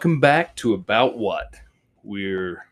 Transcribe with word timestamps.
welcome 0.00 0.18
back 0.18 0.56
to 0.56 0.72
About 0.72 1.18
What. 1.18 1.54
We're 2.02 2.64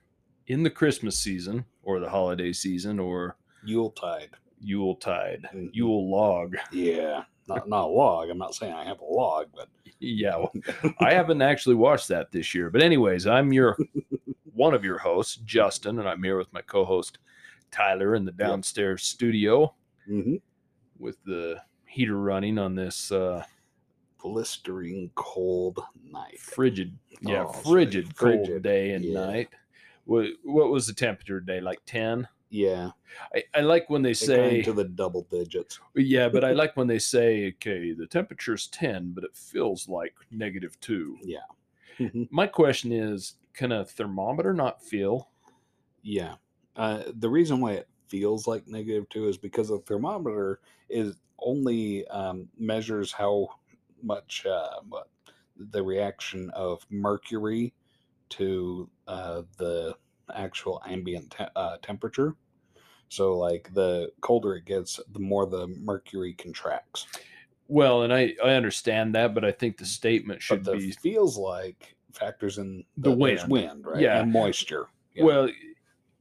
in 0.47 0.63
the 0.63 0.71
Christmas 0.71 1.19
season 1.19 1.63
or 1.83 2.01
the 2.01 2.09
holiday 2.09 2.55
season 2.55 2.99
or 2.99 3.37
Yuletide. 3.63 4.31
Yuletide, 4.63 5.47
Mhm. 5.53 5.69
Yule 5.75 6.11
log. 6.11 6.57
Yeah. 6.73 7.25
Not 7.47 7.69
not 7.69 7.85
a 7.85 7.87
log. 7.93 8.31
I'm 8.31 8.39
not 8.39 8.55
saying 8.55 8.73
I 8.73 8.87
have 8.87 9.01
a 9.01 9.05
log, 9.05 9.49
but 9.55 9.69
Yeah, 10.01 10.39
well, 10.39 10.53
I 11.01 11.13
haven't 11.13 11.43
actually 11.43 11.75
watched 11.75 12.09
that 12.09 12.33
this 12.33 12.55
year. 12.55 12.71
But, 12.71 12.81
anyways, 12.81 13.27
I'm 13.27 13.53
your 13.53 13.77
one 14.55 14.73
of 14.73 14.83
your 14.83 14.97
hosts, 14.97 15.37
Justin, 15.45 15.99
and 15.99 16.09
I'm 16.09 16.23
here 16.23 16.39
with 16.39 16.51
my 16.55 16.63
co 16.63 16.87
host, 16.87 17.19
Tyler, 17.71 18.15
in 18.15 18.25
the 18.25 18.33
downstairs 18.33 19.03
studio 19.03 19.75
Mhm. 20.09 20.41
with 20.99 21.23
the 21.25 21.61
heater 21.85 22.17
running 22.17 22.57
on 22.57 22.75
this 22.75 23.13
uh, 23.13 23.45
blistering 24.23 25.11
cold 25.15 25.81
night. 26.11 26.39
frigid, 26.39 26.97
yeah, 27.21 27.45
Oh, 27.49 27.53
so 27.53 27.71
frigid, 27.71 28.17
cold 28.17 28.63
day 28.63 28.93
and 28.93 29.05
yeah. 29.05 29.27
night. 29.27 29.49
What, 30.05 30.27
what 30.43 30.71
was 30.71 30.87
the 30.87 30.95
temperature 30.95 31.41
today? 31.41 31.61
Like 31.61 31.81
10? 31.87 32.27
Yeah. 32.51 32.91
I, 33.35 33.45
I 33.55 33.61
like 33.61 33.91
when 33.91 34.01
they 34.03 34.15
say, 34.15 34.59
into 34.59 34.73
the 34.73 34.85
double 34.85 35.27
digits. 35.31 35.79
yeah, 35.95 36.29
but 36.29 36.45
I 36.45 36.53
like 36.55 36.77
when 36.77 36.87
they 36.87 36.99
say, 36.99 37.49
okay, 37.57 37.93
the 37.93 38.07
temperature's 38.07 38.69
10, 38.69 39.13
but 39.15 39.25
it 39.25 39.37
feels 39.37 39.89
like 39.89 40.15
negative 40.31 40.79
two. 40.81 41.19
Yeah. 41.23 41.41
My 42.31 42.47
question 42.47 42.93
is, 42.93 43.35
can 43.55 43.73
a 43.73 43.85
thermometer 43.85 44.55
not 44.55 44.83
feel? 44.83 45.31
yeah. 46.03 46.35
Uh, 46.77 47.03
the 47.19 47.29
reason 47.29 47.61
why 47.61 47.73
it 47.73 47.89
feels 48.07 48.47
like 48.47 48.69
negative 48.69 49.09
two 49.09 49.27
is 49.27 49.37
because 49.37 49.69
the 49.69 49.79
thermometer 49.81 50.61
is 50.89 51.17
only 51.41 52.07
um, 52.07 52.49
measures 52.57 53.11
how 53.11 53.49
much 54.03 54.47
uh, 54.47 54.81
the 55.57 55.83
reaction 55.83 56.51
of 56.51 56.87
mercury 56.91 57.75
to 58.31 58.89
uh, 59.07 59.43
the 59.57 59.95
actual 60.35 60.83
ambient 60.87 61.31
te- 61.31 61.45
uh, 61.57 61.77
temperature. 61.83 62.37
So, 63.09 63.37
like 63.39 63.73
the 63.73 64.13
colder 64.21 64.57
it 64.57 64.67
gets, 64.67 65.01
the 65.13 65.19
more 65.19 65.47
the 65.47 65.67
mercury 65.67 66.35
contracts. 66.35 67.07
Well, 67.67 68.03
and 68.03 68.13
I, 68.13 68.35
I 68.45 68.51
understand 68.51 69.15
that, 69.15 69.35
but 69.35 69.45
I 69.45 69.53
think 69.53 69.79
the 69.79 69.87
statement 69.87 70.43
should 70.43 70.65
the 70.65 70.73
be, 70.75 70.93
feels 70.93 71.37
like 71.37 71.97
factors 72.13 72.59
in 72.59 72.85
The 72.97 73.11
there's 73.15 73.47
wind. 73.47 73.51
wind, 73.51 73.87
right? 73.87 74.01
Yeah. 74.01 74.21
and 74.21 74.33
moisture. 74.33 74.89
Yeah. 75.15 75.25
well, 75.25 75.49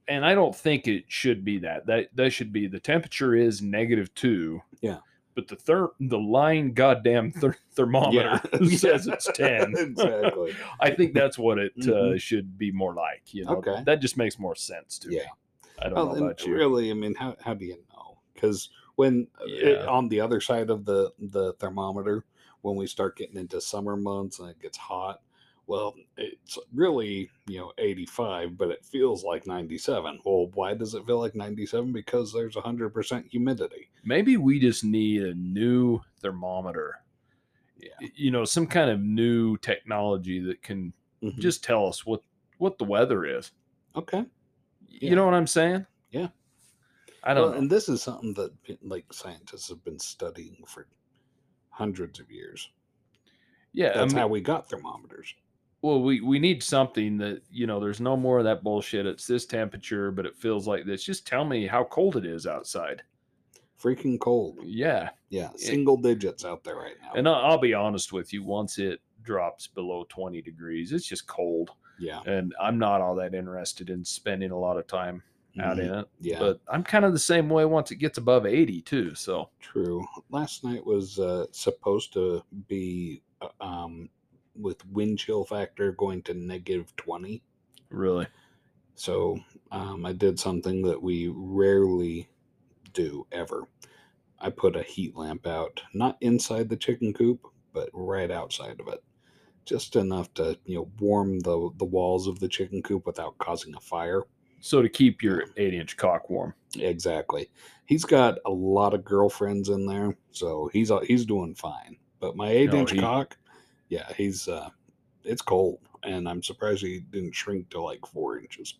and 0.07 0.25
I 0.25 0.33
don't 0.35 0.55
think 0.55 0.87
it 0.87 1.05
should 1.07 1.43
be 1.43 1.59
that. 1.59 1.85
That 1.87 2.09
that 2.15 2.31
should 2.31 2.53
be 2.53 2.67
the 2.67 2.79
temperature 2.79 3.35
is 3.35 3.61
negative 3.61 4.13
two. 4.13 4.61
Yeah. 4.81 4.99
But 5.37 5.47
the 5.47 5.55
ther- 5.55 5.91
the 5.99 6.17
line 6.17 6.73
goddamn 6.73 7.31
ther- 7.31 7.55
thermometer 7.73 8.41
says 8.75 9.05
it's 9.05 9.29
10. 9.35 9.75
exactly. 9.77 10.55
I 10.79 10.89
think 10.89 11.13
that's 11.13 11.37
what 11.37 11.59
it 11.59 11.73
uh, 11.77 11.85
Mhm. 11.85 12.19
should 12.19 12.57
be 12.57 12.71
more 12.71 12.95
like. 12.95 13.35
You 13.35 13.45
know, 13.45 13.57
Okay. 13.57 13.83
that 13.85 14.01
just 14.01 14.17
makes 14.17 14.39
more 14.39 14.55
sense 14.55 14.97
to 14.99 15.09
me. 15.09 15.17
Yeah. 15.17 15.29
I 15.79 15.89
don't 15.89 15.93
Well, 15.93 16.15
know 16.15 16.25
about 16.25 16.43
you. 16.43 16.55
really, 16.55 16.89
I 16.89 16.95
mean, 16.95 17.13
how 17.13 17.35
how 17.39 17.53
do 17.53 17.65
you 17.65 17.77
know? 17.93 18.17
Because 18.33 18.71
when 18.95 19.27
uh, 19.39 19.43
it, 19.45 19.87
on 19.87 20.09
the 20.09 20.19
other 20.19 20.41
side 20.41 20.71
of 20.71 20.85
the 20.85 21.11
the 21.19 21.53
thermometer, 21.59 22.25
when 22.61 22.75
we 22.75 22.87
start 22.87 23.15
getting 23.15 23.37
into 23.37 23.61
summer 23.61 23.95
months 23.95 24.39
and 24.39 24.49
it 24.49 24.59
gets 24.59 24.75
hot, 24.79 25.21
well, 25.67 25.95
it's 26.17 26.57
really 26.73 27.29
you 27.47 27.59
know 27.59 27.71
85, 27.77 28.57
but 28.57 28.69
it 28.69 28.83
feels 28.85 29.23
like 29.23 29.45
97. 29.45 30.19
Well, 30.25 30.47
why 30.53 30.73
does 30.73 30.93
it 30.93 31.05
feel 31.05 31.19
like 31.19 31.35
97? 31.35 31.91
Because 31.93 32.33
there's 32.33 32.55
100% 32.55 33.29
humidity. 33.29 33.89
Maybe 34.03 34.37
we 34.37 34.59
just 34.59 34.83
need 34.83 35.21
a 35.23 35.33
new 35.35 35.99
thermometer. 36.21 37.01
Yeah. 37.79 38.07
You 38.15 38.31
know, 38.31 38.43
some 38.45 38.65
kind 38.67 38.89
of 38.89 38.99
new 39.01 39.57
technology 39.57 40.39
that 40.39 40.63
can 40.63 40.93
Mhm. 41.21 41.37
just 41.39 41.63
tell 41.63 41.85
us 41.87 42.05
what 42.05 42.21
what 42.57 42.77
the 42.79 42.85
weather 42.85 43.25
is. 43.25 43.51
okay. 43.95 44.25
You 44.89 45.15
know 45.15 45.25
what 45.25 45.35
I'm 45.35 45.45
saying? 45.47 45.85
Yeah. 46.11 46.29
I 47.23 47.33
don't 47.35 47.43
Well, 47.43 47.51
know. 47.51 47.57
and 47.59 47.69
this 47.69 47.87
is 47.89 48.01
something 48.01 48.33
that 48.35 48.51
like 48.81 49.11
scientists 49.13 49.69
have 49.69 49.83
been 49.83 49.99
studying 49.99 50.63
for 50.65 50.87
hundreds 51.69 52.19
of 52.19 52.31
years. 52.31 52.71
yeah, 53.73 53.89
I 53.89 53.93
That's 53.99 54.13
mean, 54.13 54.21
how 54.21 54.27
we 54.27 54.41
got 54.41 54.69
thermometers. 54.69 55.35
Well, 55.81 56.01
we 56.01 56.21
we 56.21 56.39
need 56.39 56.63
something 56.63 57.17
that 57.17 57.41
you 57.51 57.67
know. 57.67 57.79
There's 57.79 58.01
no 58.01 58.17
more 58.17 58.39
of 58.39 58.43
that 58.45 58.63
bullshit. 58.63 59.05
It's 59.05 59.27
this 59.27 59.45
temperature, 59.45 60.11
but 60.11 60.25
it 60.25 60.35
feels 60.35 60.67
like 60.67 60.85
this. 60.85 61.03
Just 61.03 61.27
tell 61.27 61.45
me 61.45 61.67
how 61.67 61.83
cold 61.83 62.17
it 62.17 62.25
is 62.25 62.47
outside. 62.47 63.03
Freaking 63.81 64.19
cold. 64.19 64.57
Yeah, 64.63 65.09
Yeah, 65.29 65.49
single 65.55 65.97
digits 65.97 66.43
out 66.43 66.63
there 66.63 66.75
right 66.77 66.95
now. 67.01 67.11
and 67.13 67.27
I'll, 67.29 67.35
I'll 67.51 67.57
be 67.59 67.75
honest 67.75 68.11
with 68.11 68.33
you. 68.33 68.43
Once 68.43 68.79
it 68.79 69.01
drops 69.21 69.67
below 69.67 70.05
20 70.09 70.41
degrees, 70.41 70.91
it's 70.91 71.05
just 71.05 71.27
cold, 71.27 71.69
yeah, 71.99 72.21
and 72.25 72.55
I'm 72.59 72.79
not 72.79 73.01
all 73.01 73.13
that 73.17 73.35
interested 73.35 73.91
in 73.91 74.03
spending 74.03 74.49
a 74.49 74.57
lot 74.57 74.77
of 74.77 74.87
time 74.87 75.21
out 75.59 75.77
mhm, 75.77 75.81
in 75.81 75.93
it. 75.93 76.07
Yeah, 76.21 76.39
But 76.39 76.59
I'm 76.67 76.83
kind 76.83 77.05
of 77.05 77.13
the 77.13 77.19
same 77.19 77.49
way 77.49 77.65
once 77.65 77.91
it 77.91 77.97
gets 77.97 78.17
above 78.17 78.47
80 78.47 78.81
too. 78.81 79.13
So 79.13 79.49
true. 79.59 80.03
Last 80.31 80.63
night 80.63 80.83
was 80.83 81.19
uh, 81.19 81.45
supposed 81.51 82.13
to 82.13 82.43
be 82.67 83.21
uh, 83.41 83.49
um, 83.63 84.09
with 84.59 84.85
wind 84.87 85.19
chill 85.19 85.43
factor 85.45 85.91
going 85.93 86.21
to 86.23 86.33
negative 86.33 86.95
20. 86.95 87.41
really, 87.89 88.27
So 88.95 89.39
um, 89.71 90.05
I 90.05 90.13
did 90.13 90.39
something 90.39 90.81
that 90.83 91.01
we 91.01 91.31
rarely 91.33 92.29
do 92.93 93.25
ever. 93.31 93.63
I 94.39 94.49
put 94.49 94.75
a 94.75 94.83
heat 94.83 95.15
lamp 95.15 95.47
out, 95.47 95.81
not 95.93 96.17
inside 96.21 96.69
the 96.69 96.75
chicken 96.77 97.13
coop, 97.13 97.41
but 97.73 97.89
right 97.93 98.29
outside 98.31 98.79
of 98.79 98.87
it. 98.87 99.03
Just 99.65 99.95
enough 99.95 100.33
to, 100.35 100.57
you 100.65 100.75
know, 100.75 100.89
warm 100.99 101.39
the 101.41 101.69
the 101.77 101.85
walls 101.85 102.27
of 102.27 102.39
the 102.39 102.47
chicken 102.47 102.81
coop 102.81 103.05
without 103.05 103.37
causing 103.37 103.75
a 103.75 103.79
fire. 103.81 104.23
so 104.61 104.81
to 104.81 104.87
keep 104.89 105.21
your 105.21 105.43
eight 105.57 105.73
inch 105.73 105.97
cock 105.97 106.29
warm. 106.29 106.53
Exactly. 106.79 107.49
He's 107.85 108.05
got 108.05 108.37
a 108.45 108.49
lot 108.51 108.93
of 108.93 109.03
girlfriends 109.03 109.69
in 109.69 109.85
there, 109.85 110.15
so 110.31 110.69
he's 110.71 110.91
he's 111.05 111.25
doing 111.25 111.53
fine. 111.55 111.97
But 112.19 112.35
my 112.37 112.49
eight 112.49 112.71
No, 112.71 112.77
inch 112.79 112.91
he- 112.91 112.99
cock, 112.99 113.37
yeah, 113.89 114.11
he's 114.13 114.47
uh, 114.47 114.69
it's 115.23 115.41
cold, 115.41 115.79
and 116.03 116.27
I'm 116.27 116.41
surprised 116.43 116.81
he 116.81 116.99
didn't 116.99 117.33
shrink 117.35 117.69
to 117.71 117.81
like 117.81 118.05
four 118.05 118.39
inches. 118.39 118.75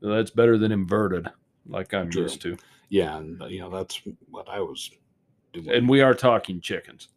That's 0.00 0.30
better 0.30 0.56
than 0.58 0.70
inverted, 0.70 1.28
like 1.66 1.92
I'm 1.92 2.08
True. 2.10 2.22
used 2.22 2.40
to. 2.42 2.56
Yeah, 2.88 3.16
and 3.18 3.42
uh, 3.42 3.46
you 3.46 3.58
know 3.60 3.68
that's 3.70 4.00
what 4.30 4.48
I 4.48 4.60
was 4.60 4.90
doing. 5.52 5.68
And 5.70 5.88
we 5.88 6.00
are 6.02 6.14
talking 6.14 6.60
chickens. 6.60 7.08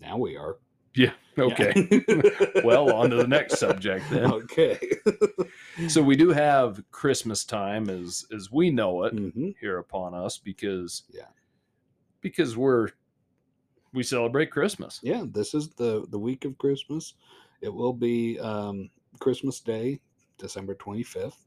now 0.00 0.18
we 0.18 0.36
are 0.36 0.56
Yeah. 0.94 1.12
Yeah. 1.36 1.44
Okay. 1.44 2.04
well, 2.64 2.92
on 2.92 3.10
to 3.10 3.16
the 3.16 3.26
next 3.26 3.58
subject 3.58 4.04
then. 4.10 4.30
okay. 4.32 4.78
So 5.88 6.02
we 6.02 6.16
do 6.16 6.30
have 6.30 6.82
Christmas 6.90 7.44
time 7.44 7.88
as 7.88 8.26
as 8.34 8.50
we 8.50 8.68
know 8.70 9.04
it 9.04 9.14
Mhm. 9.14 9.54
here 9.60 9.78
upon 9.78 10.12
us 10.12 10.36
because 10.36 11.04
Yeah. 11.08 11.28
because 12.20 12.56
we're 12.56 12.88
we 13.92 14.02
celebrate 14.02 14.50
Christmas. 14.50 15.00
Yeah, 15.02 15.24
this 15.26 15.54
is 15.54 15.70
the 15.70 16.06
the 16.10 16.18
week 16.18 16.44
of 16.44 16.56
Christmas. 16.58 17.14
It 17.60 17.72
will 17.72 17.92
be 17.92 18.38
um, 18.40 18.90
Christmas 19.18 19.60
Day, 19.60 20.00
December 20.38 20.74
twenty 20.74 21.02
fifth. 21.02 21.46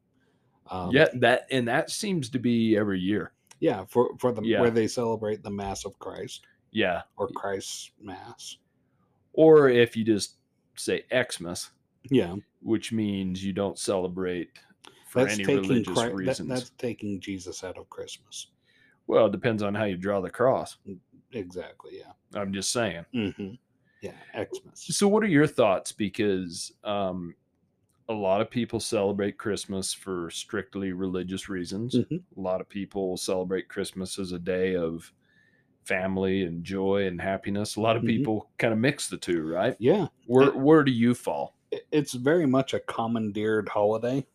Um, 0.70 0.92
yeah, 0.92 1.08
that 1.16 1.48
and 1.52 1.68
that 1.68 1.90
seems 1.90 2.30
to 2.30 2.40
be 2.40 2.78
every 2.78 3.00
year. 3.00 3.34
yeah, 3.60 3.86
for 3.88 4.12
for 4.20 4.32
the 4.32 4.42
Yeah. 4.42 4.62
where 4.62 4.72
they 4.72 4.88
celebrate 4.88 5.44
the 5.44 5.50
Mass 5.52 5.86
of 5.86 5.98
Christ 6.00 6.46
Yeah. 6.72 7.02
or 7.18 7.28
Christ's 7.30 7.92
Mass. 8.02 8.58
Or 9.34 9.70
if 9.70 9.96
you 9.96 10.04
just 10.04 10.38
say 10.76 11.04
Xmas, 11.14 11.72
Yeah, 12.10 12.36
which 12.62 12.92
means 12.92 13.44
you 13.44 13.54
don't 13.54 13.78
celebrate 13.78 14.50
for 15.10 15.24
that's 15.24 15.36
any 15.36 15.44
taking 15.46 15.62
religious 15.70 15.94
Chri- 15.98 16.06
that- 16.08 16.16
reasons. 16.16 16.50
that's 16.50 16.70
taking 16.78 17.20
Jesus 17.20 17.64
out 17.64 17.78
of 17.78 17.90
Christmas. 17.90 18.48
Well, 19.08 19.26
it 19.28 19.32
depends 19.32 19.62
on 19.64 19.76
how 19.76 19.84
you 19.86 19.98
draw 19.98 20.22
the 20.22 20.30
cross. 20.30 20.78
Exactly. 21.34 22.00
Yeah. 22.00 22.40
I'm 22.40 22.54
just 22.54 22.72
saying. 22.72 23.06
Mm-hmm. 23.14 23.54
Yeah. 24.02 24.12
Xmas. 24.34 24.96
So, 24.98 25.08
what 25.08 25.24
are 25.24 25.28
your 25.28 25.48
thoughts? 25.48 25.92
Because 25.92 26.72
um, 26.84 27.36
a 28.10 28.14
lot 28.14 28.42
of 28.42 28.50
people 28.50 28.80
celebrate 28.80 29.38
Christmas 29.38 29.94
for 29.94 30.30
strictly 30.32 30.92
religious 30.92 31.50
reasons. 31.50 31.96
Mhm. 31.96 32.22
A 32.36 32.40
lot 32.40 32.62
of 32.62 32.68
people 32.70 33.16
celebrate 33.18 33.70
Christmas 33.70 34.18
as 34.20 34.32
a 34.32 34.40
day 34.40 34.76
of 34.76 35.12
family 35.84 36.44
and 36.44 36.64
joy 36.64 37.08
and 37.08 37.22
happiness. 37.22 37.76
A 37.76 37.82
lot 37.82 37.96
of 37.96 38.04
Mhm. 38.04 38.08
people 38.08 38.50
kind 38.58 38.74
of 38.74 38.80
mix 38.80 39.08
the 39.10 39.18
two, 39.18 39.44
right? 39.48 39.76
Yeah. 39.80 40.08
Where 40.26 40.48
It- 40.50 40.56
where 40.56 40.84
do 40.84 40.92
you 40.92 41.14
fall? 41.14 41.56
It's 41.92 42.14
very 42.14 42.46
much 42.46 42.74
a 42.74 42.80
commandeered 42.82 43.70
holiday. 43.70 44.26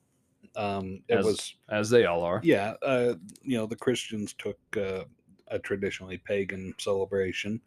Um, 0.57 1.03
it 1.09 1.19
As, 1.19 1.25
was 1.25 1.55
as 1.69 1.91
they 1.91 2.07
all 2.07 2.23
are. 2.23 2.41
yeah 2.43 2.75
uh, 2.81 3.17
you 3.43 3.59
know 3.59 3.67
the 3.67 3.77
christians 3.77 4.33
took 4.33 4.59
uh, 4.75 5.05
a 5.49 5.59
traditionally 5.59 6.19
pagan 6.19 6.75
celebration 6.79 7.61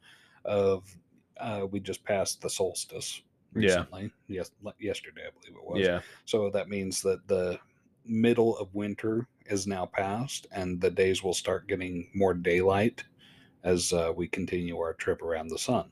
of 0.46 0.98
uh, 1.38 1.66
we 1.70 1.80
just 1.80 2.04
passed 2.04 2.42
the 2.42 2.50
solstice 2.50 3.22
Yeah. 3.56 3.86
recently 3.88 4.12
yes 4.28 4.52
yesterday 4.80 5.24
i 5.28 5.32
believe 5.32 5.58
it 5.58 5.66
was 5.68 5.80
Yeah. 5.80 6.02
so 6.26 6.50
that 6.50 6.70
means 6.70 7.02
that 7.02 7.28
the 7.28 7.60
middle 8.06 8.58
of 8.58 8.74
winter 8.76 9.28
is 9.48 9.68
now 9.68 9.86
past 9.86 10.48
and 10.52 10.80
the 10.82 10.92
days 10.92 11.24
will 11.24 11.34
start 11.34 11.68
getting 11.68 12.10
more 12.14 12.34
daylight 12.34 13.04
as 13.64 13.94
uh, 13.94 14.14
we 14.16 14.28
continue 14.28 14.78
our 14.80 14.94
trip 14.94 15.22
around 15.22 15.50
the 15.50 15.58
sun 15.60 15.92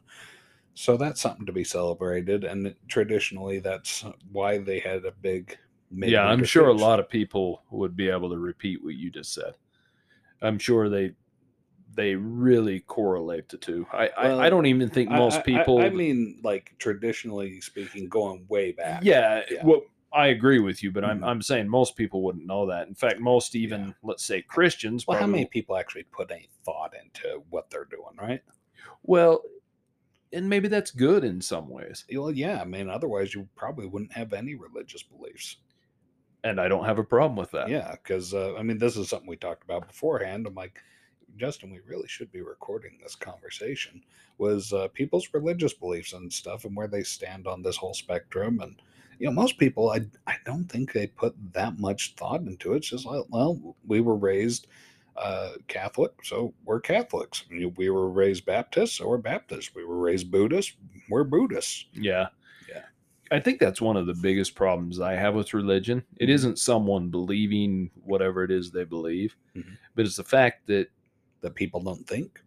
So 0.76 0.98
that's 0.98 1.22
something 1.22 1.46
to 1.48 1.52
be 1.54 1.64
celebrated, 1.66 2.44
and 2.44 2.76
traditionally, 2.88 3.60
that's 3.60 4.06
why 4.32 4.60
they 4.60 4.80
had 4.80 5.06
a 5.06 5.12
big. 5.12 5.58
yeah, 6.02 6.24
I'm 6.26 6.44
sure 6.44 6.68
a 6.70 6.74
lot 6.74 7.00
of 7.00 7.10
people 7.10 7.64
would 7.72 7.96
be 7.96 8.10
able 8.10 8.30
to 8.30 8.38
repeat 8.38 8.84
what 8.84 8.96
you 8.96 9.10
just 9.10 9.34
said. 9.34 9.56
I'm 10.42 10.60
sure 10.60 10.90
they 10.90 11.16
they 11.98 12.16
really 12.16 12.80
correlate 12.82 13.50
the 13.50 13.58
two. 13.58 13.86
I 13.92 14.10
Well, 14.22 14.40
I, 14.40 14.46
I 14.46 14.50
don't 14.50 14.68
even 14.68 14.88
think 14.90 15.10
most 15.10 15.36
I- 15.36 15.40
I- 15.40 15.44
people. 15.44 15.80
I, 15.80 15.90
mean, 15.90 16.40
like 16.44 16.74
traditionally 16.78 17.60
speaking, 17.60 18.08
going 18.08 18.46
way 18.48 18.72
back. 18.72 19.04
yeah, 19.04 19.42
Yeah. 19.52 19.66
well, 19.66 19.82
I 20.14 20.28
agree 20.28 20.60
with 20.60 20.82
you, 20.82 20.92
but 20.92 21.04
I'm 21.04 21.20
Mhm. 21.20 21.28
I'm 21.28 21.42
saying 21.42 21.68
most 21.68 21.98
people 21.98 22.22
wouldn't 22.22 22.46
know 22.46 22.66
that. 22.68 22.88
In 22.88 22.96
fact, 22.96 23.20
most 23.20 23.56
even 23.56 23.94
let's 24.04 24.24
say 24.24 24.42
Christians. 24.42 25.06
Well, 25.06 25.20
how 25.20 25.28
many 25.28 25.46
people 25.48 25.76
actually 25.76 26.04
put 26.04 26.32
any 26.32 26.48
thought 26.64 26.94
into 27.04 27.44
what 27.50 27.70
they're 27.70 27.86
doing, 27.86 28.16
right? 28.18 28.42
Well, 29.04 29.42
and 30.32 30.48
maybe 30.48 30.68
that's 30.68 30.92
good 30.92 31.24
in 31.24 31.42
some 31.42 31.68
ways. 31.68 32.06
Well, 32.14 32.32
yeah. 32.32 32.62
I 32.62 32.66
mean, 32.66 32.90
otherwise, 32.90 33.34
you 33.34 33.50
probably 33.56 33.86
wouldn't 33.88 34.14
have 34.14 34.34
any 34.34 34.56
religious 34.56 35.04
beliefs. 35.04 35.58
And 36.44 36.62
I 36.62 36.68
don't 36.68 36.86
have 36.86 37.00
a 37.00 37.04
problem 37.04 37.36
with 37.36 37.52
that. 37.52 37.68
Yeah, 37.70 37.92
because 37.92 38.34
uh, 38.34 38.56
I 38.56 38.62
mean, 38.64 38.78
this 38.78 38.96
is 38.98 39.10
something 39.10 39.28
we 39.28 39.36
talked 39.36 39.64
about 39.64 39.88
beforehand. 39.88 40.46
I'm 40.48 40.54
like, 40.56 40.80
Justin, 41.38 41.72
we 41.72 41.80
really 41.88 42.08
should 42.08 42.32
be 42.32 42.42
recording 42.42 42.98
this 43.02 43.16
conversation. 43.16 44.04
Was 44.38 44.74
uh, 44.74 44.88
people's 44.90 45.30
religious 45.34 45.74
beliefs 45.74 46.14
and 46.14 46.32
stuff, 46.32 46.66
and 46.66 46.76
where 46.76 46.88
they 46.88 47.04
stand 47.04 47.48
on 47.48 47.62
this 47.62 47.78
whole 47.78 47.94
spectrum, 47.94 48.60
and 48.62 48.82
you 49.20 49.26
know, 49.26 49.32
most 49.34 49.58
people, 49.58 49.90
I 49.90 50.06
I 50.28 50.36
don't 50.46 50.66
think 50.66 50.92
they 50.94 51.08
put 51.08 51.36
that 51.54 51.80
much 51.80 52.14
thought 52.16 52.42
into 52.42 52.74
it. 52.74 52.78
It's 52.78 52.90
just 52.90 53.06
like, 53.06 53.24
well, 53.30 53.76
we 53.88 54.02
were 54.02 54.16
raised 54.16 54.68
uh, 55.16 55.54
Catholic, 55.68 56.12
so 56.24 56.54
we're 56.66 56.80
Catholics. 56.80 57.46
We 57.50 57.66
we 57.66 57.90
were 57.90 58.10
raised 58.10 58.46
Baptist, 58.46 58.96
so 58.98 59.08
we're 59.08 59.18
Baptists. 59.18 59.74
We 59.74 59.86
were 59.86 59.98
raised 59.98 60.30
Buddhist, 60.30 60.74
we're 61.10 61.24
Buddhists. 61.24 61.86
Yeah. 61.94 62.28
Yeah. 62.70 62.84
I 63.32 63.40
think 63.40 63.60
that's 63.60 63.82
one 63.82 63.98
of 63.98 64.06
the 64.06 64.14
biggest 64.14 64.54
problems 64.54 65.00
I 65.00 65.14
have 65.14 65.34
with 65.34 65.54
religion. 65.56 66.04
It 66.18 66.28
Mhm. 66.28 66.34
isn't 66.34 66.60
someone 66.60 67.10
believing 67.10 67.90
whatever 68.04 68.44
it 68.44 68.52
is 68.52 68.70
they 68.70 68.84
believe, 68.84 69.36
Mhm. 69.56 69.78
but 69.96 70.06
it's 70.06 70.16
the 70.18 70.24
fact 70.24 70.68
that, 70.68 70.90
That 71.42 71.56
people 71.56 71.82
don't 71.82 72.08
think. 72.08 72.42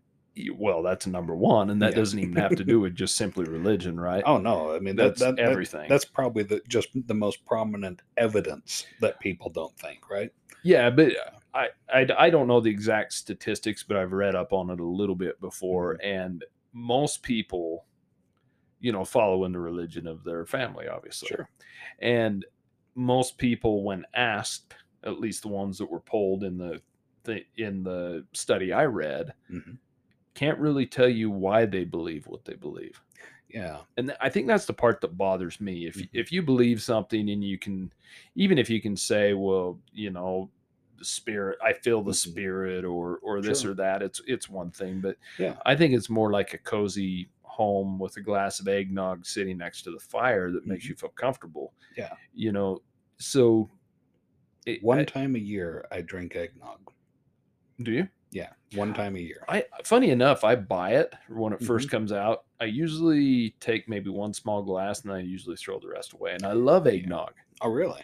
well, 0.54 0.82
that's 0.82 1.06
number 1.06 1.34
one. 1.34 1.70
And 1.70 1.82
that 1.82 1.90
Yeah. 1.92 1.96
doesn't 1.96 2.18
even 2.18 2.36
have 2.36 2.56
to 2.56 2.64
do 2.64 2.80
with 2.84 2.94
just 2.94 3.16
simply 3.16 3.44
religion, 3.44 3.98
right? 3.98 4.22
Oh 4.26 4.38
no, 4.38 4.74
I 4.74 4.78
mean 4.78 4.96
That's 4.96 5.20
that, 5.20 5.36
that- 5.36 5.42
everything. 5.42 5.88
that's 5.88 6.04
probably 6.04 6.42
the 6.44 6.60
just 6.68 6.88
the 7.06 7.14
most 7.14 7.44
prominent 7.44 8.02
evidence 8.16 8.86
that 9.00 9.18
people 9.20 9.50
don't 9.50 9.76
think, 9.78 10.08
right? 10.10 10.30
Yeah, 10.62 10.90
but 10.90 11.12
I, 11.54 11.68
I 11.92 12.06
I 12.18 12.30
don't 12.30 12.46
know 12.46 12.60
the 12.60 12.70
exact 12.70 13.12
statistics, 13.12 13.82
but 13.82 13.96
I've 13.96 14.12
read 14.12 14.34
up 14.34 14.52
on 14.52 14.70
it 14.70 14.80
a 14.80 14.84
little 14.84 15.14
bit 15.16 15.40
before, 15.40 15.94
Mm-hmm. 15.94 16.06
and 16.06 16.44
most 16.72 17.22
people, 17.22 17.84
you 18.80 18.92
know, 18.92 19.04
follow 19.04 19.44
in 19.44 19.52
the 19.52 19.58
religion 19.58 20.06
of 20.06 20.22
their 20.22 20.46
family, 20.46 20.86
obviously. 20.86 21.28
Sure. 21.28 21.48
And 21.98 22.44
most 22.94 23.36
people, 23.38 23.82
when 23.82 24.04
asked, 24.14 24.74
at 25.02 25.18
least 25.18 25.42
the 25.42 25.48
ones 25.48 25.78
that 25.78 25.90
were 25.90 26.00
polled 26.00 26.44
in 26.44 26.56
the, 26.58 26.80
the 27.24 27.44
in 27.56 27.82
the 27.82 28.26
study 28.32 28.72
I 28.72 28.84
read, 28.86 29.32
Mhm. 29.50 29.78
can't 30.34 30.58
really 30.58 30.86
tell 30.86 31.08
you 31.08 31.30
why 31.30 31.66
they 31.66 31.84
believe 31.84 32.26
what 32.26 32.44
they 32.44 32.54
believe 32.54 33.00
Yeah, 33.48 33.80
and 33.96 34.08
th- 34.08 34.18
I 34.20 34.28
think 34.30 34.46
that's 34.46 34.66
the 34.66 34.72
part 34.72 35.00
that 35.00 35.16
bothers 35.18 35.60
me. 35.60 35.86
If 35.86 35.96
Mhm. 35.96 36.08
if 36.12 36.30
you 36.32 36.40
believe 36.42 36.80
something 36.80 37.28
and 37.30 37.42
you 37.42 37.58
can, 37.58 37.92
even 38.36 38.58
if 38.58 38.70
you 38.70 38.80
can 38.80 38.96
say, 38.96 39.34
well, 39.34 39.80
you 39.92 40.10
know, 40.10 40.50
the 40.98 41.04
spirit, 41.04 41.58
I 41.60 41.72
feel 41.72 42.00
the 42.02 42.12
Mhm. 42.12 42.30
spirit, 42.30 42.84
or 42.84 43.16
or 43.18 43.40
this 43.42 43.62
Sure. 43.62 43.72
or 43.72 43.74
that. 43.74 44.02
It's 44.02 44.20
it's 44.28 44.48
one 44.48 44.70
thing, 44.70 45.00
but 45.00 45.16
yeah, 45.38 45.58
I 45.66 45.74
think 45.74 45.94
it's 45.94 46.08
more 46.08 46.30
like 46.30 46.54
a 46.54 46.58
cozy 46.58 47.28
home 47.42 47.98
with 47.98 48.16
a 48.18 48.20
glass 48.22 48.60
of 48.60 48.68
eggnog 48.68 49.26
sitting 49.26 49.58
next 49.58 49.82
to 49.82 49.90
the 49.90 49.98
fire 49.98 50.50
that 50.52 50.64
makes 50.66 50.84
Mhm. 50.84 50.90
you 50.90 50.94
feel 50.94 51.10
comfortable. 51.10 51.74
yeah. 51.96 52.14
You 52.32 52.52
know, 52.52 52.82
so 53.18 53.68
it, 54.64 54.80
One 54.82 55.00
I- 55.00 55.04
time 55.04 55.34
a 55.34 55.38
year, 55.40 55.86
I 55.90 56.02
drink 56.02 56.36
eggnog. 56.36 56.92
Do 57.82 57.92
you? 57.92 58.08
Yeah, 58.32 58.50
one 58.74 58.94
time 58.94 59.16
a 59.16 59.18
year. 59.18 59.42
I 59.48 59.64
funny 59.84 60.10
enough, 60.10 60.44
I 60.44 60.54
buy 60.54 60.90
it 60.94 61.12
when 61.28 61.52
it 61.52 61.62
first 61.62 61.88
Mm-hmm. 61.88 61.96
comes 61.96 62.12
out. 62.12 62.44
I 62.60 62.66
usually 62.66 63.50
take 63.58 63.88
maybe 63.88 64.08
one 64.10 64.32
small 64.34 64.62
glass 64.62 65.02
and 65.02 65.12
I 65.12 65.18
usually 65.20 65.56
throw 65.56 65.80
the 65.80 65.88
rest 65.88 66.12
away. 66.12 66.34
And 66.34 66.44
I 66.44 66.52
love 66.52 66.86
Yeah. 66.86 66.92
eggnog. 66.92 67.32
Oh, 67.60 67.70
really? 67.70 68.02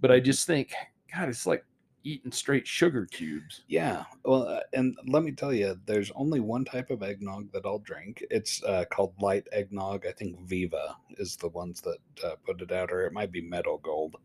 but 0.00 0.10
I 0.12 0.18
just 0.20 0.46
think, 0.46 0.72
God, 1.14 1.28
it's 1.28 1.46
like 1.46 1.64
eating 2.04 2.30
straight 2.32 2.66
sugar 2.66 3.04
cubes. 3.06 3.62
Yeah. 3.68 4.04
Well, 4.24 4.44
uh, 4.48 4.60
and 4.72 4.96
let 5.06 5.22
me 5.24 5.32
tell 5.32 5.52
you, 5.52 5.78
there's 5.86 6.10
only 6.14 6.38
one 6.40 6.64
type 6.64 6.90
of 6.90 7.02
eggnog 7.02 7.50
that 7.52 7.66
I'll 7.66 7.80
drink. 7.80 8.24
It's 8.30 8.62
uh, 8.64 8.84
called 8.90 9.14
light 9.20 9.46
eggnog. 9.52 10.06
I 10.06 10.12
think 10.12 10.40
Viva 10.46 10.96
is 11.18 11.36
the 11.36 11.48
ones 11.48 11.80
that 11.82 11.98
uh, 12.24 12.36
put 12.46 12.62
it 12.62 12.70
out, 12.72 12.90
or 12.92 13.06
it 13.06 13.12
might 13.12 13.32
be 13.32 13.40
Meadow 13.42 13.78
Gold. 13.78 14.16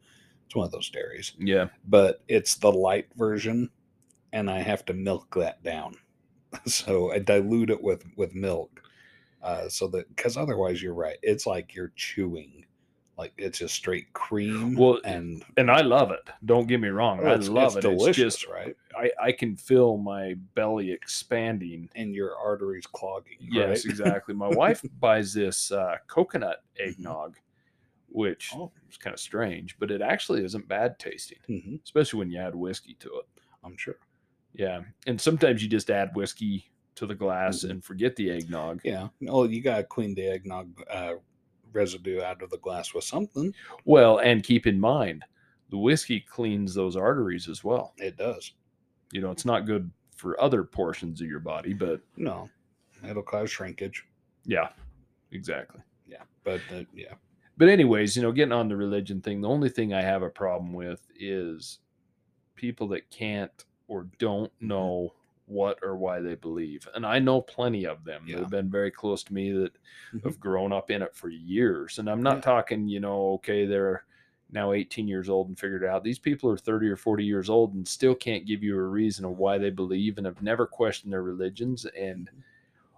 It's 0.45 0.55
one 0.55 0.65
of 0.65 0.71
those 0.71 0.89
dairies. 0.89 1.33
Yeah. 1.39 1.67
but 1.87 2.21
it's 2.27 2.55
the 2.55 2.71
light 2.71 3.07
version 3.17 3.69
and 4.33 4.49
i 4.51 4.59
have 4.59 4.83
to 4.85 4.93
milk 4.93 5.33
that 5.35 5.63
down 5.63 5.95
so 6.65 7.11
i 7.11 7.19
dilute 7.19 7.69
it 7.69 7.81
with 7.81 8.03
with 8.17 8.35
milk 8.35 8.81
uh 9.41 9.67
so 9.69 9.87
that 9.87 10.07
because 10.15 10.37
otherwise 10.37 10.81
you're 10.81 10.93
right 10.93 11.17
it's 11.23 11.45
like 11.45 11.73
you're 11.75 11.93
chewing 11.95 12.65
like 13.17 13.33
it's 13.37 13.59
just 13.59 13.75
straight 13.75 14.11
cream 14.13 14.75
Well, 14.75 14.99
and 15.05 15.45
And 15.57 15.69
I 15.69 15.81
love 15.81 16.09
it. 16.11 16.27
Don't 16.45 16.67
get 16.67 16.79
me 16.79 16.87
wrong. 16.89 17.19
oh, 17.19 17.27
I 17.27 17.35
love 17.35 17.77
it. 17.77 17.81
delicious 17.81 18.33
It's 18.33 18.37
just, 18.41 18.47
right 18.47 18.75
I, 18.97 19.11
I 19.21 19.31
can 19.31 19.55
feel 19.55 19.97
my 19.97 20.33
belly 20.55 20.91
expanding. 20.91 21.89
and 21.95 22.15
your 22.15 22.35
arteries 22.35 22.87
clogging 22.87 23.37
Yes, 23.39 23.85
right? 23.85 23.85
exactly. 23.85 24.33
My 24.33 24.47
wife 24.49 24.83
buys 24.99 25.33
this 25.33 25.71
uh, 25.71 25.97
coconut 26.07 26.63
eggnog, 26.79 27.37
which 28.09 28.51
Oh. 28.55 28.71
is 28.89 28.97
kind 28.97 29.13
of 29.13 29.19
strange, 29.19 29.77
but 29.79 29.91
it 29.91 30.01
actually 30.01 30.43
isn't 30.43 30.67
bad 30.67 30.97
tasting, 30.99 31.39
Mhm, 31.49 31.83
especially 31.83 32.19
when 32.19 32.31
you 32.31 32.39
add 32.39 32.55
whiskey 32.55 32.95
to 32.95 33.09
it. 33.19 33.25
i'm 33.63 33.77
sure 33.77 33.97
Yeah. 34.53 34.81
And 35.07 35.19
sometimes 35.19 35.63
you 35.63 35.69
just 35.69 35.89
add 35.89 36.15
whiskey 36.15 36.69
to 36.95 37.05
the 37.07 37.15
glass 37.15 37.59
Mhm. 37.63 37.69
and 37.71 37.83
forget 37.83 38.15
the 38.15 38.29
eggnog. 38.29 38.81
yeah 38.83 39.07
oh 39.27 39.45
you 39.45 39.61
gotta 39.61 39.83
clean 39.83 40.13
the 40.13 40.27
eggnog 40.27 40.69
uh 40.89 41.13
residue 41.71 42.21
out 42.21 42.43
of 42.43 42.51
the 42.51 42.57
glass 42.59 42.93
with 42.93 43.03
something 43.03 43.51
Well, 43.85 44.19
and 44.19 44.43
keep 44.43 44.67
in 44.67 44.79
mind, 44.79 45.23
the 45.69 45.77
whiskey 45.79 46.19
cleans 46.19 46.75
those 46.75 46.95
arteries 46.95 47.49
as 47.49 47.63
well. 47.63 47.93
it 47.97 48.15
does 48.17 48.53
You 49.11 49.21
know, 49.21 49.31
it's 49.31 49.43
not 49.45 49.65
good 49.65 49.89
for 50.15 50.39
other 50.39 50.63
portions 50.63 51.19
of 51.19 51.27
your 51.27 51.39
body, 51.39 51.73
but 51.73 52.01
no 52.15 52.47
it'll 53.09 53.23
cause 53.23 53.49
shrinkage 53.49 54.05
yeah, 54.45 54.69
exactly. 55.31 55.81
yeah 56.05 56.21
but 56.43 56.61
uh, 56.71 56.83
yeah 56.93 57.15
But 57.57 57.69
anyways, 57.69 58.15
you 58.15 58.21
know, 58.21 58.31
getting 58.31 58.51
on 58.51 58.67
the 58.67 58.75
religion 58.77 59.19
thing, 59.21 59.41
the 59.41 59.49
only 59.49 59.69
thing 59.69 59.93
I 59.93 60.01
have 60.01 60.21
a 60.21 60.29
problem 60.29 60.73
with 60.73 61.01
is 61.15 61.79
people 62.55 62.87
that 62.89 63.09
can't 63.09 63.65
or 63.93 64.09
don't 64.19 64.51
Mm-hmm. 64.61 64.89
know 64.89 65.15
what 65.45 65.79
or 65.83 65.95
why 65.97 66.19
they 66.21 66.35
believe. 66.35 66.87
And 66.95 67.05
I 67.05 67.19
know 67.19 67.41
plenty 67.41 67.85
of 67.85 68.03
them 68.03 68.31
that 68.31 68.39
have 68.39 68.49
been 68.49 68.71
very 68.71 68.91
close 68.91 69.23
to 69.25 69.33
me 69.33 69.51
that 69.53 69.77
Mhm. 70.11 70.33
have 70.33 70.39
grown 70.39 70.71
up 70.73 70.89
in 70.89 71.01
it 71.01 71.15
for 71.15 71.29
years. 71.29 71.99
And 71.99 72.09
I'm 72.09 72.23
not 72.23 72.41
Yeah. 72.41 72.43
talking, 72.43 72.87
you 72.87 72.99
know, 72.99 73.33
okay, 73.33 73.65
they're 73.65 74.05
now 74.49 74.71
18 74.73 75.07
years 75.07 75.29
old 75.29 75.49
and 75.49 75.59
figured 75.59 75.83
it 75.83 75.89
out. 75.89 76.03
These 76.03 76.19
people 76.19 76.49
are 76.49 76.57
30 76.57 76.87
or 76.87 76.95
40 76.97 77.25
years 77.25 77.49
old 77.49 77.73
and 77.73 77.87
still 77.87 78.15
can't 78.15 78.45
give 78.47 78.63
you 78.63 78.77
a 78.77 78.83
reason 78.87 79.25
of 79.25 79.37
why 79.37 79.57
they 79.57 79.69
believe 79.69 80.17
and 80.17 80.25
have 80.27 80.41
never 80.41 80.65
questioned 80.67 81.13
their 81.13 81.23
religions. 81.23 81.85
And 81.85 82.29
Mm-hmm. 82.29 82.43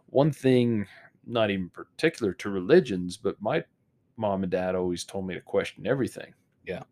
one 0.08 0.32
thing, 0.32 0.88
not 1.26 1.52
even 1.52 1.70
particular 1.70 2.34
to 2.36 2.50
religions, 2.50 3.18
but 3.18 3.42
my 3.42 3.66
mom 4.18 4.44
and 4.44 4.52
dad 4.52 4.76
always 4.76 5.04
told 5.06 5.28
me 5.28 5.34
to 5.36 5.42
question 5.42 5.88
everything. 5.88 6.34
Yeah. 6.66 6.84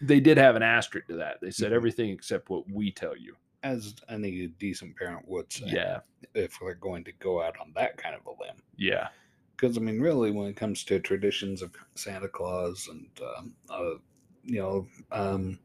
They 0.00 0.20
did 0.20 0.38
have 0.38 0.56
an 0.56 0.62
asterisk 0.62 1.06
to 1.08 1.16
that. 1.16 1.40
They 1.40 1.50
said 1.50 1.72
Mhm. 1.72 1.76
everything 1.76 2.10
except 2.10 2.50
what 2.50 2.68
we 2.70 2.90
tell 2.90 3.16
you. 3.16 3.36
as 3.64 3.94
any 4.08 4.48
decent 4.48 4.96
parent 4.96 5.24
would 5.28 5.52
say 5.52 5.66
Yeah. 5.68 6.00
if 6.34 6.60
we're 6.60 6.74
going 6.74 7.04
to 7.04 7.12
go 7.12 7.40
out 7.40 7.56
on 7.60 7.72
that 7.74 7.96
kind 7.96 8.12
of 8.16 8.26
a 8.26 8.30
limb. 8.30 8.60
Yeah. 8.76 9.10
Because 9.54 9.78
I 9.78 9.80
mean, 9.80 10.00
really, 10.00 10.32
when 10.32 10.48
it 10.48 10.56
comes 10.56 10.82
to 10.86 10.98
traditions 10.98 11.62
of 11.62 11.72
Santa 11.94 12.26
Claus 12.28 12.88
and 12.88 13.08
um, 13.36 13.54
uh, 13.70 13.94
you 14.42 14.58
know, 14.58 14.88
um, 15.12 15.60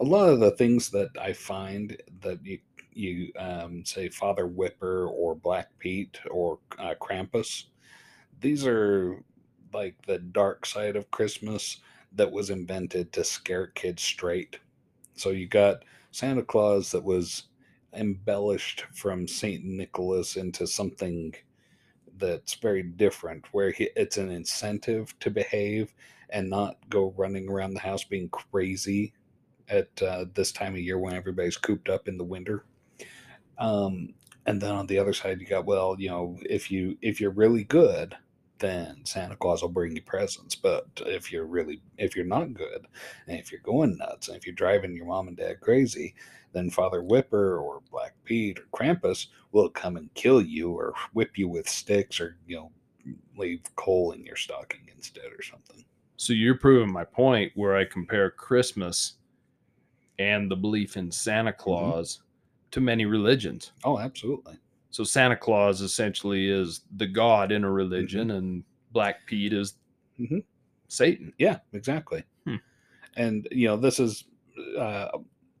a 0.00 0.04
lot 0.04 0.30
of 0.30 0.40
the 0.40 0.50
things 0.56 0.90
that 0.90 1.10
I 1.16 1.32
find 1.32 1.96
that 2.22 2.44
you 2.44 2.58
you 2.92 3.30
um, 3.36 3.84
say 3.84 4.08
Father 4.08 4.48
Whipper 4.48 5.06
or 5.06 5.36
Black 5.36 5.68
Pete 5.78 6.18
or 6.28 6.58
uh, 6.76 6.96
Krampus, 7.00 7.66
these 8.40 8.66
are 8.66 9.22
like 9.72 9.94
the 10.06 10.18
dark 10.18 10.66
side 10.66 10.96
of 10.96 11.08
Christmas 11.12 11.80
that 12.14 12.30
was 12.30 12.50
invented 12.50 13.12
to 13.12 13.24
scare 13.24 13.68
kids 13.68 14.02
straight. 14.02 14.58
So 15.14 15.30
you 15.30 15.48
got 15.48 15.84
Santa 16.10 16.42
Claus 16.42 16.90
that 16.92 17.04
was 17.04 17.44
embellished 17.94 18.84
from 18.94 19.28
Saint 19.28 19.64
Nicholas 19.64 20.36
into 20.36 20.66
something 20.66 21.34
that's 22.18 22.54
very 22.54 22.82
different, 22.82 23.44
where 23.52 23.70
he, 23.70 23.90
it's 23.96 24.16
an 24.16 24.30
incentive 24.30 25.18
to 25.20 25.30
behave 25.30 25.92
and 26.30 26.48
not 26.48 26.76
go 26.88 27.14
running 27.16 27.48
around 27.48 27.74
the 27.74 27.80
house 27.80 28.04
being 28.04 28.28
crazy 28.30 29.12
at 29.68 30.02
uh, 30.02 30.24
this 30.34 30.52
time 30.52 30.74
of 30.74 30.80
year 30.80 30.98
when 30.98 31.14
everybody's 31.14 31.56
cooped 31.56 31.88
up 31.88 32.08
in 32.08 32.18
the 32.18 32.24
winter. 32.24 32.64
Um, 33.58 34.14
and 34.46 34.60
then 34.60 34.72
on 34.72 34.86
the 34.86 34.98
other 34.98 35.12
side, 35.12 35.40
you 35.40 35.46
got 35.46 35.66
well, 35.66 35.96
you 35.98 36.08
know, 36.08 36.36
if 36.48 36.70
you 36.70 36.98
if 37.00 37.20
you're 37.20 37.30
really 37.30 37.64
good, 37.64 38.16
then 38.62 39.04
Santa 39.04 39.36
Claus 39.36 39.60
will 39.60 39.68
bring 39.68 39.94
you 39.94 40.00
presents. 40.00 40.54
But 40.54 40.86
if 41.04 41.30
you're 41.30 41.44
really, 41.44 41.82
if 41.98 42.16
you're 42.16 42.24
not 42.24 42.54
good, 42.54 42.86
and 43.26 43.38
if 43.38 43.52
you're 43.52 43.60
going 43.60 43.98
nuts, 43.98 44.28
and 44.28 44.36
if 44.36 44.46
you're 44.46 44.54
driving 44.54 44.96
your 44.96 45.06
mom 45.06 45.28
and 45.28 45.36
dad 45.36 45.60
crazy, 45.60 46.14
then 46.52 46.70
Father 46.70 47.02
Whipper 47.02 47.58
or 47.58 47.82
Black 47.90 48.14
Pete 48.24 48.58
or 48.58 48.66
Krampus 48.72 49.26
will 49.50 49.68
come 49.68 49.96
and 49.96 50.14
kill 50.14 50.40
you 50.40 50.70
or 50.70 50.94
whip 51.12 51.36
you 51.36 51.48
with 51.48 51.68
sticks 51.68 52.20
or, 52.20 52.36
you 52.46 52.56
know, 52.56 52.70
leave 53.36 53.62
coal 53.76 54.12
in 54.12 54.24
your 54.24 54.36
stocking 54.36 54.88
instead 54.94 55.26
or 55.36 55.42
something. 55.42 55.84
So 56.16 56.32
you're 56.32 56.56
proving 56.56 56.92
my 56.92 57.04
point 57.04 57.52
where 57.56 57.76
I 57.76 57.84
compare 57.84 58.30
Christmas 58.30 59.14
and 60.18 60.50
the 60.50 60.56
belief 60.56 60.96
in 60.96 61.10
Santa 61.10 61.50
mm-hmm. 61.50 61.62
Claus 61.62 62.22
to 62.70 62.80
many 62.80 63.06
religions. 63.06 63.72
Oh, 63.82 63.98
absolutely. 63.98 64.58
So 64.92 65.04
Santa 65.04 65.36
Claus 65.36 65.80
essentially 65.80 66.48
is 66.48 66.82
the 66.96 67.06
god 67.06 67.50
in 67.50 67.64
a 67.64 67.70
religion, 67.70 68.30
and 68.32 68.62
Black 68.92 69.26
Pete 69.26 69.52
is 69.54 69.74
Mhm. 70.20 70.44
Satan. 70.88 71.32
Yeah, 71.38 71.58
exactly. 71.72 72.22
Hmm. 72.46 72.56
And 73.16 73.48
you 73.50 73.66
know, 73.66 73.78
this 73.78 73.98
is 73.98 74.24
uh, 74.78 75.08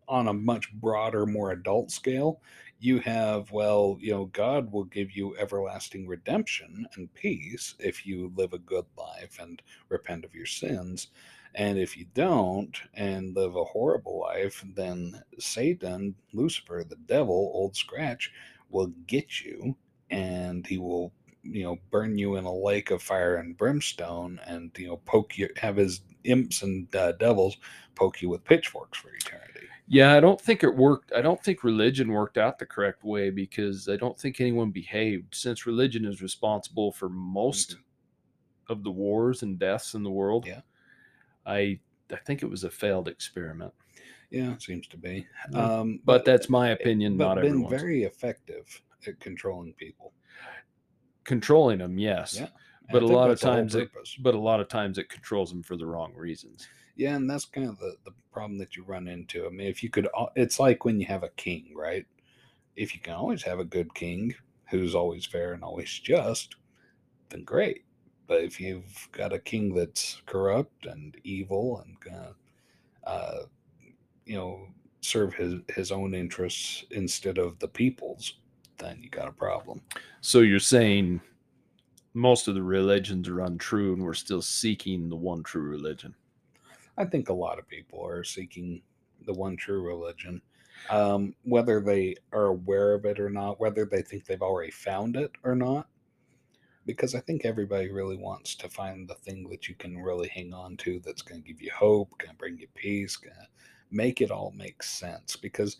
on 0.06 0.28
a 0.28 0.32
much 0.32 0.72
broader, 0.74 1.24
more 1.24 1.52
adult 1.52 1.90
scale. 1.90 2.42
You 2.78 2.98
have, 3.00 3.50
well, 3.52 3.96
you 4.00 4.10
know, 4.10 4.26
God 4.26 4.70
will 4.70 4.84
give 4.84 5.12
you 5.12 5.36
everlasting 5.38 6.06
redemption 6.06 6.86
and 6.94 7.12
peace 7.14 7.74
if 7.78 8.04
you 8.04 8.30
live 8.36 8.52
a 8.52 8.58
good 8.58 8.84
life 8.98 9.38
and 9.40 9.62
repent 9.88 10.24
of 10.24 10.34
your 10.34 10.46
sins. 10.46 11.08
And 11.54 11.78
if 11.78 11.96
you 11.96 12.06
don't 12.14 12.78
and 12.94 13.34
live 13.36 13.56
a 13.56 13.64
horrible 13.64 14.18
life, 14.20 14.64
then 14.74 15.22
Satan, 15.38 16.14
Lucifer, 16.32 16.84
the 16.86 16.96
devil, 16.96 17.50
Old 17.54 17.76
Scratch, 17.76 18.32
will 18.72 18.92
get 19.06 19.40
you 19.42 19.76
and 20.10 20.66
he 20.66 20.78
will 20.78 21.12
you 21.44 21.62
know 21.64 21.76
burn 21.90 22.18
you 22.18 22.36
in 22.36 22.44
a 22.44 22.54
lake 22.54 22.90
of 22.90 23.02
fire 23.02 23.36
and 23.36 23.56
brimstone 23.58 24.40
and 24.46 24.70
you 24.78 24.88
know 24.88 24.98
poke 24.98 25.38
you 25.38 25.48
have 25.56 25.76
his 25.76 26.02
imps 26.24 26.62
and 26.62 26.94
uh, 26.96 27.12
devils 27.12 27.56
poke 27.94 28.22
you 28.22 28.28
with 28.28 28.44
pitchforks 28.44 28.98
for 28.98 29.10
eternity 29.14 29.66
Yeah, 29.88 30.14
I 30.14 30.20
don't 30.20 30.40
think 30.40 30.62
it 30.64 30.74
worked. 30.74 31.12
I 31.14 31.20
don't 31.20 31.42
think 31.42 31.64
religion 31.64 32.12
worked 32.12 32.38
out 32.38 32.58
the 32.58 32.66
correct 32.66 33.04
way 33.04 33.30
because 33.30 33.88
I 33.88 33.96
don't 33.96 34.18
think 34.18 34.40
anyone 34.40 34.70
behaved. 34.70 35.34
Since 35.34 35.66
religion 35.66 36.04
is 36.06 36.22
responsible 36.22 36.92
for 36.92 37.08
most 37.10 37.76
of 38.68 38.84
the 38.84 38.90
wars 38.90 39.42
and 39.42 39.58
deaths 39.58 39.94
in 39.94 40.02
the 40.04 40.10
world, 40.10 40.46
Yeah. 40.46 40.60
I 41.44 41.80
I 42.12 42.16
think 42.24 42.42
it 42.42 42.50
was 42.50 42.64
a 42.64 42.70
failed 42.70 43.08
experiment. 43.08 43.74
Yeah 44.32 44.52
it 44.52 44.62
seems 44.62 44.86
to 44.88 44.96
be 44.96 45.26
Yeah. 45.52 45.78
um 45.80 46.00
But 46.04 46.24
that's 46.24 46.48
my 46.48 46.70
opinion, 46.70 47.16
but 47.16 47.24
not 47.26 47.34
been 47.36 47.46
everyone's. 47.50 47.80
very 47.80 48.02
effective 48.04 48.66
at 49.06 49.20
controlling 49.20 49.74
people 49.74 50.12
Controlling 51.24 51.78
them, 51.78 51.98
yes, 51.98 52.36
Yeah. 52.40 52.48
But 52.90 53.02
I 53.02 53.06
a 53.06 53.08
lot 53.08 53.30
of 53.30 53.38
that's 53.38 53.42
the 53.42 53.46
whole 53.48 53.56
times 53.58 53.74
it, 53.76 53.90
but 54.20 54.34
a 54.34 54.38
lot 54.38 54.58
of 54.60 54.68
times 54.68 54.98
it 54.98 55.08
controls 55.08 55.50
them 55.50 55.62
for 55.62 55.76
the 55.76 55.86
wrong 55.86 56.12
reasons. 56.16 56.66
Yeah, 56.96 57.14
and 57.14 57.30
that's 57.30 57.44
kind 57.44 57.68
of 57.68 57.78
the, 57.78 57.94
the 58.04 58.10
problem 58.32 58.58
that 58.58 58.74
you 58.76 58.82
run 58.82 59.06
into. 59.08 59.46
I 59.46 59.50
mean, 59.50 59.68
if 59.68 59.82
you 59.84 59.88
could, 59.88 60.08
al- 60.16 60.32
it's 60.34 60.58
like 60.58 60.84
when 60.84 60.98
you 61.00 61.06
have 61.06 61.22
a 61.22 61.30
king, 61.30 61.72
right? 61.76 62.04
If 62.76 62.92
you 62.94 63.00
can 63.00 63.14
always 63.14 63.42
have 63.44 63.60
a 63.60 63.64
good 63.64 63.94
king 63.94 64.34
who's 64.68 64.94
always 64.94 65.24
fair 65.24 65.52
and 65.54 65.62
always 65.62 65.90
just, 65.90 66.56
then 67.30 67.44
great. 67.44 67.84
But 68.26 68.42
if 68.42 68.60
you've 68.60 69.08
got 69.12 69.32
a 69.32 69.38
king 69.38 69.74
that's 69.74 70.20
corrupt 70.26 70.86
and 70.86 71.16
evil 71.22 71.80
and 71.80 71.98
gonna, 72.00 72.34
uh, 73.04 73.42
you 74.32 74.38
know, 74.38 74.66
serve 75.02 75.34
his 75.34 75.56
his 75.68 75.92
own 75.92 76.14
interests 76.14 76.86
instead 76.92 77.36
of 77.36 77.58
the 77.58 77.68
people's, 77.68 78.38
then 78.78 78.98
you 79.02 79.10
got 79.10 79.28
a 79.28 79.32
problem. 79.32 79.82
So 80.22 80.40
you're 80.40 80.58
saying 80.58 81.20
most 82.14 82.48
of 82.48 82.54
the 82.54 82.62
religions 82.62 83.28
are 83.28 83.40
untrue, 83.40 83.92
and 83.92 84.02
we're 84.02 84.14
still 84.14 84.40
seeking 84.40 85.10
the 85.10 85.16
one 85.16 85.42
true 85.42 85.68
religion. 85.68 86.14
I 86.96 87.04
think 87.04 87.28
a 87.28 87.34
lot 87.34 87.58
of 87.58 87.68
people 87.68 88.02
are 88.06 88.24
seeking 88.24 88.80
the 89.26 89.34
one 89.34 89.54
true 89.54 89.82
religion, 89.86 90.40
um, 90.88 91.34
whether 91.42 91.78
they 91.80 92.16
are 92.32 92.46
aware 92.46 92.94
of 92.94 93.04
it 93.04 93.20
or 93.20 93.28
not, 93.28 93.60
whether 93.60 93.84
they 93.84 94.00
think 94.00 94.24
they've 94.24 94.40
already 94.40 94.72
found 94.72 95.16
it 95.16 95.32
or 95.44 95.54
not. 95.54 95.88
Because 96.86 97.14
I 97.14 97.20
think 97.20 97.44
everybody 97.44 97.90
really 97.90 98.16
wants 98.16 98.54
to 98.56 98.68
find 98.70 99.06
the 99.06 99.14
thing 99.14 99.46
that 99.50 99.68
you 99.68 99.74
can 99.74 99.98
really 99.98 100.28
hang 100.28 100.54
on 100.54 100.78
to 100.78 101.00
that's 101.04 101.22
going 101.22 101.42
to 101.42 101.46
give 101.46 101.60
you 101.60 101.70
hope, 101.76 102.16
going 102.16 102.30
to 102.30 102.36
bring 102.36 102.58
you 102.58 102.66
peace, 102.74 103.16
going 103.16 103.36
to 103.36 103.46
make 103.92 104.20
it 104.20 104.30
all 104.30 104.52
make 104.56 104.82
sense. 104.82 105.36
Because 105.36 105.76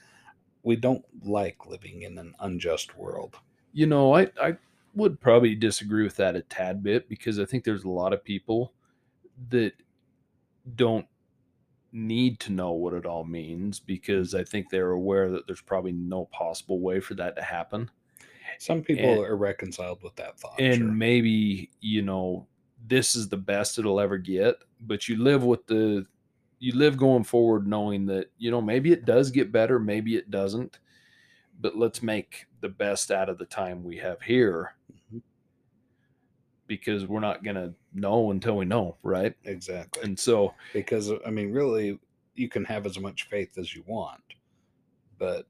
we 0.62 0.76
don't 0.76 1.04
like 1.25 1.66
living 1.66 2.02
in 2.02 2.19
an 2.19 2.35
unjust 2.40 2.97
world. 2.97 3.37
You 3.73 3.87
know, 3.87 4.14
I 4.14 4.28
I 4.40 4.57
would 4.95 5.21
probably 5.21 5.54
disagree 5.54 6.04
with 6.04 6.16
that 6.16 6.37
a 6.37 6.42
tad 6.42 6.83
bit 6.83 7.09
because 7.09 7.38
I 7.38 7.45
think 7.47 7.64
there's 7.64 7.85
a 7.85 7.88
lot 7.88 8.12
of 8.12 8.23
people 8.23 8.73
that 9.49 9.73
don't 10.76 11.07
need 11.92 12.38
to 12.40 12.52
know 12.52 12.73
what 12.73 12.95
it 12.95 13.04
all 13.07 13.25
means 13.25 13.78
because 13.81 14.35
I 14.35 14.45
think 14.45 14.71
they're 14.71 14.92
aware 14.92 15.31
that 15.31 15.47
there's 15.47 15.61
probably 15.61 15.92
no 15.92 16.26
possible 16.26 16.81
way 16.81 17.00
for 17.00 17.14
that 17.14 17.37
to 17.37 17.42
happen. 17.42 17.90
Some 18.59 18.83
people 18.83 19.04
And- 19.11 19.25
are 19.25 19.37
reconciled 19.37 20.02
with 20.02 20.14
that 20.16 20.38
thought. 20.38 20.61
and 20.61 20.76
sure. 20.78 20.87
maybe 20.92 21.71
you 21.81 22.02
know 22.02 22.47
this 22.87 23.14
is 23.14 23.28
the 23.28 23.37
best 23.37 23.78
it'll 23.78 24.00
ever 24.00 24.19
get 24.19 24.57
but 24.81 25.09
you 25.09 25.16
live 25.23 25.45
with 25.45 25.66
the 25.66 26.04
you 26.62 26.73
live 26.76 26.97
going 26.97 27.25
forward 27.25 27.66
knowing 27.66 28.07
that 28.07 28.31
you 28.38 28.50
know 28.50 28.61
maybe 28.62 28.92
it 28.92 29.04
does 29.04 29.31
get 29.33 29.50
better 29.50 29.78
maybe 29.81 30.14
it 30.16 30.31
doesn't 30.31 30.78
but 31.61 31.76
let's 31.76 32.02
make 32.02 32.47
the 32.61 32.69
best 32.69 33.11
out 33.11 33.28
of 33.28 33.37
the 33.38 33.45
time 33.47 33.83
we 33.83 33.97
have 33.97 34.23
here 34.23 34.75
Mhm. 35.12 35.21
because 36.66 37.07
we're 37.07 37.21
not 37.21 37.42
going 37.42 37.57
to 37.57 37.75
know 37.92 38.31
until 38.31 38.57
we 38.57 38.64
know 38.64 38.97
right 39.02 39.35
exactly. 39.45 40.02
and 40.04 40.19
so 40.19 40.54
because 40.73 41.11
I 41.26 41.31
mean, 41.31 41.50
really, 41.52 41.99
you 42.35 42.49
can 42.49 42.64
have 42.64 42.87
as 42.87 42.99
much 42.99 43.25
faith 43.28 43.59
as 43.59 43.75
you 43.75 43.83
want, 43.87 44.23
but 45.19 45.47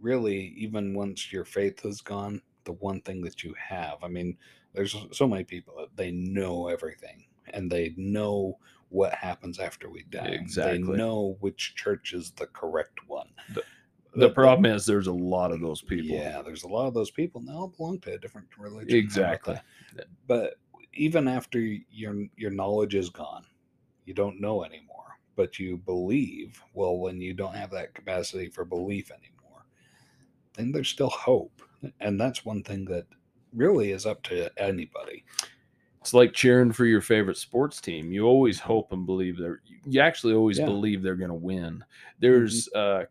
really, 0.00 0.54
even 0.56 0.94
once 0.94 1.32
your 1.32 1.44
faith 1.44 1.84
is 1.84 2.00
gone, 2.00 2.42
the 2.64 2.72
one 2.72 3.00
thing 3.02 3.20
that 3.22 3.44
you 3.44 3.54
have, 3.54 4.02
I 4.02 4.08
mean, 4.08 4.36
there's 4.72 4.96
so 5.12 5.28
many 5.28 5.44
people 5.44 5.74
that 5.78 5.94
they 5.96 6.10
know 6.10 6.68
everything 6.68 7.26
and 7.52 7.70
they 7.70 7.94
know 7.96 8.58
what 8.90 9.14
happens 9.14 9.58
after 9.58 9.88
we 9.88 10.02
die. 10.10 10.26
Exactly. 10.26 10.82
They 10.82 10.96
know 10.96 11.36
which 11.40 11.74
church 11.74 12.12
is 12.12 12.32
the 12.32 12.46
correct 12.48 13.00
one. 13.08 13.30
The- 13.54 13.60
uh, 13.60 13.64
The- 14.14 14.28
the 14.28 14.34
problem 14.34 14.66
is 14.74 14.84
there's 14.84 15.06
a 15.06 15.12
lot 15.12 15.52
of 15.52 15.60
those 15.60 15.80
people 15.82 16.16
Yeah, 16.16 16.42
there's 16.42 16.64
a 16.64 16.68
lot 16.68 16.86
of 16.88 16.94
those 16.94 17.12
people 17.12 17.40
now 17.40 17.72
belong 17.76 18.00
to 18.00 18.14
a 18.14 18.18
different 18.18 18.48
religion. 18.58 18.96
Exactly 18.98 19.58
but 20.26 20.54
even 20.92 21.28
after 21.28 21.60
your 21.60 22.26
your 22.36 22.50
knowledge 22.50 22.94
is 22.96 23.10
gone 23.10 23.44
you 24.06 24.14
don't 24.14 24.40
know 24.40 24.64
anymore 24.64 25.18
but 25.36 25.58
you 25.58 25.76
believe 25.76 26.60
well 26.74 26.98
when 26.98 27.20
you 27.20 27.32
don't 27.32 27.54
have 27.54 27.70
that 27.70 27.94
capacity 27.94 28.48
for 28.48 28.64
belief 28.64 29.10
anymore 29.12 29.64
then 30.54 30.72
there's 30.72 30.88
still 30.88 31.10
hope 31.10 31.62
and 32.00 32.20
that's 32.20 32.44
one 32.44 32.62
thing 32.64 32.84
that 32.84 33.06
really 33.52 33.92
is 33.92 34.06
up 34.06 34.22
to 34.22 34.50
anybody 34.60 35.24
it's 36.00 36.14
like 36.14 36.32
cheering 36.32 36.72
for 36.72 36.86
your 36.86 37.00
favorite 37.02 37.36
sports 37.36 37.80
team. 37.80 38.12
You 38.12 38.24
always 38.26 38.58
hope 38.60 38.92
and 38.92 39.06
believe 39.06 39.38
they're 39.38 39.60
you 39.84 40.00
actually 40.00 40.34
always 40.34 40.58
Yeah. 40.58 40.60
believe 40.60 41.02
they're 41.02 41.16
going 41.16 41.28
to 41.30 41.34
win. 41.34 41.84
There's 42.18 42.68
uh 42.74 43.04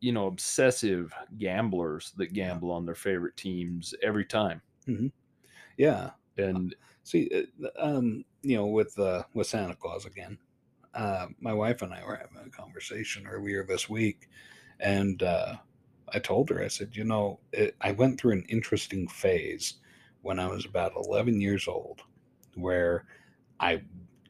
you 0.00 0.12
know 0.12 0.26
obsessive 0.28 1.14
gamblers 1.38 2.12
that 2.12 2.32
gamble 2.34 2.72
on 2.72 2.86
their 2.86 2.94
favorite 2.94 3.36
teams 3.36 3.94
every 4.02 4.26
time. 4.26 4.62
yeah 5.76 6.10
And 6.36 6.74
see 7.02 7.30
uh, 7.64 7.68
um 7.78 8.24
you 8.42 8.56
know 8.56 8.66
with 8.66 8.98
uh 8.98 9.24
with 9.34 9.46
santa 9.46 9.74
claus 9.76 10.04
again 10.06 10.38
uh 10.94 11.28
my 11.40 11.52
wife 11.52 11.82
and 11.82 11.94
i 11.94 12.04
were 12.04 12.16
having 12.16 12.38
a 12.38 12.50
conversation 12.50 13.26
earlier 13.26 13.64
this 13.64 13.88
week 13.88 14.28
and 14.80 15.22
uh 15.22 15.56
i 16.10 16.18
told 16.18 16.50
her 16.50 16.62
i 16.62 16.68
said 16.68 16.96
you 16.96 17.04
know 17.04 17.40
it, 17.52 17.76
i 17.82 17.92
went 17.92 18.20
through 18.20 18.32
an 18.32 18.46
interesting 18.48 19.08
phase 19.08 19.76
when 20.22 20.38
i 20.38 20.46
was 20.46 20.64
about 20.64 20.92
11 20.96 21.40
years 21.40 21.68
old 21.68 22.02
where 22.54 23.04
i 23.60 23.82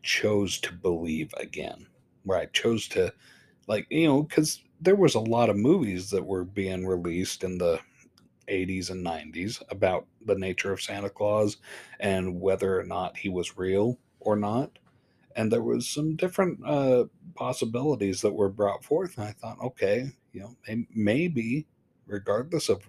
chose 0.02 0.60
to 0.60 0.72
believe 0.72 1.32
again 1.38 1.86
where 2.24 2.38
i 2.38 2.46
chose 2.46 2.88
to 2.88 3.12
like 3.68 3.86
you 3.90 4.06
know 4.06 4.22
because 4.22 4.62
there 4.80 4.96
was 4.96 5.14
a 5.14 5.20
lot 5.20 5.48
of 5.48 5.56
movies 5.56 6.10
that 6.10 6.24
were 6.26 6.44
being 6.44 6.86
released 6.86 7.44
in 7.44 7.58
the 7.58 7.78
80s 8.48 8.90
and 8.90 9.06
90s 9.06 9.62
about 9.70 10.06
the 10.26 10.34
nature 10.34 10.72
of 10.72 10.82
santa 10.82 11.08
claus 11.08 11.58
and 12.00 12.40
whether 12.40 12.78
or 12.78 12.84
not 12.84 13.16
he 13.16 13.28
was 13.28 13.56
real 13.56 13.98
or 14.24 14.36
not. 14.36 14.78
And 15.34 15.50
there 15.50 15.62
was 15.62 15.88
some 15.88 16.16
different 16.16 16.60
uh, 16.64 17.04
possibilities 17.34 18.20
that 18.20 18.32
were 18.32 18.50
brought 18.50 18.84
forth. 18.84 19.16
And 19.16 19.26
I 19.26 19.32
thought, 19.32 19.58
okay, 19.62 20.10
you 20.32 20.40
know, 20.40 20.56
maybe 20.94 21.66
regardless 22.06 22.68
of, 22.68 22.88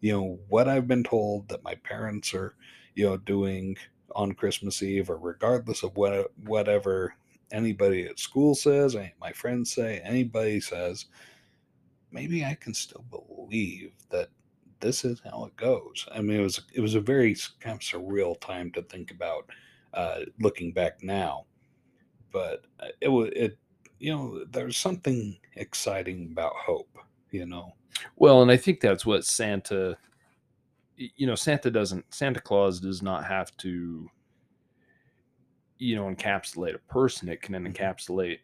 you 0.00 0.12
know, 0.12 0.38
what 0.48 0.68
I've 0.68 0.86
been 0.86 1.04
told 1.04 1.48
that 1.48 1.64
my 1.64 1.74
parents 1.76 2.34
are, 2.34 2.54
you 2.94 3.06
know, 3.06 3.16
doing 3.16 3.76
on 4.14 4.32
Christmas 4.32 4.82
Eve, 4.82 5.10
or 5.10 5.18
regardless 5.18 5.82
of 5.82 5.96
what 5.96 6.30
whatever 6.44 7.14
anybody 7.52 8.06
at 8.06 8.18
school 8.18 8.54
says, 8.54 8.96
my 9.20 9.32
friends 9.32 9.72
say, 9.72 10.00
anybody 10.04 10.60
says, 10.60 11.06
maybe 12.10 12.44
I 12.44 12.54
can 12.54 12.74
still 12.74 13.04
believe 13.10 13.92
that 14.10 14.28
this 14.80 15.04
is 15.04 15.20
how 15.24 15.44
it 15.44 15.56
goes. 15.56 16.06
I 16.12 16.20
mean, 16.20 16.40
it 16.40 16.42
was 16.42 16.60
it 16.74 16.80
was 16.80 16.94
a 16.94 17.00
very 17.00 17.36
kind 17.60 17.74
of 17.76 17.80
surreal 17.80 18.40
time 18.40 18.70
to 18.72 18.82
think 18.82 19.10
about, 19.10 19.50
uh, 19.94 20.20
looking 20.40 20.72
back 20.72 21.02
now. 21.02 21.44
But 22.32 22.64
uh, 22.80 22.88
it 23.00 23.08
was 23.08 23.30
it, 23.34 23.58
you 23.98 24.14
know, 24.14 24.44
there's 24.50 24.76
something 24.76 25.38
exciting 25.54 26.28
about 26.32 26.52
hope. 26.54 26.98
You 27.36 27.44
know, 27.44 27.74
Well, 28.16 28.40
and 28.40 28.50
I 28.50 28.56
think 28.56 28.80
that's 28.80 29.04
what 29.04 29.24
Santa, 29.26 29.98
you 30.96 31.26
know, 31.26 31.34
Santa 31.34 31.70
doesn't, 31.70 32.12
Santa 32.14 32.40
Claus 32.40 32.80
does 32.80 33.02
not 33.02 33.26
have 33.26 33.54
to, 33.58 34.10
you 35.78 35.96
know, 35.96 36.04
encapsulate 36.06 36.74
a 36.74 36.78
person. 36.78 37.28
It 37.28 37.42
can 37.42 37.54
Mhm. 37.54 37.74
encapsulate 37.74 38.38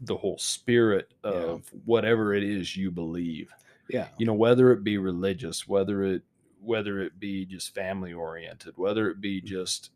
the 0.00 0.16
whole 0.16 0.38
spirit 0.38 1.14
Yeah. 1.24 1.30
of 1.30 1.68
whatever 1.84 2.32
it 2.34 2.44
is 2.44 2.76
you 2.76 2.92
believe. 2.92 3.52
yeah, 3.88 4.08
You 4.18 4.26
know, 4.26 4.34
whether 4.34 4.70
it 4.72 4.84
be 4.84 4.98
religious, 4.98 5.66
whether 5.66 6.04
it, 6.04 6.22
whether 6.60 7.00
it 7.00 7.18
be 7.18 7.44
just 7.44 7.74
family 7.74 8.12
oriented, 8.12 8.76
whether 8.76 9.10
it 9.10 9.20
be 9.20 9.40
Mhm. 9.40 9.46
just 9.46 9.90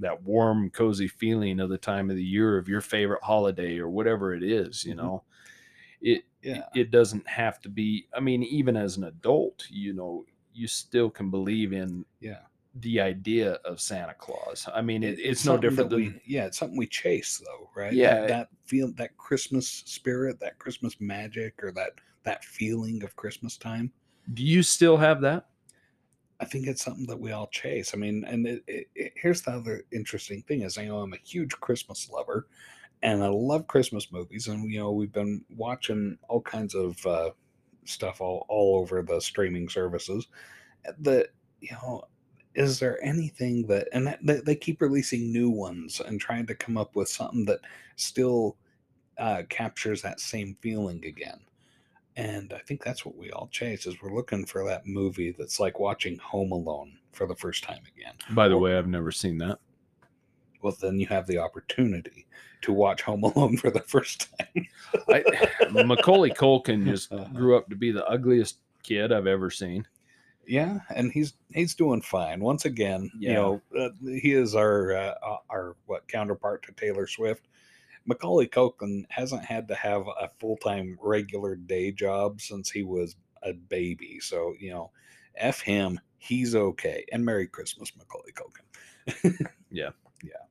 that 0.00 0.22
warm, 0.24 0.68
cozy 0.70 1.06
feeling 1.08 1.60
of 1.60 1.70
the 1.70 1.78
time 1.78 2.10
of 2.10 2.16
the 2.16 2.24
year 2.24 2.58
of 2.58 2.68
your 2.68 2.80
favorite 2.80 3.22
holiday 3.22 3.78
or 3.78 3.88
whatever 3.88 4.34
it 4.34 4.42
is, 4.42 4.84
you 4.84 4.94
Mhm. 4.94 4.96
know, 4.96 5.24
it, 6.00 6.24
yeah, 6.42 6.64
it 6.74 6.90
doesn't 6.90 7.26
have 7.28 7.60
to 7.60 7.68
be 7.68 8.06
i 8.14 8.20
mean 8.20 8.42
even 8.42 8.76
as 8.76 8.96
an 8.96 9.04
adult 9.04 9.66
you 9.70 9.92
know 9.92 10.24
you 10.52 10.66
still 10.66 11.08
can 11.08 11.30
believe 11.30 11.72
in 11.72 12.04
yeah. 12.20 12.40
the 12.80 13.00
idea 13.00 13.52
of 13.64 13.80
santa 13.80 14.14
claus 14.14 14.68
i 14.74 14.82
mean 14.82 15.02
it, 15.02 15.18
It- 15.18 15.22
it's, 15.22 15.44
no 15.44 15.56
different 15.56 15.90
than 15.90 15.98
we, 15.98 16.20
yeah, 16.26 16.46
it's 16.46 16.58
something 16.58 16.76
we 16.76 16.86
chase 16.86 17.40
though, 17.44 17.70
right? 17.74 17.92
Yeah. 17.92 18.20
that, 18.20 18.28
that 18.28 18.48
feel 18.64 18.92
that 18.96 19.16
Christmas 19.16 19.68
spirit, 19.86 20.38
that 20.40 20.58
Christmas 20.58 20.96
magic, 21.00 21.62
or 21.62 21.70
that 21.72 21.92
that 22.24 22.44
feeling 22.44 23.02
of 23.02 23.14
Christmas 23.16 23.56
time. 23.56 23.92
do 24.34 24.42
you 24.42 24.62
still 24.62 24.96
have 24.96 25.20
that 25.22 25.46
I 26.40 26.44
think 26.44 26.66
it's 26.66 26.82
something 26.84 27.06
that 27.06 27.20
we 27.20 27.30
all 27.30 27.46
chase. 27.46 27.92
I 27.94 27.98
mean, 27.98 28.24
and 28.24 28.44
it, 28.48 28.64
it, 28.66 28.86
it- 28.96 29.12
here's 29.14 29.42
the 29.42 29.52
other 29.52 29.84
interesting 29.92 30.42
thing 30.42 30.62
is, 30.62 30.76
I 30.76 30.86
know 30.86 30.98
I'm 30.98 31.12
a 31.12 31.16
huge 31.24 31.52
Christmas 31.60 32.10
lover, 32.10 32.48
and 33.02 33.22
I 33.22 33.28
love 33.28 33.66
Christmas 33.66 34.12
movies, 34.12 34.48
and 34.48 34.70
you 34.70 34.78
know 34.78 34.92
we've 34.92 35.12
been 35.12 35.44
watching 35.56 36.18
all 36.28 36.40
kinds 36.40 36.74
of 36.74 37.04
uh, 37.06 37.30
stuff 37.84 38.20
all 38.20 38.46
all 38.48 38.78
over 38.80 39.02
the 39.02 39.20
streaming 39.20 39.68
services. 39.68 40.28
That 41.00 41.28
you 41.60 41.72
know, 41.72 42.04
is 42.54 42.78
there 42.78 43.02
anything 43.04 43.66
that 43.68 43.88
and 43.92 44.06
that, 44.06 44.24
they, 44.24 44.40
they 44.40 44.56
keep 44.56 44.80
releasing 44.80 45.32
new 45.32 45.50
ones 45.50 46.00
and 46.00 46.20
trying 46.20 46.46
to 46.46 46.54
come 46.54 46.76
up 46.76 46.96
with 46.96 47.08
something 47.08 47.44
that 47.46 47.60
still 47.96 48.56
uh, 49.18 49.42
captures 49.48 50.02
that 50.02 50.20
same 50.20 50.56
feeling 50.60 51.04
again. 51.04 51.40
And 52.16 52.52
I 52.52 52.58
think 52.58 52.84
that's 52.84 53.06
what 53.06 53.16
we 53.16 53.30
all 53.30 53.48
chase 53.50 53.86
is 53.86 54.02
we're 54.02 54.14
looking 54.14 54.44
for 54.44 54.64
that 54.66 54.86
movie 54.86 55.34
that's 55.38 55.58
like 55.58 55.78
watching 55.78 56.18
Home 56.18 56.52
Alone 56.52 56.98
for 57.12 57.26
the 57.26 57.36
first 57.36 57.62
time 57.62 57.82
again. 57.96 58.14
by 58.34 58.48
the 58.48 58.56
way 58.56 58.76
i've 58.76 58.88
never 58.88 59.12
seen 59.12 59.38
that 59.38 59.58
Well, 60.62 60.76
then 60.80 60.98
you 61.00 61.06
have 61.08 61.26
the 61.26 61.38
opportunity 61.38 62.26
to 62.62 62.72
watch 62.72 63.02
Home 63.02 63.24
Alone 63.24 63.56
for 63.62 63.70
the 63.70 63.80
first 63.80 64.28
time. 64.38 64.66
I, 65.08 65.24
macaulay 65.72 66.30
culkin 66.30 66.86
just 66.86 67.12
Uh-huh. 67.12 67.24
grew 67.34 67.56
up 67.56 67.68
to 67.70 67.76
be 67.76 67.90
the 67.92 68.06
ugliest 68.06 68.58
kid 68.82 69.12
i've 69.12 69.26
ever 69.28 69.50
seen 69.50 69.86
Yeah, 70.46 70.80
and 70.94 71.12
he's 71.12 71.34
he's 71.54 71.74
doing 71.76 72.02
fine. 72.02 72.40
Once 72.40 72.64
again, 72.64 73.10
you 73.18 73.32
know, 73.34 73.62
uh, 73.78 73.90
he 74.02 74.32
is 74.32 74.54
our 74.56 74.92
uh, 74.92 75.14
uh, 75.22 75.36
our 75.50 75.76
what 75.86 76.08
counterpart 76.08 76.64
to 76.64 76.72
Taylor 76.72 77.06
Swift. 77.06 77.46
Macaulay 78.06 78.48
Culkin 78.48 79.04
hasn't 79.08 79.44
had 79.44 79.68
to 79.68 79.74
have 79.76 80.02
a 80.08 80.28
full 80.40 80.56
time 80.56 80.98
regular 81.00 81.54
day 81.54 81.92
job 81.92 82.40
since 82.40 82.70
he 82.70 82.82
was 82.82 83.14
a 83.44 83.52
baby. 83.52 84.18
So 84.20 84.54
you 84.58 84.70
know, 84.70 84.90
f 85.36 85.60
him. 85.60 86.00
He's 86.18 86.54
okay. 86.54 87.04
And 87.12 87.24
Merry 87.24 87.46
Christmas, 87.46 87.92
Macaulay 87.96 88.32
Culkin. 88.32 89.46
Yeah, 89.70 89.90
yeah 90.24 90.42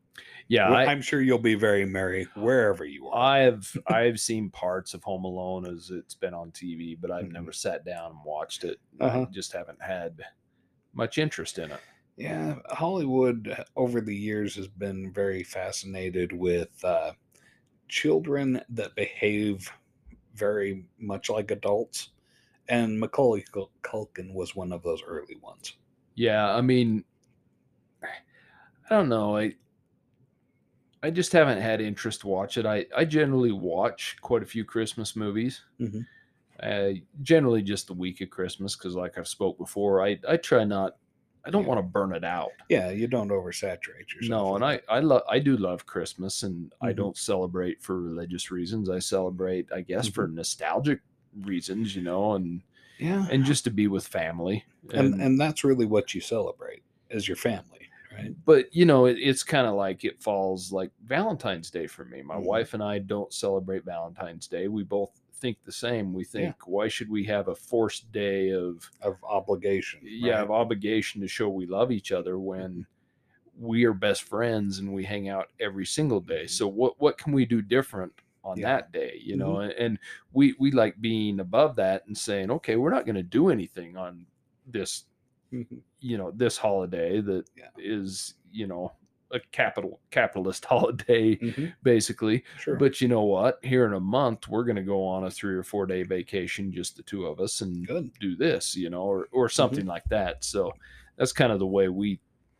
Well, 0.60 0.80
I, 0.80 0.84
I'm 0.86 1.02
sure 1.02 1.22
you'll 1.22 1.40
be 1.40 1.56
very 1.56 1.86
merry 1.86 2.26
wherever 2.36 2.86
you 2.86 3.08
are. 3.10 3.16
I've 3.18 3.76
I've 3.88 4.20
seen 4.20 4.50
parts 4.50 4.94
of 4.94 5.04
Home 5.04 5.24
Alone 5.26 5.68
as 5.68 5.90
it's 5.90 6.16
been 6.16 6.34
on 6.34 6.52
TV, 6.52 6.96
but 6.96 7.12
I've 7.12 7.28
Mhm. 7.28 7.32
never 7.32 7.52
sat 7.52 7.84
down 7.86 8.12
and 8.12 8.24
watched 8.26 8.64
it. 8.64 8.80
Uh-huh. 9.00 9.26
I 9.26 9.32
just 9.32 9.54
haven't 9.54 9.82
had 9.82 10.22
much 10.94 11.18
interest 11.18 11.60
in 11.60 11.72
it. 11.72 11.84
Yeah, 12.18 12.60
Hollywood 12.70 13.48
uh, 13.50 13.64
over 13.76 14.00
the 14.02 14.16
years 14.16 14.56
has 14.56 14.68
been 14.68 15.12
very 15.12 15.44
fascinated 15.44 16.32
with 16.34 16.84
uh, 16.86 17.14
children 17.90 18.62
that 18.70 18.96
behave 18.96 19.72
very 20.34 20.88
much 20.98 21.30
like 21.30 21.52
adults, 21.52 22.12
and 22.70 23.00
Macaulay 23.00 23.44
Culkin 23.84 24.34
was 24.34 24.56
one 24.56 24.72
of 24.74 24.84
those 24.84 25.04
early 25.04 25.38
ones. 25.38 25.78
Yeah, 26.16 26.54
I 26.54 26.62
mean, 26.62 27.06
I 28.04 28.10
don't 28.90 29.10
know. 29.10 29.38
I 29.38 29.56
I 31.04 31.10
just 31.10 31.32
haven't 31.32 31.62
had 31.62 31.82
interest 31.82 32.22
to 32.22 32.28
watch 32.28 32.58
it. 32.58 32.66
I 32.66 32.86
I 32.96 33.06
generally 33.06 33.52
watch 33.52 34.18
quite 34.22 34.44
a 34.44 34.46
few 34.46 34.64
Christmas 34.66 35.16
movies. 35.16 35.64
Mhm. 35.80 36.06
Uh, 36.62 36.94
generally 37.24 37.62
just 37.62 37.88
the 37.88 37.94
week 37.94 38.22
of 38.22 38.30
Christmas 38.30 38.76
because, 38.76 38.96
like 38.96 39.18
I've 39.18 39.28
spoke 39.28 39.58
before, 39.58 40.06
I 40.06 40.20
I 40.28 40.38
try 40.38 40.64
not. 40.66 40.98
I 41.46 41.50
don't 41.52 41.66
Yeah. 41.66 41.68
want 41.68 41.80
to 41.80 41.84
burn 41.84 42.14
it 42.14 42.24
out. 42.24 42.62
Yeah, 42.70 42.90
you 42.90 43.08
don't 43.08 43.30
oversaturate 43.30 44.14
yourself. 44.16 44.32
No, 44.40 44.56
and 44.56 44.64
I 44.64 44.82
I 44.88 45.00
love 45.00 45.24
I 45.28 45.40
do 45.40 45.58
love 45.58 45.86
Christmas, 45.88 46.44
and 46.44 46.74
I 46.82 46.92
Mhm. 46.92 46.94
don't 46.94 47.18
celebrate 47.18 47.82
for 47.82 48.00
religious 48.00 48.52
reasons. 48.52 48.90
I 48.90 49.00
celebrate, 49.00 49.72
I 49.72 49.82
guess, 49.82 50.08
for 50.08 50.28
nostalgic 50.28 51.02
reasons, 51.34 51.96
you 51.96 52.04
know, 52.04 52.34
and 52.34 52.62
yeah, 52.98 53.28
and 53.30 53.44
just 53.46 53.64
to 53.66 53.72
be 53.72 53.88
with 53.88 54.08
family. 54.08 54.66
and 54.94 55.16
and 55.20 55.40
that's 55.40 55.64
really 55.64 55.86
what 55.86 56.14
you 56.14 56.22
celebrate 56.22 56.84
is 57.10 57.28
your 57.28 57.38
family, 57.38 57.81
right? 58.12 58.34
but 58.46 58.74
you 58.76 58.86
know, 58.86 59.06
it, 59.06 59.18
it's 59.20 59.44
kind 59.44 59.68
of 59.68 59.76
like 59.76 60.04
it 60.04 60.22
falls 60.22 60.72
like 60.72 60.92
Valentine's 61.06 61.70
Day 61.72 61.88
for 61.88 62.06
me. 62.06 62.22
My 62.22 62.36
Mhm. 62.36 62.44
wife 62.46 62.74
and 62.74 62.84
I 62.84 63.00
don't 63.00 63.34
celebrate 63.34 63.84
Valentine's 63.86 64.48
Day. 64.48 64.68
We 64.68 64.84
both 64.84 65.20
think 65.36 65.58
the 65.64 65.72
same. 65.72 66.14
We 66.14 66.24
think, 66.24 66.56
why 66.68 66.88
should 66.88 67.10
we 67.10 67.24
have 67.26 67.48
a 67.48 67.56
forced 67.56 68.12
day 68.12 68.52
of 68.52 68.90
Of 69.02 69.18
obligation. 69.24 70.00
yeah 70.04 70.34
right? 70.36 70.42
of 70.44 70.52
obligation 70.52 71.20
to 71.22 71.28
show 71.28 71.50
we 71.50 71.66
love 71.66 71.92
each 71.92 72.12
other 72.12 72.40
when 72.40 72.86
we 73.60 73.84
are 73.86 73.94
best 73.94 74.24
friends 74.24 74.80
and 74.80 74.92
we 74.94 75.04
hang 75.04 75.30
out 75.30 75.48
every 75.60 75.86
single 75.86 76.20
day 76.22 76.44
Mhm. 76.46 76.50
so 76.50 76.68
what 76.68 77.00
what 77.02 77.18
can 77.18 77.34
we 77.34 77.46
do 77.46 77.62
different 77.62 78.14
on 78.44 78.58
Yeah. 78.58 78.68
that 78.78 78.92
day 78.92 79.20
you 79.22 79.36
know 79.36 79.60
and, 79.60 79.74
and 79.74 80.00
we 80.32 80.56
we 80.58 80.72
like 80.72 81.00
being 81.02 81.40
above 81.42 81.76
that 81.76 82.06
and 82.08 82.18
saying 82.18 82.50
okay 82.50 82.76
we're 82.76 82.90
not 82.92 83.06
going 83.06 83.16
to 83.18 83.24
do 83.24 83.50
anything 83.50 83.98
on 83.98 84.26
this 84.68 85.06
You 85.52 86.18
know 86.18 86.32
this 86.32 86.58
holiday 86.58 87.22
that 87.22 87.50
is 87.78 88.36
Yeah. 88.52 88.62
you 88.62 88.68
know 88.68 88.94
a 89.34 89.40
capital 89.52 90.02
capitalist 90.12 90.66
holiday 90.74 91.36
Mhm. 91.38 91.74
basically 91.84 92.44
Sure. 92.58 92.76
but 92.76 93.00
you 93.00 93.08
know 93.08 93.24
what 93.24 93.60
here 93.64 93.86
in 93.86 93.94
a 93.94 94.00
month 94.00 94.48
we're 94.50 94.66
going 94.66 94.76
to 94.76 94.84
go 94.84 95.06
on 95.06 95.24
a 95.24 95.32
three 95.32 95.56
or 95.56 95.64
four 95.64 95.86
day 95.86 96.04
vacation 96.04 96.72
just 96.72 96.98
the 96.98 97.04
two 97.04 97.26
of 97.26 97.40
us 97.40 97.62
and 97.62 97.88
Good. 97.88 98.12
do 98.20 98.36
this 98.36 98.76
you 98.76 98.90
know 98.90 99.04
or 99.04 99.26
Mm-hmm. 99.26 99.38
or 99.38 99.48
something 99.50 99.86
like 99.86 100.04
that 100.10 100.44
so 100.44 100.72
that's 101.16 101.32
kind 101.32 101.52
of 101.52 101.60
the 101.60 101.68
way 101.68 101.88
we 101.88 102.20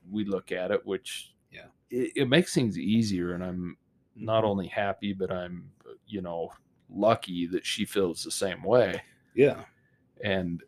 we 0.10 0.24
look 0.24 0.52
at 0.54 0.72
it 0.72 0.86
which 0.86 1.34
Yeah. 1.52 1.68
it, 1.90 2.12
it 2.16 2.26
makes 2.30 2.54
things 2.54 2.78
easier 2.78 3.34
and 3.34 3.44
i'm 3.44 3.78
not 4.16 4.44
Mhm. 4.46 4.48
only 4.48 4.68
happy 4.68 5.12
but 5.14 5.30
i'm 5.32 5.72
you 6.08 6.22
know 6.22 6.52
lucky 6.90 7.48
that 7.48 7.66
she 7.66 7.84
feels 7.86 8.24
the 8.24 8.32
same 8.32 8.64
way 8.64 9.02
Yeah. 9.36 9.66
and 10.24 10.64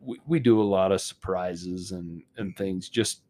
we, 0.00 0.20
we 0.26 0.38
do 0.38 0.60
a 0.60 0.64
lot 0.64 0.92
of 0.92 1.00
surprises 1.00 1.92
and 1.92 2.22
and 2.36 2.56
things 2.56 2.88
just 2.88 3.22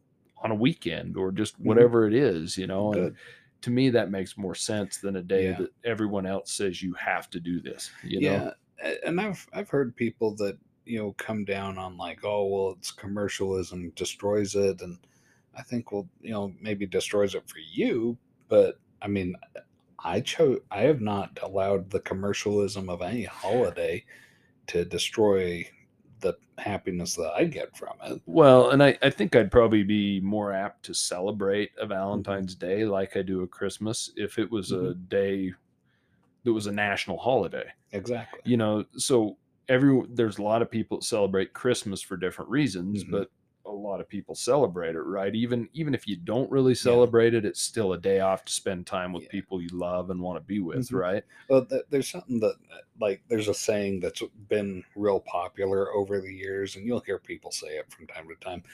on 0.42 0.50
a 0.50 0.54
weekend 0.54 1.16
or 1.16 1.32
just 1.32 1.58
Mhm. 1.60 1.66
whatever 1.66 2.06
it 2.06 2.14
is 2.14 2.56
you 2.56 2.66
know 2.66 2.92
and 2.92 3.16
to 3.62 3.70
me 3.70 3.90
that 3.90 4.10
makes 4.10 4.36
more 4.38 4.54
sense 4.54 4.98
than 4.98 5.16
a 5.16 5.22
day 5.22 5.46
Yeah. 5.46 5.58
that 5.58 5.70
everyone 5.84 6.26
else 6.26 6.52
says 6.52 6.82
you 6.82 6.94
have 6.94 7.28
to 7.30 7.40
do 7.40 7.60
this 7.60 7.90
you 8.04 8.20
know 8.20 8.30
yeah 8.30 8.94
and 9.04 9.20
i've 9.20 9.46
i've 9.52 9.68
heard 9.68 9.96
people 9.96 10.34
that 10.36 10.56
you 10.84 10.98
know 10.98 11.12
come 11.18 11.44
down 11.44 11.76
on 11.78 11.96
like 11.96 12.20
oh 12.24 12.46
well 12.46 12.74
it's 12.78 12.92
commercialism 12.92 13.90
destroys 13.90 14.54
it 14.54 14.80
and 14.80 14.98
i 15.54 15.62
think 15.62 15.90
well 15.90 16.08
you 16.20 16.30
know 16.30 16.54
maybe 16.60 16.86
destroys 16.86 17.34
it 17.34 17.48
for 17.48 17.58
you 17.58 18.16
but 18.48 18.78
i 19.02 19.08
mean 19.08 19.34
i 20.04 20.20
chose 20.20 20.60
i 20.70 20.82
have 20.82 21.00
not 21.00 21.36
allowed 21.42 21.90
the 21.90 22.00
commercialism 22.00 22.88
of 22.88 23.02
any 23.02 23.24
holiday 23.24 24.04
to 24.68 24.84
destroy 24.84 25.68
the 26.20 26.34
happiness 26.58 27.14
that 27.14 27.32
i 27.36 27.44
get 27.44 27.76
from 27.76 27.94
it 28.04 28.20
Well, 28.26 28.70
and 28.70 28.82
I, 28.82 28.98
I 29.02 29.10
think 29.10 29.36
I'd 29.36 29.50
probably 29.50 29.82
be 29.84 30.20
more 30.20 30.52
apt 30.52 30.84
to 30.86 30.94
celebrate 30.94 31.70
a 31.80 31.86
Valentine's 31.86 32.54
Day 32.54 32.84
like 32.84 33.16
I 33.16 33.22
do 33.22 33.42
a 33.42 33.46
Christmas 33.46 34.10
if 34.16 34.38
it 34.38 34.50
was 34.50 34.72
a 34.72 34.94
day 34.94 35.52
that 36.44 36.52
was 36.52 36.66
a 36.66 36.72
national 36.72 37.18
holiday. 37.18 37.66
exactly 37.92 38.40
You 38.44 38.56
know, 38.56 38.84
so 38.96 39.36
every 39.68 40.02
there's 40.10 40.38
a 40.38 40.42
lot 40.42 40.62
of 40.62 40.70
people 40.70 40.98
that 40.98 41.04
celebrate 41.04 41.52
Christmas 41.52 42.00
for 42.02 42.16
different 42.16 42.50
reasons, 42.50 43.04
Mhm. 43.04 43.10
but 43.10 43.30
a 43.68 43.72
lot 43.72 44.00
of 44.00 44.08
people 44.08 44.34
celebrate 44.34 44.94
it, 44.96 45.00
right? 45.02 45.34
Even 45.34 45.68
even 45.74 45.94
if 45.94 46.06
you 46.08 46.16
don't 46.16 46.50
really 46.50 46.74
celebrate 46.74 47.34
it, 47.34 47.44
it's 47.44 47.60
still 47.60 47.92
a 47.92 47.98
day 48.00 48.20
off 48.20 48.44
to 48.46 48.52
spend 48.52 48.86
time 48.86 49.12
with 49.12 49.24
Yeah. 49.24 49.28
people 49.28 49.60
you 49.62 49.68
love 49.72 50.10
and 50.10 50.20
want 50.20 50.36
to 50.36 50.40
be 50.44 50.60
with, 50.60 50.90
Mhm. 50.90 50.92
right? 50.92 51.24
Well, 51.48 51.66
th- 51.66 51.84
there's 51.90 52.08
something 52.08 52.40
that, 52.40 52.56
like, 53.00 53.22
there's 53.28 53.48
a 53.48 53.54
saying 53.54 54.00
that's 54.00 54.22
been 54.48 54.84
real 54.94 55.20
popular 55.20 55.92
over 55.94 56.20
the 56.20 56.32
years, 56.34 56.76
and 56.76 56.86
you'll 56.86 57.00
hear 57.00 57.18
people 57.18 57.50
say 57.52 57.78
it 57.78 57.92
from 57.92 58.06
time 58.06 58.28
to 58.28 58.34
time. 58.36 58.64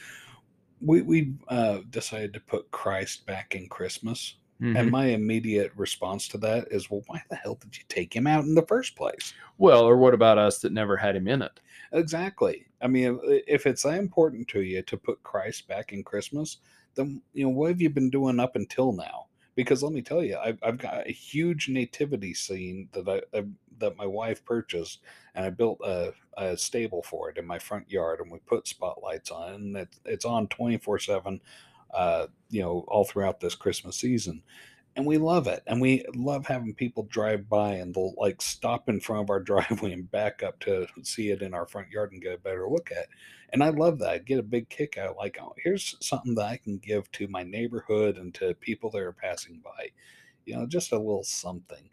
We 0.81 1.03
we 1.03 1.35
uh, 1.49 1.81
decided 1.91 2.35
to 2.35 2.41
put 2.41 2.71
Christ 2.71 3.27
back 3.27 3.55
in 3.55 3.69
Christmas, 3.69 4.37
Mhm. 4.61 4.75
and 4.75 4.91
my 4.91 5.07
immediate 5.07 5.73
response 5.77 6.29
to 6.29 6.39
that 6.39 6.69
is, 6.71 6.91
well, 6.91 7.03
why 7.07 7.23
the 7.31 7.37
hell 7.37 7.57
did 7.57 7.77
you 7.77 7.85
take 7.89 8.15
him 8.15 8.27
out 8.27 8.45
in 8.45 8.55
the 8.55 8.67
first 8.67 8.97
place? 8.97 9.35
Well, 9.59 9.85
or 9.85 9.97
what 9.97 10.15
about 10.15 10.39
us 10.39 10.61
that 10.61 10.73
never 10.73 10.97
had 10.97 11.17
him 11.17 11.27
in 11.27 11.43
it? 11.43 11.61
Exactly. 11.93 12.67
I 12.81 12.87
mean, 12.89 13.21
if- 13.25 13.45
if 13.47 13.67
it's 13.67 13.83
that 13.83 13.99
important 13.99 14.49
to 14.49 14.63
you 14.63 14.83
to 14.83 14.97
put 14.97 15.23
Christ 15.23 15.69
back 15.69 15.93
in 15.93 16.03
Christmas, 16.05 16.59
then 16.95 17.23
you 17.33 17.45
know 17.45 17.51
what 17.51 17.71
have 17.71 17.81
you 17.81 17.91
been 17.91 18.11
doing 18.11 18.41
up 18.41 18.57
until 18.57 18.93
now? 18.93 19.29
Because 19.55 19.83
let 19.83 19.93
me 19.93 20.03
tell 20.03 20.23
you, 20.23 20.37
I've, 20.37 20.59
I've 20.63 20.79
got 20.79 21.07
a 21.07 21.13
huge 21.13 21.69
nativity 21.69 22.35
scene 22.35 22.89
that 22.93 23.09
I, 23.09 23.39
I 23.39 23.45
that 23.79 23.97
my 23.97 24.07
wife 24.07 24.45
purchased, 24.45 25.01
and 25.35 25.45
I 25.47 25.51
built 25.51 25.81
a, 25.85 26.13
a 26.37 26.57
stable 26.57 27.03
for 27.03 27.31
it 27.31 27.39
in 27.39 27.47
my 27.47 27.59
front 27.61 27.89
yard, 27.91 28.21
and 28.21 28.31
we 28.33 28.39
put 28.41 28.67
spotlights 28.67 29.31
on 29.31 29.53
it, 29.53 29.55
and 29.57 29.77
it, 29.77 29.97
it's 30.05 30.25
on 30.25 30.49
twenty 30.49 30.79
four 30.79 30.99
seven, 30.99 31.41
uh, 31.95 32.27
you 32.51 32.63
know, 32.63 32.85
all 32.89 33.05
throughout 33.05 33.41
this 33.41 33.55
Christmas 33.55 33.97
season 33.97 34.43
and 34.97 35.07
we 35.07 35.19
love 35.19 35.47
it 35.47 35.63
and 35.67 35.81
we 35.81 36.05
love 36.15 36.47
having 36.47 36.75
people 36.75 37.05
drive 37.05 37.49
by 37.49 37.75
and 37.75 37.95
they'll 37.95 38.15
like 38.17 38.41
stop 38.41 38.89
in 38.89 39.01
front 39.01 39.23
of 39.25 39.31
our 39.31 39.41
driveway 39.43 39.93
and 39.93 40.11
back 40.11 40.43
up 40.43 40.59
to 40.61 40.87
see 41.03 41.31
it 41.31 41.43
in 41.43 41.55
our 41.55 41.67
front 41.67 41.91
yard 41.91 42.13
and 42.13 42.23
get 42.23 42.35
a 42.35 42.39
better 42.39 42.69
look 42.69 42.91
at 42.91 43.05
It. 43.05 43.09
and 43.53 43.63
i 43.63 43.69
love 43.71 43.99
that 43.99 44.11
i 44.11 44.19
get 44.19 44.39
a 44.39 44.43
big 44.43 44.69
kick 44.69 44.99
out 44.99 45.17
like 45.17 45.39
oh 45.41 45.55
here's 45.63 45.97
something 46.01 46.35
that 46.37 46.47
i 46.47 46.57
can 46.57 46.79
give 46.79 47.11
to 47.13 47.29
my 47.29 47.43
neighborhood 47.43 48.19
and 48.19 48.35
to 48.35 48.55
people 48.55 48.91
that 48.91 49.03
are 49.03 49.13
passing 49.13 49.61
by 49.63 49.89
you 50.47 50.55
know 50.55 50.67
just 50.67 50.93
a 50.93 50.99
little 50.99 51.25
something 51.25 51.89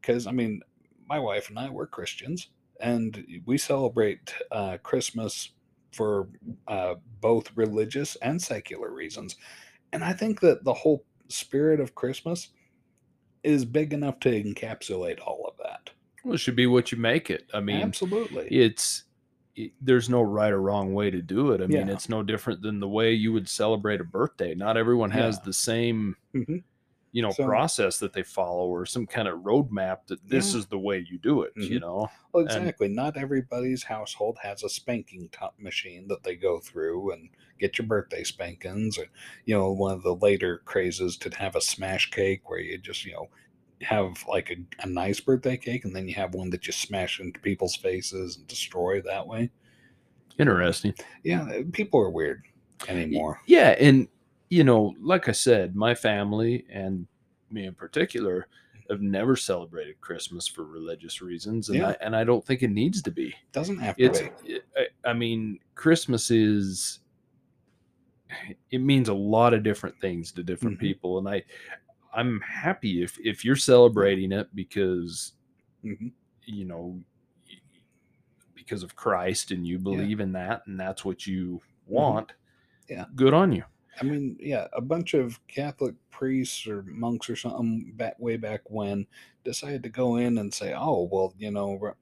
because 0.00 0.26
i 0.26 0.32
mean 0.32 0.60
my 1.08 1.18
wife 1.18 1.48
and 1.48 1.58
i 1.58 1.68
we're 1.68 1.86
christians 1.86 2.48
and 2.80 3.24
we 3.46 3.56
celebrate 3.56 4.34
uh, 4.50 4.76
christmas 4.82 5.50
for 5.94 6.28
uh, 6.68 6.94
both 7.20 7.50
religious 7.56 8.16
and 8.16 8.40
secular 8.40 8.90
reasons 8.92 9.36
and 9.92 10.02
i 10.04 10.12
think 10.12 10.40
that 10.40 10.64
the 10.64 10.74
whole 10.74 11.04
spirit 11.28 11.80
of 11.80 11.94
Christmas 11.94 12.48
is 13.42 13.64
big 13.64 13.92
enough 13.92 14.20
to 14.20 14.30
encapsulate 14.42 15.18
all 15.20 15.44
of 15.46 15.54
that. 15.62 15.90
Well, 16.24 16.34
it 16.34 16.38
should 16.38 16.56
be 16.56 16.66
what 16.66 16.92
you 16.92 16.98
make 16.98 17.30
it. 17.30 17.44
I 17.52 17.60
mean, 17.60 17.80
Absolutely. 17.82 18.46
it's 18.48 19.04
it, 19.56 19.72
there's 19.80 20.08
no 20.10 20.20
right 20.22 20.52
or 20.52 20.60
wrong 20.60 20.92
way 20.94 21.10
to 21.10 21.22
do 21.22 21.52
it. 21.52 21.60
I 21.62 21.66
mean, 21.66 21.86
Yeah. 21.88 21.92
it's 21.94 22.08
no 22.08 22.22
different 22.22 22.60
than 22.62 22.80
the 22.80 22.88
way 22.88 23.12
you 23.12 23.32
would 23.32 23.48
celebrate 23.48 24.00
a 24.00 24.04
birthday. 24.04 24.54
Not 24.54 24.76
everyone 24.76 25.10
has 25.12 25.36
Yeah. 25.36 25.42
the 25.44 25.52
same, 25.52 26.16
Mhm. 26.34 26.62
You 27.14 27.22
know, 27.22 27.30
So- 27.30 27.44
process 27.46 27.98
that 28.00 28.12
they 28.12 28.24
follow 28.24 28.66
or 28.66 28.84
some 28.84 29.06
kind 29.06 29.28
of 29.28 29.38
roadmap 29.40 30.06
that 30.08 30.18
this 30.28 30.52
Yeah. 30.52 30.58
is 30.58 30.66
the 30.66 30.78
way 30.78 30.98
you 31.08 31.16
do 31.16 31.42
it. 31.42 31.52
You 31.56 31.78
Mhm. 31.78 31.80
know, 31.80 32.08
Well, 32.32 32.42
and- 32.48 32.50
exactly. 32.58 32.88
Not 32.88 33.16
everybody's 33.16 33.84
household 33.84 34.36
has 34.42 34.64
a 34.64 34.68
spanking 34.68 35.28
top 35.30 35.54
machine 35.58 36.08
that 36.08 36.24
they 36.24 36.34
go 36.34 36.58
through 36.58 37.12
and 37.12 37.30
get 37.60 37.78
your 37.78 37.86
birthday 37.86 38.24
spankings. 38.24 38.98
Or, 38.98 39.06
you 39.44 39.54
know, 39.54 39.70
one 39.70 39.94
of 39.94 40.02
the 40.02 40.16
later 40.16 40.58
crazes 40.64 41.16
to 41.18 41.30
have 41.38 41.54
a 41.54 41.60
smash 41.60 42.10
cake 42.10 42.50
where 42.50 42.58
you 42.58 42.78
just, 42.78 43.04
you 43.06 43.12
know, 43.12 43.28
have 43.82 44.24
like 44.26 44.50
a, 44.50 44.56
a 44.82 44.86
nice 44.88 45.20
birthday 45.20 45.56
cake 45.56 45.84
and 45.84 45.94
then 45.94 46.08
you 46.08 46.14
have 46.14 46.34
one 46.34 46.50
that 46.50 46.66
you 46.66 46.72
smash 46.72 47.20
into 47.20 47.38
people's 47.40 47.76
faces 47.76 48.36
and 48.36 48.46
destroy 48.48 49.00
that 49.02 49.26
way. 49.26 49.50
interesting. 50.38 50.92
Yeah, 51.22 51.60
people 51.72 52.00
are 52.00 52.10
weird 52.10 52.42
anymore. 52.88 53.40
Yeah, 53.46 53.76
and 53.78 54.08
you 54.50 54.64
know, 54.64 54.94
like 55.00 55.28
I 55.28 55.32
said, 55.32 55.74
my 55.74 55.94
family 55.94 56.64
and 56.70 57.06
me 57.50 57.66
in 57.66 57.74
particular 57.74 58.46
have 58.90 59.00
never 59.00 59.34
celebrated 59.36 60.00
Christmas 60.00 60.46
for 60.46 60.64
religious 60.64 61.22
reasons, 61.22 61.70
and 61.70 61.78
Yeah. 61.78 61.88
I, 61.88 61.96
and 62.00 62.14
I 62.14 62.24
don't 62.24 62.44
think 62.44 62.62
it 62.62 62.70
needs 62.70 63.00
to 63.02 63.10
be. 63.10 63.34
Doesn't 63.52 63.78
have 63.78 63.96
to 63.96 64.04
It's, 64.04 64.20
be. 64.44 64.60
I, 64.76 65.10
I 65.10 65.12
mean, 65.14 65.58
Christmas 65.74 66.30
is. 66.30 67.00
It 68.70 68.78
means 68.78 69.08
a 69.08 69.14
lot 69.14 69.54
of 69.54 69.62
different 69.62 69.98
things 70.00 70.32
to 70.32 70.42
different 70.42 70.78
Mhm. 70.78 70.80
people, 70.80 71.18
and 71.18 71.28
I, 71.28 71.42
I'm 72.12 72.40
happy 72.40 73.02
if 73.02 73.18
if 73.20 73.44
you're 73.44 73.56
celebrating 73.56 74.32
it 74.32 74.48
because 74.54 75.32
Mhm. 75.84 76.12
you 76.44 76.64
know 76.64 77.00
because 78.54 78.82
of 78.82 78.96
Christ 78.96 79.50
and 79.50 79.66
you 79.66 79.78
believe 79.78 80.20
in 80.20 80.32
that 80.32 80.62
and 80.66 80.78
that's 80.80 81.04
what 81.04 81.26
you 81.26 81.60
want. 81.86 82.28
Mm-hmm. 82.28 82.92
Yeah. 82.92 83.04
Good 83.14 83.34
on 83.34 83.52
you. 83.52 83.64
I 84.00 84.04
mean, 84.04 84.36
yeah, 84.40 84.68
a 84.72 84.80
bunch 84.80 85.14
of 85.14 85.44
Catholic 85.48 85.94
priests 86.10 86.66
or 86.66 86.82
monks 86.82 87.28
or 87.30 87.36
something 87.36 87.92
back 87.94 88.18
way 88.18 88.36
back 88.36 88.62
when 88.70 89.06
decided 89.44 89.82
to 89.84 89.88
go 89.88 90.16
in 90.16 90.38
and 90.38 90.52
say, 90.52 90.74
"Oh, 90.74 91.08
well, 91.10 91.34
you 91.38 91.50
know, 91.50 91.72
we're- 91.72 91.94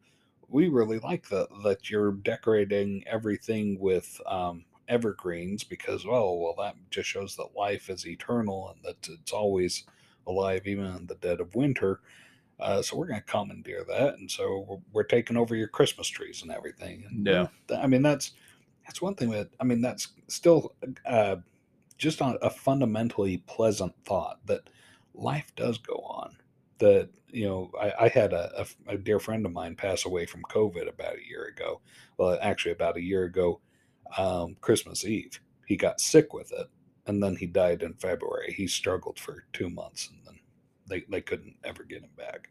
really 0.69 0.99
like 0.99 1.29
that 1.31 1.49
that 1.65 1.91
you're 1.91 2.13
decorating 2.13 3.03
everything 3.07 3.79
with 3.81 4.21
um, 4.27 4.65
evergreens 4.89 5.65
because, 5.65 6.05
oh, 6.07 6.35
well, 6.37 6.55
that 6.59 6.77
just 6.91 7.09
shows 7.09 7.37
that 7.37 7.57
life 7.57 7.89
is 7.89 8.07
eternal 8.07 8.69
and 8.71 8.83
that 8.85 9.09
it's 9.09 9.33
always 9.33 9.85
alive 10.27 10.67
even 10.67 10.85
in 10.85 11.07
the 11.07 11.17
dead 11.17 11.41
of 11.41 11.55
winter." 11.55 12.01
Uh, 12.61 12.83
so 12.83 12.97
we're 12.97 13.07
going 13.09 13.21
to 13.21 13.27
commandeer 13.27 13.85
that, 13.85 14.15
and 14.15 14.31
so 14.31 14.61
we're, 14.69 14.79
we're 14.93 15.03
taking 15.05 15.37
over 15.37 15.57
your 15.57 15.69
Christmas 15.69 16.07
trees 16.09 16.43
and 16.43 16.53
everything. 16.53 17.05
And, 17.09 17.27
Yeah. 17.27 17.49
th- 17.69 17.81
I 17.81 17.87
mean 17.87 18.03
that's 18.03 18.33
that's 18.87 19.03
one 19.03 19.15
thing 19.15 19.31
that 19.31 19.51
I 19.61 19.65
mean 19.65 19.81
that's 19.81 20.09
still 20.29 20.75
uh, 21.07 21.37
just 22.03 22.21
on 22.21 22.37
a 22.43 22.51
fundamentally 22.51 23.39
pleasant 23.47 23.95
thought 24.05 24.45
that 24.45 24.69
life 25.15 25.53
does 25.55 25.79
go 25.79 25.95
on. 25.95 26.37
That 26.79 27.11
you 27.29 27.47
know, 27.47 27.71
I, 27.81 27.93
I 28.01 28.09
had 28.09 28.33
a, 28.33 28.67
a, 28.89 28.95
a 28.95 28.99
dear 28.99 29.21
friend 29.21 29.47
of 29.47 29.53
mine 29.53 29.77
pass 29.77 30.05
away 30.05 30.27
from 30.27 30.43
COVID 30.51 30.89
about 30.89 31.15
a 31.15 31.29
year 31.29 31.45
ago. 31.45 31.81
Well, 32.19 32.37
actually, 32.43 32.73
about 32.73 32.97
a 32.97 33.03
year 33.03 33.23
ago, 33.25 33.61
um, 34.19 34.57
Christmas 34.61 35.05
Eve, 35.05 35.41
he 35.65 35.77
got 35.77 36.01
sick 36.01 36.35
with 36.35 36.53
it, 36.53 36.67
and 37.07 37.23
then 37.23 37.37
he 37.37 37.47
died 37.47 37.83
in 37.83 37.95
February. 37.95 38.53
He 38.53 38.67
struggled 38.67 39.21
for 39.21 39.45
two 39.53 39.71
months, 39.71 40.11
and 40.11 40.19
then 40.27 40.41
they 40.89 41.05
they 41.09 41.21
couldn't 41.21 41.55
ever 41.63 41.85
get 41.85 42.03
him 42.03 42.11
back. 42.17 42.51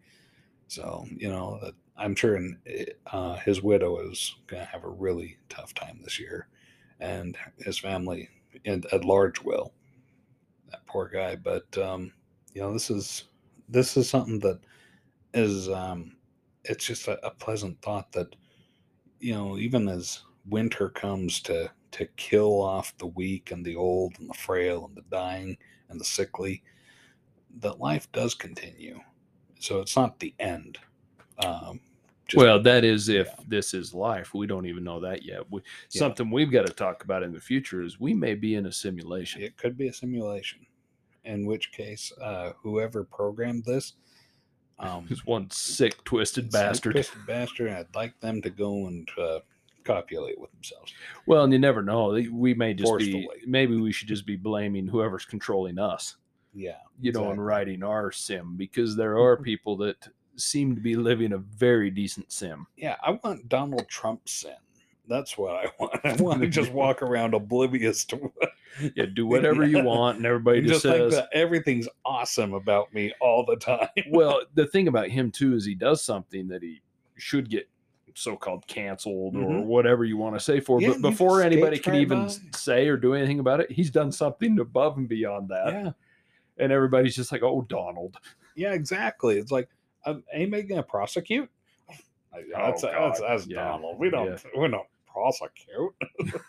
So 0.69 1.05
you 1.17 1.27
know 1.27 1.59
I'm 1.97 2.15
sure 2.15 2.37
in, 2.37 2.57
uh, 3.11 3.35
his 3.39 3.61
widow 3.61 3.99
is 3.99 4.33
going 4.47 4.61
to 4.61 4.71
have 4.71 4.85
a 4.85 4.89
really 4.89 5.37
tough 5.49 5.73
time 5.73 5.99
this 6.01 6.21
year, 6.21 6.47
and 7.01 7.37
his 7.59 7.77
family 7.77 8.29
and 8.65 8.85
at 8.91 9.05
large 9.05 9.41
will. 9.41 9.73
That 10.69 10.85
poor 10.85 11.07
guy, 11.07 11.35
but 11.35 11.77
um, 11.77 12.13
you 12.53 12.61
know 12.61 12.73
this 12.73 12.89
is 12.89 13.25
this 13.69 13.97
is 13.97 14.09
something 14.09 14.39
that 14.39 14.59
is 15.33 15.69
um, 15.69 16.15
it's 16.63 16.85
just 16.85 17.07
a, 17.07 17.25
a 17.25 17.31
pleasant 17.31 17.81
thought 17.81 18.11
that 18.13 18.35
you 19.19 19.33
know 19.33 19.57
even 19.57 19.87
as 19.87 20.21
winter 20.45 20.89
comes 20.89 21.41
to 21.41 21.69
to 21.91 22.05
kill 22.15 22.61
off 22.61 22.97
the 22.97 23.07
weak 23.07 23.51
and 23.51 23.65
the 23.65 23.75
old 23.75 24.15
and 24.19 24.29
the 24.29 24.33
frail 24.33 24.85
and 24.85 24.95
the 24.95 25.03
dying 25.09 25.57
and 25.89 25.99
the 25.99 26.05
sickly, 26.05 26.63
that 27.59 27.79
life 27.79 28.09
does 28.11 28.33
continue. 28.33 28.99
So 29.59 29.81
it's 29.81 29.95
not 29.95 30.19
the 30.19 30.33
end. 30.39 30.77
Um, 31.37 31.81
just- 32.32 32.38
well, 32.38 32.62
that 32.62 32.84
is 32.84 33.10
if 33.10 33.28
yeah. 33.28 33.44
this 33.48 33.74
is 33.74 33.94
life. 33.94 34.34
We 34.34 34.48
don't 34.48 34.65
even 34.65 34.84
know 34.84 35.00
that 35.02 35.24
yet. 35.24 35.50
We, 35.52 35.62
Yeah. 35.91 36.00
Something 36.00 36.32
we've 36.32 36.52
got 36.52 36.65
to 36.67 36.74
talk 36.74 37.04
about 37.04 37.24
in 37.24 37.32
the 37.32 37.39
future 37.39 37.82
is 37.84 38.00
we 38.00 38.13
may 38.13 38.36
be 38.36 38.56
in 38.56 38.65
a 38.65 38.72
simulation. 38.72 39.41
It 39.41 39.58
could 39.58 39.78
be 39.78 39.88
a 39.88 39.94
simulation, 39.94 40.65
in 41.26 41.46
which 41.46 41.72
case, 41.72 42.12
uh, 42.22 42.54
whoever 42.62 43.04
programmed 43.04 43.65
this, 43.65 43.94
um, 44.80 45.08
one 45.26 45.50
sick, 45.52 46.04
twisted 46.04 46.52
bastard. 46.52 46.94
twisted 46.94 47.26
bastard, 47.28 47.72
I'd 47.72 47.94
like 47.96 48.20
them 48.20 48.41
to 48.41 48.50
go 48.50 48.88
and 48.88 49.08
uh, 49.17 49.39
copulate 49.84 50.39
with 50.39 50.52
themselves. 50.52 50.94
Well, 51.26 51.44
and 51.44 51.54
you 51.54 51.60
never 51.60 51.82
know. 51.82 52.10
We 52.32 52.54
may 52.54 52.74
just 52.74 52.98
be. 52.98 53.28
Maybe 53.46 53.78
we 53.80 53.91
should 53.91 54.08
just 54.08 54.26
be 54.26 54.36
blaming 54.36 54.88
whoever's 54.88 55.26
controlling 55.26 55.80
us. 55.80 56.17
Yeah, 56.54 56.80
You 57.00 57.13
know, 57.13 57.32
and 57.32 57.44
writing 57.46 57.82
our 57.82 58.12
sim 58.12 58.56
because 58.58 58.96
there 58.98 59.17
are 59.17 59.38
people 59.41 59.78
that 59.78 60.06
seem 60.41 60.75
to 60.75 60.82
be 60.82 60.95
living 60.95 61.34
a 61.34 61.38
very 61.38 61.89
decent 61.89 62.32
sim. 62.32 62.67
yeah. 62.77 62.95
I 63.01 63.12
want 63.23 63.47
Donald 63.49 63.88
Trump 63.88 64.27
sim. 64.27 64.51
That's 65.08 65.38
what 65.38 65.56
I 65.56 65.71
want. 65.80 65.99
I 66.06 66.13
want 66.21 66.41
to 66.41 66.47
just 66.47 66.71
walk 66.71 67.01
around 67.01 67.34
oblivious 67.34 68.06
to 68.06 68.15
what 68.17 68.34
Yeah, 68.95 69.06
do 69.13 69.27
whatever 69.27 69.65
you 69.65 69.84
want, 69.84 70.17
and 70.17 70.25
everybody 70.25 70.62
just, 70.62 70.84
just 70.84 70.84
says. 70.84 71.13
that 71.13 71.27
everything's 71.34 71.89
awesome 72.06 72.54
about 72.54 72.93
me 72.93 73.13
all 73.19 73.45
the 73.45 73.58
time. 73.58 73.89
well, 74.12 74.41
the 74.56 74.65
thing 74.67 74.88
about 74.88 75.10
him 75.10 75.30
too 75.32 75.56
is 75.56 75.65
he 75.65 75.75
does 75.75 76.01
something 76.01 76.47
that 76.47 76.62
he 76.63 76.82
should 77.17 77.49
get 77.49 77.67
so-called 78.15 78.65
canceled 78.67 79.36
or 79.36 79.39
Mhm. 79.39 79.65
whatever 79.65 80.06
you 80.06 80.15
want 80.17 80.36
to 80.36 80.39
say 80.39 80.60
for. 80.62 80.82
Yeah, 80.82 80.89
but 80.89 81.01
before 81.01 81.41
anybody 81.41 81.80
can 81.80 81.93
right 81.93 82.01
even 82.01 82.27
by. 82.27 82.34
say 82.56 82.88
or 82.88 82.95
do 82.95 83.13
anything 83.13 83.39
about 83.39 83.60
it, 83.60 83.71
he's 83.71 83.89
done 83.91 84.12
something 84.12 84.60
above 84.60 84.97
and 84.97 85.10
beyond 85.10 85.49
that, 85.49 85.73
yeah, 85.73 85.91
and 86.58 86.71
everybody's 86.71 87.15
just 87.15 87.32
like, 87.34 87.43
"Oh, 87.43 87.62
Donald." 87.63 88.15
yeah, 88.56 88.73
exactly. 88.73 89.38
It's 89.38 89.51
like, 89.51 89.67
anybody 90.33 90.63
gonna 90.63 90.83
prosecute? 90.83 91.49
Like, 92.33 92.45
That's 92.53 92.83
Oh, 92.83 92.87
that's, 92.91 93.19
God, 93.19 93.29
that's 93.29 93.47
yeah, 93.47 93.55
Donald. 93.63 93.99
We 93.99 94.09
don't 94.09 94.27
yeah. 94.27 94.37
we 94.61 94.67
don't 94.67 94.87
prosecute. 95.07 95.93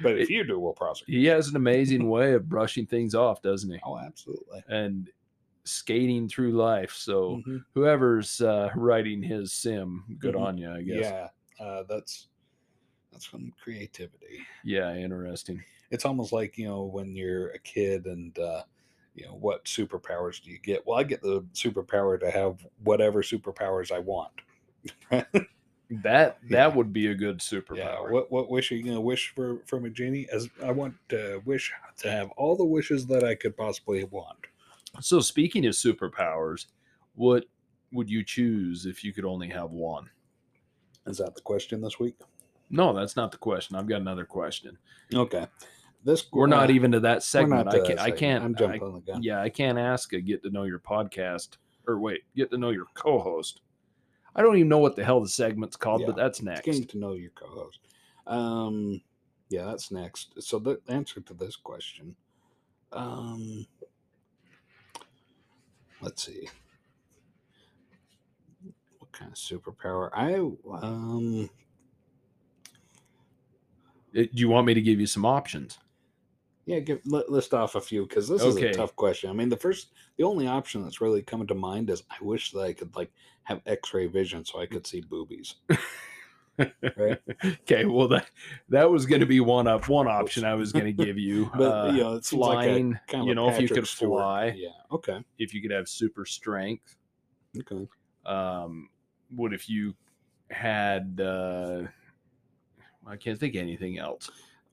But 0.00 0.16
if 0.16 0.30
It- 0.30 0.32
you 0.34 0.44
do, 0.44 0.60
we'll 0.60 0.74
prosecute. 0.74 1.18
He 1.18 1.26
has 1.26 1.48
an 1.48 1.56
amazing 1.56 2.08
way 2.08 2.34
of 2.34 2.48
brushing 2.48 2.86
things 2.86 3.16
off, 3.16 3.42
doesn't 3.42 3.68
he? 3.68 3.80
Oh, 3.84 3.98
absolutely. 3.98 4.62
And 4.68 5.10
skating 5.64 6.28
through 6.28 6.52
life. 6.52 6.92
So 6.92 7.42
Mhm. 7.44 7.64
whoever's 7.74 8.40
uh, 8.40 8.70
writing 8.76 9.24
his 9.24 9.52
sim, 9.52 10.04
good 10.20 10.36
Mhm. 10.36 10.40
on 10.40 10.56
you, 10.56 10.70
I 10.70 10.82
guess. 10.82 11.00
Yeah, 11.00 11.28
uh, 11.58 11.82
that's 11.88 12.28
that's 13.10 13.28
some 13.28 13.52
creativity. 13.60 14.38
Yeah, 14.62 14.94
interesting. 14.94 15.64
It's 15.90 16.04
almost 16.04 16.32
like 16.32 16.56
you 16.56 16.68
know 16.68 16.84
when 16.84 17.16
you're 17.16 17.48
a 17.50 17.58
kid 17.58 18.06
and 18.06 18.38
uh, 18.38 18.62
you 19.18 19.26
know 19.26 19.34
what 19.34 19.64
superpowers 19.64 20.42
do 20.42 20.50
you 20.50 20.58
get? 20.58 20.86
Well, 20.86 20.98
I 20.98 21.02
get 21.02 21.22
the 21.22 21.42
superpower 21.52 22.18
to 22.20 22.30
have 22.30 22.64
whatever 22.84 23.22
superpowers 23.22 23.92
I 23.92 23.98
want. 23.98 24.32
That 25.90 26.38
Yeah. 26.42 26.68
that 26.68 26.76
would 26.76 26.92
be 26.92 27.06
a 27.06 27.14
good 27.14 27.42
Yeah. 27.42 27.58
superpower. 27.58 28.10
What 28.10 28.30
what 28.30 28.50
wish 28.50 28.70
are 28.70 28.76
you 28.76 28.82
gonna 28.84 29.00
wish 29.00 29.30
for 29.34 29.60
from 29.64 29.86
a 29.86 29.90
genie? 29.90 30.28
As 30.30 30.48
I 30.62 30.70
want 30.70 30.94
to 31.08 31.40
wish 31.46 31.72
to 31.98 32.10
have 32.10 32.30
all 32.32 32.56
the 32.56 32.64
wishes 32.64 33.06
that 33.06 33.24
I 33.24 33.34
could 33.34 33.56
possibly 33.56 34.04
want. 34.04 34.38
So 35.00 35.20
speaking 35.20 35.64
of 35.66 35.72
superpowers, 35.74 36.66
what 37.14 37.46
would 37.92 38.10
you 38.10 38.22
choose 38.22 38.84
if 38.84 39.02
you 39.02 39.14
could 39.14 39.24
only 39.24 39.48
have 39.48 39.70
one? 39.70 40.10
Is 41.06 41.16
that 41.18 41.34
the 41.34 41.40
question 41.40 41.80
this 41.80 41.98
week? 41.98 42.16
No, 42.68 42.92
that's 42.92 43.16
not 43.16 43.32
the 43.32 43.38
question. 43.38 43.76
I've 43.76 43.88
got 43.88 44.02
another 44.02 44.26
question. 44.26 44.76
Okay. 45.14 45.46
This 46.04 46.26
We're 46.32 46.46
not 46.46 46.70
uh, 46.70 46.72
even 46.72 46.92
to 46.92 47.00
that 47.00 47.22
segment. 47.22 47.66
not 47.66 47.74
I 47.74 47.80
can't. 47.80 48.00
I 48.00 48.10
can't. 48.10 48.44
I'm 48.44 48.54
jumping 48.54 48.82
on 48.82 48.94
the 48.94 49.00
gun. 49.00 49.22
yeah, 49.22 49.42
I 49.42 49.48
can't 49.48 49.78
ask 49.78 50.12
a 50.12 50.20
get 50.20 50.42
to 50.44 50.50
know 50.50 50.62
your 50.62 50.78
podcast 50.78 51.56
or 51.86 51.98
wait, 51.98 52.22
get 52.36 52.50
to 52.50 52.58
know 52.58 52.70
your 52.70 52.86
co-host. 52.94 53.62
I 54.36 54.42
don't 54.42 54.56
even 54.56 54.68
know 54.68 54.78
what 54.78 54.94
the 54.94 55.04
hell 55.04 55.20
the 55.20 55.28
segment's 55.28 55.76
called, 55.76 56.04
but 56.06 56.14
that's 56.14 56.42
next. 56.42 56.64
getting 56.64 56.86
to 56.86 56.98
know 56.98 57.14
your 57.14 57.30
co-host. 57.30 57.80
Um, 58.26 59.00
yeah, 59.48 59.64
that's 59.64 59.90
next. 59.90 60.40
So 60.40 60.58
the 60.58 60.78
answer 60.88 61.20
to 61.20 61.34
this 61.34 61.56
question, 61.56 62.14
um, 62.92 63.66
let's 66.00 66.24
see, 66.24 66.48
what 68.98 69.10
kind 69.10 69.32
of 69.32 69.38
superpower? 69.38 70.10
I 70.14 70.34
um, 70.84 71.50
Do 74.12 74.28
you 74.32 74.48
want 74.48 74.66
me 74.66 74.74
to 74.74 74.82
give 74.82 75.00
you 75.00 75.06
some 75.06 75.24
options? 75.24 75.78
Yeah, 76.68 76.80
give 76.80 77.00
li- 77.06 77.24
list 77.28 77.54
off 77.54 77.74
a 77.76 77.80
few 77.80 78.06
because 78.06 78.28
this 78.28 78.42
is 78.42 78.56
a 78.56 78.72
tough 78.72 78.94
question. 78.94 79.30
I 79.30 79.32
mean, 79.32 79.48
the 79.48 79.56
first, 79.56 79.92
the 80.18 80.24
only 80.24 80.46
option 80.46 80.82
that's 80.84 81.00
really 81.00 81.22
coming 81.22 81.46
to 81.46 81.54
mind 81.54 81.88
is 81.88 82.02
I 82.10 82.16
wish 82.22 82.52
that 82.52 82.60
I 82.60 82.74
could 82.74 82.94
like 82.94 83.10
have 83.44 83.62
X-ray 83.64 84.06
vision 84.08 84.44
so 84.44 84.60
I 84.60 84.66
could 84.66 84.86
see 84.86 85.00
boobies. 85.00 85.54
Right. 86.96 87.18
Okay, 87.62 87.84
well 87.84 88.08
that 88.08 88.28
that 88.68 88.90
was 88.90 89.06
going 89.06 89.20
to 89.20 89.26
be 89.26 89.38
one 89.40 89.68
up 89.68 89.88
one 89.88 90.08
option 90.08 90.44
I 90.44 90.54
was 90.54 90.72
going 90.72 90.84
to 90.86 91.04
give 91.04 91.16
you. 91.16 91.48
But 91.56 91.88
Uh, 91.88 91.92
you 91.92 92.00
know, 92.02 92.14
it 92.16 92.24
seems 92.26 92.40
like 92.40 92.66
a 92.66 92.70
flying. 92.70 92.98
kind 93.06 93.22
of 93.22 93.28
you 93.28 93.34
know, 93.36 93.48
if 93.48 93.60
you 93.60 93.68
could 93.68 93.86
Stewart. 93.86 94.20
fly, 94.20 94.54
Yeah. 94.56 94.68
Okay. 94.92 95.24
if 95.38 95.54
you 95.54 95.62
could 95.62 95.70
have 95.70 95.88
super 95.88 96.26
strength. 96.26 96.96
Okay. 97.58 97.86
Um, 98.26 98.88
what 99.34 99.54
if 99.54 99.68
you 99.70 99.94
had? 100.50 101.20
Uh, 101.20 101.82
I 103.06 103.16
can't 103.16 103.38
think 103.38 103.54
of 103.54 103.62
anything 103.62 103.98
else. 103.98 104.28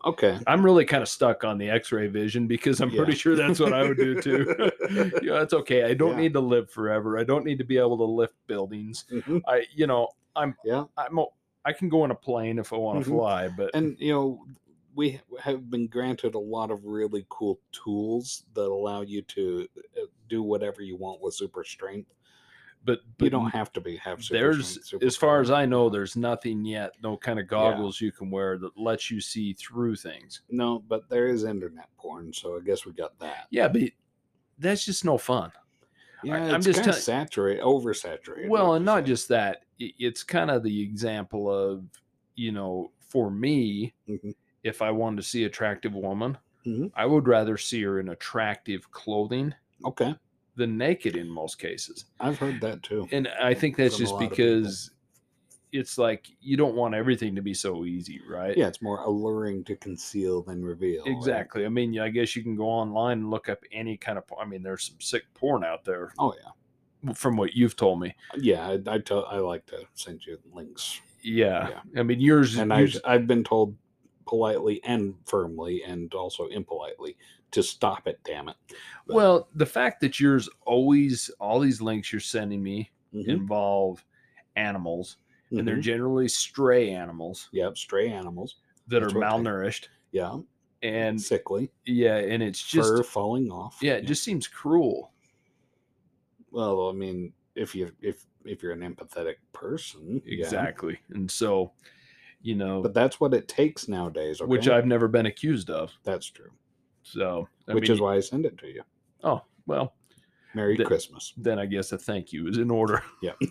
Okay. 0.06 0.40
I'm 0.46 0.64
really 0.64 0.86
kind 0.86 1.02
of 1.02 1.10
stuck 1.10 1.44
on 1.44 1.58
the 1.58 1.70
X-ray 1.70 2.08
vision 2.08 2.46
because 2.48 2.80
I'm 2.80 2.92
pretty 2.92 3.16
sure 3.16 3.36
that's 3.36 3.60
what 3.60 3.74
I 3.74 3.84
would 3.84 3.98
do 3.98 4.22
too. 4.22 4.46
yeah, 5.22 5.34
that's 5.40 5.54
okay. 5.54 5.84
I 5.84 5.94
don't 5.96 6.12
Yeah. 6.12 6.22
need 6.22 6.34
to 6.34 6.40
live 6.40 6.70
forever. 6.70 7.18
I 7.18 7.24
don't 7.24 7.44
need 7.44 7.58
to 7.58 7.64
be 7.64 7.78
able 7.78 7.98
to 7.98 8.04
lift 8.04 8.36
buildings. 8.48 9.06
Mhm. 9.12 9.42
I, 9.48 9.66
you 9.74 9.88
know, 9.88 10.10
I'm, 10.36 10.56
Yeah. 10.64 10.86
I'm, 10.98 11.18
I 11.66 11.74
can 11.74 11.90
go 11.90 12.06
in 12.06 12.12
a 12.12 12.16
plane 12.16 12.60
if 12.60 12.72
I 12.72 12.78
want 12.78 13.04
to 13.04 13.10
Mhm. 13.10 13.14
fly, 13.16 13.48
but 13.48 13.74
And 13.74 13.98
you 14.00 14.14
know, 14.14 14.46
we 14.94 15.20
have 15.42 15.70
been 15.70 15.88
granted 15.88 16.36
a 16.36 16.40
lot 16.40 16.70
of 16.72 16.86
really 16.86 17.26
cool 17.30 17.60
tools 17.72 18.46
that 18.54 18.66
allow 18.66 19.02
you 19.02 19.22
to 19.24 19.68
uh, 19.98 20.06
do 20.30 20.44
whatever 20.44 20.82
you 20.84 20.96
want 20.96 21.20
with 21.22 21.34
super 21.34 21.64
strength. 21.64 22.14
But, 22.86 23.00
You 23.20 23.30
don't 23.30 23.50
have 23.50 23.72
to 23.74 23.82
be 23.82 23.98
have 23.98 24.26
there's 24.30 24.94
as 25.02 25.16
far 25.18 25.42
as. 25.42 25.50
I 25.52 25.66
know, 25.66 25.90
there's 25.90 26.16
nothing 26.16 26.64
yet, 26.64 26.94
no 27.02 27.18
kind 27.18 27.40
of 27.40 27.48
goggles 27.48 28.00
you 28.00 28.12
can 28.12 28.30
wear 28.30 28.58
that 28.60 28.78
lets 28.78 29.10
you 29.12 29.20
see 29.20 29.54
through 29.54 29.96
things. 29.96 30.42
no, 30.50 30.80
but 30.88 31.10
there 31.10 31.28
is 31.28 31.44
internet 31.44 31.90
porn, 31.98 32.32
so 32.32 32.56
I 32.58 32.60
guess 32.62 32.86
we 32.86 32.94
got 32.94 33.18
that. 33.20 33.48
Yeah, 33.50 33.68
but 33.68 33.82
that's 34.60 34.86
just 34.86 35.04
no 35.04 35.18
fun. 35.18 35.52
Yeah, 36.24 36.36
I'm 36.36 36.56
it's 36.56 36.66
just 36.66 36.78
kind 36.80 36.90
of 36.90 36.96
tell- 36.96 37.02
saturated, 37.02 37.62
oversaturated. 37.64 38.48
Well, 38.50 38.76
and 38.76 38.86
not 38.86 39.06
just 39.06 39.28
that. 39.30 39.64
i- 39.82 39.94
It's 40.00 40.24
kind 40.24 40.50
of 40.50 40.64
the 40.64 40.82
example 40.82 41.52
of, 41.52 41.84
you 42.36 42.52
know, 42.54 42.92
for 43.00 43.30
me, 43.30 43.94
Mhm. 44.08 44.34
if 44.64 44.82
I 44.82 44.90
wanted 44.92 45.18
to 45.18 45.24
see 45.24 45.44
attractive 45.44 45.94
woman, 45.94 46.38
Mhm. 46.66 46.92
I 46.96 47.06
would 47.06 47.28
rather 47.28 47.58
see 47.58 47.82
her 47.84 48.00
in 48.00 48.10
attractive 48.10 48.90
clothing 48.92 49.54
Okay, 49.84 50.16
than 50.56 50.78
naked 50.78 51.16
in 51.18 51.28
most 51.30 51.60
cases. 51.60 52.06
I've 52.20 52.38
heard 52.40 52.62
that 52.62 52.82
too. 52.84 53.08
And 53.12 53.28
I 53.42 53.54
think 53.54 53.76
that's 53.78 53.96
From 53.96 54.04
just 54.04 54.14
lot 54.14 54.24
of 54.24 54.30
people. 54.32 54.46
because 54.46 54.92
it's 55.72 55.98
like 55.98 56.28
you 56.40 56.56
don't 56.56 56.76
want 56.76 56.96
everything 56.96 57.36
to 57.36 57.42
be 57.42 57.54
so 57.54 57.84
easy, 57.84 58.22
right? 58.30 58.56
Yeah, 58.58 58.68
it's 58.68 58.82
more 58.82 59.00
alluring 59.02 59.66
to 59.66 59.76
conceal 59.76 60.42
than 60.42 60.64
reveal. 60.64 61.04
right? 61.04 61.12
Exactly. 61.14 61.66
I 61.66 61.70
mean, 61.70 62.00
I 62.00 62.08
guess 62.10 62.36
you 62.36 62.44
can 62.44 62.56
go 62.56 62.66
online 62.68 63.18
and 63.20 63.30
look 63.30 63.50
up 63.50 63.60
any 63.74 63.98
kind 63.98 64.18
of. 64.18 64.24
I 64.40 64.46
mean, 64.46 64.64
there's 64.64 64.86
some 64.86 64.96
sick 65.00 65.24
porn 65.34 65.66
out 65.66 65.84
there, 65.84 66.14
Oh 66.18 66.34
yeah, 66.42 67.12
from 67.14 67.36
what 67.36 67.54
you've 67.56 67.76
told 67.76 68.00
me. 68.00 68.16
yeah. 68.38 68.68
I, 68.70 68.80
I 68.96 69.00
tell 69.00 69.26
I 69.26 69.38
like 69.40 69.66
to 69.68 69.84
send 69.96 70.26
you 70.26 70.38
links. 70.54 71.02
Yeah, 71.22 71.70
yeah. 71.70 72.00
I 72.00 72.04
mean, 72.04 72.22
yours. 72.22 72.56
and 72.56 72.72
I've, 72.72 72.96
I've 73.04 73.28
been 73.28 73.44
told 73.44 73.76
politely 74.28 74.82
and 74.86 75.16
firmly 75.26 75.84
and 75.84 76.14
also 76.14 76.48
impolitely 76.48 77.18
to 77.56 77.64
stop 77.64 78.08
it 78.08 78.20
damn 78.24 78.50
it. 78.50 78.56
But- 79.08 79.16
well, 79.16 79.50
the 79.56 79.66
fact 79.66 80.00
that 80.02 80.20
yours 80.20 80.48
always 80.66 81.30
all 81.40 81.60
these 81.60 81.82
links 81.82 82.12
you're 82.14 82.20
sending 82.20 82.62
me 82.62 82.92
Mhm, 83.14 83.28
involve 83.28 84.04
animals, 84.58 85.18
and 85.52 85.68
they're 85.68 85.78
mhm. 85.78 85.82
generally 85.82 86.28
stray 86.28 86.92
animals. 86.92 87.50
Yep 87.54 87.78
stray 87.78 88.10
animals. 88.10 88.58
That 88.88 89.00
That's 89.02 89.14
are 89.14 89.20
they- 89.20 89.26
malnourished, 89.26 89.88
yeah. 90.12 90.38
And 90.84 91.20
sickly. 91.20 91.72
Yeah, 91.86 92.18
and 92.18 92.44
it's 92.44 92.62
just 92.62 92.90
fur 92.90 93.04
falling 93.04 93.50
off. 93.52 93.80
Yeah, 93.82 93.94
it 93.94 94.06
just 94.06 94.24
seems 94.24 94.48
cruel. 94.48 95.12
well 96.52 96.90
i 96.90 96.94
mean 96.94 97.34
if 97.56 97.74
you 97.76 97.92
if 98.02 98.26
if 98.46 98.62
you're 98.64 98.72
an 98.72 98.80
empathetic 98.82 99.36
person 99.54 100.22
yeah. 100.26 100.44
Exactly, 100.46 101.00
and 101.10 101.30
so 101.30 101.72
you 102.42 102.54
know, 102.54 102.80
but 102.82 102.94
that's 102.94 103.20
what 103.20 103.34
it 103.34 103.48
takes 103.48 103.88
nowadays 103.88 104.40
okay? 104.40 104.48
which 104.48 104.68
I've 104.68 104.86
never 104.86 105.08
been 105.08 105.26
accused 105.26 105.70
of. 105.72 105.92
that's 106.04 106.28
true 106.28 106.52
So, 107.08 107.48
I 107.70 107.74
which 107.76 107.84
mean, 107.90 107.94
is 107.94 108.02
why 108.02 108.16
i 108.16 108.20
send 108.20 108.46
it 108.46 108.58
to 108.58 108.68
you 108.68 108.82
oh 109.24 109.42
well, 109.68 109.94
merry 110.56 110.76
The- 110.76 110.86
christmas 110.86 111.34
then 111.38 111.60
I 111.60 111.66
guess 111.68 111.92
a 111.92 111.98
thank 111.98 112.34
you 112.34 112.48
is 112.48 112.58
in 112.58 112.72
order. 112.72 113.04
yeah 113.22 113.34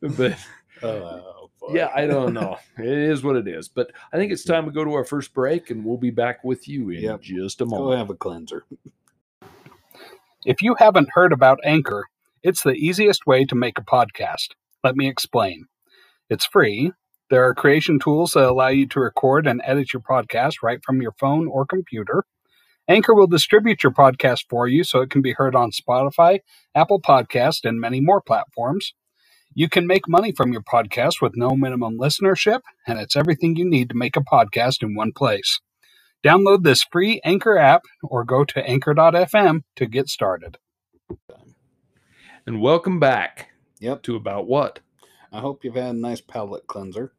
but 0.00 0.36
oh, 0.82 1.50
yeah. 1.72 1.90
I 1.94 2.06
don't 2.06 2.32
know. 2.32 2.56
It 2.78 2.86
is 2.86 3.22
what 3.22 3.36
it 3.36 3.46
is. 3.46 3.68
But 3.68 3.92
I 4.12 4.16
think 4.16 4.32
it's 4.32 4.44
time 4.44 4.64
to 4.64 4.70
go 4.72 4.84
to 4.84 4.94
our 4.94 5.04
first 5.04 5.34
break, 5.34 5.70
and 5.70 5.84
we'll 5.84 5.98
be 5.98 6.10
back 6.10 6.42
with 6.42 6.66
you 6.68 6.88
in 6.90 7.02
Yep. 7.02 7.20
just 7.20 7.60
a 7.60 7.64
moment. 7.66 7.78
go 7.78 7.84
moment. 7.84 7.98
have 7.98 8.10
a 8.10 8.14
cleanser 8.14 8.64
If 10.46 10.62
you 10.62 10.74
haven't 10.78 11.10
heard 11.12 11.32
about 11.32 11.60
Anchor, 11.64 12.06
it's 12.42 12.62
the 12.62 12.72
easiest 12.72 13.26
way 13.26 13.44
to 13.44 13.54
make 13.54 13.78
a 13.78 13.82
podcast. 13.82 14.48
Let 14.82 14.96
me 14.96 15.06
explain. 15.06 15.66
It's 16.30 16.46
free. 16.46 16.92
There 17.30 17.44
are 17.44 17.54
creation 17.54 18.00
tools 18.00 18.32
that 18.32 18.42
allow 18.42 18.68
you 18.68 18.88
to 18.88 18.98
record 18.98 19.46
and 19.46 19.62
edit 19.64 19.92
your 19.92 20.02
podcast 20.02 20.64
right 20.64 20.80
from 20.84 21.00
your 21.00 21.12
phone 21.12 21.46
or 21.46 21.64
computer. 21.64 22.24
Anchor 22.88 23.14
will 23.14 23.28
distribute 23.28 23.84
your 23.84 23.92
podcast 23.92 24.46
for 24.50 24.66
you 24.66 24.82
so 24.82 25.00
it 25.00 25.10
can 25.10 25.22
be 25.22 25.34
heard 25.34 25.54
on 25.54 25.70
Spotify, 25.70 26.40
Apple 26.74 27.00
Podcast, 27.00 27.60
and 27.62 27.80
many 27.80 28.00
more 28.00 28.20
platforms. 28.20 28.94
You 29.54 29.68
can 29.68 29.86
make 29.86 30.08
money 30.08 30.32
from 30.32 30.52
your 30.52 30.62
podcast 30.62 31.22
with 31.22 31.36
no 31.36 31.50
minimum 31.50 31.98
listenership, 31.98 32.62
and 32.84 32.98
it's 32.98 33.14
everything 33.14 33.54
you 33.54 33.64
need 33.64 33.90
to 33.90 33.96
make 33.96 34.16
a 34.16 34.20
podcast 34.20 34.82
in 34.82 34.96
one 34.96 35.12
place. 35.12 35.60
Download 36.24 36.64
this 36.64 36.84
free 36.90 37.20
Anchor 37.24 37.56
app 37.56 37.82
or 38.02 38.24
go 38.24 38.44
to 38.44 38.68
anchor.fm 38.68 39.60
to 39.76 39.86
get 39.86 40.08
started. 40.08 40.58
And 42.44 42.60
welcome 42.60 42.98
back 42.98 43.50
yep 43.78 44.02
to 44.02 44.16
about 44.16 44.48
what? 44.48 44.80
i 45.32 45.38
hope 45.38 45.62
you've 45.62 45.76
had 45.76 45.94
a 45.94 45.98
nice 45.98 46.20
palate 46.20 46.66
cleanser 46.66 47.12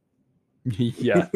yeah, 0.78 1.28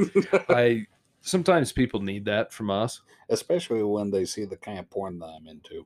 I 0.50 0.86
sometimes 1.22 1.72
people 1.72 2.02
need 2.02 2.26
that 2.26 2.54
from 2.54 2.70
us. 2.70 3.02
especially 3.30 3.82
when 3.84 4.12
they 4.12 4.26
see 4.26 4.46
the 4.46 4.58
kind 4.58 4.80
of 4.80 4.90
porn 4.90 5.18
that 5.20 5.26
I'm 5.28 5.48
into. 5.48 5.86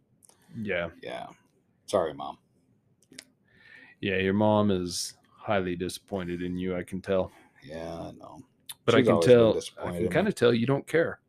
Yeah, 0.58 0.90
Yeah. 1.02 1.28
Sorry, 1.86 2.14
mom. 2.14 2.38
yeah. 4.02 4.18
Your 4.18 4.34
mom 4.34 4.72
is 4.72 5.14
highly 5.38 5.76
disappointed 5.76 6.42
in 6.42 6.58
you. 6.58 6.76
I 6.76 6.84
can 6.84 7.02
tell, 7.02 7.32
Yeah, 7.64 7.94
I 8.00 8.12
know. 8.12 8.42
but 8.86 8.96
She's 8.96 9.08
I 9.08 9.12
can 9.12 9.22
tell. 9.22 9.60
I 9.84 9.92
can 9.92 10.10
kind 10.10 10.28
of 10.28 10.36
tell 10.36 10.54
you 10.54 10.66
don't 10.68 10.86
care. 10.88 11.20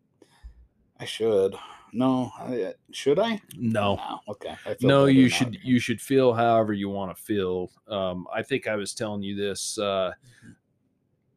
I 0.98 1.04
should. 1.04 1.54
No, 1.92 2.30
I, 2.38 2.74
should 2.92 3.18
I? 3.18 3.40
No, 3.56 3.96
No. 3.96 4.20
Okay. 4.28 4.54
No 4.80 5.06
you 5.06 5.28
should 5.28 5.58
you 5.62 5.80
should 5.80 6.00
feel 6.00 6.32
however 6.32 6.72
you 6.72 6.88
want 6.88 7.16
to 7.16 7.20
feel 7.20 7.68
um 7.88 8.28
i 8.32 8.42
think 8.44 8.68
i 8.68 8.76
was 8.76 8.94
telling 8.94 9.22
you 9.24 9.34
this 9.34 9.76
uh 9.78 10.12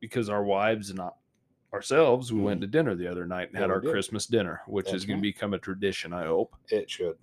because 0.03 0.29
our 0.29 0.43
wives 0.43 0.89
and 0.91 0.99
I, 0.99 1.11
ourselves, 1.73 2.33
we 2.33 2.41
went 2.41 2.61
to 2.61 2.67
dinner 2.67 2.95
the 2.95 3.07
other 3.07 3.25
night 3.25 3.49
and 3.49 3.57
Yeah, 3.57 3.61
had 3.61 3.71
our 3.71 3.79
did. 3.79 3.91
Christmas 3.91 4.27
dinner, 4.27 4.61
which 4.67 4.91
That's 4.91 4.97
is 4.97 5.05
going 5.05 5.17
right. 5.17 5.21
to 5.21 5.29
become 5.29 5.53
a 5.53 5.59
tradition, 5.59 6.13
I 6.13 6.25
hope. 6.25 6.55
It 6.69 6.89
should. 6.91 7.17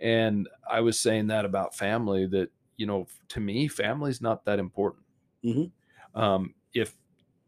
And 0.00 0.48
I 0.70 0.80
was 0.80 0.98
saying 1.00 1.26
that 1.28 1.44
about 1.44 1.74
family 1.74 2.26
that, 2.28 2.50
you 2.76 2.86
know, 2.86 3.06
to 3.28 3.40
me, 3.40 3.68
family's 3.68 4.20
not 4.20 4.44
that 4.44 4.58
important. 4.60 5.06
Mhm. 5.42 5.72
Um, 6.14 6.54
if 6.74 6.96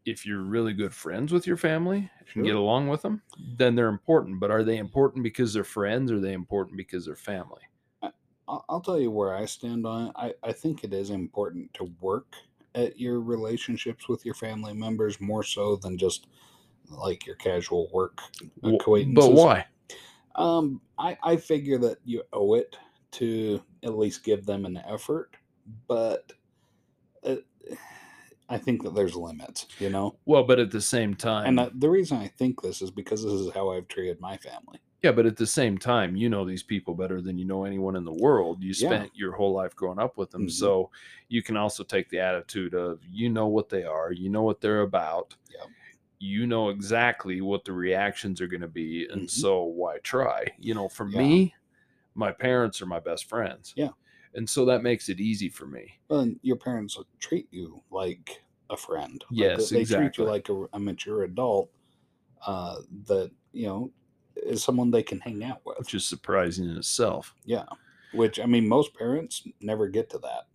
if 0.05 0.25
you're 0.25 0.41
really 0.41 0.73
good 0.73 0.93
friends 0.93 1.31
with 1.31 1.47
your 1.47 1.57
family 1.57 2.11
and 2.33 2.43
get 2.43 2.55
along 2.55 2.89
with 2.89 3.03
them, 3.03 3.21
then 3.57 3.75
they're 3.75 3.87
important. 3.87 4.39
But 4.39 4.51
are 4.51 4.63
they 4.63 4.77
important 4.77 5.23
because 5.23 5.53
they're 5.53 5.63
friends 5.63 6.11
or 6.11 6.17
are 6.17 6.19
they 6.19 6.33
important 6.33 6.77
because 6.77 7.05
they're 7.05 7.15
family? 7.15 7.61
I'll, 8.47 8.65
I'll 8.69 8.81
tell 8.81 8.99
you 8.99 9.11
where 9.11 9.33
I 9.35 9.45
stand 9.45 9.85
on 9.85 10.07
it. 10.07 10.13
I, 10.15 10.33
I 10.43 10.51
think 10.53 10.83
it 10.83 10.93
is 10.93 11.09
important 11.09 11.73
to 11.75 11.85
work 12.01 12.35
at 12.75 12.99
your 12.99 13.19
relationships 13.19 14.07
with 14.07 14.25
your 14.25 14.35
family 14.35 14.73
members 14.73 15.19
more 15.19 15.43
so 15.43 15.75
than 15.75 15.97
just 15.97 16.27
like 16.89 17.25
your 17.25 17.35
casual 17.35 17.89
work 17.93 18.19
acquaintances. 18.63 19.29
But 19.29 19.33
why? 19.33 19.65
Um, 20.35 20.81
I, 20.97 21.17
I 21.23 21.35
figure 21.35 21.77
that 21.79 21.97
you 22.05 22.23
owe 22.31 22.53
it 22.55 22.77
to 23.13 23.61
at 23.83 23.97
least 23.97 24.23
give 24.23 24.45
them 24.45 24.65
an 24.65 24.77
effort, 24.87 25.35
but 25.87 26.31
uh, 27.25 27.35
I 28.49 28.57
think 28.57 28.83
that 28.83 28.95
there's 28.95 29.15
limits, 29.15 29.67
you 29.79 29.89
know? 29.89 30.17
Well, 30.25 30.43
but 30.43 30.59
at 30.59 30.71
the 30.71 30.81
same 30.81 31.15
time, 31.15 31.47
And 31.47 31.59
uh, 31.59 31.69
the 31.73 31.89
reason 31.89 32.17
I 32.17 32.27
think 32.27 32.61
this 32.61 32.81
is 32.81 32.91
because 32.91 33.23
this 33.23 33.33
is 33.33 33.53
how 33.53 33.71
I've 33.71 33.87
treated 33.87 34.19
my 34.19 34.37
family. 34.37 34.79
Yeah, 35.03 35.11
but 35.11 35.25
at 35.25 35.35
the 35.35 35.47
same 35.47 35.79
time, 35.79 36.15
you 36.15 36.29
know 36.29 36.45
these 36.45 36.61
people 36.61 36.93
better 36.93 37.21
than 37.21 37.37
you 37.37 37.45
know 37.45 37.65
anyone 37.65 37.95
in 37.95 38.05
the 38.05 38.13
world. 38.13 38.61
You 38.61 38.73
Yeah. 38.77 38.87
spent 38.87 39.15
your 39.15 39.31
whole 39.33 39.51
life 39.51 39.75
growing 39.75 39.97
up 39.97 40.15
with 40.17 40.29
them. 40.29 40.43
Mhm. 40.43 40.51
So 40.51 40.91
you 41.27 41.41
can 41.41 41.57
also 41.57 41.83
take 41.83 42.07
the 42.09 42.19
attitude 42.19 42.75
of 42.75 43.03
you 43.03 43.29
know 43.29 43.47
what 43.47 43.69
they 43.69 43.83
are, 43.83 44.11
you 44.11 44.29
know 44.29 44.43
what 44.43 44.61
they're 44.61 44.81
about. 44.81 45.35
Yep. 45.49 45.71
You 46.19 46.47
know 46.47 46.69
exactly 46.69 47.41
what 47.41 47.65
the 47.65 47.73
reactions 47.73 48.41
are 48.41 48.47
going 48.47 48.61
to 48.61 48.67
be. 48.67 49.07
And 49.09 49.23
Mhm. 49.23 49.29
so 49.29 49.63
why 49.63 49.97
try? 49.99 50.45
You 50.59 50.75
know, 50.75 50.87
for 50.87 51.05
Yeah. 51.05 51.17
me, 51.17 51.55
my 52.15 52.31
parents 52.31 52.81
are 52.81 52.87
my 52.87 52.99
best 52.99 53.25
friends. 53.29 53.73
Yeah. 53.75 53.91
And 54.35 54.49
so 54.49 54.65
that 54.65 54.83
makes 54.83 55.09
it 55.09 55.19
easy 55.19 55.49
for 55.49 55.65
me. 55.67 55.99
Well, 56.09 56.21
and 56.21 56.39
your 56.43 56.57
parents 56.57 56.97
treat 57.19 57.47
you 57.51 57.83
like 57.89 58.43
a 58.69 58.77
friend. 58.77 59.23
Like, 59.29 59.37
Yes, 59.37 59.69
they 59.69 59.85
treat 59.85 60.17
you 60.17 60.25
like 60.25 60.49
a, 60.49 60.67
a 60.73 60.79
mature 60.79 61.23
adult 61.23 61.71
uh, 62.45 62.81
that 63.07 63.31
you 63.53 63.67
know 63.67 63.91
is 64.45 64.63
someone 64.63 64.91
they 64.91 65.03
can 65.03 65.19
hang 65.19 65.43
out 65.43 65.61
with. 65.65 65.77
Which 65.79 65.93
is 65.93 66.05
surprising 66.05 66.69
in 66.69 66.77
itself. 66.77 67.35
Yeah, 67.45 67.65
which 68.13 68.39
I 68.39 68.45
mean, 68.45 68.67
most 68.67 68.95
parents 68.95 69.47
never 69.61 69.87
get 69.87 70.09
to 70.11 70.17
that. 70.19 70.47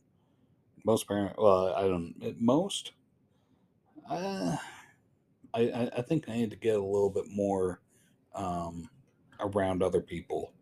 Most 0.84 1.08
parent, 1.08 1.34
well, 1.38 1.74
I 1.74 1.82
don't. 1.82 2.14
at 2.24 2.40
Most, 2.40 2.92
uh, 4.08 4.56
I 5.54 5.60
I 5.60 5.90
I 5.98 6.02
think 6.02 6.28
I 6.28 6.36
need 6.36 6.50
to 6.50 6.56
get 6.56 6.76
a 6.76 6.84
little 6.84 7.10
bit 7.10 7.26
more 7.28 7.80
um, 8.34 8.88
around 9.40 9.82
other 9.82 10.00
people 10.00 10.52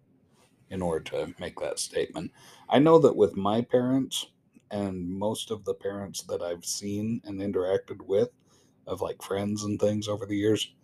in 0.70 0.82
order 0.82 1.04
to 1.04 1.34
make 1.38 1.58
that 1.60 1.78
statement. 1.78 2.32
I 2.68 2.78
know 2.78 2.98
that 2.98 3.16
with 3.16 3.36
my 3.36 3.60
parents 3.62 4.26
and 4.70 5.08
most 5.08 5.50
of 5.50 5.64
the 5.64 5.74
parents 5.74 6.22
that 6.22 6.42
I've 6.42 6.64
seen 6.64 7.20
and 7.24 7.40
interacted 7.40 8.00
with, 8.06 8.30
of 8.86 9.00
like 9.00 9.22
friends 9.22 9.64
and 9.64 9.78
things 9.78 10.08
over 10.08 10.26
the 10.26 10.36
years, 10.36 10.74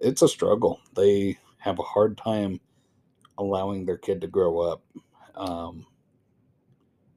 it's 0.00 0.22
a 0.22 0.28
struggle. 0.28 0.80
They 0.94 1.38
have 1.60 1.78
a 1.78 1.82
hard 1.82 2.16
time 2.16 2.60
allowing 3.38 3.86
their 3.86 3.96
kid 3.96 4.20
to 4.20 4.26
grow 4.26 4.60
up. 4.60 4.82
Um, 5.34 5.86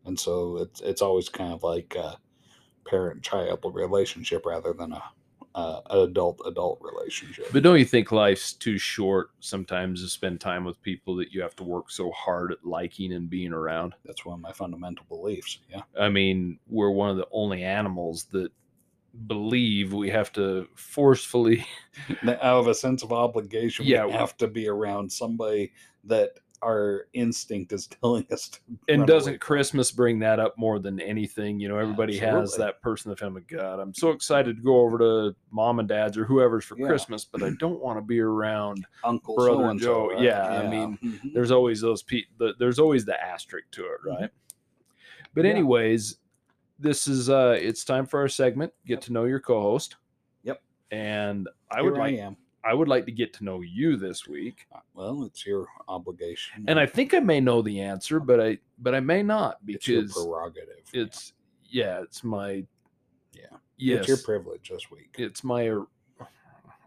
and 0.05 0.19
so 0.19 0.57
it's 0.57 0.81
it's 0.81 1.01
always 1.01 1.29
kind 1.29 1.53
of 1.53 1.63
like 1.63 1.95
a 1.95 2.17
parent 2.85 3.23
child 3.23 3.59
relationship 3.73 4.45
rather 4.45 4.73
than 4.73 4.91
a, 4.93 5.03
a 5.55 5.81
adult 6.01 6.41
adult 6.45 6.81
relationship. 6.81 7.47
But 7.51 7.63
don't 7.63 7.79
you 7.79 7.85
think 7.85 8.11
life's 8.11 8.53
too 8.53 8.77
short 8.77 9.29
sometimes 9.39 10.01
to 10.01 10.09
spend 10.09 10.41
time 10.41 10.65
with 10.65 10.81
people 10.81 11.15
that 11.17 11.31
you 11.31 11.41
have 11.41 11.55
to 11.57 11.63
work 11.63 11.89
so 11.89 12.11
hard 12.11 12.51
at 12.51 12.65
liking 12.65 13.13
and 13.13 13.29
being 13.29 13.53
around? 13.53 13.93
That's 14.05 14.25
one 14.25 14.35
of 14.35 14.41
my 14.41 14.51
fundamental 14.51 15.05
beliefs. 15.07 15.59
Yeah. 15.69 15.81
I 15.97 16.09
mean, 16.09 16.59
we're 16.67 16.91
one 16.91 17.09
of 17.09 17.17
the 17.17 17.27
only 17.31 17.63
animals 17.63 18.25
that 18.25 18.51
believe 19.27 19.93
we 19.93 20.09
have 20.09 20.31
to 20.33 20.67
forcefully 20.75 21.65
Out 22.27 22.41
of 22.41 22.67
a 22.67 22.73
sense 22.73 23.03
of 23.03 23.13
obligation, 23.13 23.85
Yeah. 23.85 24.05
we 24.05 24.11
have 24.13 24.35
to 24.37 24.47
be 24.47 24.67
around 24.67 25.11
somebody 25.11 25.71
that 26.05 26.31
our 26.63 27.07
instinct 27.13 27.73
is 27.73 27.87
telling 28.01 28.25
us 28.31 28.47
to. 28.49 28.59
and 28.87 29.05
doesn't 29.05 29.33
from. 29.33 29.39
Christmas 29.39 29.91
bring 29.91 30.17
that 30.19 30.39
up 30.39 30.57
more 30.57 30.79
than 30.79 30.99
anything? 30.99 31.59
You 31.59 31.67
know, 31.69 31.77
everybody 31.77 32.17
has 32.17 32.55
that 32.55 32.81
person 32.81 33.11
the 33.11 33.15
family. 33.17 33.43
God, 33.47 33.79
I'm 33.79 33.93
so 33.93 34.09
excited 34.11 34.55
to 34.57 34.63
go 34.63 34.77
over 34.79 34.97
to 34.97 35.35
mom 35.51 35.79
and 35.79 35.87
dad's 35.87 36.17
or 36.17 36.25
whoever's 36.25 36.63
for 36.65 36.77
Yeah. 36.79 36.87
Christmas, 36.87 37.25
but 37.25 37.43
I 37.43 37.51
don't 37.59 37.81
want 37.81 37.97
to 37.97 38.01
be 38.01 38.19
around. 38.19 38.85
Uncle 39.03 39.35
Brother 39.35 39.73
Joe, 39.77 40.07
right? 40.11 40.21
yeah, 40.21 40.47
I 40.47 40.67
mean, 40.69 40.97
Mhm. 41.03 41.33
There's 41.33 41.51
always 41.51 41.81
those 41.81 42.01
people. 42.01 42.53
There's 42.57 42.79
always 42.79 43.05
the 43.05 43.21
asterisk 43.21 43.69
to 43.71 43.83
it, 43.85 43.99
right? 44.05 44.29
But 45.35 45.43
Yeah. 45.45 45.51
anyways, 45.51 46.17
this 46.83 47.07
is 47.07 47.29
uh 47.29 47.57
it's 47.59 47.83
time 47.83 48.05
for 48.05 48.19
our 48.19 48.27
segment. 48.27 48.71
Get 48.85 48.95
Yep. 48.95 49.01
to 49.01 49.13
know 49.13 49.23
your 49.25 49.39
co-host. 49.39 49.95
Yep. 50.43 50.61
And 50.91 51.49
I 51.71 51.81
Here 51.81 51.89
would 51.91 51.97
like 51.99 52.13
I 52.13 52.17
am. 52.17 52.37
I 52.65 52.73
would 52.73 52.87
like 52.87 53.05
to 53.05 53.11
get 53.11 53.33
to 53.33 53.43
know 53.43 53.59
you 53.61 53.97
this 53.97 54.27
week. 54.27 54.67
Uh, 54.73 54.79
Well, 54.93 55.23
it's 55.25 55.45
your 55.45 55.67
obligation. 55.87 56.63
And 56.67 56.79
I 56.79 56.85
think 56.85 57.13
I 57.13 57.19
may 57.19 57.39
know 57.41 57.61
the 57.61 57.81
answer, 57.81 58.19
but 58.19 58.39
I 58.39 58.57
but 58.79 58.93
I 58.95 58.99
may 58.99 59.23
not 59.23 59.57
it's 59.67 59.87
your 59.87 60.01
because 60.03 60.13
prerogative. 60.13 60.83
it's 60.93 61.33
yeah, 61.65 62.01
it's 62.01 62.23
my 62.23 62.65
Yeah. 63.33 63.57
yes, 63.77 63.99
It's 63.99 64.07
your 64.09 64.17
privilege 64.17 64.69
this 64.69 64.91
week. 64.91 65.15
it's 65.17 65.43
my 65.43 65.67
er- 65.69 65.87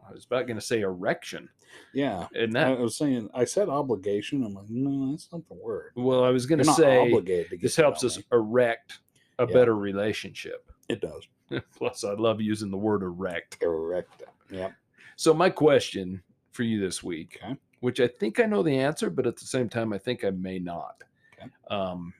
I 0.09 0.13
was 0.13 0.25
about 0.25 0.47
going 0.47 0.57
to 0.57 0.65
say 0.65 0.83
erection, 0.83 1.49
Yeah. 1.93 2.29
and 2.33 2.57
I 2.57 2.71
was 2.75 2.97
saying, 2.97 3.29
I 3.35 3.45
said 3.45 3.69
obligation. 3.69 4.45
I'm 4.45 4.55
like, 4.55 4.71
no, 4.71 5.11
that's 5.11 5.29
not 5.33 5.49
the 5.49 5.55
word. 5.55 5.91
well, 5.97 6.23
I 6.23 6.31
was 6.31 6.47
going 6.47 6.61
to 6.61 6.65
say 6.65 7.09
obligated 7.09 7.51
to 7.51 7.57
get 7.57 7.63
this 7.63 7.75
helps 7.75 8.05
us 8.05 8.17
me. 8.19 8.25
erect 8.31 9.01
a 9.39 9.47
Yeah. 9.47 9.53
better 9.53 9.77
relationship. 9.77 10.71
It 10.89 11.01
does. 11.01 11.27
Plus, 11.77 12.05
I 12.05 12.13
love 12.15 12.41
using 12.41 12.71
the 12.71 12.77
word 12.77 13.03
erect. 13.03 13.61
Correct. 13.61 14.23
Yep. 14.51 14.73
So, 15.17 15.33
my 15.35 15.51
question 15.51 16.23
for 16.53 16.63
you 16.63 16.81
this 16.81 17.03
week, 17.03 17.39
Okay. 17.43 17.57
which 17.81 18.01
I 18.01 18.09
think 18.09 18.41
I 18.41 18.45
know 18.47 18.63
the 18.63 18.79
answer, 18.79 19.11
but 19.11 19.27
at 19.27 19.37
the 19.37 19.45
same 19.47 19.69
time, 19.69 19.93
I 19.93 19.99
think 19.99 20.25
I 20.25 20.31
may 20.31 20.59
not. 20.59 21.03
Okay. 21.39 21.51
Um, 21.71 22.15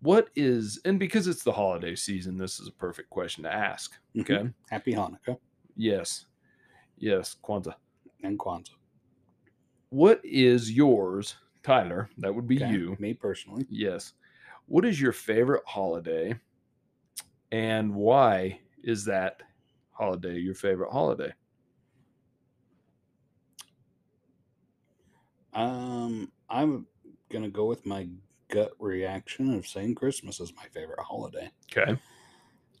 what 0.00 0.30
is, 0.34 0.80
and 0.84 0.98
because 0.98 1.26
it's 1.26 1.42
the 1.42 1.52
holiday 1.52 1.94
season, 1.94 2.38
this 2.38 2.58
is 2.58 2.68
a 2.68 2.72
perfect 2.72 3.10
question 3.10 3.44
to 3.44 3.52
ask. 3.52 3.98
Mhm. 4.16 4.20
Okay. 4.22 4.50
Happy 4.70 4.94
Hanukkah 4.94 5.38
Yes. 5.76 6.26
Yes. 6.96 7.36
Kwanzaa. 7.42 7.74
and 8.22 8.38
Kwanzaa. 8.38 8.74
What 9.90 10.24
is 10.24 10.70
yours, 10.72 11.36
Tyler? 11.62 12.08
That 12.18 12.34
would 12.34 12.46
be 12.46 12.56
Okay? 12.62 12.72
you. 12.72 12.96
Me 12.98 13.12
personally. 13.14 13.66
Yes. 13.68 14.14
What 14.70 14.84
is 14.84 15.00
your 15.00 15.10
favorite 15.10 15.64
holiday? 15.66 16.38
And 17.50 17.92
why 17.92 18.60
is 18.84 19.04
that 19.06 19.42
holiday 19.90 20.38
your 20.38 20.54
favorite 20.54 20.92
holiday? 20.92 21.32
Um, 25.52 26.30
I'm 26.48 26.86
gonna 27.32 27.48
go 27.50 27.64
with 27.66 27.84
my 27.84 28.06
gut 28.46 28.70
reaction 28.78 29.52
of 29.54 29.66
saying 29.66 29.96
Christmas 29.96 30.38
is 30.38 30.54
my 30.54 30.66
favorite 30.72 31.00
holiday, 31.00 31.50
Okay. 31.76 31.98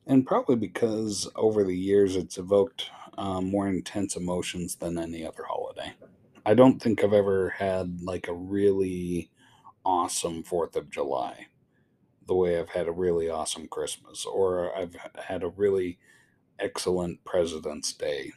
and 0.06 0.24
probably 0.24 0.54
because 0.54 1.28
over 1.34 1.64
the 1.64 1.76
years 1.76 2.14
it's 2.14 2.38
evoked 2.38 2.88
um, 3.18 3.50
more 3.50 3.66
intense 3.66 4.14
emotions 4.14 4.76
than 4.76 4.96
any 4.96 5.26
other 5.26 5.42
holiday. 5.42 5.92
I 6.46 6.54
don't 6.54 6.80
think 6.80 7.02
I've 7.02 7.12
ever 7.12 7.50
had 7.50 8.00
like 8.00 8.28
a 8.28 8.32
really 8.32 9.32
awesome 9.84 10.44
Fourth 10.44 10.76
of 10.76 10.88
July, 10.88 11.48
the 12.30 12.36
way 12.36 12.60
I've 12.60 12.68
had 12.68 12.86
a 12.86 12.92
really 12.92 13.28
awesome 13.28 13.66
Christmas, 13.66 14.24
or 14.24 14.72
I've 14.78 14.94
had 15.16 15.42
a 15.42 15.48
really 15.48 15.98
excellent 16.60 17.24
President's 17.24 17.92
Day, 17.92 18.30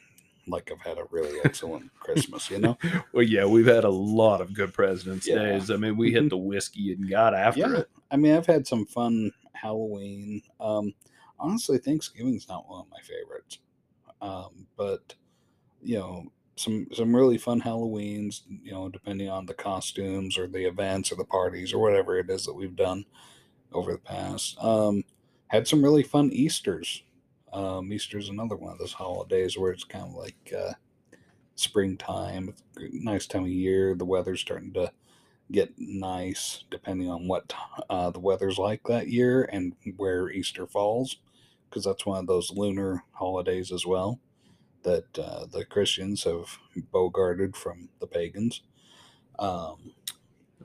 like 0.48 0.72
I've 0.72 0.84
had 0.84 0.98
a 0.98 1.04
really 1.12 1.38
excellent 1.44 1.94
Christmas. 2.00 2.50
You 2.50 2.58
know. 2.58 2.78
Well, 3.12 3.22
yeah, 3.22 3.44
we've 3.44 3.68
had 3.68 3.84
a 3.84 3.90
lot 3.90 4.40
of 4.40 4.52
good 4.52 4.74
President's 4.74 5.28
Yeah. 5.28 5.36
Days. 5.36 5.70
I 5.70 5.76
mean, 5.76 5.96
we 5.96 6.10
hit 6.10 6.28
the 6.28 6.36
whiskey 6.36 6.92
and 6.92 7.08
got 7.08 7.36
after 7.36 7.60
yeah, 7.60 7.76
it. 7.78 7.90
I 8.10 8.16
mean, 8.16 8.34
I've 8.34 8.46
had 8.46 8.66
some 8.66 8.84
fun 8.84 9.30
Halloween. 9.52 10.42
Um, 10.58 10.92
honestly, 11.38 11.78
Thanksgiving's 11.78 12.48
not 12.48 12.68
one 12.68 12.80
of 12.80 12.90
my 12.90 12.98
favorites, 13.00 13.60
um, 14.20 14.66
but 14.76 15.14
you 15.84 15.98
know, 16.00 16.24
some 16.56 16.88
some 16.92 17.14
really 17.14 17.38
fun 17.38 17.60
Halloweens. 17.60 18.40
You 18.48 18.72
know, 18.72 18.88
depending 18.88 19.28
on 19.28 19.46
the 19.46 19.54
costumes 19.54 20.36
or 20.36 20.48
the 20.48 20.66
events 20.66 21.12
or 21.12 21.14
the 21.14 21.24
parties 21.24 21.72
or 21.72 21.78
whatever 21.78 22.18
it 22.18 22.28
is 22.28 22.44
that 22.46 22.54
we've 22.54 22.74
done 22.74 23.04
over 23.74 23.92
the 23.92 23.98
past. 23.98 24.56
Um, 24.62 25.04
had 25.48 25.68
some 25.68 25.82
really 25.84 26.02
fun 26.02 26.30
Easter's. 26.32 27.04
Um, 27.52 27.92
Easter's 27.92 28.28
another 28.28 28.56
one 28.56 28.72
of 28.72 28.78
those 28.78 28.94
holidays 28.94 29.58
where 29.58 29.72
it's 29.72 29.84
kind 29.84 30.04
of 30.04 30.14
like 30.14 30.52
uh, 30.58 30.72
springtime. 31.56 32.50
It's 32.50 32.62
nice 32.92 33.26
time 33.26 33.44
of 33.44 33.48
year. 33.50 33.94
The 33.94 34.04
weather's 34.04 34.40
starting 34.40 34.72
to 34.74 34.92
get 35.52 35.74
nice 35.78 36.64
depending 36.70 37.10
on 37.10 37.28
what 37.28 37.52
uh, 37.90 38.10
the 38.10 38.20
weather's 38.20 38.58
like 38.58 38.82
that 38.88 39.08
year 39.08 39.48
and 39.52 39.74
where 39.96 40.30
Easter 40.30 40.66
falls, 40.66 41.18
because 41.68 41.84
that's 41.84 42.06
one 42.06 42.20
of 42.20 42.26
those 42.26 42.50
lunar 42.52 43.04
holidays 43.12 43.72
as 43.72 43.86
well. 43.86 44.20
that 44.84 45.18
uh, 45.18 45.46
the 45.46 45.64
Christians 45.64 46.24
have 46.24 46.58
bogarted 46.92 47.56
from 47.56 47.90
the 48.00 48.06
pagans. 48.06 48.62
Um, 49.38 49.94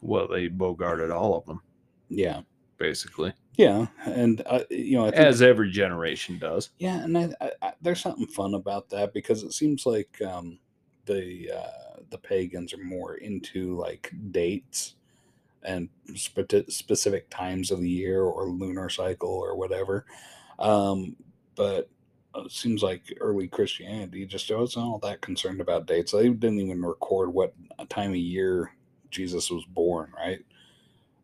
Well, 0.01 0.27
they 0.27 0.49
bogarted 0.49 1.13
all 1.15 1.37
of 1.37 1.45
them, 1.45 1.61
yeah, 2.09 2.41
basically, 2.79 3.33
yeah, 3.55 3.87
and 4.05 4.41
uh, 4.45 4.63
you 4.69 4.97
know, 4.97 5.05
I 5.05 5.11
think, 5.11 5.21
as 5.21 5.41
every 5.41 5.69
generation 5.69 6.39
does. 6.39 6.71
yeah, 6.79 7.03
and 7.03 7.17
I, 7.17 7.29
I, 7.41 7.51
I, 7.61 7.73
there's 7.81 8.01
something 8.01 8.27
fun 8.27 8.55
about 8.55 8.89
that 8.89 9.13
because 9.13 9.43
it 9.43 9.53
seems 9.53 9.85
like 9.85 10.21
um, 10.21 10.59
the 11.05 11.51
uh, 11.55 11.99
the 12.09 12.17
pagans 12.17 12.73
are 12.73 12.83
more 12.83 13.15
into 13.15 13.75
like 13.75 14.11
dates 14.31 14.95
and 15.63 15.89
spe- 16.15 16.69
specific 16.69 17.29
times 17.29 17.71
of 17.71 17.81
the 17.81 17.89
year 17.89 18.23
or 18.23 18.49
lunar 18.49 18.89
cycle 18.89 19.29
or 19.29 19.55
whatever. 19.55 20.05
Um, 20.57 21.15
but 21.55 21.89
it 22.35 22.51
seems 22.51 22.83
like 22.83 23.01
early 23.19 23.47
Christianity 23.47 24.25
just 24.25 24.49
wasn't 24.51 24.85
all 24.85 24.99
that 24.99 25.21
concerned 25.21 25.61
about 25.61 25.87
dates. 25.87 26.11
They 26.11 26.29
didn't 26.29 26.59
even 26.59 26.81
record 26.81 27.33
what 27.33 27.53
time 27.89 28.11
of 28.11 28.17
year 28.17 28.73
Jesus 29.09 29.49
was 29.49 29.65
born, 29.65 30.13
right? 30.15 30.39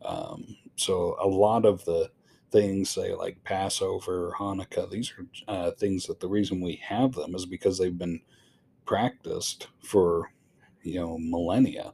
Um, 0.03 0.58
so 0.76 1.15
a 1.21 1.28
lot 1.28 1.65
of 1.65 1.84
the 1.86 2.09
things, 2.51 2.89
say 2.89 3.13
like 3.13 3.43
Passover, 3.43 4.34
Hanukkah, 4.38 4.89
these 4.89 5.13
are 5.17 5.26
uh, 5.47 5.71
things 5.71 6.05
that 6.05 6.19
the 6.19 6.28
reason 6.28 6.61
we 6.61 6.82
have 6.84 7.13
them 7.13 7.36
is 7.36 7.45
because 7.45 7.78
they've 7.78 7.97
been 7.97 8.21
practiced 8.86 9.67
for 9.84 10.32
you 10.84 10.99
know 10.99 11.17
millennia. 11.19 11.93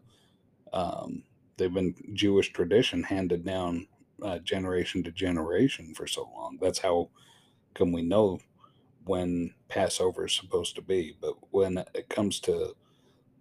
Um, 0.74 1.24
they've 1.58 1.74
been 1.74 1.96
Jewish 2.14 2.52
tradition 2.54 3.04
handed 3.04 3.46
down 3.46 3.88
uh, 4.22 4.40
generation 4.40 5.04
to 5.04 5.12
generation 5.12 5.94
for 5.96 6.08
so 6.08 6.30
long. 6.36 6.58
That's 6.62 6.80
how 6.80 7.10
come 7.74 7.92
we 7.92 8.02
know 8.02 8.40
when 9.06 9.54
Passover 9.68 10.26
is 10.26 10.34
supposed 10.34 10.76
to 10.76 10.82
be. 10.82 11.18
But 11.20 11.36
when 11.52 11.78
it 11.96 12.10
comes 12.10 12.40
to 12.42 12.76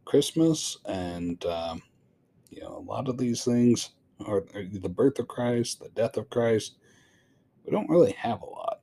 Christmas 0.04 0.78
and 0.86 1.44
um, 1.46 1.82
you 2.50 2.60
know 2.62 2.76
a 2.76 2.86
lot 2.90 3.08
of 3.08 3.18
these 3.18 3.44
things 3.44 3.90
are 4.26 4.44
the 4.72 4.88
birth 4.88 5.18
of 5.18 5.28
Christ, 5.28 5.80
the 5.80 5.88
death 5.90 6.16
of 6.16 6.28
Christ, 6.30 6.76
we 7.64 7.72
don't 7.72 7.88
really 7.88 8.12
have 8.12 8.42
a 8.42 8.46
lot. 8.46 8.80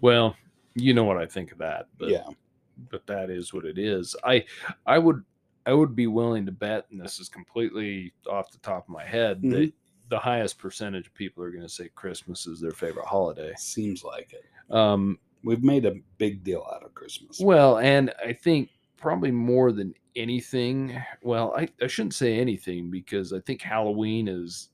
Well, 0.00 0.36
you 0.74 0.92
know 0.94 1.04
what 1.04 1.18
I 1.18 1.26
think 1.26 1.52
of 1.52 1.58
that, 1.58 1.86
but 1.98 2.08
yeah, 2.10 2.26
but 2.90 3.06
that 3.06 3.30
is 3.30 3.52
what 3.54 3.64
it 3.64 3.78
is. 3.78 4.16
I 4.24 4.44
I 4.86 4.98
would 4.98 5.22
I 5.66 5.72
would 5.72 5.94
be 5.96 6.06
willing 6.06 6.44
to 6.46 6.52
bet, 6.52 6.86
and 6.90 7.00
this 7.00 7.18
is 7.20 7.28
completely 7.28 8.12
off 8.28 8.50
the 8.50 8.58
top 8.58 8.84
of 8.88 8.88
my 8.94 9.04
head, 9.04 9.40
that 9.42 9.48
Mhm. 9.48 9.72
the 10.10 10.18
highest 10.18 10.58
percentage 10.58 11.06
of 11.06 11.14
people 11.14 11.42
are 11.42 11.50
going 11.50 11.62
to 11.62 11.68
say 11.68 11.88
Christmas 11.94 12.46
is 12.46 12.60
their 12.60 12.72
favorite 12.72 13.06
holiday. 13.06 13.54
seems 13.56 14.04
like 14.04 14.32
it. 14.34 14.44
Um, 14.74 15.18
We've 15.42 15.62
made 15.62 15.84
a 15.84 15.94
big 16.18 16.42
deal 16.42 16.66
out 16.74 16.82
of 16.84 16.94
Christmas. 16.94 17.38
well, 17.40 17.78
and 17.78 18.12
I 18.22 18.32
think 18.32 18.70
probably 19.04 19.30
more 19.30 19.70
than 19.70 19.92
anything, 20.16 20.98
well, 21.22 21.54
I, 21.54 21.68
I 21.82 21.86
shouldn't 21.88 22.14
say 22.14 22.38
anything 22.38 22.90
because 22.90 23.34
I 23.34 23.40
think 23.40 23.60
Halloween 23.60 24.28
is 24.28 24.70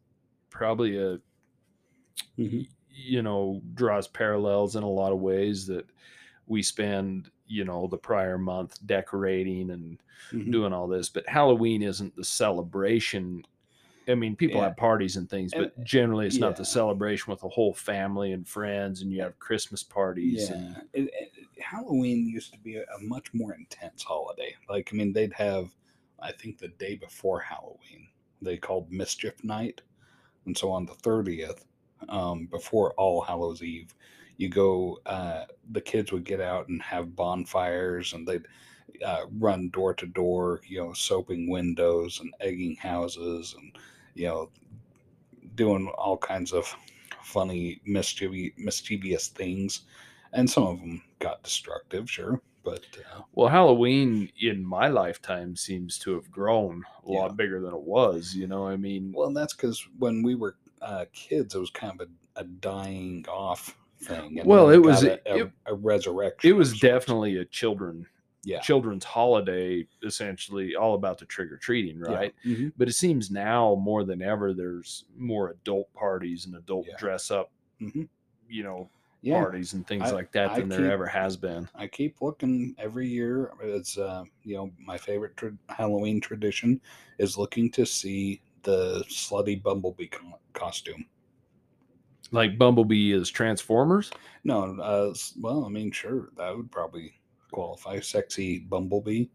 probably 0.51 0.99
a 0.99 1.19
Mhm. 2.39 2.69
you 2.89 3.23
know 3.23 3.61
draws 3.75 4.07
parallels 4.07 4.77
in 4.77 4.83
a 4.83 4.89
lot 4.89 5.11
of 5.13 5.19
ways 5.21 5.67
that 5.67 5.87
we 6.47 6.63
spend 6.63 7.31
you 7.47 7.65
know 7.65 7.87
the 7.89 7.97
prior 7.97 8.39
month 8.39 8.79
decorating 8.87 9.71
and 9.71 9.99
Mhm. 10.33 10.53
doing 10.53 10.73
all 10.73 10.87
this 10.87 11.09
but 11.09 11.27
halloween 11.29 11.83
isn't 11.83 12.15
the 12.17 12.25
celebration 12.25 13.43
i 14.09 14.15
mean 14.15 14.37
people 14.37 14.59
Yeah. 14.59 14.65
have 14.69 14.77
parties 14.77 15.17
and 15.17 15.29
things 15.31 15.53
And- 15.53 15.63
but 15.75 15.85
generally 15.85 16.27
it's 16.27 16.39
not 16.39 16.57
the 16.57 16.65
celebration 16.65 17.31
with 17.31 17.41
the 17.41 17.49
whole 17.49 17.73
family 17.75 18.33
and 18.33 18.47
friends 18.47 19.03
and 19.03 19.11
you 19.13 19.23
have 19.23 19.39
christmas 19.39 19.83
parties 19.83 20.51
Yeah, 20.51 20.81
it- 20.93 21.33
Halloween 21.61 22.27
used 22.27 22.53
to 22.53 22.59
be 22.59 22.77
a, 22.77 22.83
a 22.83 23.03
much 23.03 23.33
more 23.35 23.55
intense 23.55 24.03
holiday. 24.03 24.55
Like, 24.69 24.91
I 24.93 24.97
mean, 24.97 25.13
they'd 25.13 25.33
have, 25.35 25.71
I 26.21 26.33
think, 26.33 26.59
the 26.59 26.69
day 26.69 26.97
before 26.97 27.41
Halloween, 27.41 28.09
they 28.43 28.57
called 28.57 28.91
Mischief 28.91 29.43
Night, 29.45 29.83
and 30.47 30.57
so 30.57 30.71
on 30.71 30.87
the 30.87 30.95
thirtieth, 30.95 31.65
um, 32.09 32.47
before 32.47 32.95
All 32.95 33.21
Hallows 33.21 33.63
Eve, 33.63 33.95
you 34.37 34.49
go. 34.49 34.99
Uh, 35.07 35.45
the 35.73 35.81
kids 35.81 36.13
would 36.13 36.25
get 36.25 36.41
out 36.41 36.69
and 36.69 36.83
have 36.83 37.15
bonfires, 37.15 38.15
and 38.15 38.27
they'd 38.27 38.47
uh, 39.05 39.27
run 39.39 39.71
door 39.71 39.95
to 39.95 40.07
door, 40.07 40.61
you 40.67 40.79
know, 40.79 40.93
soaping 40.93 41.49
windows 41.49 42.21
and 42.21 42.33
egging 42.41 42.77
houses, 42.77 43.55
and 43.59 43.77
you 44.15 44.27
know, 44.27 44.51
doing 45.55 45.89
all 45.97 46.17
kinds 46.17 46.53
of 46.53 46.75
funny, 47.23 47.81
mischievous, 47.85 48.51
mischievous 48.57 49.29
things 49.29 49.83
and 50.33 50.49
some 50.49 50.65
of 50.65 50.81
them 50.81 51.03
got 51.19 51.43
destructive, 51.43 52.11
sure, 52.11 52.41
but 52.65 52.83
uh, 53.15 53.23
well 53.35 53.49
halloween 53.49 54.31
in 54.41 54.65
my 54.65 54.89
lifetime 54.89 55.57
seems 55.57 55.99
to 55.99 56.15
have 56.15 56.31
grown 56.31 56.83
a 57.07 57.11
lot 57.11 57.31
Yeah. 57.31 57.35
bigger 57.35 57.61
than 57.61 57.73
it 57.75 57.81
was 57.83 58.35
you 58.35 58.47
know 58.47 58.67
i 58.67 58.77
mean 58.77 59.13
well, 59.17 59.33
that's 59.33 59.55
because 59.55 59.87
when 59.99 60.23
we 60.23 60.35
were 60.35 60.57
uh, 60.83 61.05
kids, 61.13 61.55
it 61.55 61.59
was 61.59 61.69
kind 61.71 62.01
of 62.01 62.09
a, 62.37 62.41
a 62.41 62.45
dying 62.45 63.23
off 63.29 63.77
thing. 64.03 64.41
Well, 64.47 64.71
it 64.71 64.79
was- 64.79 65.05
a, 65.05 65.19
a, 65.27 65.45
it- 65.45 65.53
a 65.67 65.75
resurrection. 65.75 66.49
it 66.49 66.55
was 66.55 66.79
definitely 66.81 67.37
a 67.37 67.45
children 67.45 68.07
yeah, 68.43 68.61
children's 68.61 69.05
holiday 69.05 69.87
essentially 70.03 70.75
all 70.75 70.95
about 70.95 71.19
the 71.19 71.27
trick-or-treating 71.27 71.99
yeah. 72.01 72.11
right 72.15 72.35
Mhm. 72.47 72.73
but 72.79 72.89
it 72.89 72.95
seems 72.95 73.31
now 73.31 73.75
more 73.75 74.03
than 74.05 74.23
ever 74.23 74.55
there's 74.55 75.05
more 75.19 75.51
adult 75.51 75.93
parties 75.93 76.47
and 76.47 76.55
adult 76.57 76.87
Yeah. 76.89 76.97
dress 76.97 77.31
up 77.31 77.51
Mhm. 77.83 78.09
you 78.49 78.63
know 78.63 78.89
yeah. 79.23 79.35
parties 79.41 79.73
and 79.75 79.87
things 79.87 80.05
I- 80.05 80.13
like 80.13 80.33
that 80.33 80.51
I 80.51 80.61
than 80.61 80.69
there 80.69 80.91
ever 80.91 81.07
has 81.07 81.37
been 81.37 81.69
I 81.75 81.87
keep 81.87 82.21
looking 82.23 82.75
every 82.79 83.07
year. 83.09 83.53
It's 83.63 83.99
uh, 83.99 84.25
you 84.45 84.57
know 84.57 84.71
my 84.79 84.97
favorite 84.99 85.37
tra- 85.37 85.57
Halloween 85.69 86.21
tradition 86.21 86.81
is 87.19 87.37
looking 87.39 87.71
to 87.73 87.85
see 87.87 88.41
the 88.63 89.05
slutty 89.09 89.63
bumblebee 89.63 90.09
co- 90.09 90.39
costume. 90.53 91.07
like 92.33 92.59
bumblebee 92.59 93.13
is 93.13 93.29
transformers 93.31 94.11
No, 94.45 94.79
uh, 94.81 95.15
well, 95.41 95.65
I 95.65 95.69
mean, 95.69 95.91
sure, 95.91 96.29
that 96.37 96.57
would 96.57 96.71
probably 96.71 97.15
qualify. 97.53 98.01
Sexy 98.01 98.61
bumblebee, 98.61 99.27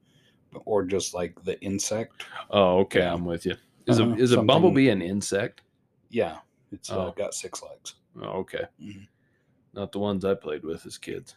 or 0.66 0.84
just 0.86 1.14
like 1.14 1.34
the 1.44 1.60
insect. 1.62 2.24
oh 2.52 2.80
okay 2.80 3.00
Yeah. 3.00 3.14
i'm 3.14 3.26
with 3.26 3.46
you 3.46 3.56
is 3.88 4.00
Uh-huh, 4.00 4.12
a 4.12 4.16
is 4.16 4.32
a 4.32 4.42
bumblebee 4.42 4.90
an 4.90 5.02
insect 5.02 5.62
Yeah, 6.10 6.38
it's 6.72 6.90
uh, 6.92 7.08
Oh. 7.08 7.12
got 7.16 7.34
six 7.34 7.62
legs. 7.62 7.96
oh, 8.22 8.40
okay 8.44 8.66
Mhm. 8.82 9.08
Not 9.76 9.92
the 9.92 10.00
ones 10.00 10.24
i 10.26 10.34
played 10.34 10.64
with 10.64 10.86
as 10.86 10.98
kids 10.98 11.36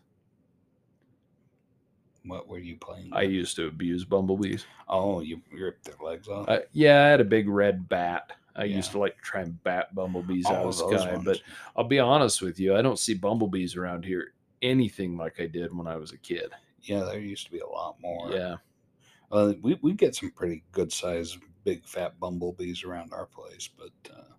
What 2.24 2.48
were 2.48 2.58
you 2.58 2.76
playing? 2.76 3.10
i 3.12 3.22
with? 3.24 3.32
used 3.32 3.56
to 3.56 3.66
abuse 3.68 4.04
bumblebees 4.04 4.66
oh, 4.88 5.20
you 5.20 5.40
ripped 5.52 5.84
their 5.84 5.96
legs 6.04 6.28
off. 6.28 6.48
I, 6.48 6.62
yeah 6.72 7.04
i 7.04 7.08
had 7.08 7.20
a 7.20 7.24
big 7.24 7.48
red 7.48 7.88
bat 7.88 8.32
i 8.56 8.64
used 8.64 8.90
to 8.92 8.98
like 8.98 9.16
to 9.16 9.22
try 9.22 9.42
and 9.42 9.62
bat 9.64 9.94
bumblebees 9.94 10.46
out 10.46 10.64
Oh, 10.64 10.68
of 10.68 10.76
the 10.78 10.98
sky 10.98 11.12
ones. 11.14 11.24
but 11.24 11.40
I'll 11.76 11.84
be 11.84 12.00
honest 12.00 12.42
with 12.42 12.58
you, 12.58 12.74
I 12.76 12.82
don't 12.82 12.98
see 12.98 13.14
bumblebees 13.14 13.76
around 13.76 14.04
here 14.04 14.32
anything 14.62 15.16
like 15.16 15.38
I 15.40 15.46
did 15.46 15.72
when 15.76 15.86
I 15.86 15.96
was 15.96 16.10
a 16.12 16.18
kid. 16.18 16.50
yeah, 16.82 17.04
there 17.04 17.20
used 17.20 17.46
to 17.46 17.52
be 17.52 17.60
a 17.60 17.66
lot 17.68 17.96
more. 18.00 18.32
Yeah. 18.32 18.56
uh, 19.30 19.52
we 19.62 19.78
we 19.82 19.92
get 19.92 20.16
some 20.16 20.32
pretty 20.32 20.64
good 20.72 20.92
sized, 20.92 21.38
big 21.62 21.86
fat 21.86 22.18
bumblebees 22.18 22.82
around 22.82 23.12
our 23.12 23.26
place, 23.26 23.68
but 23.68 23.92
uh, 24.12 24.32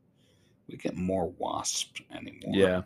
we 0.68 0.76
get 0.76 0.98
more 0.98 1.30
wasps 1.38 2.02
anymore. 2.14 2.52
Yeah. 2.54 2.82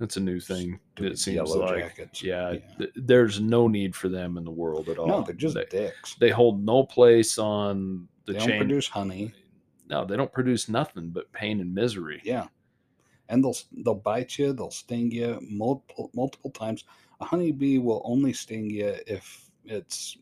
That's 0.00 0.16
a 0.16 0.20
new 0.20 0.40
thing. 0.40 0.80
It 0.96 1.18
seems 1.18 1.50
like. 1.54 1.78
jackets. 1.78 2.22
Yeah, 2.22 2.56
th- 2.78 2.90
there's 2.96 3.38
no 3.38 3.68
need 3.68 3.94
for 3.94 4.08
them 4.08 4.38
in 4.38 4.44
the 4.44 4.50
world 4.50 4.88
at 4.88 4.98
all. 4.98 5.06
No, 5.06 5.22
they're 5.22 5.34
just 5.34 5.54
they, 5.54 5.66
dicks. 5.66 6.14
they 6.14 6.30
hold 6.30 6.64
no 6.64 6.82
place 6.84 7.38
on 7.38 8.08
the 8.24 8.32
They 8.32 8.38
chain. 8.38 8.48
don't 8.48 8.58
produce 8.58 8.88
honey. 8.88 9.32
no, 9.88 10.04
they 10.06 10.16
don't 10.16 10.32
produce 10.32 10.68
nothing 10.70 11.10
but 11.10 11.30
pain 11.32 11.60
and 11.60 11.74
misery. 11.74 12.22
Yeah, 12.24 12.46
and 13.28 13.44
they'll 13.44 13.56
they'll 13.84 13.94
bite 13.94 14.38
you. 14.38 14.54
They'll 14.54 14.70
sting 14.70 15.10
you 15.12 15.38
multiple 15.48 16.10
multiple 16.14 16.50
times. 16.50 16.84
A 17.20 17.24
honeybee 17.26 17.76
will 17.76 18.00
only 18.06 18.32
sting 18.32 18.70
you 18.70 18.94
if 19.06 19.50
its 19.66 20.16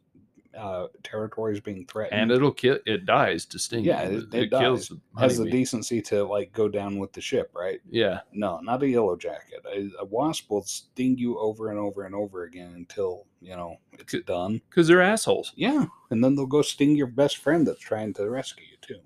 uh, 0.59 0.89
territory 1.03 1.55
is 1.55 1.61
being 1.61 1.87
threatened. 1.87 2.21
And 2.21 2.31
it'll 2.31 2.53
kill. 2.53 2.79
It 2.87 3.07
dies 3.07 3.47
to 3.47 3.59
sting. 3.59 3.85
Yeah, 3.85 4.03
it- 4.03 4.35
it 4.35 4.51
kills 4.51 4.89
dies. 4.89 4.99
the 5.15 5.21
has 5.21 5.39
the 5.39 5.51
decency 5.51 6.03
to 6.03 6.25
like 6.25 6.53
go 6.53 6.69
down 6.69 6.99
with 6.99 7.13
the 7.13 7.21
ship, 7.21 7.51
right? 7.55 7.81
Yeah, 7.89 8.21
No, 8.33 8.61
not 8.61 8.83
a 8.83 8.89
yellow 8.89 9.17
jacket. 9.17 9.65
A, 9.73 9.89
a 10.01 10.05
wasp 10.05 10.51
will 10.51 10.63
sting 10.63 11.17
you 11.19 11.39
over 11.39 11.71
and 11.71 11.79
over 11.79 12.05
and 12.05 12.15
over 12.15 12.45
again 12.45 12.73
until 12.77 13.27
you 13.41 13.57
know 13.57 13.77
it's 13.93 14.05
Could- 14.05 14.27
done. 14.27 14.61
because 14.69 14.89
they're 14.89 15.01
assholes. 15.03 15.53
Yeah, 15.57 15.87
and 16.11 16.23
then 16.23 16.35
they'll 16.35 16.47
go 16.47 16.63
sting 16.63 16.97
your 16.97 17.07
best 17.07 17.37
friend 17.39 17.67
that's 17.67 17.81
trying 17.81 18.13
to 18.15 18.29
rescue 18.29 18.65
you 18.71 18.77
too. 18.81 19.01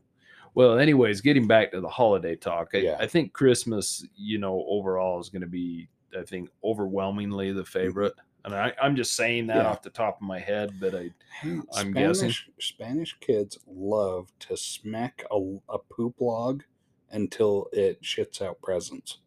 Well, 0.54 0.78
anyways, 0.78 1.22
getting 1.22 1.46
back 1.46 1.72
to 1.72 1.80
the 1.80 1.88
holiday 1.88 2.36
talk, 2.36 2.70
I, 2.74 2.78
Yeah. 2.78 2.96
I 3.00 3.06
think 3.06 3.32
Christmas, 3.32 4.06
you 4.14 4.36
know, 4.38 4.64
overall 4.68 5.18
is 5.18 5.30
going 5.30 5.40
to 5.40 5.48
be, 5.48 5.88
I 6.18 6.24
think, 6.24 6.50
overwhelmingly 6.62 7.52
the 7.52 7.64
favorite. 7.64 8.12
And 8.44 8.54
I, 8.54 8.72
I'm 8.82 8.96
just 8.96 9.14
saying 9.14 9.46
that. 9.48 9.58
Yeah. 9.58 9.68
off 9.68 9.82
the 9.82 9.90
top 9.90 10.16
of 10.16 10.22
my 10.22 10.38
head, 10.38 10.72
but 10.80 10.94
I, 10.94 11.10
Hey, 11.40 11.60
I'm 11.74 11.92
Spanish, 11.92 11.94
guessing. 11.94 12.32
Spanish 12.60 13.16
kids 13.20 13.58
love 13.66 14.32
to 14.40 14.56
smack 14.56 15.24
a, 15.30 15.36
a 15.68 15.78
poop 15.78 16.20
log 16.20 16.64
until 17.10 17.68
it 17.72 18.02
shits 18.02 18.42
out 18.42 18.60
presents. 18.62 19.18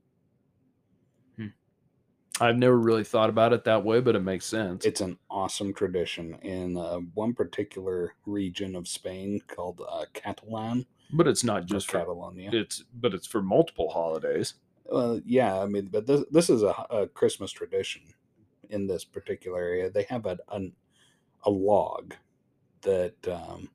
I've 2.41 2.57
never 2.57 2.78
really 2.78 3.05
thought 3.05 3.30
about 3.30 3.53
it 3.53 3.63
that 3.63 3.86
way, 3.86 4.01
but 4.01 4.13
it 4.13 4.20
makes 4.20 4.45
sense. 4.45 4.84
It's 4.84 4.99
an 4.99 5.18
awesome 5.30 5.74
tradition 5.74 6.34
in 6.41 6.76
uh, 6.76 6.97
one 7.13 7.34
particular 7.34 8.16
region 8.26 8.76
of 8.76 8.89
Spain 8.89 9.41
called 9.47 9.82
uh, 9.89 10.03
Catalan 10.13 10.86
but 11.11 11.28
it's 11.28 11.43
not 11.43 11.66
just 11.66 11.89
for 11.89 11.99
Catalonia. 11.99 12.49
it's 12.53 12.84
but 12.93 13.13
it's 13.13 13.28
for 13.28 13.41
multiple 13.41 13.89
holidays. 13.89 14.55
Well, 14.86 15.22
yeah, 15.26 15.59
I 15.59 15.66
mean, 15.66 15.89
but 15.91 16.05
this 16.05 16.24
this 16.32 16.49
is 16.49 16.63
a, 16.63 16.76
a 16.89 17.07
Christmas 17.07 17.51
tradition 17.51 18.01
in 18.70 18.88
this 18.88 19.03
particular 19.05 19.59
area. 19.59 19.89
They 19.89 20.03
have 20.03 20.26
a 20.26 20.38
an, 20.51 20.74
a 21.43 21.49
log 21.49 22.13
that 22.82 23.16
um, 23.28 23.70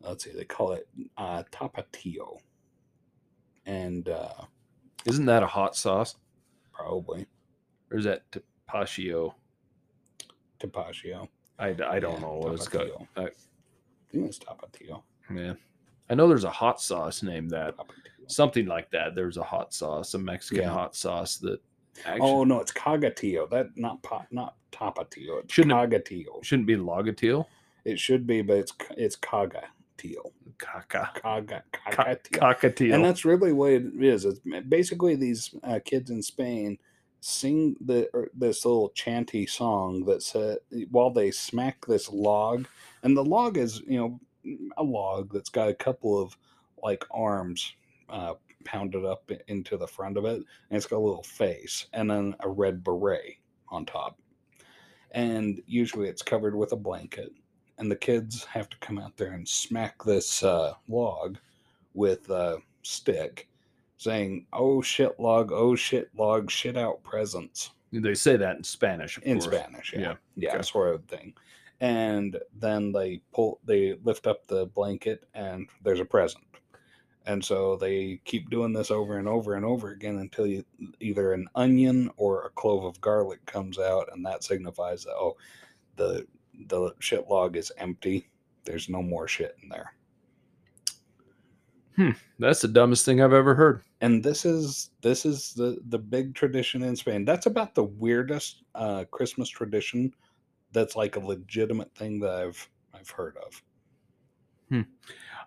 let's 0.00 0.24
see, 0.24 0.30
they 0.32 0.44
call 0.44 0.72
it 0.72 0.88
uh, 1.16 1.42
tapatio, 1.52 2.38
and 3.66 4.08
uh, 4.08 4.44
Isn't 5.06 5.26
that 5.26 5.42
a 5.42 5.46
hot 5.46 5.76
sauce? 5.76 6.16
probably 6.72 7.26
Or 7.90 7.98
is 7.98 8.04
that 8.04 8.22
tapatio? 8.30 9.34
tapatio. 10.60 11.28
I, 11.58 11.68
I 11.86 11.98
don't 12.00 12.14
Yeah, 12.14 12.20
know 12.20 12.38
what 12.42 12.54
it's 12.54 12.68
got. 12.68 12.86
tapatio. 12.86 13.06
I, 13.16 13.22
I 13.22 13.30
think 14.12 14.26
it's 14.26 14.38
tapatio. 14.38 15.02
yeah. 15.34 15.54
I 16.08 16.14
know 16.14 16.26
there's 16.26 16.44
a 16.44 16.50
hot 16.50 16.80
sauce 16.80 17.22
named 17.22 17.50
that. 17.50 17.76
tapatio. 17.76 17.94
Something 18.28 18.66
like 18.66 18.90
that. 18.90 19.14
There's 19.14 19.36
a 19.36 19.42
hot 19.42 19.72
sauce, 19.74 20.14
a 20.14 20.18
Mexican 20.18 20.64
Yeah. 20.64 20.72
hot 20.72 20.94
sauce 20.96 21.36
that 21.38 21.60
Oh 22.20 22.44
no, 22.44 22.60
it's 22.60 22.72
cagatillo. 22.72 23.48
That 23.50 23.76
not 23.76 24.02
pa, 24.02 24.24
not 24.30 24.56
tapatio. 24.72 25.40
It's 25.44 25.52
Shouldn't 25.52 25.72
it- 25.72 25.74
shouldn't 26.44 26.66
be 26.66 26.76
lagatil. 26.76 27.46
It 27.84 27.98
should 27.98 28.26
be, 28.26 28.42
but 28.42 28.58
it's 28.58 28.72
it's 28.96 29.16
cagatillo. 29.16 30.32
Caca. 30.58 31.08
Caga, 31.14 31.62
Ca- 31.72 32.14
cagatillo. 32.32 32.94
And 32.94 33.04
that's 33.04 33.24
really 33.24 33.52
what 33.52 33.70
it 33.72 33.84
is. 34.02 34.24
It's 34.26 34.40
basically 34.68 35.16
these 35.16 35.54
uh, 35.64 35.78
kids 35.84 36.10
in 36.10 36.22
Spain 36.22 36.78
sing 37.22 37.76
the 37.84 38.08
or 38.14 38.28
this 38.34 38.64
little 38.64 38.90
chanty 38.90 39.46
song 39.46 40.04
that 40.06 40.22
said 40.22 40.58
while 40.90 41.10
they 41.10 41.30
smack 41.30 41.84
this 41.86 42.10
log, 42.10 42.66
and 43.02 43.16
the 43.16 43.24
log 43.24 43.56
is 43.58 43.80
you 43.86 43.98
know 43.98 44.20
a 44.76 44.82
log 44.82 45.32
that's 45.32 45.50
got 45.50 45.68
a 45.68 45.74
couple 45.74 46.18
of 46.20 46.36
like 46.82 47.04
arms 47.10 47.74
uh, 48.08 48.34
pounded 48.64 49.04
up 49.04 49.30
into 49.48 49.76
the 49.76 49.86
front 49.86 50.16
of 50.16 50.24
it, 50.24 50.36
and 50.36 50.44
it's 50.70 50.86
got 50.86 50.98
a 50.98 51.06
little 51.06 51.22
face, 51.22 51.86
and 51.92 52.10
then 52.10 52.34
a 52.40 52.48
red 52.48 52.82
beret 52.84 53.36
on 53.68 53.86
top, 53.86 54.18
and 55.12 55.62
usually 55.66 56.08
it's 56.08 56.22
covered 56.22 56.54
with 56.54 56.72
a 56.72 56.76
blanket. 56.76 57.32
And 57.78 57.90
the 57.90 57.96
kids 57.96 58.44
have 58.44 58.68
to 58.68 58.78
come 58.80 58.98
out 58.98 59.16
there 59.16 59.32
and 59.32 59.48
smack 59.48 60.02
this 60.04 60.42
uh, 60.42 60.74
log 60.86 61.38
with 61.94 62.28
a 62.28 62.58
stick 62.82 63.48
saying, 63.96 64.46
Oh 64.52 64.82
shit 64.82 65.18
log, 65.18 65.50
oh 65.50 65.74
shit 65.74 66.10
log, 66.14 66.50
shit 66.50 66.76
out 66.76 67.02
presents 67.02 67.70
they 67.92 68.14
say 68.14 68.36
that 68.36 68.56
in 68.56 68.64
Spanish. 68.64 69.16
Of 69.16 69.24
in 69.24 69.40
course. 69.40 69.52
Spanish. 69.52 69.92
Yeah. 69.92 70.00
Yeah, 70.00 70.14
Yeah, 70.36 70.54
okay. 70.54 70.62
sort 70.62 70.94
of 70.94 71.04
thing. 71.06 71.34
And 71.80 72.38
then 72.58 72.92
they 72.92 73.22
pull, 73.32 73.58
they 73.64 73.94
lift 74.04 74.26
up 74.26 74.46
the 74.46 74.66
blanket 74.66 75.24
and 75.34 75.68
there's 75.82 76.00
a 76.00 76.04
present. 76.04 76.44
And 77.30 77.44
so 77.44 77.76
they 77.76 78.20
keep 78.24 78.50
doing 78.50 78.72
this 78.72 78.90
over 78.90 79.18
and 79.18 79.28
over 79.28 79.54
and 79.54 79.64
over 79.64 79.92
again 79.92 80.18
until 80.18 80.48
you, 80.48 80.64
either 80.98 81.32
an 81.32 81.46
onion 81.54 82.10
or 82.16 82.44
a 82.44 82.50
clove 82.50 82.84
of 82.84 83.00
garlic 83.00 83.44
comes 83.46 83.78
out, 83.78 84.08
and 84.12 84.26
that 84.26 84.42
signifies 84.42 85.04
that 85.04 85.14
oh, 85.14 85.36
the 85.94 86.26
the 86.66 86.92
shit 86.98 87.28
log 87.28 87.56
is 87.56 87.70
empty. 87.78 88.28
There's 88.64 88.88
no 88.88 89.00
more 89.00 89.28
shit 89.28 89.56
in 89.62 89.68
there. 89.68 89.94
That's 92.40 92.62
the 92.62 92.68
dumbest 92.68 93.04
thing 93.04 93.20
I've 93.22 93.32
ever 93.32 93.54
heard. 93.54 93.82
and 94.00 94.24
this 94.24 94.44
is 94.44 94.90
this 95.00 95.24
is 95.24 95.52
the 95.54 95.78
the 95.88 95.98
big 95.98 96.34
tradition 96.34 96.82
in 96.82 96.96
Spain. 96.96 97.24
That's 97.24 97.46
about 97.46 97.76
the 97.76 97.84
weirdest 97.84 98.64
uh, 98.74 99.04
Christmas 99.12 99.48
tradition 99.48 100.12
that's 100.72 100.96
like 100.96 101.14
a 101.14 101.20
legitimate 101.20 101.94
thing 101.94 102.18
that 102.20 102.34
I've 102.34 102.68
I've 102.92 103.10
heard 103.10 103.36
of. 103.46 103.62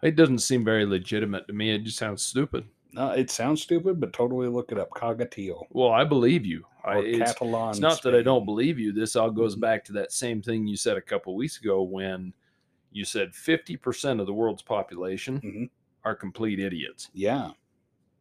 It 0.01 0.15
doesn't 0.15 0.39
seem 0.39 0.65
very 0.65 0.85
legitimate 0.85 1.47
to 1.47 1.53
me. 1.53 1.71
It 1.71 1.83
just 1.83 1.97
sounds 1.97 2.21
stupid. 2.21 2.65
Uh, 2.95 3.13
it 3.17 3.31
sounds 3.31 3.61
stupid, 3.61 3.99
but 3.99 4.11
totally 4.13 4.47
look 4.47 4.71
it 4.71 4.77
up. 4.77 4.89
Cagatillo 4.91 5.63
Well, 5.71 5.89
I 5.91 6.03
believe 6.03 6.45
you. 6.45 6.65
I, 6.83 6.97
it's, 6.99 7.31
Catalan. 7.33 7.69
it's 7.71 7.79
not 7.79 8.01
that 8.03 8.13
I 8.13 8.21
don't 8.21 8.45
believe 8.45 8.77
you. 8.77 8.91
This 8.91 9.15
all 9.15 9.31
goes 9.31 9.55
Mhm. 9.55 9.61
back 9.61 9.85
to 9.85 9.93
that 9.93 10.11
same 10.11 10.41
thing 10.41 10.67
you 10.67 10.75
said 10.75 10.97
a 10.97 11.01
couple 11.01 11.33
weeks 11.35 11.57
ago 11.59 11.81
when 11.83 12.33
you 12.91 13.05
said 13.05 13.31
50% 13.33 14.19
of 14.19 14.27
the 14.27 14.33
world's 14.33 14.61
population 14.61 15.39
Mhm. 15.41 15.69
are 16.03 16.15
complete 16.15 16.59
idiots 16.59 17.09
Yeah. 17.13 17.51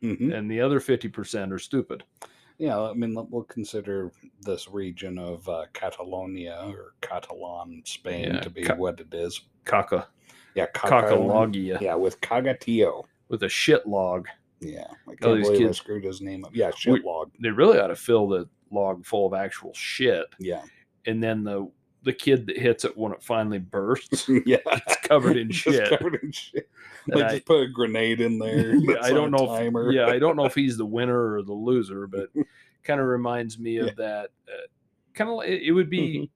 hmm 0.01 0.33
and 0.33 0.49
the 0.51 0.61
other 0.61 0.79
50% 0.81 1.53
are 1.53 1.59
stupid. 1.59 2.05
Yeah, 2.59 2.81
I 2.81 2.93
mean, 2.95 3.15
we'll 3.31 3.43
consider 3.45 4.13
this 4.41 4.69
region 4.69 5.19
of 5.19 5.47
uh, 5.49 5.67
Catalonia 5.73 6.63
or 6.69 6.95
Catalan, 7.01 7.83
Spain, 7.85 8.35
Yeah, 8.35 8.41
to 8.41 8.51
be 8.51 8.63
ca- 8.63 8.77
what 8.77 9.01
it 9.01 9.13
is. 9.13 9.41
Caca, 9.67 10.07
Yeah, 10.55 10.67
cacalogia 10.75 11.81
Yeah, 11.81 11.95
with 11.95 12.21
Cagatillo. 12.21 13.05
with 13.29 13.43
a 13.43 13.49
shit 13.49 13.87
log. 13.87 14.29
Yeah, 14.61 14.85
I 15.09 15.11
All 15.11 15.17
can't 15.17 15.37
these 15.39 15.47
believe 15.49 15.61
I 15.63 15.65
kids- 15.67 15.79
screwed 15.79 16.05
his 16.05 16.21
name 16.21 16.45
up. 16.45 16.55
Yeah, 16.55 16.71
shit 16.77 17.05
log. 17.05 17.31
They 17.41 17.51
really 17.51 17.79
ought 17.79 17.89
to 17.89 17.97
fill 17.97 18.29
the 18.29 18.49
log 18.71 19.05
full 19.05 19.27
of 19.27 19.35
actual 19.35 19.73
shit. 19.75 20.27
Yeah, 20.39 20.63
And 21.07 21.23
then 21.23 21.45
the 21.45 21.71
the 22.05 22.13
kid 22.13 22.47
that 22.49 22.59
hits 22.59 22.85
it 22.85 22.97
when 22.99 23.13
it 23.13 23.23
finally 23.23 23.61
bursts, 23.61 24.29
yeah. 24.45 24.57
it's 24.67 24.97
covered 25.07 25.37
in 25.37 25.49
Just 25.53 25.77
shit. 25.77 25.89
covered 25.89 26.19
in 26.21 26.33
shit. 26.33 26.69
And 27.07 27.15
Like 27.17 27.25
I- 27.27 27.31
just 27.35 27.47
put 27.47 27.63
a 27.63 27.69
grenade 27.69 28.21
in 28.21 28.39
there. 28.41 28.75
Yeah, 28.81 28.95
that's 28.95 29.07
I 29.07 29.11
on 29.11 29.15
don't 29.15 29.35
a 29.35 29.37
know. 29.39 29.47
Timer. 29.57 29.89
If, 29.91 29.95
yeah, 29.95 30.07
I 30.07 30.19
don't 30.19 30.35
know 30.37 30.45
if 30.45 30.55
he's 30.55 30.77
the 30.77 30.85
winner 30.87 31.35
or 31.37 31.43
the 31.43 31.53
loser, 31.53 32.07
but 32.09 32.29
kind 32.83 33.01
of 33.01 33.07
reminds 33.07 33.57
me 33.59 33.77
of 33.79 33.95
that. 33.97 34.31
Uh, 34.49 34.67
kind 35.15 35.31
of, 35.31 35.45
it, 35.45 35.63
it 35.63 35.71
would 35.73 35.89
be 35.91 36.19
Mhm. 36.23 36.29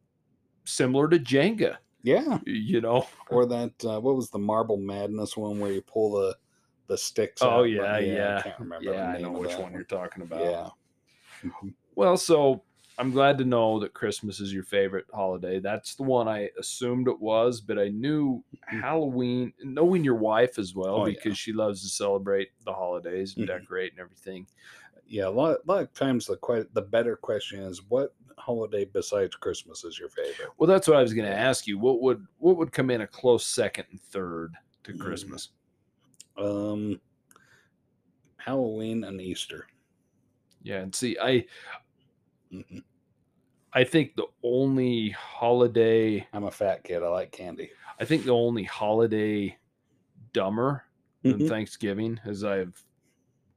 similar 0.65 1.09
to 1.09 1.19
Jenga, 1.19 1.79
yeah. 2.07 2.39
you 2.47 2.81
know. 2.81 3.07
Or 3.31 3.45
that 3.47 3.73
uh, 3.85 4.01
what 4.01 4.15
was 4.17 4.31
the 4.31 4.39
Marble 4.39 4.77
Madness 4.79 5.37
one 5.37 5.59
where 5.59 5.73
you 5.73 5.83
pull 5.83 6.13
the 6.13 6.37
the 6.87 6.97
sticks? 6.97 7.43
Oh 7.43 7.49
out, 7.49 7.63
but 7.63 7.67
yeah, 7.69 7.99
yeah, 7.99 8.39
I 8.39 8.43
can't 8.43 8.61
remember. 8.61 8.93
yeah. 8.93 9.09
I 9.09 9.21
know 9.21 9.33
which 9.33 9.51
that 9.51 9.61
one 9.61 9.73
you're 9.73 9.83
talking 9.85 10.23
about. 10.23 10.41
Yeah. 10.41 10.69
Mhm. 11.51 11.75
Well, 11.97 12.17
so 12.17 12.63
I'm 12.99 13.11
glad 13.11 13.37
to 13.39 13.45
know 13.45 13.79
that 13.81 13.93
Christmas 13.93 14.41
is 14.41 14.55
your 14.55 14.63
favorite 14.63 15.05
holiday. 15.13 15.59
That's 15.59 15.97
the 15.97 16.03
one 16.05 16.29
I 16.29 16.51
assumed 16.59 17.09
it 17.09 17.21
was, 17.21 17.61
but 17.61 17.79
I 17.79 17.89
knew 17.89 18.43
Mhm. 18.73 18.81
Halloween, 18.81 19.53
knowing 19.63 20.03
your 20.05 20.15
wife 20.15 20.59
as 20.59 20.75
well, 20.75 21.03
Oh, 21.03 21.07
yeah. 21.07 21.15
because 21.15 21.37
she 21.37 21.53
loves 21.53 21.83
to 21.83 21.89
celebrate 21.89 22.51
the 22.65 22.73
holidays 22.73 23.37
and 23.37 23.45
Mhm. 23.45 23.49
decorate 23.49 23.93
and 23.93 24.01
everything. 24.01 24.47
Yeah, 25.09 25.29
a 25.29 25.31
lot, 25.31 25.59
a 25.67 25.71
lot 25.71 25.83
of 25.83 25.93
times 25.95 26.27
the 26.27 26.37
que- 26.39 26.67
the 26.73 26.83
better 26.83 27.17
question 27.17 27.61
is 27.61 27.83
what 27.89 28.15
holiday 28.39 28.85
besides 28.85 29.35
Christmas 29.37 29.85
is 29.85 29.99
your 29.99 30.09
favorite? 30.09 30.51
Well, 30.59 30.67
that's 30.67 30.89
what 30.89 30.97
I 30.97 31.03
was 31.03 31.15
going 31.15 31.29
to 31.31 31.37
ask 31.37 31.67
you. 31.67 31.79
What 31.79 32.01
would 32.03 32.27
what 32.39 32.57
would 32.57 32.73
come 32.73 32.91
in 32.91 33.03
a 33.03 33.07
close 33.07 33.47
second 33.47 33.87
and 33.91 34.01
third 34.01 34.55
to 34.85 34.93
Mm. 34.93 35.01
Christmas? 35.01 35.51
Um, 36.37 37.01
Halloween 38.37 39.05
and 39.05 39.21
Easter. 39.21 39.67
Yeah, 40.63 40.81
and 40.81 40.95
see, 40.95 41.17
I 41.21 41.47
Mhm. 42.53 42.83
I 43.73 43.85
think 43.85 44.17
the 44.17 44.27
only 44.43 45.11
holiday, 45.11 46.27
I'm 46.33 46.45
a 46.45 46.51
fat 46.51 46.83
kid. 46.85 47.03
I 47.03 47.09
like 47.09 47.31
candy. 47.31 47.71
I 48.01 48.05
think 48.05 48.25
the 48.25 48.31
only 48.33 48.65
holiday 48.65 49.57
dumber 50.33 50.85
than 51.23 51.39
Mhm. 51.41 51.49
Thanksgiving, 51.49 52.19
as 52.25 52.43
I've 52.45 52.83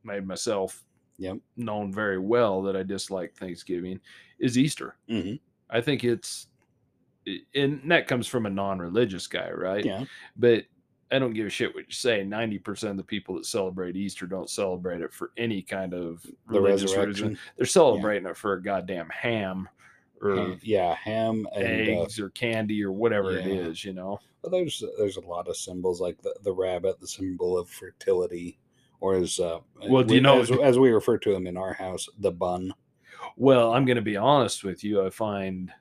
made 0.04 0.26
myself 0.28 0.86
Yep. 1.20 1.38
known 1.58 1.94
very 1.94 2.18
well 2.18 2.64
that 2.64 2.76
I 2.76 2.84
dislike 2.84 3.36
Thanksgiving, 3.36 4.00
is 4.40 4.58
Easter. 4.58 4.96
hmm 5.08 5.36
I 5.70 5.82
think 5.82 6.04
it's, 6.04 6.48
and 7.54 7.82
that 7.92 8.08
comes 8.08 8.26
from 8.26 8.48
a 8.48 8.50
non-religious 8.50 9.28
guy, 9.28 9.52
right? 9.52 9.86
Yeah. 9.86 10.06
But 10.36 10.66
I 11.12 11.20
don't 11.20 11.34
give 11.34 11.46
a 11.46 11.50
shit 11.50 11.76
what 11.76 11.86
you 11.88 11.94
say. 11.94 12.24
Ninety 12.24 12.58
percent 12.58 12.92
of 12.92 12.98
the 12.98 13.04
people 13.04 13.36
that 13.36 13.46
celebrate 13.46 13.96
Easter 13.96 14.26
don't 14.26 14.50
celebrate 14.50 15.02
it 15.02 15.14
for 15.14 15.32
any 15.38 15.62
kind 15.62 15.94
of 15.94 16.24
The 16.24 16.60
religious 16.60 16.96
reason. 16.96 17.38
They're 17.58 17.66
celebrating 17.68 18.28
it 18.28 18.38
for 18.38 18.54
a 18.54 18.62
goddamn 18.64 19.10
ham 19.10 19.70
or 20.22 20.36
Ham- 20.36 20.60
yeah, 20.64 20.96
ham 20.96 21.48
and 21.56 21.66
uh, 21.66 22.02
eggs 22.02 22.20
or 22.20 22.30
candy 22.30 22.84
or 22.84 22.92
whatever 22.92 23.38
it 23.38 23.46
yeah. 23.46 23.54
is. 23.54 23.84
You 23.84 23.94
know. 23.94 24.20
Well, 24.42 24.52
there's 24.52 24.84
there's 24.98 25.18
a 25.18 25.22
lot 25.22 25.48
of 25.48 25.58
symbols 25.58 26.00
like 26.00 26.22
the, 26.22 26.36
the 26.44 26.54
rabbit, 26.54 27.00
the 27.00 27.08
symbol 27.08 27.58
of 27.58 27.70
fertility, 27.70 28.60
or 29.02 29.16
as 29.16 29.40
uh, 29.40 29.60
Well, 29.88 30.04
do 30.04 30.10
we- 30.10 30.16
you 30.16 30.22
know- 30.22 30.40
as, 30.42 30.52
as 30.52 30.78
we 30.80 30.90
refer 30.92 31.18
to 31.20 31.34
them 31.34 31.48
in 31.48 31.58
our 31.58 31.74
house, 31.74 32.08
the 32.20 32.32
bun. 32.32 32.74
Well, 33.38 33.74
I'm 33.74 33.86
going 33.86 33.96
to 33.98 34.02
be 34.02 34.18
honest 34.18 34.64
with 34.64 34.84
you. 34.84 35.06
I 35.06 35.10
find 35.10 35.72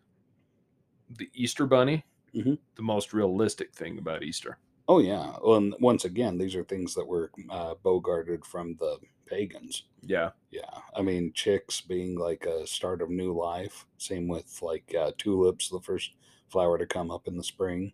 the 1.17 1.29
Easter 1.35 1.67
bunny 1.67 2.05
Mhm. 2.35 2.59
the 2.77 2.83
most 2.83 3.13
realistic 3.15 3.73
thing 3.75 3.99
about 3.99 4.23
Easter. 4.23 4.59
Oh 4.87 5.01
yeah. 5.01 5.37
Well, 5.43 5.57
and 5.57 5.75
once 5.81 6.05
again, 6.05 6.39
these 6.39 6.55
are 6.55 6.65
things 6.65 6.95
that 6.95 7.07
were 7.07 7.31
uh, 7.51 7.75
bogarted 7.85 8.45
from 8.45 8.75
the 8.77 8.99
pagans. 9.27 9.85
Yeah. 10.03 10.31
Yeah, 10.51 10.63
I 10.95 11.03
mean, 11.03 11.33
chicks 11.35 11.81
being 11.81 12.19
like 12.19 12.47
a 12.47 12.67
start 12.67 13.03
of 13.03 13.11
new 13.11 13.33
life. 13.33 13.87
Same 13.99 14.29
with 14.29 14.61
like 14.63 14.95
uh, 14.99 15.13
tulips, 15.19 15.69
the 15.69 15.81
first 15.81 16.13
flower 16.49 16.79
to 16.79 16.87
come 16.87 17.11
up 17.11 17.27
in 17.29 17.37
the 17.37 17.45
spring. 17.45 17.93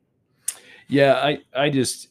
Yeah. 0.88 1.14
I, 1.14 1.38
I 1.56 1.70
just, 1.70 2.08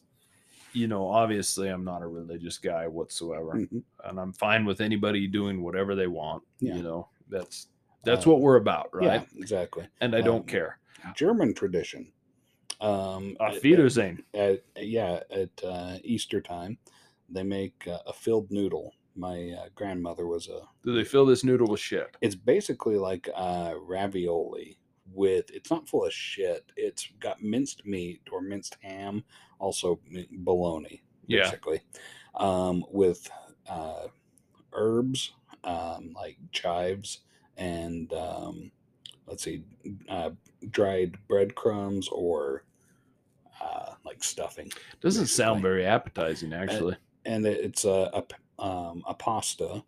you 0.74 0.88
know, 0.88 1.08
obviously 1.08 1.68
I'm 1.68 1.84
not 1.84 2.02
a 2.02 2.06
religious 2.06 2.58
guy 2.58 2.86
whatsoever. 2.88 3.52
Mhm. 3.54 3.82
And 4.04 4.18
I'm 4.20 4.32
fine 4.32 4.64
with 4.64 4.80
anybody 4.80 5.26
doing 5.26 5.62
whatever 5.62 5.94
they 5.94 6.06
want. 6.08 6.42
Yeah. 6.60 6.76
You 6.76 6.82
know, 6.82 7.08
that's, 7.28 7.68
That's 8.04 8.26
Uh, 8.26 8.30
what 8.32 8.40
we're 8.42 8.56
about, 8.56 8.94
right? 8.94 9.04
Yeah, 9.32 9.40
exactly. 9.40 9.86
And 10.02 10.14
I 10.14 10.20
don't 10.20 10.40
Um, 10.42 10.46
care. 10.46 10.78
German 11.16 11.54
tradition. 11.54 12.12
Um, 12.82 13.34
Uh, 13.40 13.44
at- 13.54 13.62
Wiedersehen. 13.62 14.22
at, 14.34 14.62
yeah 14.76 15.20
at 15.30 15.64
uh, 15.64 15.96
Easter 16.04 16.42
time, 16.42 16.76
they 17.30 17.42
make 17.42 17.88
uh, 17.88 18.00
a 18.06 18.12
filled 18.12 18.50
noodle. 18.50 18.92
My 19.16 19.52
uh, 19.52 19.68
grandmother 19.74 20.26
was 20.26 20.48
a. 20.48 20.60
Do 20.82 20.92
they 20.94 21.04
fill 21.04 21.24
this 21.24 21.44
noodle 21.44 21.66
with 21.68 21.80
shit? 21.80 22.14
It's 22.20 22.34
basically 22.34 22.98
like 22.98 23.30
uh, 23.34 23.74
ravioli 23.80 24.76
with. 25.14 25.50
It's 25.50 25.70
not 25.70 25.88
full 25.88 26.04
of 26.04 26.12
shit. 26.12 26.70
It's 26.76 27.08
got 27.20 27.42
minced 27.42 27.84
meat 27.86 28.20
or 28.32 28.40
minced 28.40 28.76
ham, 28.82 29.24
also 29.58 30.00
bologna, 30.30 31.02
Yeah. 31.26 31.42
basically, 31.44 31.80
um, 32.34 32.84
with 32.90 33.30
uh, 33.68 34.08
herbs 34.72 35.32
um, 35.64 36.12
like 36.14 36.36
chives 36.52 37.20
and 37.56 38.12
um, 38.12 38.70
let's 39.26 39.42
see, 39.44 39.62
uh, 40.08 40.30
dried 40.70 41.16
breadcrumbs 41.28 42.08
or 42.08 42.64
uh, 43.62 43.94
like 44.04 44.22
stuffing. 44.22 44.70
Doesn't 45.00 45.28
sound 45.28 45.62
very 45.62 45.86
appetizing, 45.86 46.52
actually. 46.52 46.96
and 47.24 47.46
it- 47.46 47.60
it's 47.64 47.84
a 47.84 48.10
a, 48.58 48.62
um, 48.62 49.02
a 49.06 49.14
pasta 49.14 49.82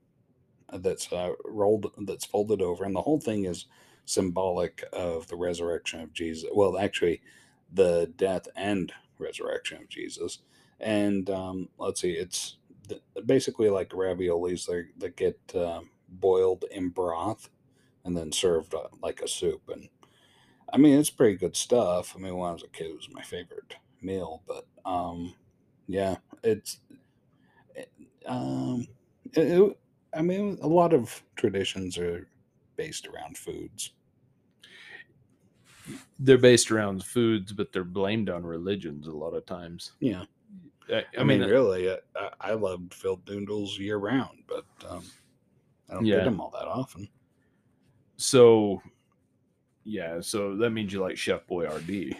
that's 0.73 1.13
uh, 1.13 1.33
rolled 1.45 1.93
that's 2.07 2.25
folded 2.25 2.63
over, 2.63 2.85
and 2.85 2.95
the 2.95 3.03
whole 3.03 3.21
thing 3.21 3.45
is 3.45 3.67
symbolic 4.07 4.85
of 4.95 5.29
the 5.29 5.37
resurrection 5.37 6.01
of 6.03 6.15
Jesus. 6.15 6.51
Well, 6.55 6.79
actually, 6.79 7.23
the 7.73 8.13
death 8.17 8.49
and 8.57 8.93
resurrection 9.19 9.83
of 9.83 9.91
Jesus. 9.91 10.41
And 10.81 11.31
um, 11.31 11.71
let's 11.79 12.03
see, 12.03 12.13
it's 12.13 12.59
basically 13.27 13.71
like 13.71 13.91
raviolis 13.91 14.67
that 14.99 15.17
get 15.17 15.41
um 15.57 15.91
boiled 16.09 16.65
in 16.73 16.91
broth 16.91 17.51
and 18.05 18.17
then 18.17 18.33
served 18.33 18.75
uh, 18.75 18.89
like 19.03 19.21
a 19.23 19.29
soup. 19.29 19.63
And 19.69 19.89
I 20.73 20.79
mean, 20.79 20.99
it's 20.99 21.11
pretty 21.11 21.37
good 21.37 21.57
stuff. 21.57 22.15
I 22.17 22.21
mean, 22.21 22.37
when 22.37 22.51
I 22.51 22.53
was 22.53 22.65
a 22.65 22.69
kid, 22.69 22.89
it 22.89 22.97
was 22.97 23.09
my 23.13 23.23
favorite 23.23 23.77
meal. 24.03 24.43
But 24.47 24.67
um, 24.85 25.35
yeah, 25.87 26.17
it's 26.45 26.81
it- 27.75 27.93
um, 28.27 28.87
it, 29.35 29.61
it- 29.61 29.79
I 30.15 30.23
mean, 30.23 30.59
a 30.63 30.69
lot 30.69 30.95
of 30.95 31.23
traditions 31.37 31.99
are 31.99 32.29
based 32.77 33.07
around 33.07 33.37
foods. 33.39 33.93
They're 36.19 36.39
based 36.39 36.71
around 36.71 37.05
foods, 37.05 37.53
but 37.53 37.73
they're 37.73 37.85
blamed 37.85 38.31
on 38.31 38.45
religions 38.45 39.07
a 39.07 39.13
lot 39.13 39.35
of 39.35 39.45
times. 39.47 39.93
Yeah, 40.01 40.25
I, 40.91 41.05
I, 41.19 41.25
mean, 41.25 41.43
really, 41.43 41.91
I, 41.91 41.97
I- 42.17 42.31
I 42.41 42.53
loved 42.53 42.95
filled 42.95 43.29
noodles 43.29 43.79
year 43.79 43.99
round, 43.99 44.39
but 44.49 44.65
um, 44.89 45.03
I 45.91 45.95
don't 45.95 46.07
Yeah. 46.07 46.17
get 46.17 46.25
them 46.25 46.41
all 46.41 46.51
that 46.51 46.67
often. 46.69 47.09
so 48.17 48.81
yeah, 49.85 50.21
so 50.21 50.57
that 50.57 50.71
means 50.71 50.93
you 50.93 51.01
like 51.01 51.17
Chef 51.17 51.47
Boyardee. 51.47 52.17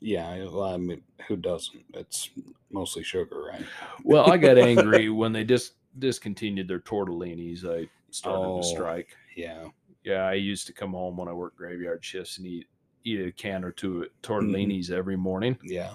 Yeah, 0.00 0.28
I, 0.28 0.38
well, 0.40 0.62
I 0.62 0.76
mean, 0.76 1.02
who 1.26 1.36
doesn't? 1.36 1.84
It's 1.94 2.30
mostly 2.70 3.02
sugar, 3.02 3.42
right? 3.52 3.64
Well, 4.04 4.30
I 4.30 4.36
got 4.38 4.56
angry 4.56 5.08
when 5.10 5.32
they 5.32 5.44
dis- 5.44 5.72
discontinued 5.98 6.68
their 6.68 6.80
tortellinis. 6.80 7.64
I 7.64 7.88
started 8.10 8.46
Oh. 8.46 8.60
to 8.62 8.66
strike. 8.66 9.08
Yeah, 9.36 9.68
Yeah, 10.04 10.24
I 10.26 10.34
used 10.34 10.66
to 10.66 10.72
come 10.72 10.92
home 10.92 11.16
when 11.16 11.28
I 11.28 11.32
worked 11.32 11.56
graveyard 11.56 12.04
shifts 12.04 12.38
and 12.38 12.46
eat 12.46 12.66
eat 13.04 13.20
a 13.26 13.32
can 13.32 13.64
or 13.64 13.70
two 13.72 14.02
of 14.02 14.08
tortellinis 14.22 14.90
every 14.90 15.16
morning, 15.16 15.58
yeah, 15.62 15.94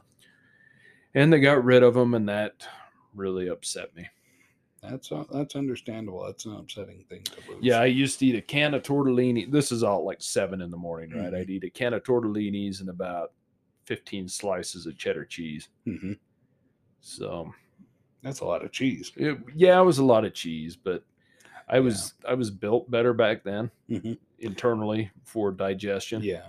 and 1.13 1.31
they 1.31 1.39
got 1.39 1.63
rid 1.63 1.83
of 1.83 1.93
them, 1.93 2.13
and 2.15 2.27
that 2.27 2.67
really 3.13 3.47
upset 3.47 3.95
me. 3.95 4.07
that's 4.81 5.11
uh, 5.11 5.23
that's 5.31 5.55
understandable. 5.55 6.23
That's 6.25 6.45
an 6.45 6.55
upsetting 6.55 7.03
thing 7.09 7.23
to 7.23 7.51
lose. 7.51 7.63
Yeah, 7.63 7.79
I 7.79 7.85
used 7.85 8.19
to 8.19 8.25
eat 8.27 8.35
a 8.35 8.41
can 8.41 8.73
of 8.73 8.83
tortellini. 8.83 9.49
This 9.51 9.71
is 9.71 9.83
all 9.83 10.05
like 10.05 10.21
seven 10.21 10.61
in 10.61 10.69
the 10.71 10.77
morning, 10.77 11.11
right? 11.11 11.31
Mhm. 11.33 11.37
I'd 11.39 11.49
eat 11.49 11.63
a 11.63 11.69
can 11.69 11.93
of 11.93 12.03
tortellinis 12.03 12.79
and 12.81 12.89
about 12.89 13.31
fifteen 13.85 14.27
slices 14.27 14.85
of 14.87 14.97
cheddar 14.97 15.25
cheese. 15.25 15.69
hmm 15.85 16.13
So 17.01 17.53
that's 18.23 18.39
a 18.41 18.45
lot 18.45 18.65
of 18.65 18.71
cheese. 18.71 19.11
it, 19.15 19.37
yeah, 19.55 19.79
it 19.79 19.85
was 19.85 19.99
a 19.99 20.05
lot 20.05 20.25
of 20.25 20.33
cheese, 20.33 20.75
but 20.75 21.03
I 21.67 21.79
was 21.79 22.13
I 22.27 22.33
was 22.35 22.51
built 22.51 22.89
better 22.91 23.13
back 23.13 23.43
then 23.43 23.71
hmm 23.89 24.13
internally 24.39 25.09
for 25.23 25.51
digestion. 25.51 26.21
Yeah, 26.21 26.43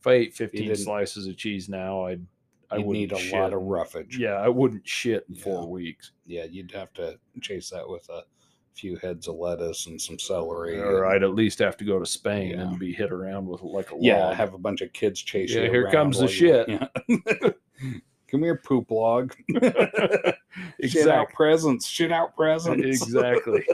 If 0.00 0.06
I 0.06 0.12
ate 0.12 0.34
fifteen 0.34 0.74
slices 0.76 1.26
of 1.26 1.36
cheese 1.36 1.68
now, 1.68 2.06
I'd 2.06 2.24
I 2.70 2.78
would 2.78 2.86
need 2.88 3.12
a 3.12 3.36
lot 3.36 3.52
of 3.52 3.62
roughage. 3.62 4.16
Yeah, 4.18 4.34
I 4.34 4.48
wouldn't 4.48 4.86
shit 4.86 5.24
in 5.28 5.34
four 5.34 5.68
weeks. 5.68 6.12
yeah, 6.24 6.44
you'd 6.44 6.70
have 6.72 6.92
to 6.94 7.18
chase 7.40 7.70
that 7.70 7.88
with 7.88 8.08
a 8.08 8.22
few 8.74 8.96
heads 8.96 9.26
of 9.28 9.36
lettuce 9.36 9.86
and 9.86 10.00
some 10.00 10.18
celery. 10.18 10.78
Or 10.78 11.04
and- 11.04 11.14
I'd 11.14 11.22
at 11.22 11.34
least 11.34 11.58
have 11.60 11.76
to 11.78 11.84
go 11.84 11.98
to 11.98 12.06
Spain 12.06 12.50
Yeah. 12.50 12.62
and 12.62 12.78
be 12.78 12.92
hit 12.92 13.10
around 13.12 13.46
with 13.46 13.62
like 13.62 13.90
a 13.92 13.96
yeah, 14.00 14.26
log. 14.26 14.36
have 14.36 14.54
a 14.54 14.58
bunch 14.58 14.80
of 14.80 14.92
kids 14.92 15.20
chase 15.20 15.52
Yeah, 15.54 15.62
you. 15.62 15.70
here 15.70 15.90
comes 15.90 16.18
the 16.18 16.28
shit. 16.28 16.68
Yeah. 16.68 16.88
Come 18.28 18.42
here, 18.42 18.56
poop 18.56 18.90
log. 18.90 19.34
Shit 19.52 19.64
out 19.64 20.34
exactly. 20.80 21.34
presents. 21.34 21.86
Shit 21.86 22.10
out 22.12 22.34
presents. 22.36 22.84
exactly. 22.84 23.64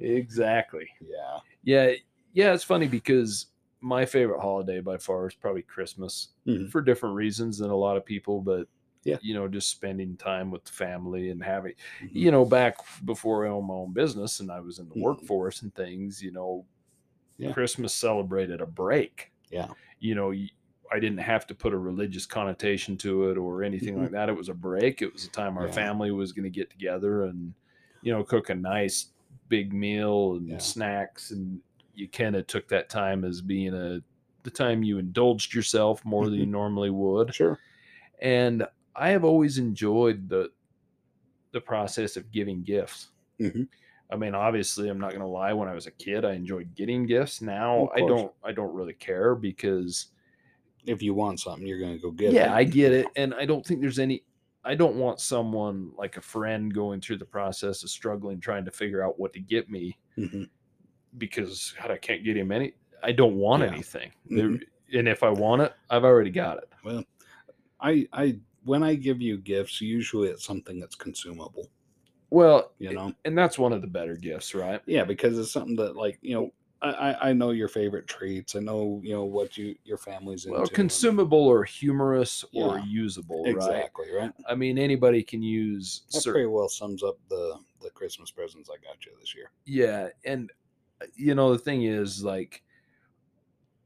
Exactly. 0.00 0.88
yeah. 1.00 1.38
Yeah, 1.62 1.92
yeah, 2.32 2.54
it's 2.54 2.64
funny 2.64 2.88
because 2.88 3.46
my 3.80 4.04
favorite 4.04 4.40
holiday 4.40 4.80
by 4.80 4.96
far 4.98 5.26
is 5.26 5.34
probably 5.34 5.62
Christmas 5.62 6.28
Mhm. 6.46 6.70
for 6.70 6.80
different 6.82 7.14
reasons 7.14 7.58
than 7.58 7.70
a 7.70 7.76
lot 7.76 7.96
of 7.96 8.04
people, 8.04 8.40
but 8.40 8.68
Yeah. 9.04 9.18
you 9.22 9.34
know, 9.34 9.48
just 9.48 9.70
spending 9.70 10.16
time 10.16 10.50
with 10.50 10.64
the 10.64 10.72
family 10.72 11.30
and 11.30 11.42
having, 11.42 11.74
Mhm. 12.02 12.10
you 12.12 12.30
know, 12.30 12.44
back 12.44 12.76
before 13.04 13.46
I 13.46 13.50
owned 13.50 13.66
my 13.68 13.74
own 13.74 13.92
business 13.92 14.40
and 14.40 14.50
I 14.50 14.60
was 14.60 14.78
in 14.78 14.88
the 14.88 14.94
Mhm. 14.94 15.02
workforce 15.02 15.62
and 15.62 15.74
things, 15.74 16.22
you 16.22 16.30
know, 16.32 16.66
Yeah. 17.38 17.52
Christmas 17.52 17.94
celebrated 17.94 18.60
a 18.60 18.66
break. 18.66 19.32
Yeah. 19.50 19.68
You 19.98 20.14
know, 20.14 20.32
I 20.92 20.98
didn't 20.98 21.18
have 21.18 21.46
to 21.46 21.54
put 21.54 21.72
a 21.72 21.78
religious 21.78 22.26
connotation 22.26 22.96
to 22.98 23.30
it 23.30 23.38
or 23.38 23.62
anything 23.62 23.94
Mhm. 23.94 24.02
like 24.02 24.10
that. 24.10 24.28
It 24.28 24.36
was 24.36 24.48
a 24.50 24.54
break. 24.54 25.00
It 25.02 25.12
was 25.12 25.24
a 25.24 25.30
time 25.30 25.56
our 25.56 25.66
Yeah. 25.66 25.72
family 25.72 26.10
was 26.10 26.32
going 26.32 26.44
to 26.44 26.50
get 26.50 26.68
together 26.70 27.24
and, 27.24 27.54
you 28.02 28.12
know, 28.12 28.24
cook 28.24 28.50
a 28.50 28.54
nice 28.54 29.12
big 29.50 29.74
meal 29.74 30.36
and 30.36 30.48
Yeah. 30.48 30.56
snacks. 30.58 31.30
And 31.32 31.60
you 31.94 32.08
kind 32.08 32.34
of 32.36 32.46
took 32.46 32.66
that 32.68 32.88
time 32.88 33.24
as 33.24 33.42
being 33.42 33.74
a, 33.74 34.00
the 34.44 34.50
time 34.50 34.82
you 34.82 34.96
indulged 34.98 35.52
yourself 35.54 36.02
more 36.06 36.24
than 36.24 36.34
you 36.38 36.44
Mm-hmm. 36.44 36.52
normally 36.52 36.90
would. 36.90 37.34
Sure. 37.34 37.58
And 38.22 38.66
I 38.96 39.10
have 39.10 39.24
always 39.24 39.58
enjoyed 39.58 40.28
the, 40.30 40.50
the 41.52 41.60
process 41.60 42.16
of 42.16 42.30
giving 42.32 42.62
gifts. 42.62 43.08
Mhm. 43.38 43.68
I 44.12 44.16
mean, 44.16 44.34
obviously, 44.34 44.88
I'm 44.88 44.98
not 44.98 45.10
going 45.10 45.20
to 45.20 45.26
lie. 45.26 45.52
When 45.52 45.68
I 45.68 45.74
was 45.74 45.86
a 45.86 45.90
kid, 45.92 46.24
I 46.24 46.32
enjoyed 46.32 46.74
getting 46.74 47.06
gifts. 47.06 47.40
Now, 47.42 47.88
I 47.94 48.00
don't. 48.00 48.32
I 48.42 48.50
don't 48.52 48.74
really 48.74 48.94
care 48.94 49.34
because, 49.36 50.08
If 50.84 51.00
you 51.00 51.14
want 51.14 51.38
something, 51.38 51.64
you're 51.66 51.78
going 51.78 51.92
to 51.94 51.98
go 52.02 52.10
get 52.10 52.28
it. 52.30 52.34
yeah, 52.34 52.52
I 52.54 52.64
get 52.64 52.90
it, 52.92 53.06
and 53.16 53.34
I 53.34 53.44
don't 53.46 53.64
think 53.64 53.80
there's 53.80 53.98
any. 54.00 54.24
I 54.64 54.74
don't 54.74 54.96
want 54.96 55.20
someone 55.20 55.92
like 55.96 56.16
a 56.16 56.20
friend 56.20 56.72
going 56.72 57.00
through 57.00 57.16
the 57.18 57.24
process 57.24 57.82
of 57.82 57.90
struggling 57.90 58.40
trying 58.40 58.64
to 58.66 58.70
figure 58.70 59.02
out 59.02 59.18
what 59.18 59.32
to 59.32 59.40
get 59.40 59.70
me 59.70 59.96
Mhm. 60.18 60.48
because 61.18 61.74
God, 61.80 61.90
I 61.90 61.96
can't 61.96 62.24
get 62.24 62.36
him 62.36 62.52
any. 62.52 62.74
I 63.02 63.12
don't 63.12 63.36
want 63.36 63.62
Yeah. 63.62 63.68
Mm-hmm. 63.68 63.74
anything, 63.74 64.62
and 64.92 65.08
if 65.08 65.22
I 65.22 65.30
want 65.30 65.62
it, 65.62 65.72
I've 65.88 66.04
already 66.04 66.30
got 66.30 66.58
it. 66.58 66.68
Well, 66.84 67.04
I, 67.80 68.06
I, 68.12 68.38
when 68.64 68.82
I 68.82 68.94
give 68.94 69.20
you 69.22 69.38
gifts, 69.38 69.80
usually 69.80 70.28
it's 70.28 70.44
something 70.44 70.78
that's 70.78 70.94
consumable. 70.94 71.70
Well, 72.28 72.72
You 72.78 72.92
know. 72.92 73.12
and 73.24 73.36
that's 73.36 73.58
one 73.58 73.72
of 73.72 73.80
the 73.80 73.88
better 73.88 74.14
gifts, 74.16 74.54
right? 74.54 74.80
Yeah, 74.86 75.04
because 75.04 75.38
it's 75.38 75.50
something 75.50 75.74
that, 75.76 75.96
like, 75.96 76.18
you 76.22 76.34
know, 76.34 76.52
I, 76.82 77.30
I- 77.30 77.32
know 77.34 77.50
your 77.50 77.68
favorite 77.68 78.06
treats. 78.06 78.56
I 78.56 78.60
know, 78.60 79.00
you 79.04 79.12
know, 79.12 79.24
what 79.24 79.58
you 79.58 79.74
your 79.84 79.98
family's 79.98 80.46
into. 80.46 80.58
Well, 80.58 80.66
consumable 80.68 81.46
or 81.46 81.62
humorous 81.64 82.42
or 82.54 82.78
usable. 82.80 83.42
Exactly, 83.46 84.06
right? 84.12 84.32
I 84.48 84.54
mean, 84.54 84.78
anybody 84.78 85.22
can 85.22 85.42
use 85.42 86.02
That 86.12 86.22
cer- 86.22 86.32
pretty 86.32 86.46
well 86.46 86.68
sums 86.70 87.02
up 87.02 87.18
the 87.28 87.58
the 87.82 87.90
Christmas 87.90 88.30
presents 88.30 88.70
I 88.70 88.76
got 88.82 89.04
you 89.04 89.12
this 89.20 89.34
year. 89.34 89.50
yeah, 89.66 90.08
and 90.24 90.50
uh, 91.02 91.06
you 91.14 91.34
know 91.34 91.52
the 91.52 91.58
thing 91.58 91.82
is 91.82 92.24
like, 92.24 92.62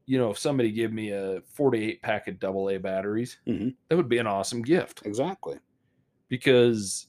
you 0.05 0.17
know, 0.17 0.29
if 0.31 0.37
somebody 0.39 0.71
give 0.71 0.93
me 0.93 1.09
a 1.11 1.41
forty-eight 1.53 2.01
pack 2.01 2.27
of 2.29 2.39
double 2.39 2.69
A 2.69 2.77
batteries, 2.77 3.39
Mhm. 3.45 3.75
that 3.89 3.95
would 3.97 4.07
be 4.09 4.19
an 4.19 4.27
awesome 4.27 4.61
gift 4.61 5.01
Exactly. 5.05 5.57
because 6.29 7.07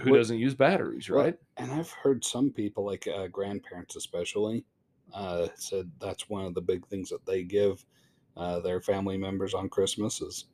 who 0.00 0.10
What- 0.12 0.18
doesn't 0.18 0.38
use 0.38 0.54
batteries, 0.54 1.08
Well, 1.10 1.24
right? 1.24 1.38
and 1.56 1.72
I've 1.72 1.90
heard 1.90 2.24
some 2.24 2.50
people, 2.52 2.84
like 2.84 3.08
uh, 3.08 3.26
grandparents 3.26 3.96
especially, 3.96 4.64
uh, 5.14 5.48
said 5.56 5.90
that's 6.00 6.28
one 6.28 6.44
of 6.46 6.54
the 6.54 6.60
big 6.60 6.86
things 6.86 7.08
that 7.10 7.24
they 7.26 7.42
give 7.42 7.84
uh, 8.36 8.60
their 8.60 8.80
family 8.80 9.16
members 9.16 9.54
on 9.54 9.68
Christmas 9.68 10.20
is 10.20 10.44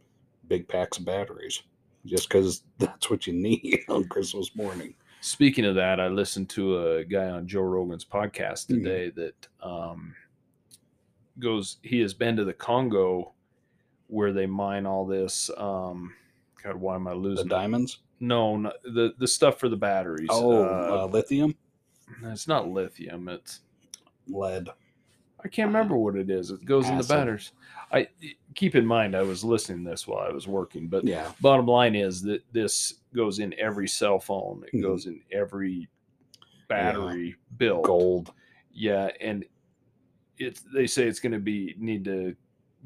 big 0.49 0.67
packs 0.69 0.99
of 0.99 1.05
batteries, 1.05 1.63
just 2.07 2.29
because 2.29 2.63
that's 2.79 3.11
what 3.11 3.27
you 3.27 3.33
need 3.33 3.81
on 3.89 4.05
Christmas 4.05 4.55
morning. 4.55 4.95
Speaking 5.21 5.65
of 5.65 5.75
that, 5.77 6.01
I 6.01 6.09
listened 6.09 6.51
to 6.51 6.97
a 6.97 7.05
guy 7.05 7.29
on 7.31 7.47
Joe 7.49 7.63
Rogan's 7.63 8.05
podcast 8.05 8.67
Mhm. 8.67 8.83
today 8.83 9.11
that 9.11 9.49
um, 9.63 10.15
goes. 11.39 11.79
He 11.83 12.01
has 12.01 12.15
been 12.15 12.37
to 12.37 12.45
the 12.45 12.53
Congo 12.53 13.33
where 14.09 14.33
they 14.33 14.47
mine 14.47 14.87
all 14.87 15.07
this. 15.07 15.51
Um, 15.57 16.15
God, 16.63 16.77
why 16.77 16.95
am 16.95 17.07
I 17.07 17.13
The 17.13 17.17
losing? 17.17 17.47
it? 17.47 17.51
diamonds. 17.51 17.99
No, 18.21 18.57
no, 18.57 18.73
the 18.85 19.15
the 19.19 19.27
stuff 19.29 19.59
for 19.59 19.69
the 19.69 19.77
batteries. 19.77 20.29
Oh, 20.31 20.63
uh, 20.65 21.03
uh, 21.03 21.07
lithium. 21.07 21.55
it's 22.23 22.47
not 22.49 22.69
lithium. 22.69 23.29
It's 23.29 23.61
lead. 24.29 24.69
I 25.45 25.49
can't 25.49 25.69
remember 25.69 25.97
what 25.97 26.17
it 26.17 26.31
is. 26.31 26.51
It 26.51 26.65
goes 26.65 26.87
in 26.89 26.93
the 26.95 26.99
Acid. 27.01 27.09
batters. 27.17 27.53
I 27.93 28.09
keep 28.55 28.75
in 28.75 28.87
mind 28.87 29.15
I 29.15 29.23
was 29.23 29.45
listening 29.45 29.85
to 29.85 29.91
this 29.91 30.07
while 30.07 30.27
I 30.27 30.33
was 30.33 30.49
working, 30.49 30.89
but 30.89 31.05
Yeah. 31.05 31.31
bottom 31.41 31.67
line 31.67 31.95
is 31.95 32.23
that 32.23 32.43
this 32.53 32.95
goes 33.15 33.39
in 33.41 33.55
every 33.59 33.87
cell 33.87 34.19
phone. 34.19 34.65
It 34.73 34.79
Mhm. 34.79 34.83
goes 34.83 35.07
in 35.07 35.21
every 35.31 35.89
battery 36.69 37.37
built. 37.59 37.85
Gold. 37.85 38.33
Yeah, 38.73 39.11
and 39.21 39.45
it's 40.39 40.63
they 40.63 40.87
say 40.87 41.07
it's 41.07 41.21
going 41.21 41.33
to 41.33 41.39
be 41.39 41.75
need 41.79 42.05
to 42.07 42.35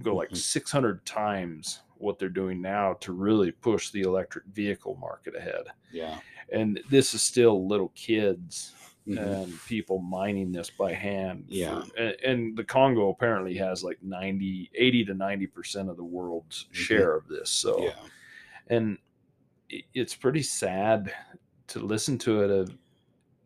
go 0.03 0.14
like 0.16 0.30
Mhm. 0.30 0.36
600 0.36 1.05
times 1.07 1.80
what 1.97 2.18
they're 2.18 2.28
doing 2.28 2.61
now 2.61 2.93
to 2.95 3.12
really 3.12 3.51
push 3.53 3.91
the 3.91 4.03
electric 4.03 4.45
vehicle 4.47 4.97
market 4.97 5.34
ahead. 5.34 5.68
Yeah. 5.93 6.20
And 6.53 6.80
this 6.91 7.14
is 7.14 7.22
still 7.22 7.66
little 7.66 7.89
kids 7.95 8.74
Mhm. 9.09 9.43
and 9.45 9.53
people 9.67 9.99
mining 10.01 10.53
this 10.53 10.71
by 10.71 10.93
hand. 10.93 11.47
for- 11.47 11.55
Yeah. 11.55 11.85
and, 11.97 12.17
and 12.25 12.57
the 12.57 12.65
Congo 12.65 13.09
apparently 13.11 13.55
has 13.55 13.83
like 13.83 14.03
90, 14.03 14.71
80 14.75 15.05
to 15.07 15.15
90% 15.15 15.89
of 15.91 15.97
the 15.97 16.05
world's 16.05 16.65
Mhm. 16.71 16.75
share 16.75 17.15
of 17.17 17.27
this. 17.29 17.51
So, 17.51 17.85
yeah. 17.85 17.95
and 18.69 18.99
i- 19.73 19.85
it's 19.95 20.15
pretty 20.15 20.43
sad 20.43 21.13
to 21.69 21.81
listen 21.81 22.19
to 22.19 22.43
it. 22.43 22.51
Of 22.51 22.79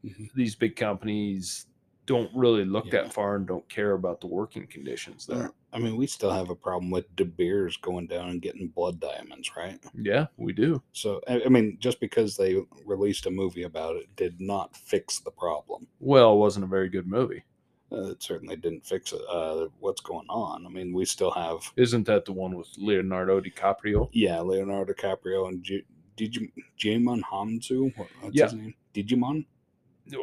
Mhm. 0.05 0.33
these 0.35 0.55
big 0.55 0.75
companies 0.77 1.67
don't 2.07 2.31
really 2.35 2.65
look 2.65 2.87
Yeah. 2.87 3.03
that 3.03 3.13
far 3.13 3.37
and 3.37 3.47
don't 3.47 3.69
care 3.69 3.93
about 3.93 4.21
the 4.21 4.27
working 4.27 4.67
conditions 4.67 5.27
there. 5.27 5.53
I 5.73 5.79
mean, 5.79 5.97
we 5.97 6.07
still 6.07 6.31
have 6.31 6.51
a 6.51 6.55
problem 6.55 6.91
with 6.91 7.15
De 7.17 7.25
Beers 7.25 7.77
going 7.79 8.07
down 8.07 8.29
and 8.29 8.43
getting 8.43 8.69
blood 8.69 9.01
diamonds, 9.01 9.51
right? 9.57 9.79
Yeah, 9.99 10.27
we 10.37 10.53
do. 10.53 10.83
So, 10.93 11.21
I 11.29 11.43
I 11.45 11.49
mean, 11.49 11.79
just 11.81 11.99
because 12.01 12.37
they 12.37 12.57
released 12.85 13.27
a 13.27 13.31
movie 13.31 13.63
about 13.63 13.97
it 13.97 14.15
did 14.17 14.41
not 14.41 14.77
fix 14.77 15.21
the 15.21 15.31
problem. 15.31 15.87
Well, 16.01 16.35
it 16.35 16.39
wasn't 16.39 16.65
a 16.65 16.69
very 16.69 16.89
good 16.91 17.07
movie. 17.07 17.43
Uh, 17.91 18.11
it 18.11 18.23
certainly 18.23 18.57
didn't 18.57 18.85
fix 18.87 19.13
it. 19.13 19.21
Uh, 19.31 19.67
what's 19.81 20.01
going 20.01 20.27
on? 20.31 20.65
I 20.67 20.69
mean, 20.71 20.93
we 20.95 21.05
still 21.05 21.31
have, 21.31 21.61
Isn't 21.77 22.07
that 22.07 22.25
the 22.25 22.33
one 22.33 22.55
with 22.57 22.69
Leonardo 22.79 23.41
DiCaprio? 23.41 24.09
yeah, 24.13 24.41
Leonardo 24.41 24.93
DiCaprio 24.95 25.49
and 25.49 25.63
G- 25.63 25.85
Digi- 26.17 26.53
Jimon 26.79 27.21
Hanzu. 27.23 27.97
What- 27.97 28.09
What's 28.21 28.37
Yeah. 28.37 28.45
his 28.45 28.55
name? 28.55 28.75
Digimon? 28.95 29.45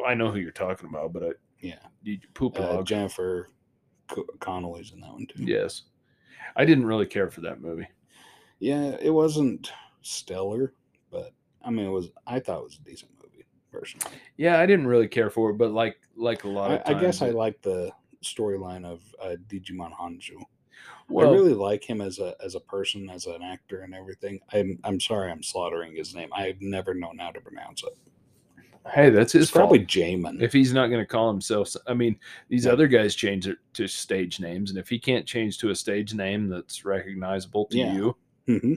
I 0.06 0.14
know 0.14 0.30
who 0.30 0.38
you're 0.40 0.50
talking 0.52 0.88
about, 0.88 1.12
but 1.12 1.22
I, 1.22 1.30
Yeah. 1.60 1.78
you 2.02 2.18
poop 2.34 2.58
Uh, 2.58 2.74
log. 2.74 2.86
Jennifer 2.86 3.48
Connelly's 4.40 4.92
in 4.92 5.00
that 5.00 5.12
one 5.12 5.26
too. 5.26 5.44
Yes. 5.44 5.82
I 6.56 6.64
didn't 6.64 6.86
really 6.86 7.06
care 7.06 7.30
for 7.30 7.40
that 7.42 7.60
movie. 7.60 7.88
Yeah, 8.58 8.96
it 9.00 9.10
wasn't 9.10 9.72
stellar, 10.02 10.74
but 11.10 11.32
I 11.64 11.70
mean, 11.70 11.86
it 11.86 11.90
was. 11.90 12.10
I 12.26 12.40
thought 12.40 12.58
it 12.58 12.64
was 12.64 12.78
a 12.80 12.84
decent 12.84 13.12
movie 13.22 13.46
personally. 13.70 14.16
Yeah, 14.36 14.60
I 14.60 14.66
didn't 14.66 14.86
really 14.86 15.08
care 15.08 15.30
for 15.30 15.50
it, 15.50 15.54
but 15.58 15.72
like 15.72 15.96
like 16.16 16.44
a 16.44 16.48
lot 16.48 16.70
I, 16.70 16.74
of 16.74 16.80
I 16.80 16.92
times, 16.92 17.00
guess 17.00 17.22
I 17.22 17.30
like 17.30 17.62
the 17.62 17.90
storyline 18.22 18.84
of 18.84 19.02
uh, 19.22 19.36
Digimon 19.48 19.92
Hanju. 19.92 20.42
well, 21.08 21.28
I 21.28 21.32
really 21.32 21.54
like 21.54 21.88
him 21.88 22.00
as 22.00 22.18
a 22.18 22.34
as 22.44 22.54
a 22.54 22.60
person, 22.60 23.08
as 23.08 23.26
an 23.26 23.42
actor, 23.42 23.82
and 23.82 23.94
everything. 23.94 24.40
I'm 24.52 24.78
I'm 24.84 25.00
sorry, 25.00 25.30
I'm 25.30 25.42
slaughtering 25.42 25.96
his 25.96 26.14
name. 26.14 26.30
I've 26.34 26.60
never 26.60 26.94
known 26.94 27.18
how 27.18 27.30
to 27.30 27.40
pronounce 27.40 27.82
it. 27.82 27.96
Hey, 28.88 29.10
that's 29.10 29.32
his 29.32 29.44
It's 29.44 29.50
probably 29.50 29.78
fault. 29.80 29.88
Jamin. 29.88 30.40
If 30.42 30.52
he's 30.52 30.72
not 30.72 30.88
going 30.88 31.00
to 31.00 31.06
call 31.06 31.30
himself, 31.30 31.74
I 31.86 31.94
mean, 31.94 32.18
these 32.48 32.66
Yeah. 32.66 32.72
other 32.72 32.86
guys 32.88 33.14
change 33.14 33.46
it 33.46 33.58
to 33.74 33.86
stage 33.86 34.40
names, 34.40 34.70
and 34.70 34.78
if 34.78 34.88
he 34.88 34.98
can't 34.98 35.26
change 35.26 35.58
to 35.58 35.70
a 35.70 35.74
stage 35.74 36.14
name 36.14 36.48
that's 36.48 36.84
recognizable 36.84 37.66
to 37.66 37.78
Yeah. 37.78 37.92
you, 37.92 38.16
hmm 38.46 38.74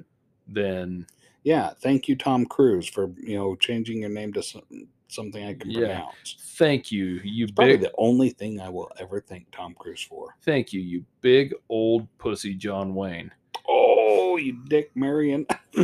then 0.48 1.06
Yeah, 1.44 1.72
thank 1.82 2.08
you, 2.08 2.16
Tom 2.16 2.46
Cruise, 2.46 2.88
for 2.88 3.12
you 3.22 3.36
know 3.36 3.56
changing 3.56 4.00
your 4.02 4.10
name 4.10 4.32
to 4.34 4.44
some, 4.44 4.64
something 5.10 5.44
I 5.44 5.54
can 5.54 5.70
Yeah. 5.72 5.80
pronounce. 5.88 6.36
thank 6.58 6.92
you, 6.92 7.22
you 7.24 7.48
Probably 7.48 7.74
big, 7.78 7.82
the 7.82 7.92
only 7.98 8.30
thing 8.30 8.60
I 8.62 8.70
will 8.70 8.90
ever 8.98 9.20
thank 9.22 9.50
Tom 9.52 9.74
Cruise 9.76 10.02
for. 10.02 10.36
thank 10.44 10.72
you, 10.74 10.80
you 10.82 11.06
big 11.22 11.54
old 11.70 12.08
pussy, 12.18 12.54
John 12.56 12.94
Wayne. 12.96 13.32
Oh, 13.68 14.38
you 14.38 14.64
dick, 14.68 14.92
Marion. 14.96 15.46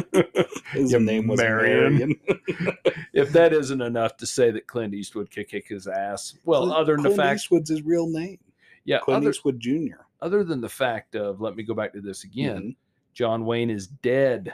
His 0.72 0.91
You 0.91 0.99
name 0.99 1.28
was 1.28 1.39
Marion. 1.39 1.97
Marion. 2.28 2.78
If 3.13 3.32
that 3.34 3.53
isn't 3.53 3.82
enough 3.82 4.17
to 4.17 4.28
say 4.28 4.51
that 4.51 4.67
Clint 4.67 4.93
Eastwood 4.93 5.32
could 5.32 5.47
kick 5.47 5.67
his 5.67 5.88
ass, 5.88 6.36
well, 6.45 6.61
Clint- 6.67 6.76
other 6.78 6.93
than 6.93 7.01
Clint 7.03 7.17
the 7.17 7.22
fact, 7.24 7.36
Eastwood's 7.41 7.70
his 7.70 7.82
real 7.82 8.07
name. 8.07 8.38
yeah, 8.86 8.99
Clint 8.99 9.24
other, 9.24 9.32
Eastwood 9.32 9.59
Jr. 9.59 10.01
other 10.22 10.43
than 10.43 10.61
the 10.61 10.70
fact 10.70 11.15
of, 11.15 11.41
let 11.41 11.55
me 11.55 11.63
go 11.63 11.74
back 11.74 11.91
to 11.93 12.01
this 12.01 12.24
again. 12.24 12.61
Mhm. 12.61 12.76
John 13.15 13.45
Wayne 13.45 13.70
is 13.72 13.88
dead. 13.88 14.53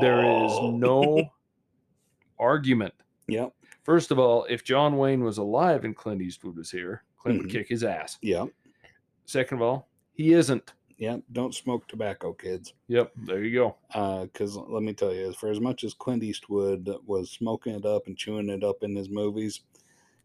There 0.00 0.20
is 0.44 0.52
Oh. 0.52 0.72
no 0.76 1.22
argument. 2.38 2.94
Yep. 3.28 3.52
First 3.84 4.10
of 4.10 4.18
all, 4.18 4.44
if 4.50 4.64
John 4.64 4.96
Wayne 4.96 5.22
was 5.24 5.38
alive 5.38 5.84
and 5.84 5.96
Clint 5.96 6.22
Eastwood 6.22 6.56
was 6.56 6.70
here, 6.70 7.04
Clint 7.18 7.38
would 7.38 7.48
Mhm. 7.48 7.52
kick 7.52 7.68
his 7.68 7.84
ass. 7.84 8.18
Yep. 8.22 8.48
Second 9.26 9.58
of 9.58 9.62
all, 9.62 9.88
he 10.12 10.32
isn't. 10.32 10.72
Yep. 11.02 11.22
Don't 11.32 11.52
smoke 11.52 11.88
tobacco, 11.88 12.32
kids. 12.32 12.74
Yep, 12.86 13.10
there 13.26 13.42
you 13.42 13.52
go. 13.52 13.74
Uh, 13.92 14.26
because 14.26 14.56
let 14.56 14.84
me 14.84 14.92
tell 14.92 15.12
you, 15.12 15.32
for 15.32 15.50
as 15.50 15.58
much 15.58 15.82
as 15.82 15.94
Clint 15.94 16.22
Eastwood 16.22 16.88
was 17.04 17.28
smoking 17.28 17.74
it 17.74 17.84
up 17.84 18.06
and 18.06 18.16
chewing 18.16 18.48
it 18.48 18.62
up 18.62 18.84
in 18.84 18.94
his 18.94 19.10
movies, 19.10 19.62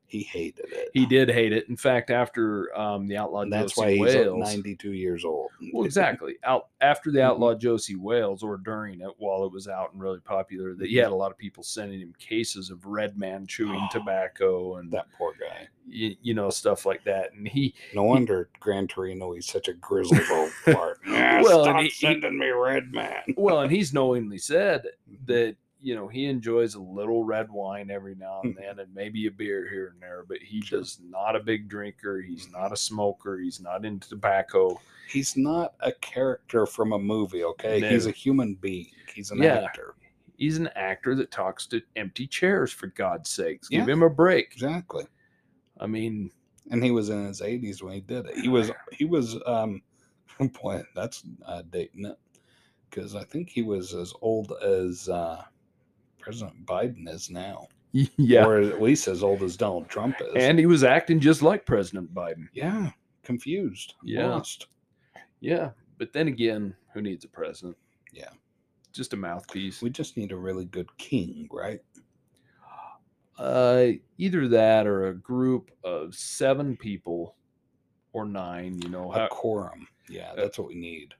he 0.08 0.24
hated 0.24 0.66
it. 0.72 0.90
He 0.94 1.06
did 1.06 1.30
hate 1.30 1.52
it. 1.52 1.68
In 1.68 1.76
fact, 1.76 2.10
after 2.12 2.76
um, 2.80 3.08
the 3.08 3.18
Outlaw 3.18 3.42
And 3.42 3.52
that's 3.52 3.76
Josie 3.76 4.00
why 4.00 4.08
he's 4.08 4.16
Wales, 4.16 4.40
92 4.40 4.94
years 4.94 5.26
old. 5.26 5.52
well, 5.74 5.84
exactly. 5.86 6.36
Out 6.46 6.68
after 6.82 7.12
the 7.12 7.20
Mhm. 7.20 7.24
Outlaw 7.26 7.56
Josie 7.56 7.96
Wales, 7.98 8.42
or 8.42 8.56
during 8.58 9.02
it, 9.02 9.10
while 9.18 9.44
it 9.44 9.52
was 9.52 9.68
out 9.68 9.92
and 9.92 10.02
really 10.02 10.20
popular, 10.22 10.74
that 10.76 10.88
he 10.88 10.96
Mhm. 10.96 11.04
had 11.04 11.12
a 11.12 11.16
lot 11.16 11.32
of 11.32 11.38
people 11.38 11.62
sending 11.62 12.00
him 12.00 12.14
cases 12.20 12.70
of 12.70 12.86
Red 12.86 13.18
Man 13.18 13.46
chewing 13.48 13.86
tobacco 13.92 14.76
and 14.78 14.92
That 14.92 15.08
poor 15.18 15.34
guy. 15.40 15.68
you, 15.88 16.16
you 16.22 16.34
know 16.34 16.50
stuff 16.50 16.86
like 16.86 17.04
that. 17.04 17.34
And 17.34 17.46
he 17.48 17.74
No 17.94 18.04
wonder 18.04 18.50
Gran 18.62 18.88
Torino, 18.88 19.34
he's 19.34 19.46
such 19.46 19.68
a 19.68 19.74
grizzled 19.74 20.22
old 20.32 20.52
fart. 20.52 21.00
Yeah, 21.06 21.42
Well, 21.44 21.66
and 21.66 21.72
stop 21.72 21.78
he- 21.82 21.84
he- 21.90 21.90
sending 21.90 22.38
me 22.40 22.48
red 22.48 22.94
man. 22.94 23.24
well, 23.36 23.60
and 23.60 23.72
he's 23.72 23.94
knowingly 23.94 24.38
said 24.38 24.86
that 25.26 25.56
you 25.80 25.96
know 25.96 26.08
he 26.08 26.26
enjoys 26.26 26.76
a 26.76 26.82
little 26.82 27.24
red 27.24 27.50
wine 27.52 27.92
every 27.92 28.16
now 28.16 28.42
and 28.44 28.56
then, 28.56 28.80
and 28.80 28.94
maybe 28.94 29.28
a 29.28 29.32
beer 29.32 29.68
here 29.70 29.88
and 29.94 30.02
there, 30.02 30.24
but 30.28 30.38
he 30.40 30.62
Sure. 30.62 30.80
does 30.80 31.00
not 31.04 31.36
a 31.36 31.40
big 31.40 31.68
drinker. 31.70 32.22
He's 32.22 32.50
not 32.52 32.72
a 32.72 32.78
smoker. 32.78 33.38
He's 33.38 33.60
not 33.60 33.86
into 33.86 34.10
tobacco. 34.10 34.80
He's 35.08 35.38
not 35.38 35.76
a 35.80 35.92
character 35.94 36.66
from 36.66 36.94
a 36.94 37.00
movie, 37.00 37.44
okay? 37.44 37.80
No. 37.80 37.90
He's 37.90 38.08
a 38.08 38.12
human 38.12 38.56
being. 38.56 38.92
He's 39.14 39.32
an 39.32 39.42
Yeah. 39.42 39.64
actor. 39.66 39.96
He's 40.38 40.58
an 40.58 40.68
actor 40.76 41.16
that 41.16 41.32
talks 41.32 41.66
to 41.68 41.82
empty 41.96 42.28
chairs. 42.28 42.72
For 42.72 42.88
God's 42.88 43.30
sakes, 43.30 43.70
give 43.70 43.88
Yeah. 43.88 43.94
him 43.94 44.04
a 44.04 44.10
break. 44.10 44.52
Exactly. 44.54 45.06
I 45.80 45.88
mean, 45.88 46.32
and 46.70 46.84
he 46.84 46.92
was 46.92 47.10
in 47.10 47.26
his 47.26 47.42
80s 47.42 47.82
when 47.82 47.94
he 47.94 48.02
did 48.02 48.26
it. 48.26 48.38
He 48.38 48.48
was 48.50 48.72
he 48.92 49.06
was 49.06 49.38
um 49.46 49.82
boy, 50.62 50.84
that's 50.94 51.24
uh, 51.46 51.64
dating 51.70 52.06
it 52.06 52.18
because 52.90 53.16
I 53.16 53.24
think 53.24 53.50
he 53.50 53.62
was 53.64 53.94
as 53.94 54.14
old 54.22 54.54
as 54.64 55.10
uh, 55.10 55.44
President 56.28 56.66
Biden 56.66 57.08
is 57.10 57.30
now, 57.30 57.68
yeah, 58.18 58.46
or 58.46 58.60
at 58.62 58.82
least 58.82 59.08
as 59.08 59.24
old 59.24 59.44
as 59.44 59.58
Donald 59.58 59.88
Trump 59.90 60.16
is. 60.22 60.34
and 60.36 60.60
he 60.60 60.66
was 60.66 60.84
acting 60.84 61.20
just 61.20 61.42
like 61.42 61.66
President 61.66 62.14
Biden. 62.14 62.48
yeah, 62.54 62.92
confused, 63.24 63.96
Yeah. 64.04 64.28
lost. 64.28 64.68
Yeah, 65.40 65.72
but 65.98 66.14
then 66.14 66.28
again, 66.28 66.76
who 66.94 67.02
needs 67.02 67.24
a 67.26 67.28
president? 67.30 67.78
Yeah. 68.14 68.30
just 68.94 69.14
a 69.14 69.18
mouthpiece. 69.18 69.82
We 69.82 69.90
just 69.92 70.18
need 70.18 70.32
a 70.32 70.36
really 70.38 70.66
good 70.66 70.90
king, 70.98 71.48
right? 71.52 71.82
Uh, 73.38 73.90
either 74.18 74.48
that 74.48 74.88
or 74.88 75.08
a 75.08 75.14
group 75.14 75.70
of 75.84 76.16
seven 76.16 76.76
people 76.76 77.36
or 78.12 78.26
nine. 78.26 78.82
You 78.82 78.90
know, 78.90 79.12
A 79.14 79.20
how, 79.20 79.28
quorum. 79.28 79.88
Yeah, 80.10 80.34
that's 80.36 80.58
what 80.58 80.68
we 80.70 80.76
need. 80.76 81.14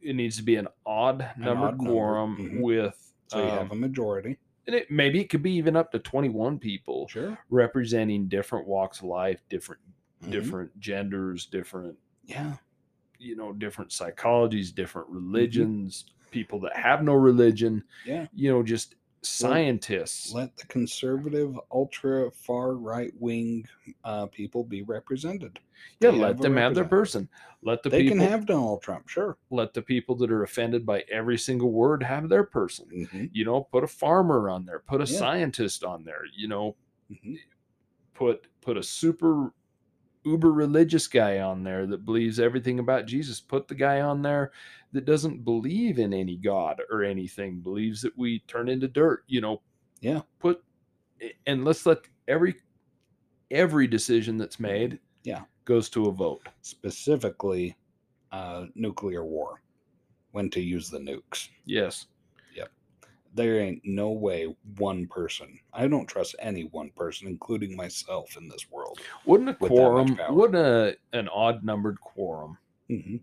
it 0.00 0.16
needs 0.16 0.36
to 0.38 0.42
be 0.42 0.56
an 0.56 0.68
odd 0.86 1.18
number 1.36 1.66
odd 1.66 1.76
number, 1.78 1.90
quorum 1.90 2.36
mhm. 2.38 2.60
with. 2.62 3.09
So 3.30 3.38
you 3.38 3.50
have 3.50 3.70
um, 3.70 3.70
a 3.70 3.74
majority. 3.76 4.38
and 4.66 4.74
it, 4.76 4.90
maybe 4.90 5.20
it 5.20 5.28
could 5.30 5.42
be 5.42 5.52
even 5.52 5.76
up 5.76 5.90
to 5.92 5.98
21 6.00 6.58
people 6.58 7.06
Sure. 7.08 7.38
representing 7.48 8.26
different 8.28 8.66
walks 8.66 8.98
of 8.98 9.04
life, 9.04 9.40
different 9.48 9.80
Mhm. 10.24 10.30
different 10.32 10.78
genders, 10.80 11.46
different 11.46 11.96
Yeah. 12.24 12.56
you 13.18 13.36
know 13.36 13.52
different 13.52 13.90
psychologies, 13.90 14.74
different 14.74 15.08
religions, 15.08 16.04
people 16.30 16.58
that 16.60 16.76
have 16.76 17.02
no 17.02 17.14
religion. 17.14 17.76
Mm-hmm. 18.02 18.10
Yeah. 18.10 18.26
you 18.34 18.50
know, 18.50 18.62
just 18.62 18.96
scientists. 19.22 20.32
Let 20.32 20.56
the 20.56 20.66
conservative, 20.66 21.58
ultra 21.72 22.30
far 22.30 22.74
right 22.74 23.12
wing 23.18 23.66
uh, 24.04 24.26
people 24.26 24.64
be 24.64 24.82
represented. 24.82 25.58
yeah, 26.00 26.10
they 26.10 26.18
let 26.18 26.28
have 26.28 26.38
them 26.40 26.56
have 26.56 26.74
their 26.74 26.84
person. 26.84 27.28
Let 27.62 27.82
the 27.82 27.90
they 27.90 28.02
people 28.02 28.18
can 28.18 28.28
have 28.28 28.46
Donald 28.46 28.82
Trump, 28.82 29.08
sure. 29.08 29.36
let 29.50 29.74
the 29.74 29.82
people 29.82 30.14
that 30.16 30.30
are 30.30 30.42
offended 30.44 30.86
by 30.86 31.04
every 31.10 31.36
single 31.36 31.70
word 31.72 32.02
have 32.02 32.28
their 32.28 32.44
person. 32.44 32.86
Mm-hmm. 32.92 33.26
You 33.32 33.44
know, 33.44 33.62
put 33.64 33.84
a 33.84 33.88
farmer 33.88 34.48
on 34.48 34.64
there, 34.64 34.78
put 34.78 35.02
a 35.02 35.10
Yeah. 35.10 35.18
scientist 35.18 35.84
on 35.84 36.04
there, 36.04 36.22
you 36.34 36.48
know, 36.48 36.74
Mhm. 37.12 37.38
put 38.14 38.46
put 38.62 38.76
a 38.76 38.82
super 38.82 39.52
uber 40.24 40.52
religious 40.52 41.06
guy 41.08 41.38
on 41.40 41.64
there 41.64 41.86
that 41.86 42.04
believes 42.04 42.38
everything 42.38 42.78
about 42.78 43.06
Jesus. 43.06 43.40
Put 43.40 43.68
the 43.68 43.74
guy 43.74 44.00
on 44.02 44.20
there 44.22 44.52
that 44.92 45.04
doesn't 45.04 45.44
believe 45.44 45.98
in 45.98 46.12
any 46.12 46.36
God 46.36 46.80
or 46.90 47.04
anything, 47.04 47.60
believes 47.60 48.02
that 48.02 48.16
we 48.18 48.40
turn 48.48 48.68
into 48.68 48.88
dirt, 48.88 49.24
you 49.28 49.40
know. 49.40 49.60
Yeah. 50.00 50.22
Put 50.38 50.62
and 51.46 51.64
let's 51.64 51.84
let 51.86 51.98
every 52.28 52.54
every 53.50 53.86
decision 53.86 54.38
that's 54.38 54.58
made 54.60 54.98
Yeah. 55.24 55.42
goes 55.64 55.88
to 55.90 56.06
a 56.06 56.12
vote. 56.12 56.48
specifically 56.62 57.76
uh, 58.32 58.66
nuclear 58.76 59.24
war, 59.24 59.60
when 60.30 60.48
to 60.50 60.60
use 60.60 60.88
the 60.88 60.98
nukes. 60.98 61.48
Yes. 61.66 62.06
Yep. 62.54 62.70
There 63.34 63.58
ain't 63.60 63.82
no 63.84 64.10
way 64.10 64.54
one 64.78 65.08
person. 65.08 65.58
I 65.72 65.88
don't 65.88 66.06
trust 66.06 66.36
any 66.38 66.62
one 66.64 66.90
person, 66.96 67.26
including 67.26 67.74
myself, 67.76 68.36
in 68.36 68.48
this 68.48 68.70
world. 68.70 69.00
Wouldn't 69.24 69.50
a 69.50 69.56
With 69.60 69.72
that 69.72 69.92
much 69.92 70.16
quorum, 70.16 70.36
wouldn't 70.36 70.56
a, 70.64 70.96
an 71.12 71.28
odd 71.28 71.64
numbered 71.64 72.00
quorum 72.00 72.56
hmm 72.88 73.16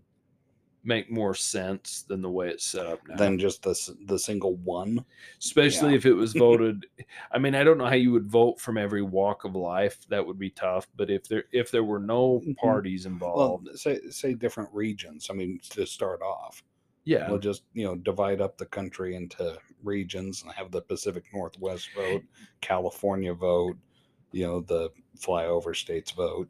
make 0.84 1.10
more 1.10 1.34
sense 1.34 2.02
than 2.02 2.22
the 2.22 2.30
way 2.30 2.48
it's 2.48 2.64
set 2.64 2.86
up 2.86 3.00
now? 3.08 3.16
Than 3.16 3.38
just 3.38 3.62
the 3.62 3.74
the 4.06 4.18
single 4.18 4.56
one. 4.56 5.04
Especially 5.40 5.90
yeah. 5.90 5.96
if 5.96 6.06
it 6.06 6.14
was 6.14 6.32
voted. 6.46 6.86
I 7.32 7.38
mean, 7.38 7.54
I 7.54 7.64
don't 7.64 7.78
know 7.78 7.86
how 7.86 7.94
you 7.94 8.12
would 8.12 8.26
vote 8.30 8.60
from 8.60 8.78
every 8.78 9.02
walk 9.02 9.44
of 9.44 9.54
life. 9.56 9.98
That 10.08 10.26
would 10.26 10.38
be 10.38 10.50
tough. 10.50 10.88
But 10.96 11.10
if 11.10 11.28
there 11.28 11.44
if 11.52 11.70
there 11.70 11.84
were 11.84 11.98
no 12.00 12.40
Mhm. 12.40 12.56
parties 12.56 13.04
Well, 13.06 13.12
involved, 13.12 13.68
say 13.78 14.00
say 14.10 14.34
different 14.34 14.72
regions. 14.72 15.28
I 15.30 15.34
mean, 15.34 15.60
to 15.70 15.86
start 15.86 16.22
off, 16.22 16.62
yeah, 17.04 17.28
we'll 17.28 17.38
just 17.38 17.64
you 17.74 17.84
know 17.84 17.96
divide 17.96 18.40
up 18.40 18.56
the 18.58 18.66
country 18.66 19.14
into 19.16 19.58
regions 19.82 20.42
and 20.42 20.52
have 20.52 20.70
the 20.70 20.82
Pacific 20.82 21.24
Northwest 21.32 21.88
vote, 21.94 22.22
California 22.60 23.34
vote, 23.34 23.76
you 24.32 24.46
know 24.46 24.60
the 24.60 24.90
flyover 25.18 25.74
states 25.74 26.12
vote. 26.12 26.48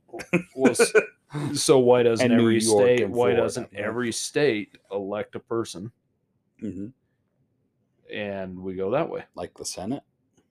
well, 0.54 0.74
so 1.52 1.78
why 1.78 2.02
doesn't 2.02 2.30
every 2.32 2.58
York 2.58 2.88
state? 2.88 3.10
Why 3.10 3.34
doesn't 3.34 3.74
every 3.74 4.12
state 4.12 4.76
elect 4.90 5.34
a 5.34 5.40
person, 5.40 5.92
hmm 6.60 6.88
and 8.12 8.58
we 8.58 8.74
go 8.74 8.90
that 8.90 9.08
way? 9.08 9.24
Like 9.34 9.54
the 9.54 9.64
Senate. 9.64 10.02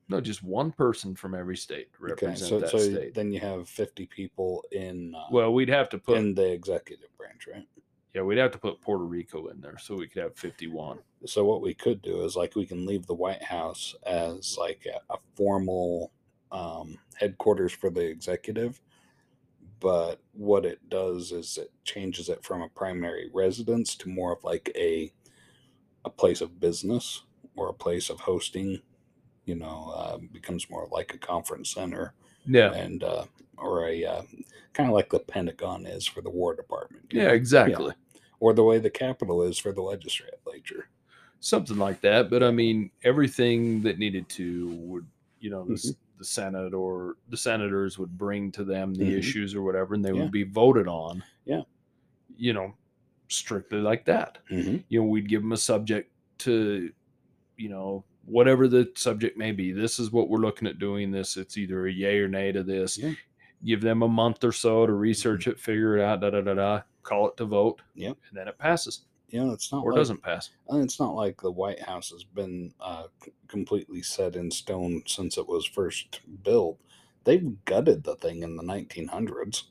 No, 0.08 0.20
just 0.20 0.42
one 0.42 0.72
person 0.72 1.14
from 1.14 1.34
every 1.34 1.56
state 1.56 1.88
Okay, 2.10 2.34
so 2.36 2.60
that 2.60 2.70
so 2.70 2.78
state. 2.78 3.14
then 3.14 3.30
you 3.30 3.40
have 3.40 3.68
fifty 3.68 4.06
people 4.06 4.64
in 4.72 5.14
uh, 5.14 5.26
well, 5.30 5.52
we'd 5.52 5.68
have 5.68 5.88
to 5.90 5.98
put 5.98 6.16
in 6.16 6.34
the 6.34 6.50
executive 6.50 7.14
branch, 7.18 7.46
right? 7.52 7.66
yeah, 8.14 8.22
we'd 8.22 8.38
have 8.38 8.52
to 8.52 8.58
put 8.58 8.80
Puerto 8.80 9.04
Rico 9.04 9.48
in 9.48 9.60
there 9.60 9.76
so 9.76 9.96
we 9.96 10.08
could 10.08 10.22
have 10.22 10.36
fifty-one. 10.36 10.98
So 11.26 11.44
what 11.44 11.60
we 11.60 11.74
could 11.74 12.00
do 12.00 12.24
is 12.24 12.36
like 12.36 12.56
we 12.56 12.64
can 12.64 12.86
leave 12.86 13.06
the 13.06 13.14
White 13.14 13.42
House 13.42 13.94
as 14.06 14.56
like 14.58 14.86
a, 14.86 15.12
a 15.12 15.18
formal 15.34 16.12
um, 16.50 16.96
headquarters 17.14 17.72
for 17.72 17.90
the 17.90 18.00
executive, 18.00 18.80
but 19.80 20.20
what 20.32 20.64
it 20.64 20.88
does 20.88 21.32
is 21.32 21.56
it 21.58 21.70
changes 21.84 22.28
it 22.28 22.44
from 22.44 22.62
a 22.62 22.68
primary 22.68 23.30
residence 23.32 23.94
to 23.96 24.08
more 24.08 24.32
of 24.32 24.42
like 24.44 24.70
a 24.76 25.12
a 26.04 26.10
place 26.10 26.40
of 26.40 26.60
business 26.60 27.22
or 27.56 27.68
a 27.68 27.74
place 27.74 28.10
of 28.10 28.20
hosting. 28.20 28.80
You 29.44 29.54
know, 29.54 29.92
uh, 29.96 30.18
becomes 30.32 30.68
more 30.68 30.86
like 30.92 31.14
a 31.14 31.18
conference 31.18 31.70
center 31.70 32.12
Yeah, 32.44 32.72
and 32.74 33.02
uh, 33.02 33.24
or 33.56 33.88
a 33.88 34.04
uh, 34.04 34.22
kind 34.74 34.90
of 34.90 34.94
like 34.94 35.08
the 35.08 35.20
Pentagon 35.20 35.86
is 35.86 36.06
for 36.06 36.20
the 36.20 36.28
War 36.30 36.54
Department. 36.54 37.06
yeah, 37.10 37.28
know? 37.28 37.32
exactly. 37.32 37.94
or 38.40 38.52
the 38.52 38.62
way 38.62 38.78
the 38.78 38.90
Capitol 38.90 39.42
is 39.42 39.58
for 39.58 39.72
the 39.72 39.80
legislature. 39.80 40.90
something 41.40 41.78
like 41.78 42.00
that. 42.02 42.28
But 42.30 42.42
I 42.42 42.50
mean, 42.50 42.90
everything 43.04 43.80
that 43.82 43.98
needed 43.98 44.28
to 44.30 44.68
would, 44.82 45.06
you 45.40 45.50
know, 45.50 45.64
the, 45.64 45.74
Mm-hmm. 45.74 45.90
the 46.18 46.24
Senate 46.24 46.74
or 46.74 47.16
the 47.28 47.36
senators 47.36 47.98
would 47.98 48.16
bring 48.18 48.50
to 48.52 48.64
them 48.64 48.94
the 48.94 49.04
Mhm. 49.04 49.18
issues 49.18 49.54
or 49.54 49.62
whatever, 49.62 49.94
and 49.94 50.04
they 50.04 50.12
Yeah. 50.12 50.22
would 50.22 50.32
be 50.32 50.42
voted 50.44 50.88
on. 50.88 51.22
Yeah. 51.44 51.62
You 52.36 52.52
know, 52.52 52.74
strictly 53.28 53.78
like 53.80 54.04
that. 54.06 54.38
Mm-hmm. 54.50 54.78
You 54.88 55.00
know, 55.00 55.06
we'd 55.06 55.28
give 55.28 55.42
them 55.42 55.52
a 55.52 55.56
subject 55.56 56.10
to, 56.38 56.90
you 57.56 57.68
know, 57.68 58.04
whatever 58.24 58.68
the 58.68 58.90
subject 58.94 59.36
may 59.36 59.52
be. 59.52 59.72
This 59.72 59.98
is 59.98 60.10
what 60.12 60.28
we're 60.28 60.38
looking 60.38 60.68
at 60.68 60.78
doing. 60.78 61.10
This, 61.10 61.36
it's 61.36 61.56
either 61.56 61.86
a 61.86 61.92
yay 61.92 62.18
or 62.18 62.28
nay 62.28 62.52
to 62.52 62.62
this. 62.62 62.98
Yeah. 62.98 63.14
Give 63.64 63.80
them 63.80 64.02
a 64.02 64.08
month 64.08 64.44
or 64.44 64.52
so 64.52 64.86
to 64.86 64.92
research 64.92 65.48
it, 65.48 65.58
figure 65.58 65.96
it 65.96 66.02
out, 66.02 66.20
da 66.20 66.30
da 66.30 66.40
da 66.42 66.54
da, 66.54 66.82
call 67.02 67.28
it 67.28 67.36
to 67.38 67.44
vote. 67.44 67.80
Yep. 67.94 68.16
And 68.28 68.38
then 68.38 68.48
it 68.48 68.58
passes 68.58 69.06
You 69.28 69.44
know, 69.44 69.52
it's 69.52 69.70
not 69.70 69.84
or 69.84 69.92
like, 69.92 69.98
doesn't 69.98 70.22
pass. 70.22 70.50
it's 70.70 70.98
not 70.98 71.14
like 71.14 71.40
the 71.40 71.50
White 71.50 71.80
House 71.80 72.10
has 72.10 72.24
been 72.24 72.72
uh, 72.80 73.04
completely 73.46 74.02
set 74.02 74.36
in 74.36 74.50
stone 74.50 75.02
since 75.06 75.36
it 75.36 75.46
was 75.46 75.66
first 75.66 76.20
built. 76.42 76.78
They've 77.24 77.64
gutted 77.66 78.04
the 78.04 78.16
thing 78.16 78.42
in 78.42 78.56
the 78.56 78.62
1900s. 78.62 79.64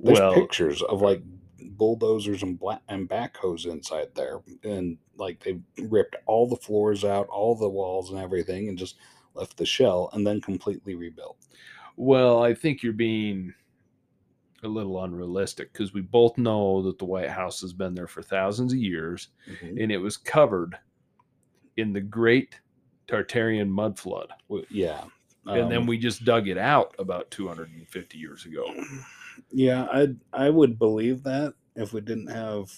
There's 0.00 0.20
well, 0.20 0.34
pictures 0.34 0.82
of 0.82 1.00
like 1.00 1.22
bulldozers 1.60 2.42
and 2.42 2.58
black 2.58 2.82
and 2.88 3.08
backhoes 3.08 3.64
inside 3.66 4.08
there, 4.14 4.40
and 4.64 4.98
like 5.16 5.42
they 5.42 5.58
ripped 5.84 6.16
all 6.26 6.46
the 6.46 6.56
floors 6.56 7.04
out, 7.04 7.28
all 7.28 7.54
the 7.54 7.68
walls 7.68 8.10
and 8.10 8.18
everything, 8.18 8.68
and 8.68 8.76
just 8.76 8.96
left 9.34 9.56
the 9.56 9.64
shell, 9.64 10.10
and 10.12 10.26
then 10.26 10.40
completely 10.40 10.94
rebuilt. 10.94 11.38
Well, 11.96 12.42
I 12.42 12.52
think 12.52 12.82
you're 12.82 12.92
being 12.92 13.54
a 14.62 14.68
little 14.68 15.02
unrealistic 15.02 15.72
because 15.72 15.92
we 15.92 16.00
both 16.00 16.38
know 16.38 16.82
that 16.82 16.98
the 16.98 17.04
White 17.04 17.30
House 17.30 17.60
has 17.60 17.72
been 17.72 17.94
there 17.94 18.06
for 18.06 18.22
thousands 18.22 18.72
of 18.72 18.78
years 18.78 19.28
Mhm. 19.48 19.82
and 19.82 19.92
it 19.92 19.98
was 19.98 20.16
covered 20.16 20.76
in 21.76 21.92
the 21.92 22.00
great 22.00 22.60
Tartarian 23.08 23.68
mud 23.68 23.98
flood. 23.98 24.32
Yeah, 24.70 25.04
and 25.46 25.70
then 25.70 25.78
um, 25.78 25.86
we 25.86 25.98
just 25.98 26.24
dug 26.24 26.48
it 26.48 26.58
out 26.58 26.94
about 26.98 27.30
250 27.30 28.18
years 28.18 28.46
ago. 28.46 28.64
Yeah, 29.50 29.84
I 29.92 30.14
I 30.32 30.50
would 30.50 30.78
believe 30.78 31.22
that 31.24 31.54
if 31.74 31.92
we 31.92 32.00
didn't 32.00 32.28
have 32.28 32.70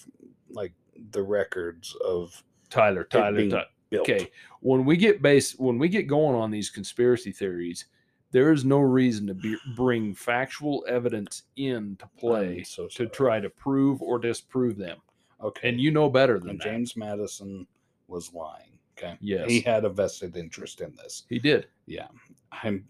like 0.49 0.73
the 1.11 1.21
records 1.21 1.95
of 2.03 2.43
Tyler, 2.69 3.03
Tyler, 3.03 3.47
Tyler. 3.49 3.65
Okay. 3.93 4.31
When 4.61 4.83
we 4.85 4.97
get 4.97 5.21
base 5.21 5.57
when 5.59 5.77
we 5.77 5.87
get 5.89 6.07
going 6.07 6.35
on 6.35 6.49
these 6.51 6.69
conspiracy 6.69 7.31
theories, 7.31 7.85
there 8.35 8.51
is 8.51 8.65
no 8.65 8.79
reason 8.79 9.25
to 9.27 9.33
be, 9.33 9.55
bring 9.77 10.13
factual 10.13 10.83
evidence 10.89 11.43
into 11.55 12.05
play 12.19 12.57
I'm 12.57 12.63
so 12.65 12.87
to 12.87 12.93
sorry. 12.93 13.09
try 13.09 13.39
to 13.39 13.49
prove 13.49 14.01
or 14.01 14.19
disprove 14.19 14.75
them. 14.77 14.97
Okay, 15.41 15.69
And 15.69 15.79
you 15.79 15.89
know 15.89 16.09
better 16.09 16.37
than 16.37 16.49
and 16.49 16.59
that. 16.59 16.65
James 16.65 16.97
Madison 16.97 17.65
was 18.09 18.33
lying. 18.33 18.77
Okay, 18.97 19.15
Yes. 19.21 19.49
he 19.49 19.61
had 19.61 19.85
a 19.85 19.89
vested 19.89 20.35
interest 20.35 20.81
in 20.81 20.93
this. 20.97 21.23
He 21.29 21.39
did. 21.39 21.67
Yeah, 21.85 22.07
I'm. 22.51 22.85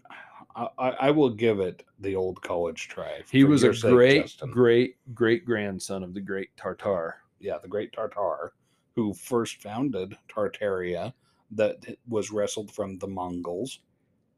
I, 0.56 0.68
I 1.08 1.10
will 1.10 1.30
give 1.30 1.60
it 1.60 1.84
the 2.00 2.16
old 2.16 2.40
college 2.42 2.88
try. 2.88 3.20
He 3.30 3.42
for 3.42 3.48
was 3.48 3.62
a 3.62 3.66
your 3.66 3.74
sake, 3.74 3.90
great, 3.92 4.22
Justin. 4.22 4.50
great, 4.50 4.96
great 5.14 5.44
grandson 5.44 6.02
of 6.02 6.12
the 6.14 6.20
great 6.20 6.48
Tartar. 6.56 7.14
yeah, 7.40 7.58
the 7.58 7.68
great 7.68 7.92
Tartar, 7.92 8.52
who 8.96 9.12
first 9.14 9.60
founded 9.62 10.16
Tartaria, 10.28 11.12
that 11.52 11.84
was 12.08 12.30
wrestled 12.32 12.70
from 12.72 12.98
the 12.98 13.06
Mongols. 13.06 13.80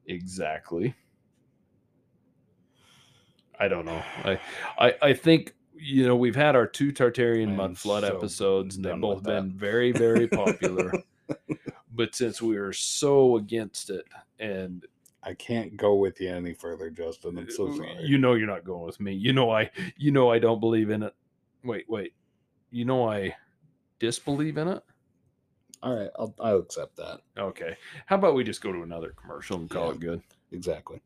Exactly. 0.09 0.95
I 3.61 3.69
don't 3.69 3.85
know. 3.85 4.03
I, 4.25 4.41
I, 4.79 4.95
I 5.03 5.13
think 5.13 5.55
you 5.75 6.07
know 6.07 6.17
we've 6.17 6.37
had 6.37 6.57
our 6.57 6.67
two 6.67 6.93
Tartarian 6.93 7.55
mud 7.55 7.77
flood 7.77 8.05
so 8.05 8.17
episodes, 8.17 8.77
and 8.77 8.85
they've 8.85 9.01
both 9.01 9.23
that. 9.23 9.43
been 9.43 9.53
very, 9.53 9.93
very 9.93 10.27
popular. 10.27 10.93
but 11.95 12.15
since 12.15 12.41
we 12.41 12.57
are 12.57 12.73
so 12.73 13.37
against 13.37 13.91
it, 13.91 14.05
and 14.39 14.87
I 15.23 15.35
can't 15.35 15.77
go 15.77 15.97
with 15.97 16.21
you 16.21 16.31
any 16.31 16.55
further, 16.55 16.89
Justin. 16.89 17.39
I'm 17.39 17.51
so 17.51 17.69
uh, 17.69 17.77
sorry. 17.77 17.99
you 18.03 18.19
know 18.19 18.35
you're 18.35 18.47
not 18.47 18.65
going 18.65 18.87
with 18.87 19.01
me. 19.01 19.13
You 19.13 19.33
know 19.33 19.51
I, 19.51 19.71
you 19.97 20.11
know 20.11 20.31
I 20.31 20.39
don't 20.39 20.61
believe 20.61 20.91
in 20.91 21.03
it. 21.03 21.15
Wait, 21.65 21.85
wait. 21.89 22.15
You 22.71 22.85
know 22.85 23.09
I 23.09 23.35
disbelieve 23.99 24.57
in 24.57 24.69
it. 24.69 24.83
All 25.83 25.95
right, 25.95 26.11
I'll 26.19 26.35
I'll 26.41 26.59
accept 26.59 26.97
that. 26.97 27.21
Okay. 27.39 27.77
How 28.07 28.17
about 28.17 28.35
we 28.35 28.43
just 28.45 28.61
go 28.63 28.73
to 28.73 28.83
another 28.83 29.15
commercial 29.21 29.59
and 29.59 29.71
call 29.71 29.89
Yeah. 29.89 29.93
it 29.95 30.01
good? 30.01 30.23
Exactly. 30.53 31.01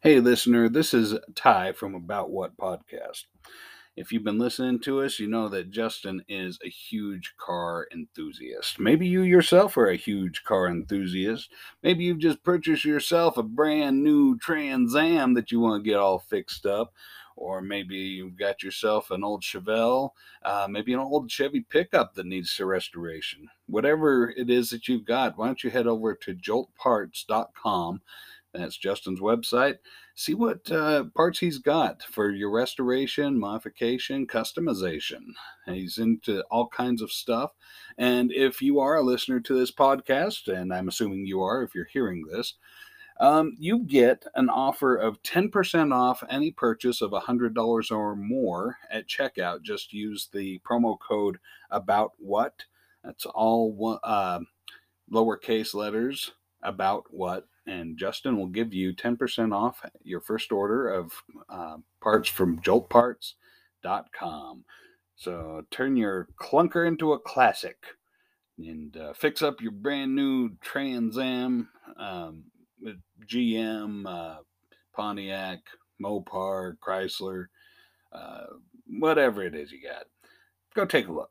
Hey, 0.00 0.18
listener, 0.20 0.68
this 0.68 0.94
is 0.94 1.14
Ty 1.34 1.72
from 1.72 1.94
About 1.94 2.30
What 2.30 2.56
Podcast. 2.56 3.24
If 3.94 4.10
you've 4.10 4.24
been 4.24 4.38
listening 4.38 4.80
to 4.80 5.02
us, 5.02 5.18
you 5.20 5.28
know 5.28 5.48
that 5.50 5.70
Justin 5.70 6.22
is 6.28 6.58
a 6.64 6.68
huge 6.68 7.34
car 7.36 7.86
enthusiast. 7.92 8.80
Maybe 8.80 9.06
you 9.06 9.20
yourself 9.22 9.76
are 9.76 9.88
a 9.90 9.96
huge 9.96 10.44
car 10.44 10.68
enthusiast. 10.68 11.50
Maybe 11.82 12.04
you've 12.04 12.18
just 12.18 12.42
purchased 12.42 12.84
yourself 12.84 13.36
a 13.36 13.42
brand 13.42 14.02
new 14.02 14.38
Trans 14.38 14.96
Am 14.96 15.34
that 15.34 15.52
you 15.52 15.60
want 15.60 15.84
to 15.84 15.90
get 15.90 15.98
all 15.98 16.18
fixed 16.20 16.64
up. 16.66 16.94
Or 17.36 17.60
maybe 17.60 17.96
you've 17.96 18.36
got 18.36 18.62
yourself 18.62 19.10
an 19.10 19.24
old 19.24 19.42
Chevelle, 19.42 20.10
uh, 20.42 20.66
maybe 20.68 20.92
an 20.92 21.00
old 21.00 21.30
Chevy 21.30 21.60
pickup 21.60 22.14
that 22.14 22.26
needs 22.26 22.50
some 22.50 22.66
restoration. 22.66 23.48
Whatever 23.66 24.30
it 24.30 24.50
is 24.50 24.70
that 24.70 24.88
you've 24.88 25.04
got, 25.04 25.36
why 25.38 25.46
don't 25.46 25.64
you 25.64 25.70
head 25.70 25.86
over 25.86 26.14
to 26.14 26.34
joltparts.com? 26.34 28.02
That's 28.52 28.76
Justin's 28.76 29.20
website 29.20 29.78
see 30.14 30.34
what 30.34 30.70
uh, 30.70 31.04
parts 31.14 31.38
he's 31.38 31.58
got 31.58 32.02
for 32.02 32.30
your 32.30 32.50
restoration, 32.50 33.38
modification, 33.38 34.26
customization. 34.26 35.20
He's 35.66 35.98
into 35.98 36.42
all 36.50 36.68
kinds 36.68 37.02
of 37.02 37.12
stuff. 37.12 37.52
And 37.98 38.32
if 38.32 38.60
you 38.60 38.78
are 38.80 38.96
a 38.96 39.02
listener 39.02 39.40
to 39.40 39.58
this 39.58 39.72
podcast, 39.72 40.48
and 40.48 40.72
I'm 40.72 40.88
assuming 40.88 41.26
you 41.26 41.42
are 41.42 41.62
if 41.62 41.74
you're 41.74 41.86
hearing 41.86 42.24
this, 42.30 42.54
um, 43.22 43.54
you 43.56 43.84
get 43.84 44.24
an 44.34 44.50
offer 44.50 44.96
of 44.96 45.22
10% 45.22 45.94
off 45.94 46.24
any 46.28 46.50
purchase 46.50 47.00
of 47.00 47.12
$100 47.12 47.90
or 47.92 48.16
more 48.16 48.78
at 48.90 49.06
checkout. 49.06 49.62
Just 49.62 49.92
use 49.92 50.28
the 50.32 50.58
promo 50.68 50.98
code 50.98 51.38
about 51.70 52.10
what. 52.18 52.64
That's 53.04 53.24
all 53.26 54.00
uh, 54.02 54.40
lowercase 55.12 55.72
letters 55.72 56.32
about 56.64 57.04
what, 57.10 57.46
and 57.64 57.96
Justin 57.96 58.36
will 58.36 58.48
give 58.48 58.74
you 58.74 58.92
10% 58.92 59.54
off 59.54 59.82
your 60.02 60.20
first 60.20 60.50
order 60.50 60.88
of 60.88 61.12
uh, 61.48 61.76
parts 62.00 62.28
from 62.28 62.60
joltparts.com. 62.60 64.64
So 65.14 65.62
turn 65.70 65.96
your 65.96 66.26
clunker 66.40 66.88
into 66.88 67.12
a 67.12 67.20
classic 67.20 67.84
and 68.58 68.96
uh, 68.96 69.12
fix 69.12 69.42
up 69.42 69.60
your 69.60 69.70
brand 69.72 70.16
new 70.16 70.50
Trans 70.60 71.18
Am, 71.18 71.68
um, 71.96 72.44
GM, 73.26 74.06
uh, 74.06 74.38
Pontiac, 74.94 75.60
Mopar, 76.02 76.76
Chrysler, 76.78 77.46
uh, 78.12 78.44
whatever 78.86 79.42
it 79.42 79.54
is 79.54 79.70
you 79.72 79.82
got. 79.82 80.04
Go 80.74 80.84
take 80.84 81.08
a 81.08 81.12
look. 81.12 81.30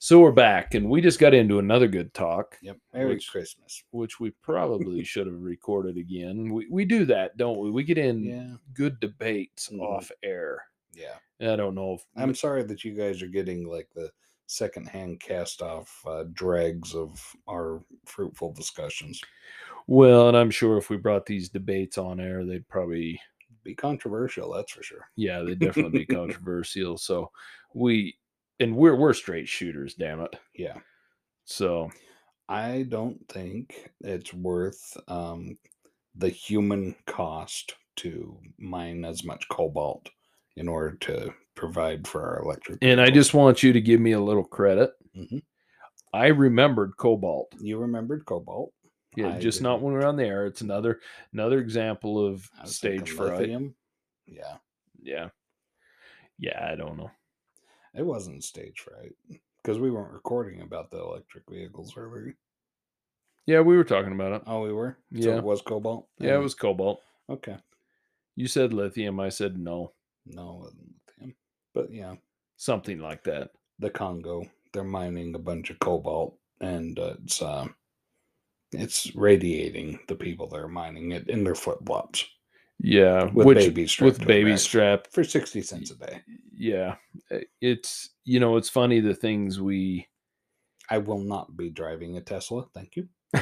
So 0.00 0.20
we're 0.20 0.30
back, 0.30 0.74
and 0.74 0.88
we 0.88 1.00
just 1.00 1.18
got 1.18 1.34
into 1.34 1.58
another 1.58 1.88
good 1.88 2.14
talk, 2.14 2.56
Yep. 2.62 2.78
Merry 2.94 3.14
Which- 3.14 3.28
Christmas. 3.30 3.82
which 3.90 4.20
we 4.20 4.30
probably 4.30 5.02
should 5.02 5.26
have 5.26 5.40
recorded 5.42 5.96
again. 5.96 6.52
We 6.52 6.68
we 6.68 6.84
do 6.84 7.04
that, 7.06 7.36
don't 7.36 7.58
we? 7.58 7.70
We 7.72 7.82
get 7.82 7.98
in 7.98 8.22
Yeah. 8.24 8.56
good 8.74 9.00
debates 9.00 9.68
Mhm. 9.70 9.80
off 9.80 10.12
air. 10.22 10.62
Yeah. 10.92 11.18
I 11.40 11.56
don't 11.56 11.74
know 11.74 11.94
if 11.94 12.06
I'm 12.14 12.34
sorry 12.34 12.62
that 12.64 12.84
you 12.84 12.94
guys 12.94 13.22
are 13.22 13.28
getting 13.28 13.66
like 13.66 13.90
the 13.92 14.12
secondhand 14.48 15.20
cast 15.20 15.62
off 15.62 16.02
uh, 16.06 16.24
dregs 16.32 16.94
of 16.94 17.22
our 17.48 17.82
fruitful 18.06 18.52
discussions. 18.52 19.20
well, 19.86 20.28
and 20.28 20.36
I'm 20.36 20.50
sure 20.50 20.76
if 20.78 20.90
we 20.90 20.96
brought 20.96 21.26
these 21.26 21.48
debates 21.48 21.96
on 21.98 22.18
air, 22.18 22.44
they'd 22.44 22.66
probably 22.68 23.20
Be 23.62 23.74
controversial, 23.74 24.52
that's 24.52 24.72
for 24.72 24.82
sure. 24.82 25.08
yeah, 25.16 25.42
they'd 25.42 25.58
definitely 25.60 26.00
be 26.00 26.06
controversial. 26.14 26.96
So 26.98 27.30
we 27.74 28.16
and 28.60 28.74
we're 28.74 28.96
we're 28.96 29.12
straight 29.14 29.48
shooters, 29.48 29.94
damn 29.94 30.20
it. 30.20 30.34
Yeah. 30.54 30.78
So 31.44 31.90
I 32.48 32.86
don't 32.88 33.26
think 33.28 33.90
it's 34.00 34.32
worth 34.34 34.96
um, 35.08 35.58
the 36.14 36.28
human 36.30 36.94
cost 37.06 37.74
to 37.96 38.38
mine 38.58 39.04
as 39.04 39.24
much 39.24 39.46
cobalt 39.48 40.08
in 40.58 40.68
order 40.68 40.96
to 40.96 41.32
provide 41.54 42.06
for 42.06 42.22
our 42.22 42.42
electric. 42.42 42.78
and 42.82 43.00
I 43.00 43.10
just 43.10 43.34
want 43.34 43.62
you 43.62 43.72
to 43.72 43.80
give 43.80 44.00
me 44.00 44.12
a 44.12 44.20
little 44.20 44.44
credit. 44.44 44.90
Mhm. 45.16 45.42
I 46.12 46.28
remembered 46.28 46.96
cobalt. 46.96 47.52
you 47.60 47.78
remembered 47.78 48.24
cobalt. 48.24 48.72
Yeah, 49.16 49.34
I 49.34 49.40
just 49.40 49.60
not 49.62 49.74
didn't. 49.76 49.82
when 49.84 49.94
we're 49.94 50.06
on 50.06 50.16
the 50.16 50.24
air. 50.26 50.46
It's 50.46 50.60
another 50.60 51.00
another 51.32 51.58
example 51.60 52.24
of 52.24 52.48
stage 52.64 53.10
fright. 53.10 53.50
Yeah, 54.26 54.58
Yeah. 55.00 55.30
Yeah, 56.38 56.68
I 56.70 56.76
don't 56.76 56.96
know. 56.96 57.10
it 57.94 58.02
wasn't 58.06 58.44
stage 58.44 58.80
fright 58.80 59.16
because 59.62 59.78
we 59.80 59.90
weren't 59.90 60.12
recording 60.12 60.60
about 60.62 60.90
the 60.90 60.98
electric 60.98 61.44
vehicles 61.50 61.96
were 61.96 62.08
we? 62.08 62.34
Yeah, 63.46 63.60
we 63.62 63.76
were 63.76 63.84
talking 63.84 64.12
about 64.12 64.32
it. 64.32 64.42
Oh, 64.46 64.60
we 64.62 64.72
were. 64.72 64.98
So 65.20 65.30
Yeah. 65.30 65.38
it 65.38 65.44
was 65.44 65.62
cobalt. 65.62 66.08
Yeah, 66.18 66.36
it 66.36 66.42
was 66.42 66.54
cobalt. 66.54 67.02
okay. 67.28 67.56
You 68.36 68.46
said 68.46 68.72
lithium. 68.72 69.18
I 69.18 69.30
said 69.30 69.58
no. 69.58 69.94
No, 70.30 70.50
it 70.50 70.64
wasn't 70.64 70.94
lithium. 71.08 71.34
But 71.74 71.92
yeah, 71.92 72.14
Something 72.56 72.98
like 72.98 73.24
that. 73.24 73.50
the 73.78 73.90
Congo. 73.90 74.44
They're 74.72 74.84
mining 74.84 75.34
a 75.34 75.38
bunch 75.38 75.70
of 75.70 75.78
cobalt, 75.78 76.36
and 76.60 76.98
uh, 76.98 77.14
it's 77.24 77.40
uh, 77.40 77.66
it's 78.72 79.14
radiating 79.14 79.98
the 80.08 80.14
people 80.14 80.46
that 80.48 80.56
are 80.60 80.68
mining 80.68 81.12
it 81.12 81.28
in 81.30 81.42
their 81.44 81.54
flip 81.54 81.78
flops 81.86 82.26
Yeah. 82.80 83.30
with 83.32 83.46
which 83.46 83.58
baby 83.58 83.86
strapped 83.86 84.18
with 84.18 84.26
baby 84.26 84.56
strap. 84.58 85.06
for 85.10 85.24
sixty 85.24 85.62
cents 85.62 85.90
a 85.90 85.96
day. 85.96 86.20
Yeah. 86.52 86.96
uh, 87.32 87.38
It's 87.62 88.10
you 88.24 88.40
know, 88.40 88.56
it's 88.56 88.68
funny 88.68 89.00
the 89.00 89.14
things 89.14 89.60
we 89.60 90.06
I 90.90 90.98
will 90.98 91.20
not 91.20 91.56
be 91.56 91.70
driving 91.70 92.16
a 92.16 92.20
Tesla. 92.20 92.66
Thank 92.74 92.96
you. 92.96 93.08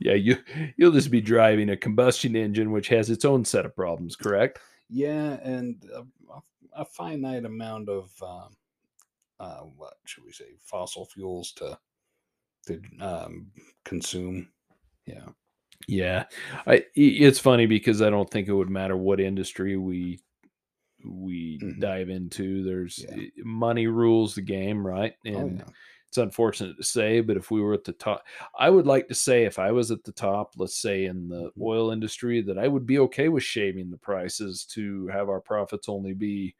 yeah, 0.00 0.14
you 0.14 0.36
you'll 0.76 0.92
just 0.92 1.10
be 1.10 1.20
driving 1.20 1.68
a 1.70 1.76
combustion 1.76 2.36
engine 2.36 2.70
which 2.72 2.88
has 2.88 3.10
its 3.10 3.24
own 3.24 3.44
set 3.44 3.66
of 3.66 3.74
problems, 3.76 4.16
correct? 4.16 4.58
Yeah, 4.88 5.38
and 5.42 5.82
a, 5.92 6.04
a- 6.74 6.84
finite 6.84 7.44
amount 7.44 7.88
of 7.88 8.10
um, 8.22 8.56
uh, 9.40 9.60
what 9.62 9.94
should 10.06 10.24
we 10.24 10.32
say, 10.32 10.56
fossil 10.60 11.06
fuels 11.06 11.52
to 11.52 11.78
to 12.66 12.80
um, 13.00 13.52
consume. 13.84 14.52
Yeah, 15.06 15.28
Yeah. 15.88 16.24
I 16.66 16.84
it's 16.94 17.38
funny 17.38 17.66
because 17.66 18.02
I 18.02 18.10
don't 18.10 18.30
think 18.30 18.48
it 18.48 18.54
would 18.54 18.70
matter 18.70 18.96
what 18.96 19.20
industry 19.20 19.76
we 19.76 20.20
we 21.04 21.58
Mhm. 21.58 21.80
dive 21.80 22.08
into. 22.10 22.64
There's 22.64 23.04
Yeah. 23.08 23.26
money 23.44 23.86
rules 23.86 24.34
the 24.34 24.42
game, 24.42 24.86
right? 24.86 25.14
And 25.24 25.36
oh 25.36 25.48
yeah, 25.66 25.72
it's 26.08 26.18
unfortunate 26.18 26.76
to 26.76 26.82
say, 26.84 27.20
but 27.20 27.36
if 27.36 27.50
we 27.50 27.60
were 27.60 27.74
at 27.74 27.84
the 27.84 27.92
top, 27.92 28.24
I 28.58 28.70
would 28.70 28.86
like 28.86 29.08
to 29.08 29.14
say 29.14 29.44
if 29.44 29.58
I 29.58 29.72
was 29.72 29.90
at 29.90 30.04
the 30.04 30.12
top, 30.12 30.54
let's 30.56 30.76
say 30.80 31.06
in 31.06 31.28
the 31.28 31.50
Mhm. 31.56 31.62
oil 31.62 31.90
industry, 31.90 32.40
that 32.42 32.58
I 32.58 32.68
would 32.68 32.86
be 32.86 32.98
okay 33.00 33.28
with 33.28 33.42
shaving 33.42 33.90
the 33.90 33.96
prices 33.98 34.64
to 34.66 35.08
have 35.08 35.28
our 35.28 35.40
profits 35.40 35.88
only 35.88 36.14
be 36.14 36.54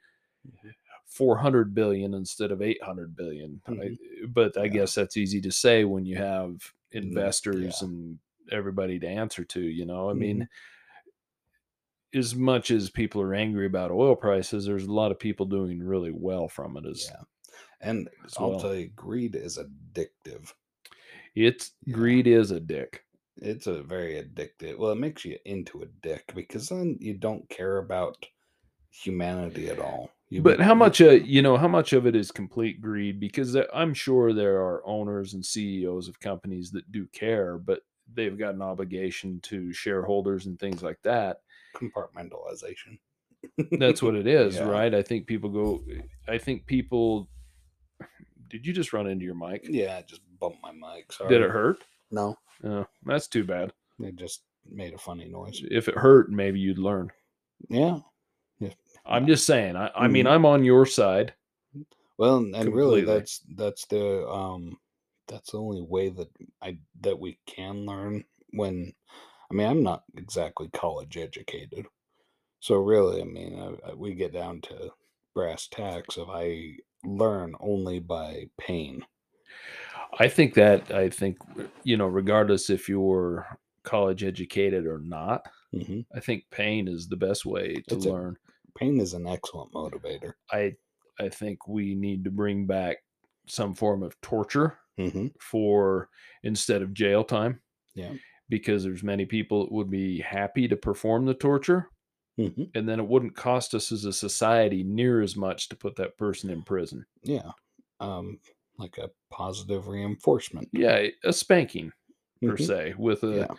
Mhm. 0.46 0.74
400 1.06 1.74
billion 1.74 2.14
instead 2.14 2.50
of 2.50 2.60
800 2.62 3.14
billion. 3.16 3.62
I- 3.66 3.72
Mhm. 3.72 3.98
but 4.28 4.56
I 4.58 4.66
Yeah. 4.66 4.68
guess 4.68 4.94
that's 4.94 5.16
easy 5.16 5.40
to 5.42 5.52
say 5.52 5.84
when 5.84 6.04
you 6.04 6.16
have 6.16 6.72
Mm, 7.02 7.02
investors 7.04 7.80
yeah. 7.80 7.88
and 7.88 8.18
everybody 8.50 8.98
to 9.00 9.06
answer 9.08 9.44
to, 9.44 9.60
you 9.60 9.84
know? 9.86 10.10
I 10.10 10.12
Mhm. 10.12 10.18
mean, 10.18 10.48
as 12.14 12.34
much 12.34 12.70
as 12.70 12.90
people 12.90 13.20
are 13.20 13.34
angry 13.34 13.66
about 13.66 13.90
oil 13.90 14.16
prices, 14.16 14.64
there's 14.66 14.86
a 14.86 14.92
lot 14.92 15.10
of 15.12 15.18
people 15.18 15.46
doing 15.46 15.82
really 15.82 16.10
well 16.12 16.48
from 16.48 16.76
it 16.76 16.86
as, 16.86 17.10
yeah. 17.10 17.22
And 17.80 18.08
I'll 18.38 18.50
well. 18.50 18.60
tell 18.60 18.74
you, 18.74 18.88
greed 18.88 19.34
is 19.34 19.58
addictive. 19.58 20.52
It's 21.34 21.72
greed 21.90 22.26
is 22.26 22.50
a 22.50 22.60
dick. 22.60 23.04
It's 23.36 23.66
a 23.66 23.82
very 23.82 24.14
addictive. 24.14 24.78
Well, 24.78 24.92
it 24.92 24.98
makes 24.98 25.24
you 25.24 25.36
into 25.44 25.82
a 25.82 25.86
dick 26.02 26.32
because 26.34 26.70
then 26.70 26.96
you 27.00 27.14
don't 27.14 27.46
care 27.50 27.76
about 27.76 28.24
humanity 28.90 29.68
at 29.68 29.78
all. 29.78 30.10
You 30.30 30.40
But 30.42 30.60
how 30.60 30.74
much, 30.74 31.00
uh, 31.00 31.10
you 31.10 31.42
know, 31.42 31.56
how 31.56 31.68
much 31.68 31.92
of 31.92 32.06
it 32.06 32.16
is 32.16 32.32
complete 32.32 32.80
greed? 32.80 33.20
Because 33.20 33.56
I'm 33.72 33.94
sure 33.94 34.32
there 34.32 34.56
are 34.56 34.84
owners 34.86 35.34
and 35.34 35.44
CEOs 35.44 36.08
of 36.08 36.18
companies 36.18 36.70
that 36.72 36.90
do 36.90 37.06
care, 37.12 37.58
but 37.58 37.80
they've 38.12 38.36
got 38.36 38.54
an 38.54 38.62
obligation 38.62 39.38
to 39.42 39.72
shareholders 39.72 40.46
and 40.46 40.58
things 40.58 40.82
like 40.82 40.98
that. 41.02 41.42
compartmentalization? 41.76 42.98
That's 43.72 44.02
what 44.02 44.16
it 44.16 44.26
is, 44.40 44.56
Yeah. 44.56 44.64
right? 44.68 44.94
I 44.94 45.02
think 45.02 45.26
people 45.26 45.50
go. 45.50 45.84
I 46.26 46.38
think 46.38 46.66
people. 46.66 47.28
Did 48.48 48.66
you 48.66 48.72
just 48.72 48.92
run 48.92 49.06
into 49.06 49.24
your 49.24 49.34
mic? 49.34 49.66
Yeah, 49.68 49.96
I 49.98 50.02
just 50.02 50.22
bumped 50.40 50.62
my 50.62 50.72
mic. 50.72 51.12
Sorry. 51.12 51.28
Did 51.30 51.42
it 51.42 51.50
hurt? 51.50 51.78
No, 52.10 52.36
Oh, 52.64 52.86
that's 53.04 53.26
too 53.26 53.44
bad. 53.44 53.72
it 54.00 54.16
just 54.16 54.42
made 54.70 54.94
a 54.94 54.98
funny 54.98 55.26
noise. 55.26 55.62
If 55.70 55.88
it 55.88 55.96
hurt, 55.96 56.30
maybe 56.30 56.58
you'd 56.60 56.78
learn. 56.78 57.10
Yeah. 57.68 57.98
yeah. 58.60 58.72
I'm 59.04 59.26
just 59.26 59.46
saying. 59.46 59.76
I, 59.76 59.90
I 59.94 60.08
mean, 60.08 60.26
Mhm. 60.26 60.30
I'm 60.30 60.46
on 60.46 60.64
your 60.64 60.86
side. 60.86 61.34
Well, 62.18 62.38
and 62.38 62.74
really, 62.74 63.02
that's 63.02 63.40
that's 63.56 63.84
the 63.86 64.26
um 64.28 64.78
that's 65.28 65.50
the 65.52 65.58
only 65.60 65.82
way 65.82 66.08
that 66.10 66.28
I 66.62 66.78
that 67.00 67.18
we 67.18 67.38
can 67.46 67.84
learn 67.84 68.24
when 68.50 68.94
I 69.50 69.54
mean 69.54 69.66
I'm 69.66 69.82
not 69.82 70.04
exactly 70.16 70.68
college 70.72 71.16
educated, 71.18 71.86
so 72.60 72.76
really 72.76 73.20
I 73.20 73.24
mean 73.24 73.58
I, 73.84 73.90
I, 73.90 73.94
we 73.94 74.14
get 74.14 74.32
down 74.32 74.60
to 74.62 74.90
brass 75.34 75.68
tacks 75.68 76.16
If 76.16 76.28
I 76.30 76.76
learn 77.06 77.54
only 77.60 78.00
by 78.00 78.46
pain. 78.58 79.04
I 80.18 80.28
think 80.28 80.54
that 80.54 80.90
I 80.90 81.10
think 81.10 81.38
you 81.84 81.96
know, 81.96 82.06
regardless 82.06 82.70
if 82.70 82.88
you're 82.88 83.46
college 83.82 84.24
educated 84.24 84.86
or 84.86 84.98
not, 84.98 85.46
hmm 85.72 86.00
I 86.14 86.20
think 86.20 86.44
pain 86.50 86.88
is 86.88 87.08
the 87.08 87.16
best 87.16 87.44
way 87.46 87.74
to 87.88 87.94
It's 87.96 88.06
a- 88.06 88.10
learn. 88.10 88.36
Pain 88.76 89.00
is 89.00 89.14
an 89.14 89.26
excellent 89.26 89.72
motivator. 89.72 90.34
I 90.50 90.74
I 91.18 91.28
think 91.30 91.66
we 91.66 91.94
need 91.94 92.24
to 92.24 92.30
bring 92.30 92.66
back 92.66 92.98
some 93.48 93.74
form 93.74 94.02
of 94.02 94.20
torture 94.20 94.78
hmm 94.98 95.28
for 95.40 96.08
instead 96.42 96.82
of 96.82 96.92
jail 96.94 97.24
time. 97.24 97.60
Yeah. 97.94 98.14
Because 98.48 98.84
there's 98.84 99.02
many 99.02 99.24
people 99.26 99.64
that 99.64 99.72
would 99.72 99.90
be 99.90 100.20
happy 100.20 100.68
to 100.68 100.76
perform 100.76 101.24
the 101.26 101.34
torture 101.34 101.88
hmm 102.36 102.64
and 102.74 102.88
then 102.88 103.00
it 103.00 103.06
wouldn't 103.08 103.36
cost 103.36 103.74
us 103.74 103.90
as 103.92 104.04
a 104.04 104.12
society 104.12 104.82
near 104.82 105.20
as 105.22 105.36
much 105.36 105.68
to 105.68 105.76
put 105.76 105.96
that 105.96 106.18
person 106.18 106.50
in 106.50 106.62
prison. 106.62 107.06
Yeah, 107.22 107.52
um, 108.00 108.40
like 108.78 108.98
a 108.98 109.10
positive 109.30 109.88
reinforcement. 109.88 110.68
Yeah, 110.72 111.06
a 111.24 111.32
spanking 111.32 111.92
per 112.44 112.56
Mhm. 112.56 112.66
se 112.66 112.94
with 112.98 113.22
a 113.24 113.36
Yeah. 113.36 113.56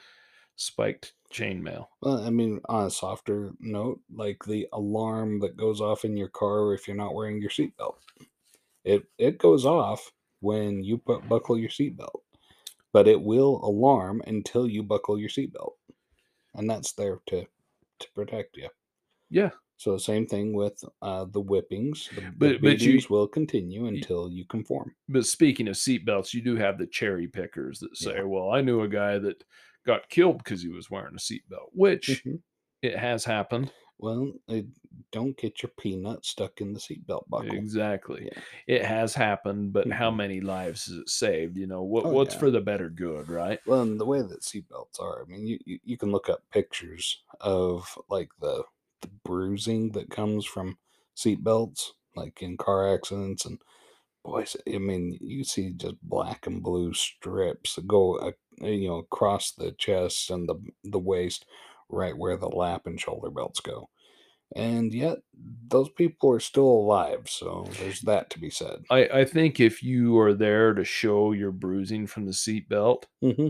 spiked 0.55 1.13
chainmail. 1.31 1.87
Well, 2.01 2.23
I 2.23 2.29
mean, 2.29 2.61
on 2.69 2.85
a 2.85 2.91
softer 2.91 3.53
note, 3.59 4.01
like 4.11 4.43
the 4.45 4.67
alarm 4.73 5.39
that 5.41 5.57
goes 5.57 5.81
off 5.81 6.05
in 6.05 6.15
your 6.17 6.29
car 6.29 6.73
if 6.73 6.87
you're 6.87 6.97
not 6.97 7.15
wearing 7.15 7.41
your 7.41 7.49
seatbelt. 7.49 7.97
It 8.85 9.07
it 9.17 9.37
goes 9.39 9.65
off 9.65 10.13
when 10.41 10.83
you 10.83 10.97
put 10.97 11.27
buckle 11.29 11.57
your 11.57 11.69
seatbelt, 11.69 12.21
but 12.93 13.07
it 13.07 13.21
will 13.21 13.61
alarm 13.65 14.21
until 14.27 14.67
you 14.67 14.83
buckle 14.83 15.19
your 15.19 15.29
seatbelt, 15.29 15.75
and 16.55 16.69
that's 16.69 16.93
there 16.93 17.21
to 17.27 17.47
to 17.99 18.07
protect 18.15 18.57
you. 18.57 18.69
Yeah. 19.29 19.49
So 19.79 19.97
same 19.97 20.25
thing 20.25 20.53
with 20.53 20.83
uh, 21.03 21.25
the 21.25 21.41
whippings. 21.41 22.09
The, 22.15 22.21
But- 22.37 22.49
the 22.49 22.57
but 22.57 22.81
you- 22.81 22.99
will 23.09 23.27
continue 23.27 23.85
until 23.85 24.29
you 24.31 24.45
conform. 24.45 24.95
But 25.07 25.25
speaking 25.25 25.67
of 25.67 25.75
seatbelts, 25.75 26.33
you 26.33 26.41
do 26.41 26.55
have 26.55 26.77
the 26.79 26.87
cherry 26.87 27.27
pickers 27.27 27.79
that 27.79 27.95
say, 27.95 28.15
Yeah. 28.15 28.23
"Well, 28.23 28.49
I 28.51 28.61
knew 28.61 28.81
a 28.81 28.87
guy 28.87 29.19
that 29.19 29.43
got 29.85 30.09
killed 30.09 30.39
because 30.39 30.61
he 30.63 30.69
was 30.69 30.89
wearing 30.89 31.13
a 31.15 31.19
seatbelt," 31.19 31.69
which 31.73 32.23
Mhm. 32.25 32.41
it 32.81 32.97
has 32.97 33.23
happened. 33.23 33.71
Well, 33.99 34.33
uh, 34.49 34.61
don't 35.11 35.37
get 35.37 35.61
your 35.63 35.71
peanut 35.77 36.25
stuck 36.25 36.61
in 36.61 36.73
the 36.73 36.79
seatbelt 36.79 37.27
buckle. 37.29 37.65
Exactly, 37.65 38.29
Yeah. 38.31 38.41
it 38.67 38.83
has 38.85 39.13
happened. 39.13 39.71
But 39.73 39.91
how 39.91 40.09
Mhm. 40.09 40.17
many 40.17 40.41
lives 40.41 40.85
has 40.87 40.95
it 40.97 41.09
saved? 41.09 41.57
You 41.57 41.67
know, 41.67 41.83
what 41.83 42.05
Oh, 42.05 42.09
what's 42.09 42.33
yeah. 42.33 42.39
for 42.39 42.49
the 42.51 42.61
better 42.61 42.89
good, 42.89 43.29
right? 43.29 43.59
Well, 43.65 43.81
and 43.81 43.99
the 43.99 44.05
way 44.05 44.21
that 44.21 44.41
seatbelts 44.41 44.99
are, 44.99 45.21
I 45.21 45.25
mean, 45.25 45.45
you, 45.45 45.59
you, 45.65 45.79
you 45.83 45.97
can 45.97 46.11
look 46.11 46.29
up 46.29 46.49
pictures 46.51 47.23
of 47.41 47.97
like 48.09 48.29
the, 48.39 48.63
the 49.01 49.09
bruising 49.23 49.91
that 49.91 50.09
comes 50.09 50.45
from 50.45 50.79
seatbelts, 51.15 51.91
like 52.15 52.41
in 52.41 52.57
car 52.57 52.93
accidents. 52.93 53.45
And 53.45 53.61
boys, 54.23 54.57
I 54.67 54.77
mean, 54.79 55.17
you 55.21 55.43
see 55.43 55.71
just 55.73 56.01
black 56.03 56.47
and 56.47 56.63
blue 56.63 56.93
strips 56.93 57.75
that 57.75 57.87
go, 57.87 58.17
uh, 58.19 58.31
you 58.61 58.89
know, 58.89 58.97
across 58.99 59.51
the 59.53 59.73
chest 59.73 60.29
and 60.31 60.49
the, 60.49 60.55
the 60.83 60.99
waist, 60.99 61.45
right 61.89 62.17
where 62.17 62.37
the 62.37 62.49
lap 62.49 62.87
and 62.87 62.99
shoulder 63.01 63.29
belts 63.31 63.59
go. 63.61 63.89
And 64.55 64.93
yet, 64.93 65.19
those 65.67 65.89
people 65.89 66.31
are 66.31 66.39
still 66.39 66.65
alive. 66.67 67.27
So 67.29 67.67
there's 67.79 68.01
that 68.01 68.29
to 68.31 68.39
be 68.39 68.49
said. 68.49 68.83
I 68.89 69.07
I 69.09 69.25
think 69.25 69.59
if 69.59 69.83
you 69.83 70.17
are 70.19 70.33
there 70.33 70.73
to 70.73 70.83
show 70.85 71.31
your 71.33 71.51
bruising 71.51 72.07
from 72.07 72.25
the 72.25 72.31
seatbelt, 72.31 73.03
hmm 73.21 73.49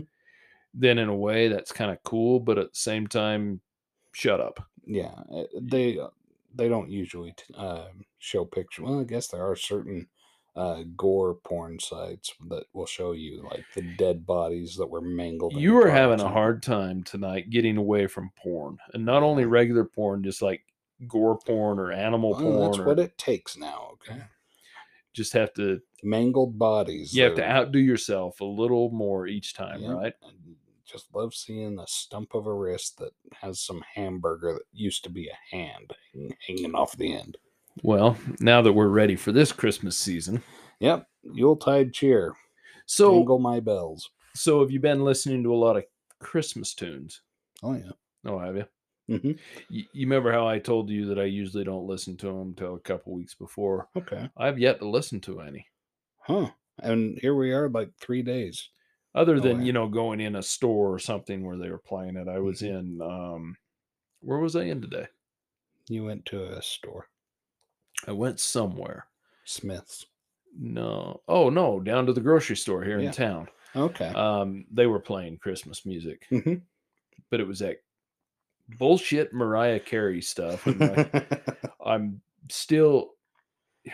then 0.74 0.98
in 0.98 1.08
a 1.08 1.16
way 1.16 1.48
that's 1.48 1.72
kind 1.72 1.90
of 1.90 2.02
cool. 2.04 2.40
But 2.40 2.58
at 2.58 2.72
the 2.72 2.78
same 2.78 3.06
time, 3.06 3.60
shut 4.12 4.40
up. 4.40 4.60
yeah 4.86 5.14
uh, 5.32 5.44
they 5.60 5.98
uh, 5.98 6.08
they 6.54 6.68
don't 6.68 6.90
usually 6.90 7.34
uh, 7.54 7.88
show 8.18 8.44
pictures 8.44 8.84
well 8.84 9.00
i 9.00 9.04
guess 9.04 9.28
there 9.28 9.46
are 9.48 9.54
certain 9.56 10.08
uh, 10.56 10.82
gore 10.96 11.34
porn 11.44 11.78
sites 11.78 12.34
that 12.48 12.64
will 12.72 12.86
show 12.86 13.12
you 13.12 13.42
like 13.50 13.64
the 13.74 13.82
dead 13.96 14.26
bodies 14.26 14.74
that 14.76 14.86
were 14.90 15.00
mangled 15.02 15.52
You 15.52 15.74
were 15.74 15.88
having 15.90 16.20
a 16.20 16.28
hard 16.28 16.62
time 16.62 17.04
tonight 17.04 17.50
getting 17.50 17.76
away 17.76 18.06
from 18.08 18.30
porn, 18.42 18.78
and 18.92 19.04
not 19.04 19.22
only 19.22 19.44
regular 19.44 19.84
porn, 19.84 20.24
just 20.24 20.42
like 20.42 20.62
gore 21.06 21.38
porn 21.38 21.78
or 21.78 21.92
animal 21.92 22.34
porn. 22.34 22.60
that's 22.60 22.78
or 22.78 22.84
what 22.84 22.98
it 22.98 23.16
takes 23.18 23.56
now 23.56 23.90
okay 23.92 24.22
just 25.14 25.32
have 25.32 25.52
to 25.54 25.80
mangled 26.02 26.58
bodies 26.58 27.14
you 27.14 27.22
have 27.24 27.34
to 27.34 27.44
outdo 27.48 27.78
yourself 27.78 28.40
a 28.40 28.44
little 28.44 28.90
more 28.90 29.26
each 29.26 29.54
time, 29.54 29.82
yeah, 29.82 29.92
right? 29.92 30.12
and 30.22 30.56
just 30.84 31.06
love 31.14 31.34
seeing 31.34 31.78
a 31.78 31.86
stump 31.86 32.34
of 32.34 32.46
a 32.46 32.54
wrist 32.54 32.98
that 32.98 33.12
has 33.32 33.60
some 33.60 33.82
hamburger 33.94 34.52
that 34.54 34.62
used 34.72 35.04
to 35.04 35.10
be 35.10 35.28
a 35.28 35.56
hand 35.56 35.92
hanging 36.46 36.74
off 36.74 36.96
the 36.96 37.12
end 37.14 37.36
Well, 37.82 38.16
now 38.40 38.62
that 38.62 38.72
we're 38.72 38.88
ready 38.88 39.16
for 39.16 39.32
this 39.32 39.52
Christmas 39.52 39.96
season, 39.96 40.42
yep 40.80 41.06
yuletide 41.22 41.92
cheer 41.92 42.34
so 42.86 43.12
jingle 43.12 43.38
my 43.38 43.60
bells 43.60 44.10
so 44.34 44.60
have 44.60 44.70
you 44.70 44.78
been 44.80 45.04
listening 45.04 45.42
to 45.42 45.52
a 45.52 45.56
lot 45.56 45.76
of 45.76 45.84
Christmas 46.20 46.74
tunes? 46.74 47.22
oh 47.62 47.74
yeah 47.74 47.90
Oh, 48.24 48.38
have 48.38 48.56
you? 48.56 48.64
Hmm 49.08 49.32
You, 49.68 49.84
you 49.92 50.06
remember 50.06 50.32
how 50.32 50.46
I 50.46 50.58
told 50.58 50.90
you 50.90 51.06
that 51.06 51.18
I 51.18 51.24
usually 51.24 51.64
don't 51.64 51.86
listen 51.86 52.16
to 52.18 52.26
them 52.26 52.40
until 52.48 52.74
a 52.74 52.80
couple 52.80 53.12
weeks 53.14 53.34
before? 53.34 53.88
okay 53.96 54.30
I've 54.36 54.58
yet 54.58 54.78
to 54.80 54.88
listen 54.88 55.20
to 55.22 55.40
any, 55.40 55.66
Huh. 56.20 56.52
And 56.78 57.18
here 57.18 57.34
we 57.34 57.52
are, 57.52 57.68
like 57.68 57.96
three 57.96 58.22
days. 58.22 58.70
other 59.14 59.38
No 59.38 59.40
than 59.40 59.60
way. 59.60 59.62
you 59.62 59.72
know 59.72 59.88
going 59.88 60.20
in 60.20 60.36
a 60.36 60.42
store 60.42 60.92
or 60.94 60.98
something 60.98 61.44
where 61.44 61.56
they 61.56 61.70
were 61.70 61.78
playing 61.78 62.16
it. 62.16 62.28
I 62.28 62.38
was 62.40 62.62
Mhm. 62.62 62.62
in 62.62 63.00
um, 63.02 63.56
where 64.20 64.38
was 64.38 64.56
I 64.56 64.64
in 64.64 64.82
today? 64.82 65.08
You 65.88 66.04
went 66.04 66.24
to 66.26 66.44
a 66.56 66.62
store, 66.62 67.08
I 68.08 68.12
went 68.12 68.40
somewhere. 68.40 69.08
Smith's. 69.44 70.06
No, 70.54 71.22
oh 71.28 71.50
no, 71.50 71.80
down 71.80 72.06
to 72.06 72.12
the 72.12 72.20
grocery 72.20 72.56
store 72.56 72.82
here 72.84 72.98
Yeah. 72.98 73.00
in 73.00 73.10
town. 73.12 73.48
Okay. 73.74 74.14
Um, 74.14 74.66
they 74.70 74.86
were 74.86 75.00
playing 75.00 75.38
Christmas 75.38 75.86
music, 75.86 76.28
Mhm. 76.30 76.66
but 77.30 77.40
it 77.40 77.46
was 77.46 77.60
that 77.60 77.78
bullshit 78.68 79.32
Mariah 79.32 79.80
Carey 79.80 80.20
stuff. 80.20 80.66
And 80.66 80.80
like, 80.80 81.62
I'm 81.84 82.20
still, 82.50 83.10
you 83.84 83.92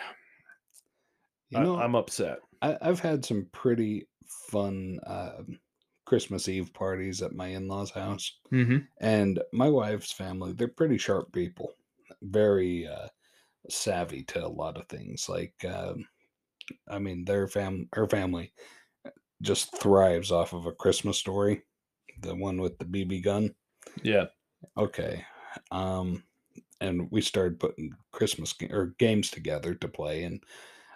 I, 1.59 1.63
know, 1.63 1.79
I'm 1.79 1.95
upset. 1.95 2.39
I, 2.63 2.77
I've 2.81 3.01
had 3.01 3.25
some 3.25 3.47
pretty 3.53 4.09
fun 4.27 4.99
uh, 5.07 5.43
Christmas 6.05 6.49
Eve 6.49 6.73
parties 6.73 7.23
at 7.23 7.35
my 7.35 7.49
in 7.49 7.69
law's 7.69 7.91
house. 7.91 8.39
Mm-hmm. 8.53 8.79
And 9.01 9.41
my 9.53 9.69
wife's 9.69 10.13
family, 10.13 10.53
they're 10.53 10.69
pretty 10.69 10.99
sharp 10.99 11.33
people, 11.33 11.73
very 12.23 12.87
uh, 12.87 13.09
savvy 13.71 14.23
to 14.25 14.45
a 14.45 14.49
lot 14.49 14.77
of 14.77 14.89
things. 14.89 15.29
Like, 15.29 15.55
um, 15.65 16.07
I 16.89 16.99
mean, 16.99 17.25
their 17.25 17.47
fam, 17.47 17.89
her 17.93 18.09
family 18.09 18.53
just 19.43 19.77
thrives 19.77 20.33
off 20.33 20.53
of 20.53 20.67
a 20.67 20.73
Christmas 20.73 21.19
story, 21.19 21.63
the 22.21 22.35
one 22.35 22.61
with 22.61 22.79
the 22.79 22.85
BB 22.85 23.23
gun. 23.23 23.55
Yeah, 24.03 24.27
Okay. 24.77 25.25
Um, 25.71 26.23
and 26.81 27.11
we 27.11 27.21
started 27.21 27.61
putting 27.61 27.93
Christmas 28.13 28.55
or 28.71 28.95
games 28.99 29.31
together 29.31 29.75
to 29.75 29.89
play, 29.89 30.25
and 30.25 30.43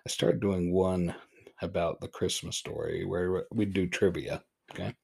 I 0.07 0.09
started 0.09 0.41
doing 0.41 0.73
one 0.73 1.15
about 1.63 2.01
the 2.01 2.09
Christmas 2.09 2.57
story 2.57 3.05
where 3.05 3.45
we'd 3.53 3.73
do 3.73 3.87
trivia. 3.87 4.43
Okay. 4.73 4.95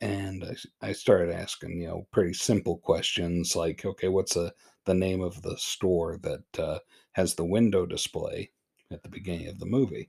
And 0.00 0.56
I, 0.80 0.92
started 0.92 1.34
asking, 1.34 1.80
you 1.80 1.88
know, 1.88 2.06
pretty 2.10 2.32
simple 2.32 2.78
questions 2.78 3.54
like, 3.54 3.84
okay, 3.84 4.08
what's 4.08 4.34
the, 4.34 4.52
the 4.86 4.94
name 4.94 5.20
of 5.20 5.42
the 5.42 5.56
store 5.58 6.18
that 6.22 6.58
uh, 6.58 6.78
has 7.12 7.34
the 7.34 7.44
window 7.44 7.84
display 7.84 8.50
at 8.90 9.02
the 9.02 9.10
beginning 9.10 9.48
of 9.48 9.58
the 9.58 9.66
movie? 9.66 10.08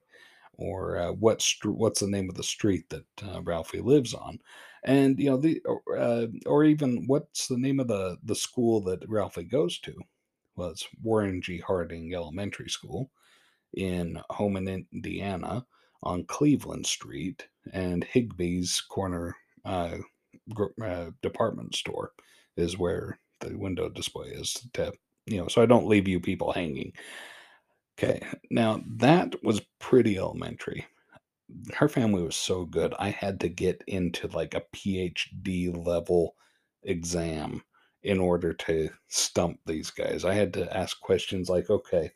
Or 0.53 0.97
uh, 0.97 1.11
what's 1.11 1.57
the 1.59 2.07
name 2.07 2.29
of 2.29 2.35
the 2.35 2.43
street 2.43 2.89
that 2.89 3.05
uh, 3.23 3.41
Ralphie 3.41 3.81
lives 3.81 4.13
on? 4.13 4.39
And 4.83 5.19
you 5.19 5.29
know 5.29 5.37
the 5.37 5.61
or, 5.65 5.97
uh, 5.97 6.27
or 6.45 6.63
even 6.63 7.05
what's 7.07 7.47
the 7.47 7.57
name 7.57 7.79
of 7.79 7.87
the 7.87 8.17
the 8.23 8.35
school 8.35 8.81
that 8.81 9.07
Ralphie 9.07 9.43
goes 9.43 9.79
to? 9.79 9.93
Well, 10.55 10.69
it's 10.69 10.87
Warren 11.03 11.41
G. 11.41 11.59
Harding 11.59 12.13
Elementary 12.13 12.69
School 12.69 13.11
in 13.73 14.19
Hohman, 14.31 14.85
Indiana, 14.91 15.65
on 16.03 16.25
Cleveland 16.25 16.85
Street, 16.85 17.47
and 17.73 18.05
Higbee's 18.05 18.81
corner 18.81 19.35
uh, 19.65 19.97
uh, 20.83 21.11
department 21.21 21.75
store 21.75 22.11
is 22.57 22.77
where 22.77 23.19
the 23.39 23.57
window 23.57 23.89
display 23.89 24.29
is. 24.29 24.53
To 24.73 24.91
you 25.25 25.37
know, 25.37 25.47
so 25.47 25.61
I 25.61 25.67
don't 25.67 25.87
leave 25.87 26.07
you 26.07 26.19
people 26.19 26.51
hanging. 26.51 26.93
Okay, 27.97 28.25
now 28.49 28.81
that 28.97 29.35
was 29.43 29.61
pretty 29.79 30.17
elementary 30.17 30.85
her 31.75 31.89
family 31.89 32.23
was 32.23 32.35
so 32.35 32.65
good 32.65 32.93
i 32.99 33.09
had 33.09 33.39
to 33.39 33.49
get 33.49 33.83
into 33.87 34.27
like 34.27 34.53
a 34.53 34.63
phd 34.75 35.85
level 35.85 36.35
exam 36.83 37.61
in 38.03 38.19
order 38.19 38.53
to 38.53 38.89
stump 39.07 39.59
these 39.65 39.91
guys. 39.91 40.25
I 40.25 40.33
had 40.33 40.53
to 40.55 40.75
ask 40.75 40.99
questions 40.99 41.49
like 41.49 41.69
okay 41.69 42.11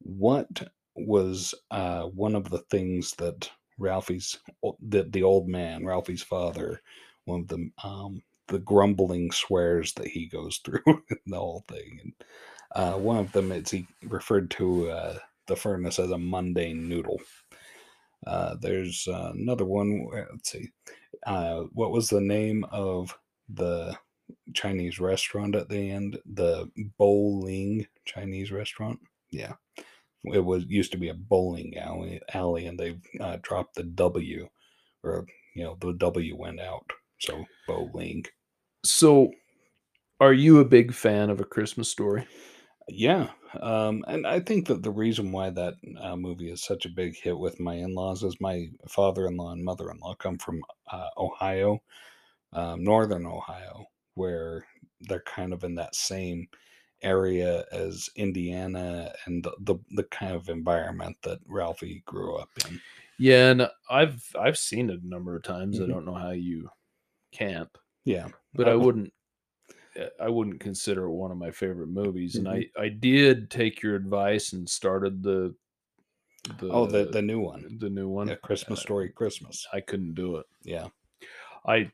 what 0.00 0.68
was 0.94 1.54
uh, 1.70 2.02
one 2.02 2.34
of 2.34 2.50
the 2.50 2.58
things 2.58 3.12
that 3.12 3.50
ralphie's 3.78 4.38
that 4.88 5.12
the 5.12 5.22
old 5.22 5.48
man 5.48 5.86
ralphie's 5.86 6.22
father 6.22 6.82
one 7.24 7.40
of 7.40 7.48
the 7.48 7.70
um 7.82 8.22
the 8.48 8.58
grumbling 8.58 9.30
swears 9.30 9.94
that 9.94 10.08
he 10.08 10.26
goes 10.26 10.58
through 10.64 10.82
the 11.26 11.38
whole 11.38 11.64
thing? 11.68 12.00
And 12.02 12.12
uh, 12.74 12.98
one 12.98 13.18
of 13.18 13.32
them 13.32 13.52
is 13.52 13.70
he 13.70 13.86
referred 14.02 14.50
to 14.52 14.90
uh, 14.90 15.18
the 15.46 15.56
furnace 15.56 15.98
as 15.98 16.10
a 16.10 16.18
mundane 16.18 16.88
noodle 16.88 17.20
uh, 18.26 18.56
there's 18.60 19.08
uh, 19.08 19.32
another 19.34 19.64
one. 19.64 20.06
Let's 20.12 20.50
see. 20.50 20.70
Uh, 21.26 21.62
what 21.72 21.90
was 21.90 22.08
the 22.08 22.20
name 22.20 22.64
of 22.70 23.16
the 23.48 23.96
Chinese 24.54 25.00
restaurant 25.00 25.54
at 25.54 25.68
the 25.68 25.90
end? 25.90 26.18
The 26.26 26.70
Bowling 26.98 27.86
Chinese 28.04 28.52
restaurant. 28.52 29.00
Yeah, 29.30 29.54
it 30.24 30.44
was 30.44 30.64
used 30.66 30.92
to 30.92 30.98
be 30.98 31.08
a 31.08 31.14
bowling 31.14 31.76
alley, 31.78 32.20
alley, 32.34 32.66
and 32.66 32.78
they 32.78 32.98
uh, 33.20 33.38
dropped 33.42 33.74
the 33.74 33.84
W, 33.84 34.48
or 35.02 35.26
you 35.54 35.64
know 35.64 35.76
the 35.80 35.92
W 35.94 36.36
went 36.36 36.60
out. 36.60 36.88
So 37.20 37.44
bowling. 37.66 38.24
So, 38.84 39.30
are 40.20 40.32
you 40.32 40.60
a 40.60 40.64
big 40.64 40.92
fan 40.92 41.30
of 41.30 41.40
a 41.40 41.44
Christmas 41.44 41.88
story? 41.88 42.26
Yeah, 42.88 43.32
um, 43.60 44.04
and 44.08 44.26
I 44.26 44.40
think 44.40 44.66
that 44.66 44.82
the 44.82 44.90
reason 44.90 45.30
why 45.32 45.50
that 45.50 45.74
uh, 45.98 46.16
movie 46.16 46.50
is 46.50 46.62
such 46.62 46.84
a 46.84 46.88
big 46.90 47.16
hit 47.16 47.38
with 47.38 47.60
my 47.60 47.74
in-laws 47.74 48.22
is 48.24 48.40
my 48.40 48.70
father-in-law 48.88 49.52
and 49.52 49.64
mother-in-law 49.64 50.16
come 50.16 50.36
from 50.38 50.64
uh, 50.90 51.08
Ohio, 51.16 51.82
um, 52.52 52.84
northern 52.84 53.26
Ohio, 53.26 53.86
where 54.14 54.66
they're 55.00 55.22
kind 55.22 55.52
of 55.52 55.64
in 55.64 55.76
that 55.76 55.94
same 55.96 56.48
area 57.02 57.66
as 57.72 58.10
Indiana 58.16 59.14
and 59.26 59.44
the 59.44 59.56
the, 59.60 59.76
the 59.90 60.04
kind 60.04 60.34
of 60.34 60.48
environment 60.50 61.18
that 61.22 61.40
Ralphie 61.46 62.02
grew 62.06 62.36
up 62.36 62.50
in. 62.66 62.82
Yeah, 63.18 63.50
and 63.50 63.70
I've 63.90 64.24
I've 64.38 64.58
seen 64.58 64.90
it 64.90 65.02
a 65.02 65.06
number 65.08 65.36
of 65.36 65.42
times. 65.42 65.78
Mhm. 65.78 65.80
I 65.80 65.86
don't 65.86 66.04
know 66.04 66.14
how 66.14 66.30
you 66.30 66.70
can't, 67.32 67.70
Yeah, 68.04 68.28
but 68.54 68.68
I 68.68 68.74
Uh, 68.74 68.76
wouldn't. 68.76 69.12
Uh, 70.00 70.06
I 70.20 70.28
wouldn't 70.28 70.60
consider 70.60 71.04
it 71.04 71.12
one 71.12 71.30
of 71.30 71.38
my 71.38 71.50
favorite 71.50 71.88
movies. 71.88 72.36
And 72.36 72.48
Mhm. 72.48 72.68
I 72.76 72.80
I 72.82 72.88
did 72.88 73.50
take 73.50 73.82
your 73.82 73.94
advice 73.96 74.52
and 74.52 74.68
started 74.68 75.22
the 75.22 75.54
the 76.44 76.66
oh, 76.70 76.86
the 76.86 77.04
the 77.06 77.22
new 77.22 77.40
one, 77.40 77.78
the 77.78 77.90
new 77.90 78.08
one. 78.08 78.28
yeah, 78.28 78.36
Christmas 78.36 78.80
Uh, 78.80 78.82
Story, 78.82 79.10
Christmas. 79.10 79.66
I 79.72 79.80
couldn't 79.80 80.14
do 80.14 80.36
it. 80.36 80.46
Yeah, 80.64 80.88
I 81.66 81.92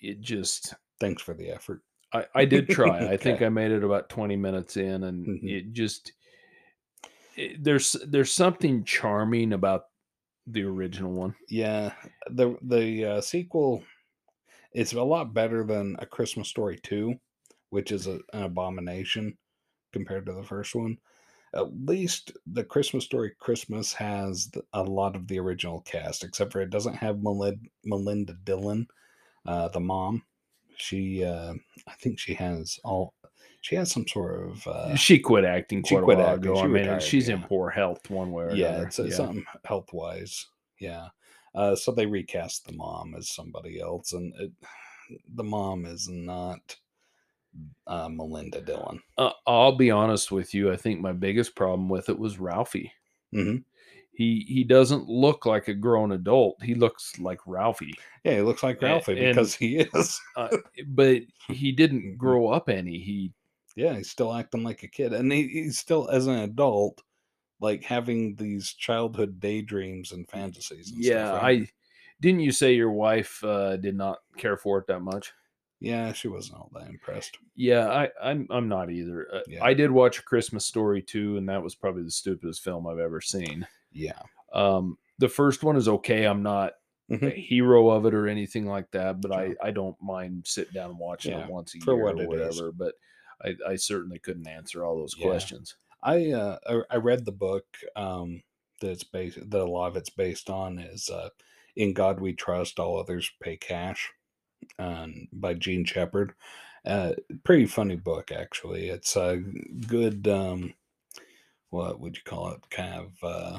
it 0.00 0.20
just 0.20 0.74
thanks 1.00 1.22
for 1.22 1.34
the 1.34 1.50
effort. 1.50 1.82
I, 2.12 2.26
I 2.34 2.44
did 2.44 2.68
try. 2.68 3.08
I 3.12 3.16
think 3.16 3.42
I 3.42 3.48
made 3.48 3.70
it 3.72 3.84
about 3.84 4.08
20 4.08 4.36
minutes 4.36 4.76
in 4.76 5.04
and 5.04 5.26
Mhm. 5.26 5.48
it 5.50 5.72
just 5.72 6.12
it, 7.36 7.62
there's 7.62 7.92
there's 8.06 8.32
something 8.32 8.84
charming 8.84 9.52
about 9.52 9.86
the 10.46 10.62
original 10.64 11.12
one. 11.12 11.34
Yeah, 11.48 11.94
the 12.30 12.56
the 12.62 13.04
uh, 13.04 13.20
sequel, 13.20 13.84
it's 14.74 14.92
a 14.92 15.02
lot 15.02 15.34
better 15.34 15.64
than 15.64 15.96
A 15.98 16.06
Christmas 16.06 16.48
Story 16.48 16.78
two, 16.82 17.14
which 17.70 17.92
is 17.92 18.06
a, 18.06 18.18
an 18.32 18.44
abomination 18.44 19.36
compared 19.92 20.26
to 20.26 20.32
the 20.32 20.42
first 20.42 20.74
one. 20.74 20.96
At 21.54 21.68
least 21.84 22.32
the 22.46 22.64
Christmas 22.64 23.04
Story 23.04 23.32
Christmas 23.38 23.92
has 23.92 24.50
a 24.72 24.82
lot 24.82 25.14
of 25.16 25.28
the 25.28 25.38
original 25.38 25.82
cast, 25.82 26.24
except 26.24 26.52
for 26.52 26.62
it 26.62 26.70
doesn't 26.70 26.94
have 26.94 27.22
Melinda, 27.22 27.60
Melinda 27.84 28.34
Dillon, 28.44 28.86
uh, 29.44 29.68
the 29.68 29.80
mom. 29.80 30.22
She, 30.76 31.22
uh, 31.22 31.52
I 31.86 31.92
think 32.00 32.18
she 32.18 32.34
has 32.34 32.78
all. 32.84 33.12
She 33.60 33.76
has 33.76 33.92
some 33.92 34.08
sort 34.08 34.48
of. 34.48 34.66
Uh, 34.66 34.96
she 34.96 35.18
quit 35.18 35.44
acting 35.44 35.84
she 35.84 35.94
quite 35.94 36.04
quit 36.04 36.18
a 36.18 36.22
while 36.22 36.34
acting. 36.34 36.50
ago. 36.50 36.54
She 36.56 36.62
I 36.62 36.66
mean, 36.66 36.82
retired, 36.82 37.02
she's 37.02 37.28
in 37.28 37.42
poor 37.42 37.68
health 37.68 38.08
one 38.10 38.32
way 38.32 38.44
or 38.44 38.54
yeah, 38.54 38.68
another. 38.68 38.86
it's, 38.86 38.98
it's 38.98 39.16
something 39.16 39.44
health 39.64 39.92
wise. 39.92 40.46
Yeah. 40.80 41.08
Uh, 41.54 41.76
so 41.76 41.92
they 41.92 42.06
recast 42.06 42.66
the 42.66 42.72
mom 42.72 43.14
as 43.14 43.28
somebody 43.30 43.80
else, 43.80 44.12
and 44.12 44.32
it, 44.38 44.52
the 45.34 45.44
mom 45.44 45.84
is 45.84 46.08
not 46.08 46.76
uh, 47.86 48.08
Melinda 48.08 48.60
Dillon. 48.60 49.00
Uh, 49.18 49.30
I'll 49.46 49.76
be 49.76 49.90
honest 49.90 50.32
with 50.32 50.54
you. 50.54 50.72
I 50.72 50.76
think 50.76 51.00
my 51.00 51.12
biggest 51.12 51.54
problem 51.54 51.88
with 51.88 52.08
it 52.08 52.18
was 52.18 52.38
Ralphie. 52.38 52.92
hmm 53.32 53.56
He 54.14 54.44
he 54.48 54.64
doesn't 54.64 55.08
look 55.08 55.44
like 55.46 55.68
a 55.68 55.74
grown 55.74 56.12
adult. 56.12 56.62
He 56.62 56.74
looks 56.74 57.18
like 57.18 57.40
Ralphie, 57.46 57.94
Yeah, 58.24 58.36
he 58.36 58.42
looks 58.42 58.62
like 58.62 58.80
Ralphie 58.80 59.12
and- 59.18 59.34
because 59.34 59.54
he 59.54 59.76
is. 59.78 60.20
uh, 60.36 60.48
but 60.88 61.22
he 61.48 61.72
didn't 61.72 62.16
grow 62.24 62.48
up 62.48 62.68
any. 62.70 62.98
He 62.98 63.32
Yeah, 63.76 63.94
he's 63.96 64.10
still 64.10 64.32
acting 64.32 64.62
like 64.62 64.82
a 64.82 64.88
kid, 64.88 65.12
and 65.12 65.30
he, 65.30 65.48
he's 65.48 65.78
still 65.78 66.08
as 66.08 66.26
an 66.26 66.38
adult, 66.38 67.02
like 67.62 67.82
having 67.84 68.34
these 68.34 68.74
childhood 68.74 69.40
daydreams 69.40 70.12
and 70.12 70.28
fantasies. 70.28 70.90
And 70.90 71.02
yeah. 71.02 71.28
stuff, 71.28 71.42
right? 71.42 71.62
I 71.62 71.68
didn't 72.20 72.40
you 72.40 72.52
say 72.52 72.74
your 72.74 72.90
wife 72.92 73.42
uh, 73.42 73.76
did 73.78 73.96
not 73.96 74.18
care 74.36 74.56
for 74.58 74.78
it 74.78 74.86
that 74.88 75.00
much? 75.00 75.32
yeah, 75.80 76.12
she 76.12 76.28
wasn't 76.28 76.56
all 76.58 76.70
that 76.74 76.88
impressed. 76.88 77.38
Yeah, 77.56 77.88
I, 77.88 78.08
I'm 78.22 78.46
I'm 78.50 78.68
not 78.68 78.88
either. 78.90 79.26
Uh, 79.34 79.40
Yeah. 79.48 79.64
I 79.64 79.74
did 79.74 79.90
watch 79.90 80.18
a 80.20 80.22
Christmas 80.22 80.64
Story 80.64 81.02
too, 81.02 81.36
and 81.38 81.48
that 81.48 81.60
was 81.62 81.74
probably 81.74 82.04
the 82.04 82.10
stupidest 82.12 82.62
film 82.62 82.86
I've 82.86 83.00
ever 83.00 83.20
seen. 83.20 83.66
Yeah, 83.90 84.20
Um, 84.52 84.96
the 85.18 85.28
first 85.28 85.64
one 85.64 85.76
is 85.76 85.88
okay. 85.88 86.24
I'm 86.24 86.42
not 86.44 86.74
a 87.10 87.14
Mhm. 87.16 87.34
hero 87.34 87.90
of 87.90 88.06
it 88.06 88.14
or 88.14 88.28
anything 88.28 88.64
like 88.66 88.90
that, 88.92 89.20
but 89.20 89.32
I. 89.32 89.54
I 89.62 89.70
don't 89.72 90.00
mind 90.00 90.46
sitting 90.46 90.72
down 90.72 90.90
and 90.90 90.98
watching 91.00 91.32
Yeah, 91.32 91.44
it 91.46 91.50
once 91.50 91.74
a 91.74 91.78
year 91.78 91.94
or 91.94 92.10
it 92.10 92.20
is. 92.20 92.26
whatever. 92.28 92.70
But 92.72 92.94
I, 93.44 93.56
I 93.72 93.74
certainly 93.76 94.20
couldn't 94.20 94.46
answer 94.46 94.84
all 94.84 94.96
those 94.96 95.14
questions. 95.14 95.74
I 96.02 96.32
uh 96.32 96.58
I, 96.66 96.94
I 96.94 96.96
read 96.96 97.24
the 97.24 97.32
book 97.32 97.64
um 97.96 98.42
that's 98.80 99.04
based 99.04 99.38
that 99.50 99.60
a 99.60 99.64
lot 99.64 99.88
of 99.88 99.96
it's 99.96 100.10
based 100.10 100.50
on 100.50 100.78
is 100.78 101.08
uh 101.08 101.28
In 101.76 101.92
God 101.92 102.20
We 102.20 102.32
Trust, 102.32 102.78
All 102.78 102.98
Others 102.98 103.30
Pay 103.40 103.56
Cash, 103.56 104.10
um, 104.78 105.28
by 105.32 105.54
Jean 105.54 105.84
Shepherd. 105.84 106.34
Uh 106.84 107.12
pretty 107.44 107.66
funny 107.66 107.96
book 107.96 108.32
actually. 108.32 108.88
It's 108.88 109.16
a 109.16 109.36
good 109.86 110.26
um 110.28 110.74
what 111.70 112.00
would 112.00 112.16
you 112.16 112.22
call 112.24 112.50
it? 112.50 112.68
Kind 112.70 112.94
of 112.94 113.12
uh 113.22 113.58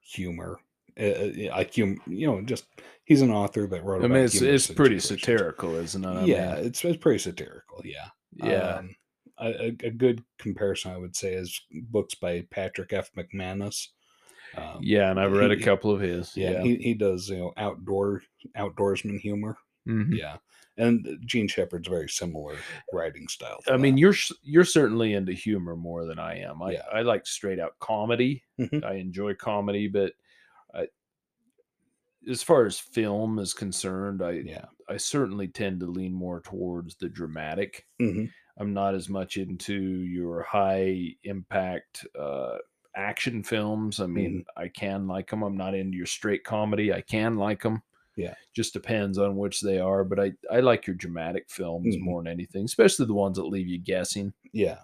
humor. 0.00 0.60
Uh, 0.98 1.30
like 1.54 1.76
hum, 1.76 2.00
you 2.08 2.26
know, 2.26 2.40
just 2.42 2.64
he's 3.04 3.22
an 3.22 3.30
author 3.30 3.66
that 3.68 3.84
wrote. 3.84 3.98
I 4.04 4.08
mean, 4.08 4.16
about 4.16 4.24
it's 4.24 4.42
it's 4.42 4.66
pretty 4.66 4.98
satirical, 4.98 5.76
isn't 5.76 6.04
it? 6.04 6.08
I 6.08 6.24
yeah, 6.24 6.56
mean, 6.56 6.66
it's 6.66 6.84
it's 6.84 6.96
pretty 6.96 7.20
satirical. 7.20 7.82
Yeah, 7.84 8.08
yeah. 8.32 8.76
um, 8.78 8.96
a, 9.40 9.66
a 9.84 9.90
good 9.90 10.24
comparison, 10.38 10.92
I 10.92 10.96
would 10.98 11.16
say, 11.16 11.34
is 11.34 11.60
books 11.84 12.14
by 12.14 12.42
Patrick 12.50 12.92
F. 12.92 13.12
McManus. 13.14 13.88
Um, 14.56 14.80
yeah, 14.82 15.10
and 15.10 15.20
I've 15.20 15.32
read 15.32 15.50
a 15.50 15.60
couple 15.60 15.90
of 15.90 16.00
his. 16.00 16.36
yeah, 16.36 16.50
Yeah, 16.52 16.62
He, 16.62 16.76
he 16.76 16.94
does 16.94 17.28
you 17.28 17.38
know 17.38 17.52
outdoor 17.56 18.22
outdoorsman 18.56 19.18
humor. 19.20 19.58
Mhm. 19.86 20.18
Yeah, 20.18 20.38
and 20.76 21.18
Jean 21.24 21.48
Shepherd's 21.48 21.88
very 21.88 22.08
similar 22.08 22.56
writing 22.92 23.28
style. 23.28 23.60
I 23.68 23.76
mean, 23.76 23.96
you're 23.98 24.14
you're 24.42 24.64
certainly 24.64 25.14
into 25.14 25.32
humor 25.32 25.76
more 25.76 26.04
than 26.04 26.18
I 26.18 26.38
am. 26.38 26.62
I 26.62 26.72
Yeah. 26.72 26.82
I 26.92 27.02
like 27.02 27.26
straight 27.26 27.58
out 27.60 27.78
comedy. 27.78 28.44
Mhm. 28.58 28.84
I 28.84 28.94
enjoy 28.94 29.34
comedy, 29.34 29.88
but 29.88 30.14
I, 30.74 30.88
as 32.28 32.42
far 32.42 32.66
as 32.66 32.78
film 32.78 33.38
is 33.38 33.54
concerned, 33.54 34.22
I 34.22 34.32
yeah, 34.32 34.66
I 34.88 34.96
certainly 34.96 35.48
tend 35.48 35.80
to 35.80 35.86
lean 35.86 36.12
more 36.12 36.40
towards 36.40 36.96
the 36.96 37.08
dramatic. 37.08 37.86
hmm 37.98 38.26
I'm 38.58 38.74
not 38.74 38.94
as 38.94 39.08
much 39.08 39.36
into 39.36 39.74
your 39.80 40.42
high 40.42 41.14
impact 41.24 42.06
uh, 42.18 42.58
action 42.96 43.42
films. 43.42 44.00
I 44.00 44.06
mean, 44.06 44.44
Mm-hmm. 44.56 44.62
I 44.62 44.68
can 44.68 45.06
like 45.06 45.30
them. 45.30 45.42
I'm 45.42 45.56
not 45.56 45.74
into 45.74 45.96
your 45.96 46.06
straight 46.06 46.42
comedy. 46.44 46.92
I 46.92 47.00
can 47.02 47.36
like 47.36 47.62
them. 47.62 47.82
Yeah. 48.16 48.34
just 48.52 48.72
depends 48.72 49.16
on 49.16 49.36
which 49.36 49.60
they 49.60 49.78
are. 49.78 50.02
But 50.02 50.18
I 50.18 50.32
I 50.50 50.58
like 50.58 50.88
your 50.88 50.96
dramatic 50.96 51.48
films 51.48 51.94
Mhm. 51.94 52.00
more 52.00 52.20
than 52.22 52.32
anything, 52.32 52.64
especially 52.64 53.06
the 53.06 53.14
ones 53.14 53.36
that 53.36 53.44
leave 53.44 53.68
you 53.68 53.78
guessing. 53.78 54.32
yeah. 54.52 54.80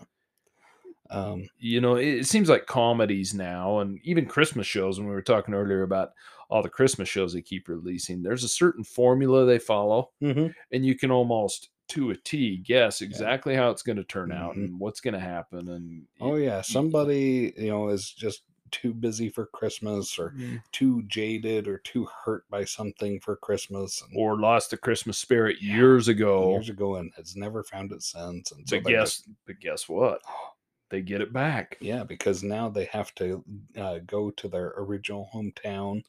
Um, 1.10 1.48
You 1.59 1.80
know, 1.80 1.96
it, 1.96 2.06
it 2.20 2.26
seems 2.26 2.48
like 2.48 2.66
comedies 2.66 3.34
now, 3.34 3.80
and 3.80 3.98
even 4.05 4.26
Christmas 4.26 4.66
shows. 4.66 4.98
When 4.98 5.09
we 5.09 5.14
were 5.14 5.22
talking 5.22 5.55
earlier 5.55 5.82
about 5.82 6.12
all 6.48 6.62
the 6.62 6.68
Christmas 6.70 7.09
shows 7.09 7.32
they 7.32 7.42
keep 7.42 7.68
releasing, 7.68 8.22
there's 8.22 8.44
a 8.44 8.48
certain 8.48 8.84
formula 8.84 9.44
they 9.44 9.59
follow 9.59 10.10
mhm. 10.22 10.55
and 10.72 10.86
you 10.86 10.94
can 10.94 11.10
almost 11.10 11.70
to 11.89 12.11
a 12.11 12.16
T 12.16 12.56
guess 12.59 13.01
exactly 13.02 13.55
how 13.55 13.70
it's 13.70 13.82
going 13.82 13.97
to 13.98 14.05
turn 14.05 14.32
out 14.32 14.55
Mhm. 14.56 14.65
and 14.65 14.81
what's 14.81 15.01
going 15.01 15.15
to 15.15 15.20
happen. 15.20 15.69
And 15.69 16.06
Oh 16.20 16.36
yeah, 16.36 16.61
somebody 16.62 17.52
you 17.56 17.69
know 17.69 17.89
is 17.89 18.11
just 18.11 18.44
too 18.70 18.93
busy 18.94 19.28
for 19.28 19.47
Christmas 19.47 20.19
or 20.19 20.31
Mm. 20.31 20.61
too 20.73 21.02
jaded 21.05 21.69
or 21.69 21.78
too 21.78 22.06
hurt 22.24 22.48
by 22.51 22.65
something 22.65 23.20
for 23.20 23.36
Christmas. 23.36 24.02
And 24.02 24.12
or 24.16 24.39
lost 24.40 24.70
the 24.70 24.77
Christmas 24.78 25.19
spirit 25.19 25.59
Yeah, 25.61 25.77
years 25.77 26.09
ago. 26.09 26.51
years 26.52 26.70
ago 26.70 26.97
and 26.97 27.12
has 27.16 27.36
never 27.36 27.62
found 27.62 27.93
it 27.93 28.02
since. 28.02 28.51
And 28.51 28.69
so 28.69 28.81
but 28.81 28.89
guess, 28.90 29.19
just- 29.19 29.28
but 29.47 29.61
guess 29.61 29.89
what? 29.89 30.23
They 30.90 31.01
get 31.02 31.23
it 31.23 31.32
back. 31.32 31.77
yeah, 31.81 32.05
because 32.05 32.44
now 32.44 32.69
they 32.69 32.85
have 32.85 33.12
to 33.16 33.43
uh, 33.77 33.98
go 34.06 34.31
to 34.31 34.47
their 34.48 34.74
original 34.77 35.28
hometown 35.35 36.05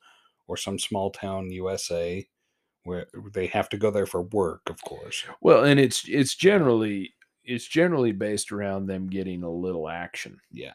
or 0.47 0.57
some 0.57 0.77
small 0.77 1.09
town 1.11 1.49
USA 1.49 2.27
where 2.85 3.07
they 3.33 3.47
have 3.47 3.67
to 3.69 3.77
go 3.77 3.91
there 3.91 4.05
for 4.05 4.21
work, 4.21 4.69
of 4.69 4.81
course. 4.83 5.25
Well, 5.41 5.65
and 5.65 5.79
it's 5.79 6.07
it's 6.07 6.35
generally 6.35 7.13
it's 7.43 7.67
generally 7.67 8.11
based 8.13 8.51
around 8.51 8.85
them 8.87 9.07
getting 9.07 9.43
a 9.43 9.51
little 9.51 9.89
action. 9.89 10.39
Yeah. 10.51 10.73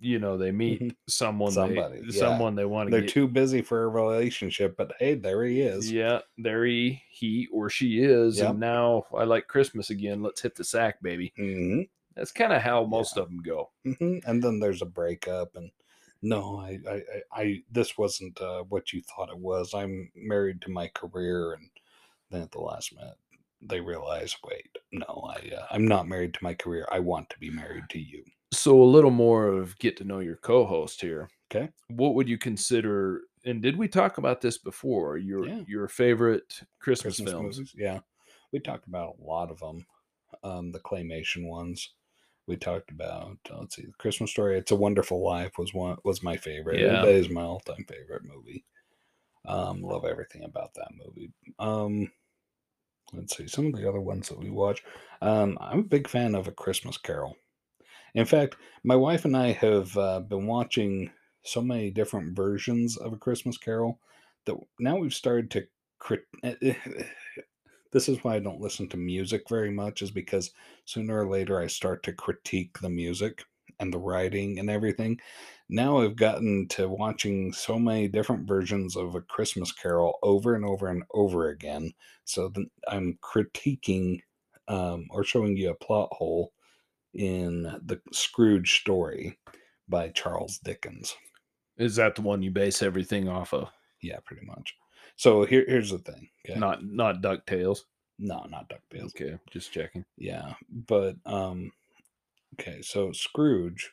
You 0.00 0.18
know, 0.18 0.36
they 0.36 0.50
meet 0.52 0.82
Mhm. 0.82 0.96
someone 1.08 1.52
Somebody, 1.52 2.00
they, 2.02 2.06
yeah. 2.08 2.20
someone 2.20 2.54
they 2.54 2.66
want 2.66 2.88
to 2.88 2.90
They're 2.90 3.00
get. 3.02 3.10
too 3.10 3.26
busy 3.26 3.62
for 3.62 3.84
a 3.84 3.88
relationship, 3.88 4.76
but 4.76 4.92
hey, 4.98 5.14
there 5.14 5.44
he 5.44 5.62
is. 5.62 5.90
Yeah, 5.90 6.20
there 6.36 6.66
he, 6.66 7.02
he 7.08 7.48
or 7.52 7.70
she 7.70 8.00
is, 8.02 8.38
Yep. 8.38 8.50
and 8.50 8.60
now 8.60 9.04
I 9.16 9.24
like 9.24 9.46
Christmas 9.46 9.90
again. 9.90 10.22
Let's 10.22 10.42
hit 10.42 10.56
the 10.56 10.64
sack, 10.64 11.00
baby. 11.00 11.32
hmm 11.36 11.82
That's 12.16 12.32
kind 12.32 12.52
of 12.52 12.60
how 12.60 12.84
most 12.84 13.16
of 13.16 13.28
them 13.28 13.40
go. 13.42 13.70
hmm 13.84 14.18
And 14.26 14.42
then 14.42 14.58
there's 14.60 14.82
a 14.82 14.86
breakup, 14.86 15.56
and 15.56 15.70
no, 16.24 16.58
I, 16.58 16.78
I, 16.90 17.02
I, 17.32 17.62
this 17.70 17.98
wasn't 17.98 18.40
uh, 18.40 18.62
what 18.64 18.92
you 18.92 19.02
thought 19.02 19.28
it 19.28 19.38
was. 19.38 19.74
I'm 19.74 20.10
married 20.16 20.62
to 20.62 20.70
my 20.70 20.88
career, 20.88 21.52
and 21.52 21.68
then 22.30 22.42
at 22.42 22.50
the 22.50 22.60
last 22.60 22.94
minute, 22.94 23.18
they 23.60 23.80
realize, 23.80 24.34
wait, 24.42 24.70
no, 24.90 25.30
I, 25.30 25.54
uh, 25.54 25.66
I'm 25.70 25.86
not 25.86 26.08
married 26.08 26.32
to 26.34 26.42
my 26.42 26.54
career. 26.54 26.88
I 26.90 26.98
want 26.98 27.28
to 27.30 27.38
be 27.38 27.50
married 27.50 27.84
to 27.90 27.98
you. 27.98 28.24
So 28.52 28.82
a 28.82 28.84
little 28.84 29.10
more 29.10 29.48
of 29.48 29.78
get 29.78 29.96
to 29.98 30.04
know 30.04 30.20
your 30.20 30.36
co-host 30.36 31.00
here. 31.00 31.28
Okay. 31.54 31.70
What 31.88 32.14
would 32.14 32.28
you 32.28 32.38
consider? 32.38 33.22
And 33.44 33.60
did 33.60 33.76
we 33.76 33.86
talk 33.86 34.16
about 34.16 34.40
this 34.40 34.58
before? 34.58 35.18
Your 35.18 35.46
Yeah. 35.46 35.62
your 35.66 35.88
favorite 35.88 36.62
Christmas, 36.80 37.16
Christmas 37.16 37.32
films? 37.32 37.56
movies, 37.58 37.74
yeah, 37.76 38.00
we 38.52 38.60
talked 38.60 38.86
about 38.86 39.16
a 39.20 39.24
lot 39.24 39.50
of 39.50 39.60
them. 39.60 39.84
Um, 40.42 40.72
the 40.72 40.80
claymation 40.80 41.46
ones. 41.46 41.94
We 42.46 42.56
talked 42.56 42.90
about 42.90 43.38
let's 43.58 43.76
see, 43.76 43.86
the 43.86 43.92
Christmas 43.98 44.30
Story. 44.30 44.58
It's 44.58 44.70
a 44.70 44.76
Wonderful 44.76 45.24
Life 45.24 45.52
was 45.58 45.72
one 45.72 45.96
was 46.04 46.22
my 46.22 46.36
favorite. 46.36 46.80
Yeah. 46.80 47.02
That 47.02 47.08
is 47.08 47.30
my 47.30 47.42
all 47.42 47.60
time 47.60 47.84
favorite 47.88 48.22
movie. 48.24 48.64
Um, 49.46 49.82
love 49.82 50.04
everything 50.04 50.44
about 50.44 50.74
that 50.74 50.88
movie. 50.92 51.32
Um, 51.58 52.10
let's 53.12 53.36
see 53.36 53.46
some 53.46 53.66
of 53.66 53.74
the 53.74 53.88
other 53.88 54.00
ones 54.00 54.28
that 54.28 54.38
we 54.38 54.50
watch. 54.50 54.82
Um, 55.22 55.58
I'm 55.60 55.80
a 55.80 55.84
big 55.84 56.08
fan 56.08 56.34
of 56.34 56.48
A 56.48 56.52
Christmas 56.52 56.96
Carol. 56.96 57.36
In 58.14 58.24
fact, 58.26 58.56
my 58.84 58.96
wife 58.96 59.24
and 59.24 59.36
I 59.36 59.52
have 59.52 59.96
uh, 59.96 60.20
been 60.20 60.46
watching 60.46 61.10
so 61.42 61.60
many 61.60 61.90
different 61.90 62.36
versions 62.36 62.96
of 62.96 63.12
A 63.12 63.18
Christmas 63.18 63.58
Carol 63.58 63.98
that 64.46 64.56
now 64.78 64.96
we've 64.96 65.14
started 65.14 65.50
to. 65.52 65.66
Crit- 65.98 66.26
this 67.94 68.08
is 68.08 68.22
why 68.22 68.34
I 68.34 68.40
don't 68.40 68.60
listen 68.60 68.88
to 68.88 68.96
music 68.96 69.48
very 69.48 69.70
much, 69.70 70.02
is 70.02 70.10
because 70.10 70.50
sooner 70.84 71.20
or 71.20 71.28
later 71.28 71.60
I 71.60 71.68
start 71.68 72.02
to 72.02 72.12
critique 72.12 72.76
the 72.80 72.90
music 72.90 73.44
and 73.78 73.94
the 73.94 73.98
writing 73.98 74.58
and 74.58 74.68
everything. 74.68 75.20
Now 75.68 76.00
I've 76.00 76.16
gotten 76.16 76.66
to 76.70 76.88
watching 76.88 77.52
so 77.52 77.78
many 77.78 78.08
different 78.08 78.48
versions 78.48 78.96
of 78.96 79.14
A 79.14 79.20
Christmas 79.20 79.70
Carol 79.70 80.18
over 80.24 80.56
and 80.56 80.64
over 80.64 80.88
and 80.88 81.04
over 81.14 81.50
again. 81.50 81.92
So 82.24 82.48
then 82.48 82.68
I'm 82.88 83.16
critiquing 83.22 84.20
um, 84.66 85.06
or 85.10 85.22
showing 85.22 85.56
you 85.56 85.70
a 85.70 85.74
plot 85.74 86.08
hole 86.12 86.52
in 87.14 87.62
the 87.62 88.00
Scrooge 88.12 88.80
story 88.80 89.38
by 89.88 90.08
Charles 90.08 90.58
Dickens. 90.58 91.14
Is 91.78 91.94
that 91.96 92.16
the 92.16 92.22
one 92.22 92.42
you 92.42 92.50
base 92.50 92.82
everything 92.82 93.28
off 93.28 93.54
of? 93.54 93.70
Yeah, 94.02 94.18
pretty 94.24 94.44
much. 94.44 94.74
So 95.16 95.44
here, 95.44 95.64
here's 95.66 95.90
the 95.90 95.98
thing. 95.98 96.28
Okay? 96.48 96.58
Not 96.58 96.84
not 96.84 97.22
Ducktales. 97.22 97.80
no, 98.18 98.46
not 98.50 98.68
DuckTales. 98.70 99.14
Okay, 99.16 99.38
just 99.50 99.72
checking. 99.72 100.04
Yeah, 100.16 100.54
but 100.70 101.16
um, 101.26 101.72
okay. 102.54 102.82
So 102.82 103.12
Scrooge 103.12 103.92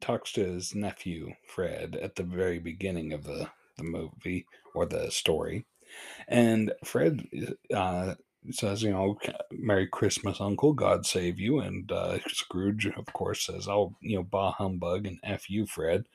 talks 0.00 0.32
to 0.32 0.44
his 0.44 0.74
nephew 0.74 1.32
Fred 1.46 1.96
at 1.96 2.16
the 2.16 2.22
very 2.22 2.58
beginning 2.58 3.12
of 3.12 3.24
the 3.24 3.50
the 3.76 3.84
movie 3.84 4.46
or 4.74 4.86
the 4.86 5.10
story, 5.10 5.64
and 6.28 6.72
Fred 6.84 7.26
uh, 7.74 8.14
says, 8.50 8.82
"You 8.82 8.90
know, 8.90 9.18
Merry 9.52 9.86
Christmas, 9.88 10.40
Uncle. 10.40 10.72
God 10.72 11.06
save 11.06 11.38
you." 11.40 11.60
And 11.60 11.90
uh, 11.92 12.18
Scrooge, 12.28 12.86
of 12.86 13.06
course, 13.12 13.46
says, 13.46 13.68
"Oh, 13.68 13.94
you 14.00 14.16
know, 14.16 14.22
bah 14.24 14.52
humbug 14.52 15.06
and 15.06 15.18
f 15.24 15.50
you, 15.50 15.66
Fred." 15.66 16.06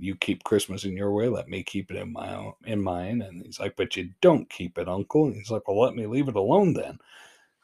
You 0.00 0.16
keep 0.16 0.44
Christmas 0.44 0.84
in 0.84 0.96
your 0.96 1.12
way. 1.12 1.28
Let 1.28 1.48
me 1.48 1.62
keep 1.62 1.90
it 1.90 1.96
in 1.96 2.12
my 2.12 2.34
own, 2.34 2.54
in 2.64 2.82
mine. 2.82 3.22
And 3.22 3.42
he's 3.44 3.60
like, 3.60 3.76
"But 3.76 3.96
you 3.96 4.10
don't 4.20 4.48
keep 4.50 4.78
it, 4.78 4.88
Uncle." 4.88 5.26
And 5.26 5.34
he's 5.36 5.50
like, 5.50 5.66
"Well, 5.68 5.80
let 5.80 5.94
me 5.94 6.06
leave 6.06 6.28
it 6.28 6.36
alone 6.36 6.74
then." 6.74 6.98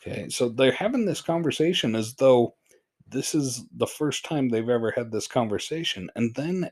Okay, 0.01 0.28
so 0.28 0.48
they're 0.48 0.73
having 0.73 1.06
this 1.06 1.23
conversation 1.23 1.94
as 1.94 2.15
though 2.15 2.55
this 3.09 3.35
is 3.35 3.65
the 3.77 3.86
first 3.86 4.24
time 4.24 4.48
they've 4.48 4.69
ever 4.69 4.90
had 4.90 5.11
this 5.11 5.27
conversation. 5.27 6.11
And 6.16 6.35
then 6.35 6.70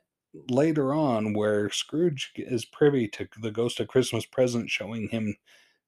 later 0.49 0.95
on, 0.95 1.35
where 1.35 1.71
Scrooge 1.71 2.33
is 2.37 2.65
privy 2.65 3.09
to 3.09 3.29
the 3.41 3.51
Ghost 3.51 3.81
of 3.81 3.89
Christmas 3.89 4.27
present 4.27 4.71
showing 4.71 5.09
him 5.09 5.37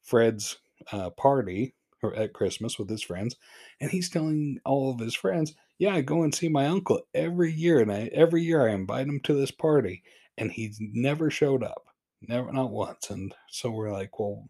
Fred's 0.03 0.59
uh, 0.93 1.11
party 1.11 1.75
at 2.17 2.35
Christmas 2.35 2.79
with 2.79 2.91
his 2.91 3.03
friends, 3.03 3.37
and 3.81 3.91
he's 3.91 4.11
telling 4.11 4.59
all 4.65 4.91
of 4.91 4.99
his 5.01 5.15
friends, 5.15 5.55
"Yeah, 5.79 5.95
I 5.95 6.01
go 6.03 6.23
and 6.23 6.35
see 6.35 6.49
my 6.49 6.67
uncle 6.67 7.03
every 7.15 7.53
year, 7.53 7.81
and 7.81 7.93
I 7.93 8.11
every 8.13 8.43
year 8.43 8.69
I 8.69 8.75
invite 8.75 9.07
him 9.07 9.21
to 9.25 9.35
this 9.35 9.51
party, 9.51 10.03
and 10.39 10.51
he's 10.51 10.79
never 10.81 11.31
showed 11.31 11.63
up, 11.63 11.85
never, 12.23 12.53
not 12.53 12.71
once." 12.71 13.11
And 13.11 13.35
so 13.49 13.71
we're 13.71 13.93
like, 13.93 14.19
"Well, 14.19 14.49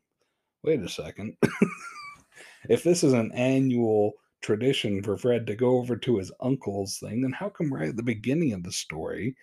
wait 0.64 0.80
a 0.80 0.88
second. 0.88 1.36
if 2.68 2.82
this 2.82 3.04
is 3.04 3.12
an 3.12 3.30
annual 3.32 4.14
tradition 4.42 5.02
for 5.02 5.16
Fred 5.16 5.46
to 5.46 5.54
go 5.54 5.78
over 5.78 5.96
to 5.96 6.18
his 6.18 6.32
uncle's 6.40 6.98
thing, 6.98 7.22
then 7.22 7.32
how 7.32 7.48
come 7.48 7.72
right 7.72 7.90
at 7.90 7.96
the 7.96 8.02
beginning 8.02 8.52
of 8.52 8.62
the 8.62 8.72
story, 8.72 9.36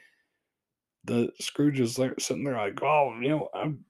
the 1.05 1.31
Scrooge 1.39 1.79
is 1.79 1.95
there 1.95 2.15
sitting 2.19 2.43
there 2.43 2.57
like, 2.57 2.81
oh, 2.83 3.17
you 3.21 3.29
know, 3.29 3.49
I'm, 3.53 3.85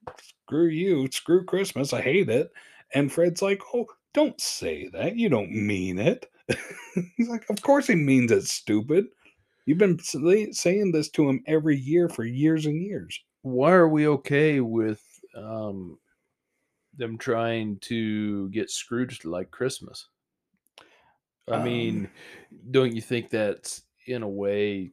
screw 0.46 0.68
you, 0.68 1.08
screw 1.10 1.44
Christmas, 1.44 1.92
I 1.92 2.00
hate 2.00 2.30
it. 2.30 2.50
And 2.94 3.10
Fred's 3.10 3.42
like, 3.42 3.62
oh, 3.74 3.86
don't 4.14 4.40
say 4.40 4.88
that. 4.92 5.16
You 5.16 5.28
don't 5.28 5.50
mean 5.50 5.98
it. 5.98 6.26
He's 7.16 7.28
like, 7.28 7.48
of 7.50 7.62
course 7.62 7.86
he 7.86 7.94
means 7.94 8.30
it, 8.32 8.44
stupid. 8.44 9.06
You've 9.66 9.78
been 9.78 9.98
saying 10.00 10.92
this 10.92 11.08
to 11.10 11.28
him 11.28 11.42
every 11.46 11.76
year 11.76 12.08
for 12.08 12.24
years 12.24 12.66
and 12.66 12.82
years. 12.82 13.18
Why 13.42 13.72
are 13.72 13.88
we 13.88 14.06
okay 14.08 14.60
with 14.60 15.04
um, 15.36 15.98
them 16.94 17.18
trying 17.18 17.78
to 17.80 18.48
get 18.50 18.70
Scrooge 18.70 19.24
like 19.24 19.50
Christmas? 19.50 20.08
I 21.50 21.56
Um, 21.56 21.64
mean, 21.64 22.10
don't 22.70 22.94
you 22.94 23.02
think 23.02 23.30
that's 23.30 23.82
in 24.06 24.22
a 24.22 24.28
way? 24.28 24.92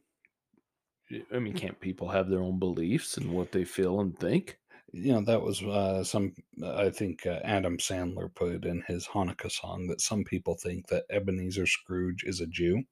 I 1.32 1.38
mean, 1.40 1.54
can't 1.54 1.80
people 1.80 2.08
have 2.08 2.28
their 2.28 2.40
own 2.40 2.58
beliefs 2.58 3.16
and 3.16 3.32
what 3.32 3.52
they 3.52 3.64
feel 3.64 4.00
and 4.00 4.18
think? 4.18 4.59
You 4.92 5.12
know 5.12 5.20
that 5.22 5.42
was 5.42 5.62
uh, 5.62 6.02
some 6.02 6.34
i 6.64 6.90
think 6.90 7.26
uh, 7.26 7.40
adam 7.44 7.78
sandler 7.78 8.32
put 8.34 8.52
it 8.52 8.64
in 8.64 8.82
his 8.86 9.06
hanukkah 9.06 9.50
song 9.50 9.86
that 9.86 10.00
some 10.00 10.24
people 10.24 10.54
think 10.56 10.86
that 10.88 11.04
ebenezer 11.10 11.66
scrooge 11.66 12.24
is 12.24 12.40
a 12.40 12.46
jew 12.46 12.82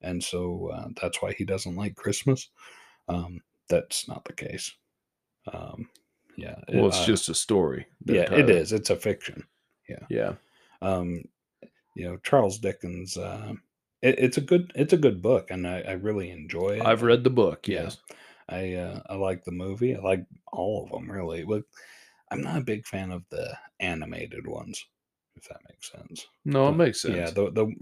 and 0.00 0.22
so 0.22 0.70
uh, 0.72 0.88
that's 1.00 1.20
why 1.20 1.32
he 1.32 1.44
doesn't 1.44 1.76
like 1.76 1.96
christmas 1.96 2.50
um, 3.08 3.40
that's 3.68 4.06
not 4.08 4.24
the 4.24 4.32
case 4.32 4.76
um, 5.52 5.88
yeah 6.36 6.56
Well, 6.72 6.86
it's 6.88 6.98
uh, 6.98 7.06
just 7.06 7.28
a 7.28 7.34
story. 7.34 7.86
yeah 8.04 8.32
it 8.32 8.48
is 8.48 8.72
it's 8.72 8.90
a 8.90 8.96
fiction 8.96 9.46
Yeah. 9.88 10.06
Yeah 10.08 10.34
um, 10.82 11.24
you 11.94 12.04
know 12.04 12.16
charles 12.18 12.58
dickens 12.58 13.16
uh, 13.16 13.54
it, 14.02 14.18
it's 14.18 14.36
a 14.36 14.42
good 14.42 14.72
it's 14.74 14.92
a 14.92 14.98
good 14.98 15.20
book 15.22 15.50
and 15.50 15.66
i, 15.66 15.80
I 15.80 15.92
really 15.92 16.30
enjoy 16.30 16.76
it 16.76 16.84
I've 16.84 17.02
read 17.02 17.24
the 17.24 17.30
book. 17.30 17.66
Yeah. 17.66 17.90
I 18.48 18.74
uh, 18.74 19.00
I 19.08 19.14
like 19.14 19.44
the 19.44 19.52
movie. 19.52 19.94
I 19.96 20.00
like 20.00 20.24
all 20.52 20.84
of 20.84 20.90
them 20.90 21.10
really. 21.10 21.44
But 21.44 21.64
I'm 22.30 22.42
not 22.42 22.58
a 22.58 22.64
big 22.64 22.86
fan 22.86 23.10
of 23.10 23.24
the 23.30 23.56
animated 23.80 24.46
ones, 24.46 24.84
if 25.36 25.48
that 25.48 25.60
makes 25.68 25.90
sense. 25.90 26.26
No, 26.44 26.68
it 26.68 26.76
makes 26.76 27.02
sense. 27.02 27.14
Yeah, 27.16 27.30
the 27.30 27.50
the 27.50 27.74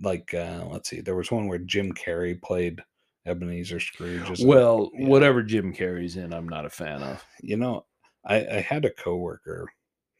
like 0.00 0.32
uh, 0.34 0.64
let's 0.70 0.88
see, 0.88 1.00
there 1.00 1.16
was 1.16 1.30
one 1.30 1.48
where 1.48 1.58
Jim 1.58 1.92
Carrey 1.92 2.40
played 2.40 2.82
Ebenezer 3.26 3.80
Scrooge. 3.80 4.30
as 4.30 4.42
a- 4.42 4.46
well, 4.46 4.90
yeah. 4.94 5.06
whatever 5.06 5.42
Jim 5.42 5.74
Carrey's 5.74 6.16
in, 6.16 6.32
I'm 6.32 6.48
not 6.48 6.66
a 6.66 6.70
fan 6.70 7.02
of. 7.02 7.24
you 7.40 7.56
know, 7.56 7.84
I, 8.24 8.46
I 8.46 8.60
had 8.60 8.84
a 8.84 8.90
coworker 8.90 9.70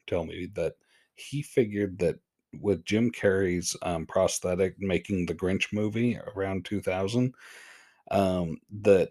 tell 0.07 0.25
me 0.25 0.49
that 0.55 0.75
he 1.15 1.43
figured 1.43 1.99
that 1.99 2.17
with 2.61 2.85
Jim 2.85 3.11
Carrey's 3.11 3.77
um, 3.83 4.07
prosthetic 4.07 4.79
making 4.79 5.27
the 5.27 5.35
Grinch 5.35 5.73
movie 5.73 6.19
around 6.35 6.65
2000, 6.65 7.35
um, 8.11 8.59
that 8.83 9.11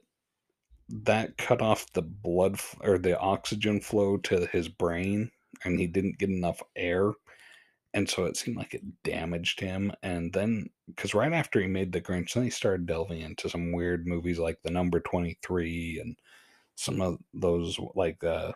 that 0.90 1.38
cut 1.38 1.62
off 1.62 1.92
the 1.94 2.02
blood 2.02 2.54
f- 2.54 2.76
or 2.82 2.98
the 2.98 3.20
oxygen 3.20 3.80
flow 3.82 4.18
to 4.18 4.46
his 4.48 4.68
brain, 4.68 5.30
and 5.64 5.80
he 5.80 5.88
didn't 5.88 6.18
get 6.18 6.30
enough 6.30 6.62
air. 6.76 7.12
And 7.94 8.08
so 8.08 8.26
it 8.26 8.38
seemed 8.38 8.58
like 8.58 8.74
it 8.74 8.84
damaged 9.04 9.60
him. 9.60 9.92
And 10.04 10.32
then, 10.32 10.70
because 10.88 11.14
right 11.16 11.34
after 11.34 11.60
he 11.60 11.68
made 11.68 11.92
the 11.92 12.02
Grinch, 12.02 12.34
then 12.34 12.44
he 12.44 12.50
started 12.50 12.86
delving 12.86 13.22
into 13.22 13.50
some 13.50 13.72
weird 13.72 14.06
movies 14.08 14.40
like 14.40 14.62
The 14.62 14.72
Number 14.72 15.00
23 15.00 16.00
and 16.02 16.16
some 16.76 17.02
of 17.02 17.18
those 17.34 17.80
like 17.96 18.24
uh 18.24 18.52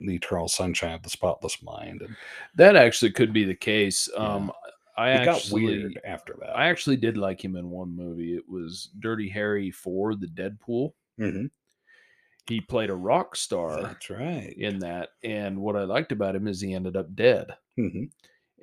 the 0.00 0.14
eternal 0.14 0.46
sunshine 0.46 0.94
of 0.94 1.02
the 1.02 1.10
spotless 1.10 1.60
mind 1.60 2.02
and 2.02 2.16
That 2.54 2.76
actually 2.76 3.10
could 3.10 3.32
be 3.32 3.44
the 3.44 3.54
case. 3.54 4.08
Yeah. 4.14 4.22
Um, 4.22 4.52
I 4.96 5.10
it 5.10 5.24
got 5.24 5.48
weird 5.50 5.98
after 6.04 6.36
that 6.40 6.56
I 6.56 6.68
actually 6.68 6.96
did 6.96 7.16
like 7.16 7.44
him 7.44 7.56
in 7.56 7.68
one 7.70 7.94
movie. 7.94 8.36
It 8.36 8.48
was 8.48 8.90
Dirty 9.00 9.28
Harry 9.28 9.72
for 9.72 10.14
the 10.14 10.28
Dead 10.28 10.58
Pool. 10.60 10.94
Mhm. 11.18 11.50
He 12.48 12.60
played 12.60 12.90
a 12.90 12.94
rock 12.96 13.36
star 13.36 13.82
that's 13.82 14.10
right 14.10 14.54
in 14.56 14.78
that, 14.80 15.10
and 15.22 15.60
what 15.60 15.76
I 15.76 15.84
liked 15.84 16.12
about 16.12 16.34
him 16.36 16.48
is 16.48 16.60
he 16.60 16.74
ended 16.74 16.96
up 16.96 17.14
dead. 17.14 17.48
Mhm. 17.78 18.10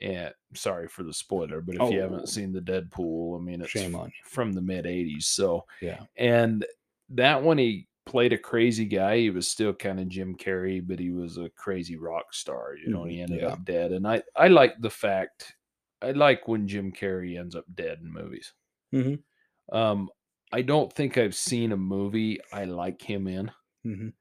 And 0.01 0.33
sorry 0.55 0.87
for 0.89 1.03
the 1.03 1.13
spoiler, 1.13 1.61
but 1.61 1.75
if 1.75 1.81
you 1.91 1.99
Oh. 1.99 2.01
haven't 2.01 2.27
seen 2.29 2.51
the 2.51 2.59
Dead 2.61 2.91
Pool, 2.91 3.39
I 3.39 3.41
mean, 3.43 3.61
it's 3.61 3.69
shame 3.71 3.95
on 3.95 4.07
you 4.07 4.13
from 4.29 4.51
the 4.53 4.61
mid 4.61 4.85
'80s. 4.85 5.27
So 5.27 5.65
yeah 5.81 6.05
and 6.17 6.65
that 7.09 7.41
one 7.43 7.57
he 7.59 7.87
played 8.05 8.33
a 8.33 8.37
crazy 8.37 8.85
guy. 8.85 9.17
He 9.19 9.29
was 9.29 9.47
still 9.47 9.73
kind 9.73 9.99
of 9.99 10.09
Jim 10.09 10.35
Carrey, 10.35 10.85
but 10.85 10.99
he 10.99 11.11
was 11.11 11.37
a 11.37 11.49
crazy 11.51 11.95
rock 11.95 12.33
star, 12.33 12.75
you 12.75 12.89
know, 12.89 13.03
and 13.03 13.11
he 13.11 13.21
ended 13.21 13.41
yeah. 13.41 13.47
up 13.49 13.63
dead. 13.65 13.91
And 13.93 14.07
I 14.07 14.21
I 14.35 14.47
like 14.49 14.75
the 14.81 14.89
fact 14.89 15.55
I 16.01 16.11
like 16.11 16.47
when 16.47 16.67
Jim 16.67 16.91
Carrey 16.91 17.39
ends 17.39 17.55
up 17.55 17.65
dead 17.73 17.99
in 18.01 18.11
movies. 18.11 18.53
Mhm. 18.93 19.23
Um 19.71 20.09
I 20.51 20.61
don't 20.61 20.91
think 20.93 21.17
I've 21.17 21.35
seen 21.35 21.71
a 21.71 21.77
movie 21.77 22.39
I 22.51 22.65
like 22.65 23.01
him 23.01 23.27
in. 23.27 23.51
Mhm. 23.85 24.13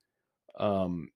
Um 0.58 1.10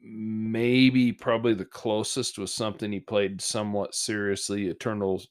maybe 0.00 1.12
probably 1.12 1.54
the 1.54 1.64
closest 1.64 2.38
was 2.38 2.52
something 2.54 2.92
he 2.92 3.00
played 3.00 3.40
somewhat 3.40 3.94
seriously, 3.94 4.68
Eternal 4.68 5.22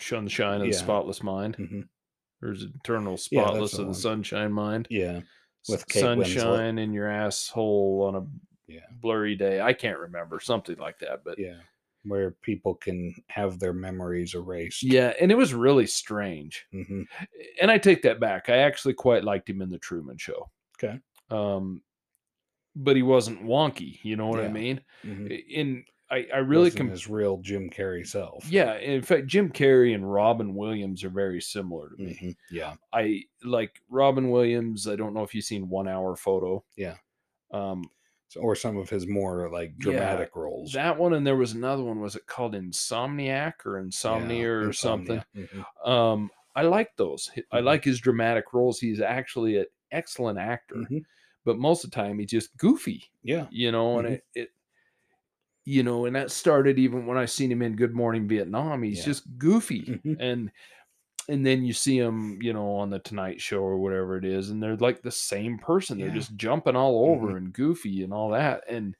Sunshine 0.00 0.60
of 0.60 0.68
the 0.68 0.72
Spotless 0.72 1.22
Mind. 1.22 1.56
Mhm. 1.58 1.88
Or 2.42 2.52
is 2.52 2.62
it 2.62 2.70
Eternal 2.76 3.18
Yeah, 3.30 3.42
Spotless 3.46 3.72
the 3.72 3.82
of 3.82 3.88
the. 3.88 3.94
Sunshine 3.94 4.52
Mind? 4.52 4.86
yeah 4.90 5.20
with 5.68 5.86
Kate 5.88 6.04
Winslet. 6.04 6.26
sunshine 6.26 6.78
in 6.78 6.92
your 6.92 7.08
asshole 7.08 8.02
on 8.06 8.14
a 8.16 8.26
yeah 8.70 8.86
blurry 9.00 9.34
day. 9.34 9.60
I 9.60 9.72
can't 9.72 9.98
remember 9.98 10.40
something 10.40 10.76
like 10.78 10.98
that, 11.00 11.24
but 11.24 11.38
yeah. 11.38 11.46
yeah 11.48 11.60
where 12.06 12.32
people 12.32 12.74
can 12.74 13.14
have 13.30 13.58
their 13.58 13.72
memories 13.72 14.34
erased 14.34 14.82
Yeah, 14.82 15.14
and 15.18 15.32
it 15.32 15.36
was 15.36 15.54
really 15.54 15.86
strange. 15.86 16.66
hmm 16.70 17.04
And 17.62 17.70
I 17.70 17.78
take 17.78 18.02
that 18.02 18.20
back. 18.20 18.50
I 18.50 18.58
actually 18.58 18.92
quite 18.92 19.24
liked 19.24 19.48
him 19.48 19.62
in 19.62 19.70
the 19.70 19.78
Truman 19.78 20.18
Show. 20.18 20.50
Okay. 20.76 21.00
Um, 21.34 21.82
but 22.76 22.96
he 22.96 23.02
wasn't 23.02 23.42
wonky. 23.44 23.98
You 24.02 24.16
know 24.16 24.26
what 24.28 24.40
I 24.40 24.44
Yeah. 24.44 24.52
mean? 24.52 24.80
hmm 25.02 25.26
In 25.28 25.84
I, 26.10 26.26
I 26.32 26.36
really 26.38 26.64
Wasn't 26.64 26.76
can. 26.78 26.90
his 26.90 27.08
real 27.08 27.38
Jim 27.38 27.70
Carrey 27.70 28.06
self 28.06 28.48
Yeah, 28.50 28.76
in 28.76 29.00
fact, 29.02 29.26
Jim 29.26 29.50
Carrey 29.50 29.94
and 29.94 30.10
Robin 30.12 30.54
Williams 30.54 31.02
are 31.02 31.08
very 31.08 31.40
similar 31.40 31.90
to 31.90 31.96
me. 32.02 32.18
Mhm. 32.22 32.36
yeah 32.50 32.74
I 32.92 33.24
like 33.42 33.80
Robin 33.88 34.30
Williams. 34.30 34.86
I 34.86 34.96
don't 34.96 35.14
know 35.14 35.22
if 35.22 35.34
you've 35.34 35.44
seen 35.46 35.68
One 35.68 35.88
Hour 35.88 36.14
Photo. 36.14 36.62
Yeah. 36.76 36.96
Um, 37.52 37.90
So- 38.28 38.40
or 38.40 38.54
some 38.56 38.76
of 38.76 38.90
his 38.90 39.06
more 39.06 39.48
like 39.50 39.70
Yeah, 39.70 39.76
dramatic 39.78 40.36
roles. 40.36 40.72
That 40.72 40.98
one, 40.98 41.14
and 41.14 41.26
there 41.26 41.36
was 41.36 41.52
another 41.52 41.82
one. 41.84 42.00
Was 42.00 42.16
it 42.16 42.26
called 42.26 42.54
Insomniac 42.54 43.64
or 43.64 43.78
Insomnia 43.78 44.52
or 44.68 44.72
something? 44.72 45.22
Insomnia. 45.34 45.64
Mhm. 45.82 45.88
Um, 45.88 46.30
I 46.54 46.62
like 46.62 46.96
those. 46.96 47.30
I 47.50 47.60
Mhm. 47.60 47.64
like 47.64 47.84
his 47.84 47.98
dramatic 48.00 48.52
roles. 48.52 48.78
He's 48.80 49.00
actually 49.00 49.56
an 49.58 49.66
excellent 49.90 50.38
actor, 50.38 50.76
Mhm. 50.76 51.04
But 51.44 51.58
most 51.58 51.84
of 51.84 51.90
the 51.90 51.94
time 51.96 52.18
he's 52.18 52.30
just 52.30 52.56
goofy, 52.56 53.04
Yeah. 53.22 53.46
you 53.50 53.70
know. 53.72 53.98
And 53.98 54.08
Mhm. 54.08 54.12
it, 54.12 54.24
it, 54.34 54.48
you 55.64 55.82
know, 55.82 56.04
and 56.06 56.14
that 56.16 56.30
started 56.30 56.78
even 56.78 57.06
when 57.06 57.16
I 57.16 57.24
seen 57.24 57.50
him 57.50 57.62
in 57.62 57.76
Good 57.76 57.94
Morning 57.94 58.28
Vietnam. 58.28 58.82
He's 58.82 58.98
Yeah. 58.98 59.04
just 59.04 59.38
goofy, 59.38 59.82
Mhm. 59.82 60.16
and 60.20 60.50
and 61.26 61.46
then 61.46 61.64
you 61.64 61.72
see 61.72 61.96
him, 61.98 62.38
you 62.42 62.52
know, 62.52 62.68
on 62.74 62.90
the 62.90 62.98
Tonight 62.98 63.40
Show 63.40 63.62
or 63.62 63.78
whatever 63.78 64.18
it 64.18 64.26
is, 64.26 64.50
and 64.50 64.62
they're 64.62 64.76
like 64.76 65.00
the 65.00 65.10
same 65.10 65.56
person. 65.58 65.96
They're 65.98 66.10
just 66.10 66.36
jumping 66.36 66.76
all 66.76 67.06
over 67.10 67.28
Mhm. 67.28 67.36
and 67.38 67.52
goofy 67.54 68.02
and 68.02 68.12
all 68.12 68.28
that. 68.30 68.64
And 68.68 68.94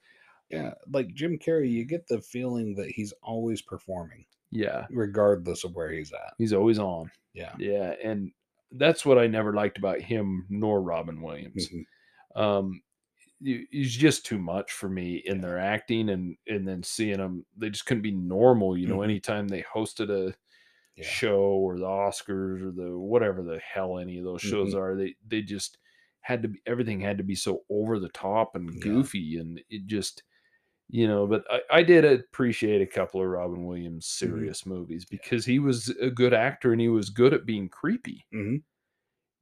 Yeah. 0.50 0.74
Like 0.88 1.12
Jim 1.14 1.38
Carrey, 1.38 1.70
you 1.70 1.84
get 1.84 2.06
the 2.06 2.20
feeling 2.22 2.74
that 2.76 2.88
he's 2.90 3.12
always 3.22 3.60
performing, 3.60 4.24
yeah, 4.50 4.86
regardless 4.90 5.64
of 5.64 5.74
where 5.74 5.90
he's 5.90 6.12
at. 6.12 6.34
he's 6.38 6.52
always 6.52 6.78
on. 6.78 7.10
Yeah. 7.32 7.54
Yeah, 7.58 7.94
and 8.02 8.30
that's 8.70 9.04
what 9.04 9.18
I 9.18 9.26
never 9.26 9.52
liked 9.52 9.78
about 9.78 10.00
him 10.00 10.46
nor 10.48 10.80
Robin 10.80 11.20
Williams. 11.22 11.68
Mhm. 11.68 11.84
Um, 12.34 12.82
he's 13.40 13.96
just 13.96 14.26
too 14.26 14.38
much 14.38 14.72
for 14.72 14.88
me 14.88 15.16
in 15.24 15.40
their 15.40 15.58
acting, 15.58 16.10
and 16.10 16.36
and 16.48 16.66
then 16.68 16.82
seeing 16.82 17.18
them, 17.18 17.46
they 17.56 17.70
just 17.70 17.86
couldn't 17.86 18.02
be 18.02 18.12
normal. 18.12 18.76
You 18.76 18.88
know, 18.88 19.02
Mhm. 19.02 19.04
anytime 19.04 19.48
they 19.48 19.62
hosted 19.62 20.10
a 20.10 20.34
Yeah. 20.96 21.18
show 21.18 21.40
or 21.42 21.78
the 21.78 21.84
Oscars 21.86 22.62
or 22.62 22.72
the 22.72 22.98
whatever 22.98 23.42
the 23.42 23.58
hell 23.60 23.98
any 23.98 24.18
of 24.18 24.24
those 24.24 24.42
shows 24.42 24.74
Mhm. 24.74 24.74
are, 24.74 24.96
they 24.96 25.16
they 25.26 25.42
just 25.42 25.78
had 26.22 26.42
to 26.42 26.48
be 26.48 26.60
everything 26.66 27.00
had 27.00 27.18
to 27.18 27.24
be 27.24 27.34
so 27.34 27.64
over 27.70 27.98
the 27.98 28.08
top 28.10 28.56
and 28.56 28.80
Yeah. 28.80 28.80
goofy, 28.80 29.38
and 29.38 29.62
it 29.70 29.86
just 29.86 30.22
you 30.88 31.06
know. 31.08 31.26
But 31.26 31.44
I, 31.50 31.62
I 31.78 31.82
did 31.82 32.04
appreciate 32.04 32.82
a 32.82 32.86
couple 32.86 33.20
of 33.22 33.28
Robin 33.28 33.66
Williams 33.66 34.06
Mm-hmm. 34.24 34.46
serious 34.46 34.66
movies 34.66 35.04
because 35.04 35.44
he 35.46 35.58
was 35.58 35.88
a 36.00 36.10
good 36.10 36.34
actor 36.34 36.72
and 36.72 36.80
he 36.80 36.88
was 36.88 37.10
good 37.10 37.34
at 37.34 37.46
being 37.46 37.68
creepy 37.68 38.26
Mhm. 38.32 38.64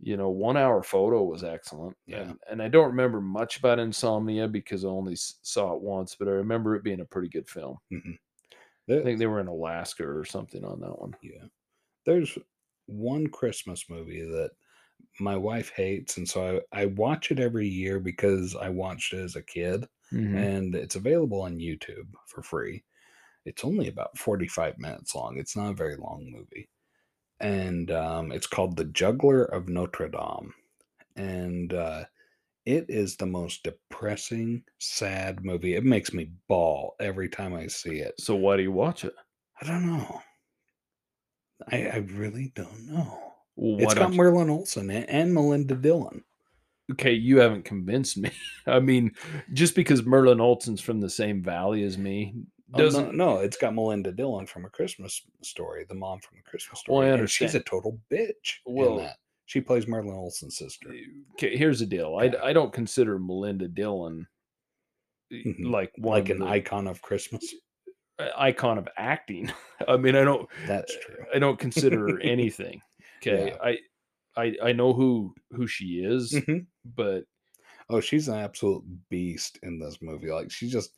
You 0.04 0.16
know, 0.16 0.28
one 0.30 0.56
hour 0.56 0.82
photo 0.82 1.22
was 1.22 1.44
excellent. 1.44 1.96
Yeah. 2.06 2.22
And, 2.22 2.38
and 2.50 2.62
I 2.62 2.68
don't 2.68 2.88
remember 2.90 3.20
much 3.20 3.58
about 3.58 3.78
Insomnia 3.78 4.48
because 4.48 4.84
I 4.84 4.88
only 4.88 5.14
saw 5.16 5.74
it 5.74 5.80
once, 5.80 6.16
but 6.16 6.26
I 6.28 6.32
remember 6.32 6.74
it 6.74 6.82
being 6.82 7.00
a 7.00 7.04
pretty 7.04 7.28
good 7.28 7.48
film. 7.48 7.78
I 7.92 7.96
There- 8.88 9.02
think 9.02 9.18
they 9.18 9.26
were 9.28 9.40
in 9.40 9.46
Alaska 9.46 10.04
or 10.06 10.24
something 10.24 10.64
on 10.64 10.80
that 10.80 10.98
one. 10.98 11.14
Yeah. 11.22 11.44
There's 12.04 12.36
one 12.86 13.28
Christmas 13.28 13.88
movie 13.88 14.22
that 14.22 14.50
my 15.20 15.36
wife 15.36 15.70
hates, 15.76 16.16
and 16.16 16.28
so 16.28 16.60
I, 16.72 16.82
I 16.82 16.86
watch 16.86 17.30
it 17.30 17.38
every 17.38 17.68
year 17.68 18.00
because 18.00 18.56
I 18.56 18.68
watched 18.70 19.12
it 19.14 19.20
as 19.20 19.36
a 19.36 19.42
kid, 19.42 19.86
Mhm. 20.12 20.36
and 20.36 20.74
it's 20.74 20.96
available 20.96 21.42
on 21.42 21.58
YouTube 21.58 22.08
for 22.26 22.42
free. 22.42 22.82
It's 23.44 23.64
only 23.64 23.88
about 23.88 24.16
45 24.18 24.78
minutes 24.78 25.14
long. 25.14 25.38
It's 25.38 25.56
not 25.56 25.70
a 25.70 25.74
very 25.74 25.96
long 25.96 26.28
movie. 26.30 26.68
And 27.42 27.90
um, 27.90 28.32
it's 28.32 28.46
called 28.46 28.76
The 28.76 28.84
Juggler 28.86 29.44
of 29.44 29.68
Notre 29.68 30.08
Dame. 30.08 30.54
And 31.16 31.74
uh, 31.74 32.04
it 32.64 32.86
is 32.88 33.16
the 33.16 33.26
most 33.26 33.64
depressing, 33.64 34.62
sad 34.78 35.44
movie. 35.44 35.74
It 35.74 35.84
makes 35.84 36.12
me 36.14 36.30
bawl 36.48 36.94
every 37.00 37.28
time 37.28 37.52
I 37.52 37.66
see 37.66 37.96
it. 37.98 38.14
So 38.18 38.34
why 38.36 38.56
do 38.56 38.62
you 38.62 38.72
watch 38.72 39.04
it? 39.04 39.14
I 39.60 39.66
don't 39.66 39.86
know. 39.86 40.22
I, 41.70 41.86
I 41.88 41.96
really 42.14 42.52
don't 42.54 42.86
know. 42.88 43.18
Well, 43.56 43.80
It's 43.82 43.94
got 43.94 44.12
you- 44.12 44.16
Merlin 44.18 44.48
Olsen 44.50 44.90
and, 44.90 45.08
and 45.10 45.34
Melinda 45.34 45.74
Dillon. 45.74 46.22
okay, 46.92 47.12
you 47.12 47.38
haven't 47.38 47.64
convinced 47.64 48.16
me. 48.18 48.30
I 48.66 48.78
mean, 48.80 49.12
just 49.52 49.74
because 49.74 50.04
Merlin 50.04 50.40
Olsen's 50.40 50.80
from 50.80 51.00
the 51.00 51.10
same 51.10 51.42
valley 51.42 51.82
as 51.82 51.98
me 51.98 52.34
Oh, 52.74 52.78
no, 52.78 52.84
doesn't. 52.84 53.14
no, 53.16 53.38
it's 53.38 53.56
got 53.56 53.74
Melinda 53.74 54.12
Dillon 54.12 54.46
from 54.46 54.64
A 54.64 54.70
Christmas 54.70 55.20
Story, 55.42 55.84
the 55.88 55.94
mom 55.94 56.20
from 56.20 56.38
A 56.38 56.42
Christmas 56.50 56.82
Well, 56.88 57.00
I 57.02 57.06
Story. 57.06 57.20
and 57.20 57.30
she's 57.30 57.54
a 57.54 57.60
total 57.60 57.98
bitch 58.10 58.56
Well-. 58.66 59.12
She 59.46 59.60
plays 59.60 59.86
Merlin 59.86 60.14
Olsen's 60.14 60.56
sister. 60.56 60.94
Okay, 61.32 61.56
here's 61.56 61.80
the 61.80 61.86
deal. 61.86 62.16
I, 62.18 62.32
I 62.42 62.52
don't 62.54 62.72
consider 62.72 63.18
Melinda 63.18 63.68
Dillon 63.68 64.26
eh, 65.30 65.42
Mhm. 65.44 65.70
like 65.70 65.92
one 65.98 66.20
Like 66.20 66.28
an 66.30 66.38
the- 66.38 66.46
icon 66.46 66.86
of 66.86 67.02
Christmas. 67.02 67.52
icon 68.36 68.78
of 68.78 68.88
acting. 68.96 69.52
I 69.88 69.96
mean, 69.96 70.14
I 70.16 70.24
don't. 70.24 70.48
That's 70.66 70.94
true. 71.04 71.24
I 71.34 71.38
don't 71.38 71.58
consider 71.58 72.08
her 72.08 72.20
anything. 72.22 72.80
Okay, 73.18 73.48
Yeah. 73.48 73.56
I, 73.62 73.78
I, 74.36 74.56
I 74.68 74.72
know 74.72 74.92
who 74.94 75.34
who 75.50 75.66
she 75.66 76.02
is, 76.04 76.32
Mhm. 76.32 76.66
but 76.84 77.24
Oh, 77.90 78.00
she's 78.00 78.28
an 78.28 78.36
absolute 78.38 78.84
beast 79.10 79.58
in 79.64 79.78
this 79.78 79.98
movie. 80.00 80.30
Like 80.30 80.50
she 80.50 80.68
just 80.70 80.92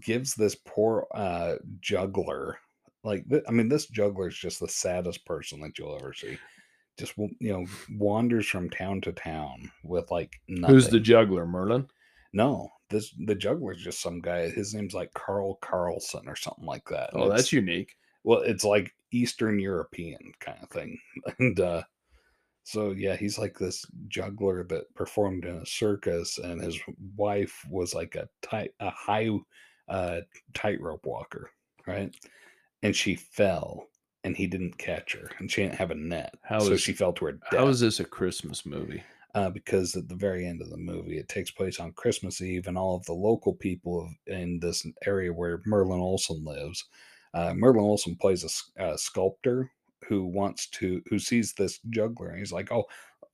gives 0.00 0.34
this 0.34 0.54
poor 0.66 1.06
uh 1.14 1.54
juggler 1.80 2.58
like 3.02 3.28
th- 3.28 3.42
I 3.48 3.50
mean 3.52 3.68
this 3.68 3.86
juggler 3.86 4.28
is 4.28 4.36
just 4.36 4.60
the 4.60 4.68
saddest 4.68 5.24
person 5.26 5.60
that 5.60 5.78
you'll 5.78 5.96
ever 5.96 6.12
see. 6.14 6.38
Just 6.98 7.14
you 7.18 7.52
know 7.52 7.66
wanders 7.98 8.46
from 8.46 8.70
town 8.70 9.00
to 9.02 9.12
town 9.12 9.70
with 9.82 10.10
like 10.10 10.32
nothing. 10.48 10.74
who's 10.74 10.88
the 10.88 11.00
juggler? 11.00 11.44
Merlin. 11.46 11.86
No, 12.32 12.70
this 12.90 13.12
the 13.26 13.34
juggler's 13.34 13.82
just 13.82 14.00
some 14.00 14.20
guy. 14.20 14.48
His 14.48 14.74
name's 14.74 14.94
like 14.94 15.12
Carl 15.14 15.56
Carlson 15.60 16.26
or 16.28 16.36
something 16.36 16.64
like 16.64 16.84
that. 16.88 17.12
and 17.12 17.22
Oh, 17.22 17.28
that's 17.28 17.52
unique. 17.52 17.94
well, 18.22 18.40
it's 18.40 18.64
like 18.64 18.94
Eastern 19.12 19.58
European 19.58 20.32
kind 20.40 20.58
of 20.62 20.70
thing. 20.70 20.98
And 21.38 21.58
uh 21.60 21.82
so 22.62 22.92
yeah, 22.92 23.16
he's 23.16 23.38
like 23.38 23.58
this 23.58 23.84
juggler 24.08 24.64
that 24.68 24.92
performed 24.94 25.44
in 25.44 25.56
a 25.56 25.66
circus 25.66 26.38
and 26.38 26.62
his 26.62 26.78
wife 27.16 27.62
was 27.68 27.92
like 27.94 28.14
a 28.14 28.28
tight 28.40 28.70
a 28.80 28.88
high 28.90 29.28
uh 29.88 30.20
tightrope 30.54 31.04
walker, 31.06 31.50
right? 31.86 32.14
And 32.82 32.94
she 32.94 33.14
fell 33.16 33.86
and 34.24 34.36
he 34.36 34.46
didn't 34.46 34.78
catch 34.78 35.12
her 35.14 35.30
and 35.38 35.50
she 35.50 35.62
didn't 35.62 35.76
have 35.76 35.90
a 35.90 35.94
net. 35.94 36.34
How 36.42 36.60
so 36.60 36.72
is- 36.72 36.80
she 36.82 36.92
fell 36.92 37.12
to 37.14 37.26
her 37.26 37.32
death 37.32 37.50
How 37.50 37.68
is 37.68 37.80
this 37.80 38.00
a 38.00 38.04
Christmas 38.04 38.64
movie? 38.66 39.02
uh, 39.34 39.50
because 39.50 39.96
at 39.96 40.08
the 40.08 40.14
very 40.14 40.46
end 40.46 40.62
of 40.62 40.70
the 40.70 40.76
movie, 40.76 41.18
it 41.18 41.28
takes 41.28 41.50
place 41.50 41.80
on 41.80 41.90
Christmas 41.92 42.40
Eve, 42.40 42.68
and 42.68 42.78
all 42.78 42.94
of 42.94 43.04
the 43.06 43.12
local 43.12 43.52
people 43.52 44.04
of, 44.04 44.10
in 44.32 44.60
this 44.60 44.86
area 45.06 45.32
where 45.32 45.60
Merlin 45.66 45.98
Olsen 45.98 46.44
lives, 46.44 46.84
uh, 47.34 47.52
Merlin 47.52 47.80
Olsen 47.80 48.14
plays 48.14 48.44
a 48.78 48.96
sculptor 48.96 49.72
who 50.06 50.24
wants 50.24 50.68
to, 50.68 51.02
who 51.10 51.18
sees 51.18 51.52
this 51.52 51.80
juggler, 51.90 52.28
and 52.28 52.38
he's 52.38 52.52
like, 52.52 52.70
"Oh, 52.70 52.84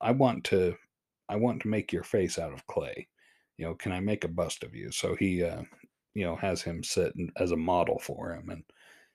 I 0.01 0.13
want 0.13 0.43
to, 0.45 0.75
I 1.29 1.37
want 1.37 1.61
to 1.63 1.69
make 1.69 1.93
your 1.93 2.05
face 2.05 2.39
out 2.39 2.55
of 2.55 2.67
clay. 2.67 3.07
You 3.59 3.67
know, 3.67 3.75
can 3.75 3.93
I 3.93 4.01
make 4.01 4.25
a 4.25 4.29
bust 4.29 4.65
of 4.65 4.75
you?" 4.75 4.91
So 4.93 5.15
he, 5.17 5.45
uh, 5.45 5.65
you 6.15 6.25
know, 6.25 6.37
has 6.37 6.63
him 6.63 6.83
sit 6.83 7.13
as 7.37 7.53
a 7.53 7.57
model 7.57 7.99
for 7.99 8.33
him, 8.33 8.51
and 8.51 8.63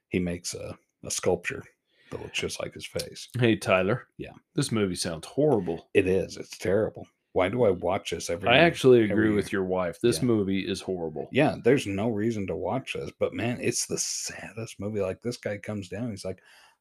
he 0.09 0.19
makes 0.19 0.53
a, 0.53 0.77
a 1.03 1.11
sculpture 1.11 1.63
that 2.11 2.21
looks 2.21 2.39
just 2.39 2.61
like 2.61 2.73
his 2.73 2.85
face. 2.85 3.29
Hey, 3.39 3.55
Tyler. 3.55 4.07
Yeah. 4.17 4.33
This 4.53 4.71
movie 4.71 4.95
sounds 4.95 5.27
horrible. 5.27 5.89
It 5.93 6.07
is. 6.07 6.37
It's 6.37 6.57
terrible. 6.57 7.07
Why 7.33 7.49
do 7.49 7.65
I 7.65 7.71
watch 7.71 8.11
this 8.11 8.29
every? 8.29 8.47
I 8.47 8.59
actually 8.59 9.03
agree 9.03 9.27
every 9.27 9.35
with 9.35 9.51
your 9.51 9.65
wife. 9.65 9.99
This 10.01 10.19
Yeah. 10.19 10.25
movie 10.25 10.61
is 10.61 10.79
horrible. 10.79 11.27
Yeah, 11.33 11.57
there's 11.61 11.85
no 11.85 12.07
reason 12.09 12.47
to 12.47 12.55
watch 12.55 12.93
this, 12.93 13.11
but 13.19 13.33
man, 13.33 13.59
it's 13.59 13.87
the 13.87 13.97
saddest 13.97 14.79
movie. 14.79 15.01
Like 15.01 15.21
this 15.21 15.35
guy 15.35 15.57
comes 15.57 15.89
down, 15.89 16.11
he's 16.11 16.23
like, 16.23 16.39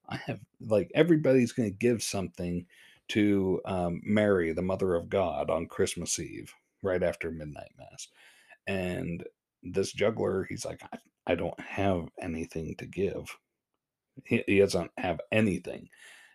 I 0.09 0.17
have 0.17 0.39
like 0.61 0.93
everybody's 0.95 1.51
going 1.53 1.71
to 1.71 1.77
give 1.77 2.03
something 2.05 2.67
to 3.09 3.61
um, 3.65 4.01
Mary, 4.05 4.53
the 4.53 4.63
Mother 4.63 4.95
of 4.95 5.09
God, 5.09 5.51
on 5.51 5.67
Christmas 5.67 6.19
Eve, 6.21 6.55
right 6.83 7.03
after 7.03 7.31
midnight 7.33 7.73
mass, 7.77 8.09
and 8.69 9.25
this 9.65 9.93
juggler, 9.93 10.47
he's 10.49 10.65
like, 10.65 10.83
I, 10.93 10.99
I 11.27 11.35
don't 11.35 11.59
have 11.61 12.09
anything 12.21 12.75
to 12.79 12.87
give. 12.87 13.37
He, 14.25 14.45
he 14.47 14.59
doesn't 14.59 14.91
have 14.99 15.21
anything. 15.33 15.89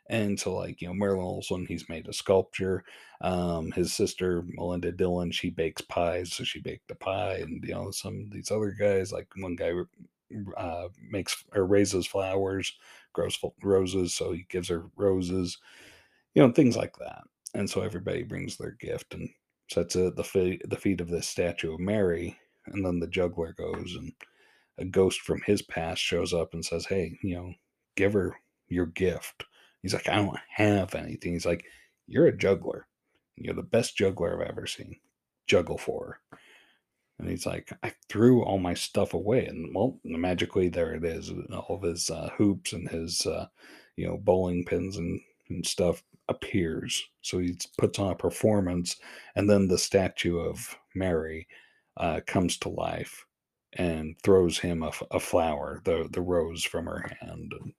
And 0.10 0.40
so, 0.40 0.56
like, 0.56 0.82
you 0.82 0.88
know, 0.88 0.96
Merlin 0.96 1.22
Olsen, 1.22 1.68
he's 1.68 1.88
made 1.88 2.08
a 2.08 2.14
sculpture. 2.14 2.84
Um, 3.22 3.72
his 3.72 3.94
sister, 3.94 4.44
Melinda 4.48 4.92
Dillon, 4.92 5.32
she 5.32 5.52
bakes 5.52 5.82
pies. 5.84 6.34
So 6.34 6.44
she 6.44 6.60
baked 6.60 6.90
a 6.90 6.96
pie. 6.96 7.36
And, 7.44 7.64
you 7.64 7.76
know, 7.76 7.92
some 7.92 8.22
of 8.22 8.32
these 8.32 8.50
other 8.50 8.72
guys, 8.72 9.12
like 9.12 9.28
one 9.38 9.56
guy 9.56 9.72
uh, 10.58 10.88
makes 11.12 11.44
or 11.54 11.66
raises 11.66 12.08
flowers, 12.08 12.76
grows 13.14 13.40
roses. 13.62 14.16
So 14.16 14.32
he 14.32 14.48
gives 14.50 14.68
her 14.70 14.86
roses, 14.96 15.60
you 16.34 16.42
know, 16.42 16.52
things 16.52 16.76
like 16.76 16.98
that. 16.98 17.22
And 17.54 17.70
so 17.70 17.82
everybody 17.82 18.24
brings 18.24 18.58
their 18.58 18.78
gift 18.80 19.14
and 19.14 19.30
sets 19.70 19.96
it 19.96 20.08
at 20.08 20.16
the, 20.16 20.24
fe- 20.24 20.62
the 20.68 20.78
feet 20.78 21.02
of 21.02 21.10
this 21.10 21.28
statue 21.28 21.76
of 21.76 21.80
Mary. 21.80 22.36
And 22.74 22.86
then 22.86 23.00
the 23.00 23.08
juggler 23.08 23.54
goes 23.54 23.96
and 23.96 24.14
a 24.78 24.86
ghost 24.86 25.22
from 25.22 25.42
his 25.46 25.62
past 25.62 26.02
shows 26.02 26.34
up 26.34 26.54
and 26.54 26.66
says, 26.66 26.86
Hey, 26.86 27.18
you 27.22 27.36
know, 27.36 27.54
give 27.96 28.14
her 28.14 28.36
your 28.68 28.86
gift. 28.86 29.46
He's 29.82 29.94
like, 29.94 30.10
I 30.10 30.16
don't 30.16 30.38
have 30.56 30.96
anything. 30.96 31.34
He's 31.34 31.46
like, 31.46 31.66
You're 32.08 32.28
a 32.28 32.38
juggler. 32.38 32.88
You're 33.36 33.56
the 33.56 33.64
best 33.64 33.96
juggler 33.96 34.42
I've 34.42 34.50
ever 34.50 34.68
seen. 34.68 34.98
Juggle 35.48 35.78
for 35.78 36.20
her. 36.32 36.40
And 37.20 37.30
he's 37.30 37.46
like, 37.46 37.72
I 37.84 37.94
threw 38.08 38.44
all 38.44 38.58
my 38.58 38.74
stuff 38.74 39.14
away. 39.14 39.46
And 39.46 39.76
well, 39.76 40.00
magically 40.04 40.70
there 40.70 40.94
it 40.94 41.04
is. 41.04 41.32
All 41.52 41.76
of 41.76 41.82
his 41.82 42.10
uh, 42.10 42.30
hoops 42.38 42.72
and 42.72 42.90
his, 42.90 43.26
uh, 43.26 43.48
you 43.98 44.08
know, 44.08 44.18
bowling 44.18 44.64
pins 44.64 44.96
and, 44.96 45.20
and 45.50 45.66
stuff 45.66 46.02
appears. 46.30 47.06
So 47.22 47.40
he 47.40 47.58
puts 47.78 48.00
on 48.00 48.12
a 48.12 48.16
performance. 48.16 48.96
And 49.36 49.50
then 49.50 49.68
the 49.68 49.78
statue 49.78 50.40
of 50.40 50.78
Mary 50.96 51.48
uh, 52.00 52.22
comes 52.26 52.58
to 52.58 52.70
life 52.70 53.26
and 53.74 54.16
throws 54.24 54.58
him 54.58 54.84
a 54.84 55.20
flower, 55.20 55.82
the 55.84 56.08
the 56.12 56.22
rose 56.22 56.64
from 56.64 56.86
her 56.88 57.06
hand, 57.22 57.54
and 57.60 57.74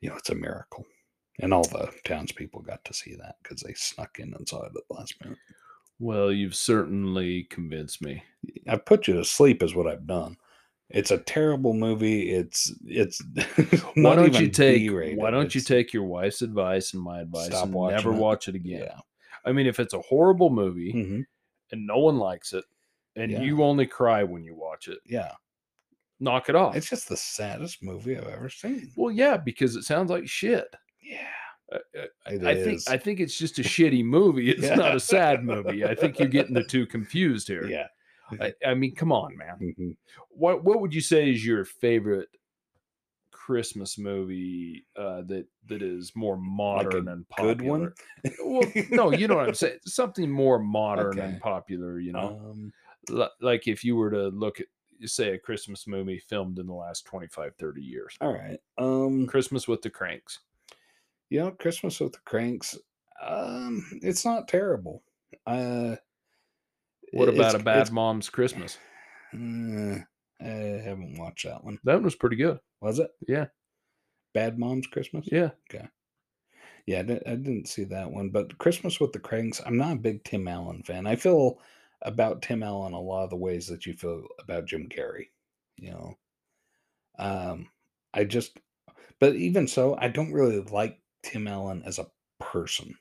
you 0.00 0.08
know 0.08 0.16
it's 0.16 0.30
a 0.30 0.34
miracle. 0.34 0.84
And 1.40 1.52
all 1.52 1.64
the 1.64 1.90
townspeople 2.04 2.62
got 2.62 2.84
to 2.84 2.94
see 2.94 3.16
that 3.16 3.36
because 3.42 3.60
they 3.60 3.74
snuck 3.74 4.18
in 4.20 4.34
and 4.34 4.48
saw 4.48 4.62
it 4.62 4.66
at 4.66 4.72
the 4.72 4.94
last 4.94 5.14
minute. 5.22 5.38
Well, 5.98 6.30
you've 6.30 6.54
certainly 6.54 7.44
convinced 7.44 8.02
me. 8.02 8.22
I've 8.68 8.84
put 8.84 9.08
you 9.08 9.14
to 9.14 9.24
sleep, 9.24 9.62
is 9.62 9.74
what 9.74 9.88
I've 9.88 10.06
done. 10.06 10.36
It's 10.90 11.10
a 11.10 11.18
terrible 11.18 11.74
movie. 11.74 12.30
It's 12.30 12.72
it's 12.86 13.22
Why 13.94 14.14
don't 14.16 14.38
you 14.38 14.48
take 14.48 14.82
B-rated. 14.82 15.18
why 15.18 15.30
don't 15.30 15.54
you 15.54 15.60
take 15.60 15.92
your 15.92 16.04
wife's 16.04 16.42
advice 16.42 16.92
and 16.94 17.02
my 17.02 17.20
advice 17.20 17.50
and 17.52 17.72
never 17.72 18.12
it. 18.12 18.16
watch 18.16 18.48
it 18.48 18.54
again? 18.54 18.82
Yeah. 18.82 18.98
I 19.44 19.52
mean, 19.52 19.66
if 19.66 19.80
it's 19.80 19.94
a 19.94 20.00
horrible 20.00 20.50
movie 20.50 20.92
hmm 20.92 21.20
and 21.72 21.86
no 21.86 21.98
one 21.98 22.18
likes 22.18 22.52
it 22.52 22.64
and 23.16 23.30
Yeah. 23.30 23.42
you 23.42 23.62
only 23.62 23.86
cry 23.86 24.22
when 24.24 24.44
you 24.44 24.54
watch 24.54 24.88
it, 24.88 24.98
Yeah. 25.06 25.32
knock 26.20 26.48
it 26.48 26.54
off. 26.56 26.76
It's 26.76 26.88
just 26.88 27.08
the 27.08 27.16
saddest 27.16 27.82
movie 27.82 28.16
I've 28.16 28.26
ever 28.28 28.48
seen. 28.48 28.90
well, 28.96 29.10
yeah, 29.12 29.36
because 29.36 29.76
it 29.76 29.82
sounds 29.84 30.10
like 30.10 30.26
shit. 30.28 30.66
Yeah. 31.02 31.28
Uh, 31.72 31.78
uh, 31.98 32.06
It 32.30 32.44
I 32.44 32.54
think. 32.62 32.80
I 32.88 32.96
think 32.98 33.20
it's 33.20 33.38
just 33.38 33.58
a 33.58 33.62
shitty 33.62 34.04
movie. 34.04 34.50
It's 34.50 34.62
Yeah. 34.62 34.74
not 34.74 34.94
a 34.94 35.00
sad 35.00 35.42
movie. 35.44 35.84
I 35.84 35.94
think 35.94 36.18
you're 36.18 36.28
getting 36.28 36.54
the 36.54 36.62
two 36.74 36.86
confused 36.86 37.48
here. 37.48 37.66
Yeah. 37.66 37.86
I, 38.40 38.52
I 38.66 38.74
mean, 38.74 38.94
come 38.94 39.12
on, 39.12 39.36
man. 39.36 39.58
Mhm. 39.78 39.96
What 40.30 40.62
what 40.64 40.80
would 40.80 40.94
you 40.94 41.00
say 41.00 41.30
is 41.30 41.44
your 41.44 41.64
favorite 41.64 42.28
Christmas 43.30 43.98
movie 43.98 44.86
uh, 44.96 45.22
that 45.22 45.46
that 45.66 45.82
is 45.82 46.12
more 46.14 46.36
modern 46.36 47.08
and 47.08 47.28
popular? 47.28 47.54
Good 47.54 47.62
one. 47.66 47.92
Well, 48.44 48.72
no, 48.90 49.10
you 49.12 49.28
know 49.28 49.36
what 49.36 49.48
I'm 49.48 49.54
saying. 49.54 49.78
Something 49.86 50.30
more 50.30 50.58
modern 50.58 51.18
Okay. 51.18 51.22
and 51.22 51.40
popular. 51.40 51.98
You 51.98 52.12
know, 52.12 52.40
Um, 52.50 52.72
like 53.40 53.66
if 53.66 53.84
you 53.84 53.96
were 53.96 54.10
to 54.10 54.28
look 54.28 54.60
at 54.60 54.66
say 55.04 55.34
a 55.34 55.38
Christmas 55.38 55.86
movie 55.86 56.18
filmed 56.18 56.58
in 56.58 56.66
the 56.66 56.72
last 56.74 57.04
25, 57.06 57.54
30 57.58 57.82
years. 57.82 58.16
all 58.20 58.32
right. 58.32 58.58
Um, 58.78 59.26
Christmas 59.26 59.66
with 59.68 59.82
the 59.82 59.90
Cranks. 59.90 60.40
you 61.30 61.40
know, 61.40 61.50
Christmas 61.50 62.00
with 62.00 62.12
the 62.12 62.18
Cranks. 62.24 62.78
Um, 63.22 63.84
it's 64.02 64.24
not 64.24 64.48
terrible. 64.48 65.02
Uh, 65.46 65.96
What 67.12 67.28
about 67.28 67.54
a 67.54 67.58
Bad 67.58 67.90
Mom's 67.90 68.28
Christmas? 68.30 68.78
Uh, 69.32 69.98
I 70.40 70.44
haven't 70.44 71.18
watched 71.18 71.46
that 71.46 71.64
one. 71.64 71.78
That 71.84 71.94
one 71.94 72.04
was 72.04 72.14
pretty 72.14 72.36
good. 72.36 72.58
Was 72.80 72.98
it? 72.98 73.10
Yeah. 73.26 73.46
Bad 74.32 74.58
Mom's 74.58 74.86
Christmas. 74.86 75.28
Yeah. 75.30 75.50
Okay 75.72 75.86
yeah, 76.86 76.98
I 76.98 77.02
didn't 77.02 77.68
see 77.68 77.84
that 77.84 78.10
one. 78.10 78.28
But 78.30 78.58
Christmas 78.58 79.00
with 79.00 79.12
the 79.12 79.18
Cranks, 79.18 79.60
I'm 79.64 79.76
not 79.76 79.92
a 79.92 79.96
big 80.00 80.22
Tim 80.24 80.46
Allen 80.46 80.82
fan. 80.82 81.06
I 81.06 81.16
feel 81.16 81.58
about 82.02 82.42
Tim 82.42 82.62
Allen 82.62 82.92
a 82.92 83.00
lot 83.00 83.24
of 83.24 83.30
the 83.30 83.36
ways 83.36 83.66
that 83.68 83.86
you 83.86 83.94
feel 83.94 84.24
about 84.40 84.66
Jim 84.66 84.88
Carrey. 84.88 85.28
You 85.76 85.90
know, 85.90 86.18
um, 87.18 87.68
I 88.12 88.24
just, 88.24 88.58
but 89.18 89.34
even 89.36 89.66
so, 89.66 89.96
I 89.98 90.08
don't 90.08 90.32
really 90.32 90.60
like 90.60 90.98
Tim 91.22 91.48
Allen 91.48 91.82
as 91.84 91.98
a 91.98 92.06
person. 92.40 92.94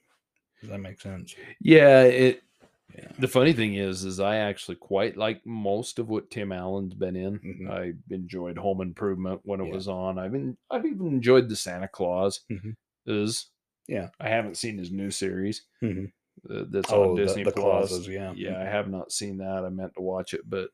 Does 0.62 0.70
that 0.70 0.80
make 0.80 1.02
sense? 1.02 1.36
Yeah. 1.60 2.04
It. 2.04 2.42
Yeah. 2.96 3.08
The 3.20 3.28
funny 3.28 3.54
thing 3.54 3.74
is, 3.76 4.04
is 4.06 4.20
I 4.20 4.38
actually 4.38 4.76
quite 4.76 5.18
like 5.18 5.46
most 5.46 5.98
of 6.00 6.10
what 6.10 6.30
Tim 6.30 6.52
Allen's 6.52 6.94
been 6.94 7.16
in. 7.16 7.40
Mhm. 7.40 7.70
I 7.70 7.94
enjoyed 8.14 8.58
Home 8.58 8.82
Improvement 8.82 9.42
when 9.44 9.60
it 9.62 9.66
Yeah. 9.68 9.74
was 9.74 9.88
on. 9.88 10.20
I've 10.20 10.32
been 10.32 10.58
I've 10.70 10.86
even 10.86 11.08
enjoyed 11.08 11.50
the 11.50 11.56
Santa 11.56 11.88
Claus. 11.88 12.42
Mhm. 12.52 12.76
Is 13.08 13.50
Yeah. 13.88 14.10
I 14.20 14.30
haven't 14.30 14.58
seen 14.58 14.78
his 14.78 14.92
new 14.92 15.10
series 15.12 15.66
Mhm. 15.82 16.12
Uh, 16.50 16.64
that's 16.70 16.92
Oh, 16.92 17.12
on 17.12 17.16
Disney 17.16 17.44
the 17.44 17.52
Plus. 17.52 17.90
clauses, 17.90 18.08
yeah. 18.08 18.34
Yeah, 18.36 18.60
I 18.60 18.66
have 18.66 18.90
not 18.90 19.12
seen 19.12 19.38
that. 19.38 19.64
I 19.66 19.70
meant 19.70 19.94
to 19.96 20.02
watch 20.02 20.34
it, 20.34 20.42
but 20.50 20.70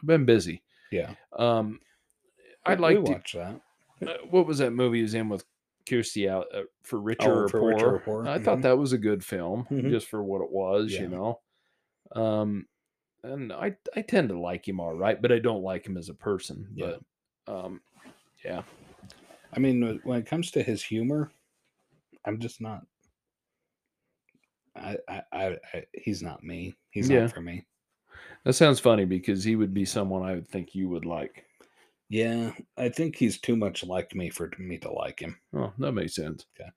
I've 0.00 0.06
been 0.06 0.24
busy. 0.24 0.62
Yeah. 0.90 1.14
Um, 1.36 1.80
I'd 2.66 2.80
like 2.80 2.98
we 2.98 3.04
to. 3.04 3.12
watch 3.12 3.32
that. 3.32 3.60
uh, 4.06 4.14
what 4.30 4.46
was 4.46 4.58
that 4.58 4.72
movie 4.72 4.98
he 4.98 5.02
was 5.02 5.14
in 5.14 5.28
with 5.28 5.44
Kirstie 5.86 6.28
out 6.30 6.46
uh, 6.54 6.62
for 6.82 7.00
richer 7.00 7.30
Oh, 7.30 7.44
or 7.44 7.48
For 7.48 7.60
poor? 7.60 7.72
Richer 7.74 7.94
or 7.94 7.98
Poor, 8.00 8.28
I 8.28 8.38
thought 8.38 8.58
mhm. 8.58 8.62
that 8.62 8.78
was 8.78 8.92
a 8.92 8.98
good 8.98 9.24
film, 9.24 9.66
Mhm. 9.70 9.90
just 9.90 10.08
for 10.08 10.22
what 10.22 10.42
it 10.42 10.50
was, 10.50 10.92
Yeah. 10.92 11.02
you 11.02 11.08
know. 11.08 11.40
Um, 12.12 12.66
and 13.24 13.52
I 13.52 13.76
I 13.96 14.02
tend 14.02 14.28
to 14.30 14.38
like 14.38 14.66
him 14.66 14.80
all 14.80 14.94
right, 14.94 15.20
but 15.20 15.32
I 15.32 15.38
don't 15.38 15.62
like 15.62 15.86
him 15.86 15.96
as 15.96 16.08
a 16.08 16.14
person. 16.14 16.68
Yeah. 16.74 16.94
But 17.46 17.64
um, 17.64 17.80
yeah, 18.44 18.62
I 19.52 19.58
mean, 19.60 20.00
when 20.04 20.18
it 20.20 20.26
comes 20.26 20.50
to 20.52 20.62
his 20.62 20.82
humor, 20.82 21.30
I'm 22.24 22.38
just 22.40 22.60
not. 22.60 22.86
I, 24.76 24.98
I, 25.08 25.22
I, 25.32 25.58
I 25.74 25.84
he's 25.94 26.22
not 26.22 26.42
me. 26.42 26.74
He's 26.90 27.10
Yeah. 27.10 27.20
not 27.20 27.30
for 27.30 27.40
me. 27.40 27.66
that 28.44 28.52
sounds 28.54 28.80
funny 28.80 29.04
because 29.04 29.44
he 29.44 29.56
would 29.56 29.74
be 29.74 29.84
someone 29.84 30.22
I 30.22 30.34
would 30.34 30.48
think 30.48 30.74
you 30.74 30.88
would 30.88 31.04
like. 31.04 31.46
Yeah, 32.08 32.52
I 32.76 32.90
think 32.90 33.16
he's 33.16 33.40
too 33.40 33.56
much 33.56 33.84
like 33.84 34.14
me 34.14 34.30
for 34.30 34.50
me 34.58 34.78
to 34.78 34.90
like 34.92 35.20
him. 35.20 35.40
Oh, 35.54 35.72
that 35.78 35.92
makes 35.92 36.14
sense. 36.14 36.46
Okay. 36.60 36.70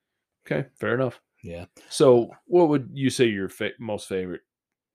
Okay, 0.46 0.68
fair 0.76 0.94
enough. 0.94 1.20
Yeah. 1.42 1.66
So, 1.88 2.30
what 2.46 2.68
would 2.68 2.90
you 2.94 3.10
say 3.10 3.26
your 3.26 3.48
fa- 3.48 3.72
most 3.78 4.08
favorite 4.08 4.42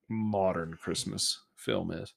modern 0.10 0.76
Christmas 0.76 1.44
film 1.58 1.92
is? 1.92 2.14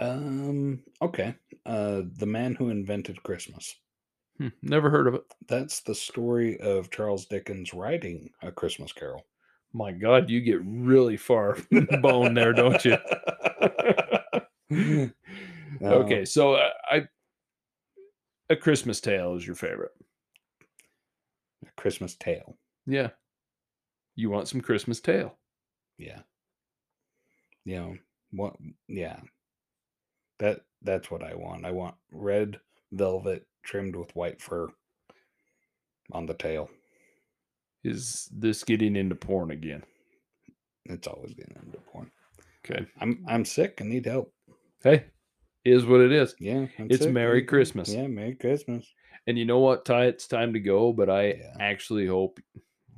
Um. 0.00 0.84
Okay. 1.00 1.36
Uh, 1.64 2.02
the 2.06 2.26
man 2.26 2.54
who 2.56 2.68
invented 2.68 3.22
Christmas. 3.22 3.80
Hmm, 4.42 4.48
never 4.60 4.90
heard 4.90 5.06
of 5.06 5.14
it. 5.14 5.22
That's 5.46 5.80
the 5.82 5.94
story 5.94 6.58
of 6.58 6.90
Charles 6.90 7.26
Dickens 7.26 7.72
writing 7.72 8.30
a 8.42 8.50
Christmas 8.50 8.92
Carol. 8.92 9.24
My 9.72 9.92
God, 9.92 10.28
you 10.28 10.40
get 10.40 10.60
really 10.64 11.16
far 11.16 11.56
bone 12.00 12.34
there, 12.34 12.52
don't 12.52 12.84
you? 12.84 12.96
okay, 15.82 16.24
so 16.24 16.54
uh, 16.54 16.70
I 16.90 17.02
a 18.50 18.56
Christmas 18.56 19.00
Tale 19.00 19.36
is 19.36 19.46
your 19.46 19.54
favorite. 19.54 19.92
A 21.64 21.70
Christmas 21.80 22.16
Tale. 22.16 22.58
Yeah, 22.84 23.10
you 24.16 24.28
want 24.28 24.48
some 24.48 24.60
Christmas 24.60 25.00
Tale? 25.00 25.38
Yeah. 25.98 26.22
You 27.64 27.76
know 27.76 27.96
what? 28.32 28.56
Yeah. 28.88 29.20
That 30.40 30.62
that's 30.82 31.12
what 31.12 31.22
I 31.22 31.36
want. 31.36 31.64
I 31.64 31.70
want 31.70 31.94
red 32.10 32.58
velvet 32.90 33.46
trimmed 33.62 33.96
with 33.96 34.14
white 34.16 34.40
fur 34.40 34.68
on 36.12 36.26
the 36.26 36.34
tail. 36.34 36.70
Is 37.84 38.28
this 38.32 38.62
getting 38.64 38.96
into 38.96 39.14
porn 39.14 39.50
again? 39.50 39.82
It's 40.86 41.06
always 41.06 41.34
getting 41.34 41.56
into 41.64 41.78
porn. 41.92 42.10
Okay, 42.64 42.86
I'm 43.00 43.24
I'm 43.28 43.44
sick. 43.44 43.78
I 43.80 43.84
need 43.84 44.06
help. 44.06 44.32
hey, 44.84 45.06
is 45.64 45.84
what 45.84 46.00
it 46.00 46.12
is. 46.12 46.34
Yeah. 46.38 46.66
I'm 46.78 46.88
It's 46.90 47.04
sick, 47.04 47.12
Merry. 47.12 47.42
Christmas. 47.44 47.92
Yeah. 47.92 48.06
Merry 48.06 48.34
Christmas. 48.34 48.86
And 49.26 49.38
you 49.38 49.44
know 49.44 49.58
what, 49.60 49.84
Ty? 49.84 50.06
It's 50.06 50.26
time 50.26 50.52
to 50.52 50.60
go. 50.60 50.92
But 50.92 51.08
I 51.10 51.26
Yeah. 51.34 51.56
actually 51.60 52.06
hope. 52.06 52.38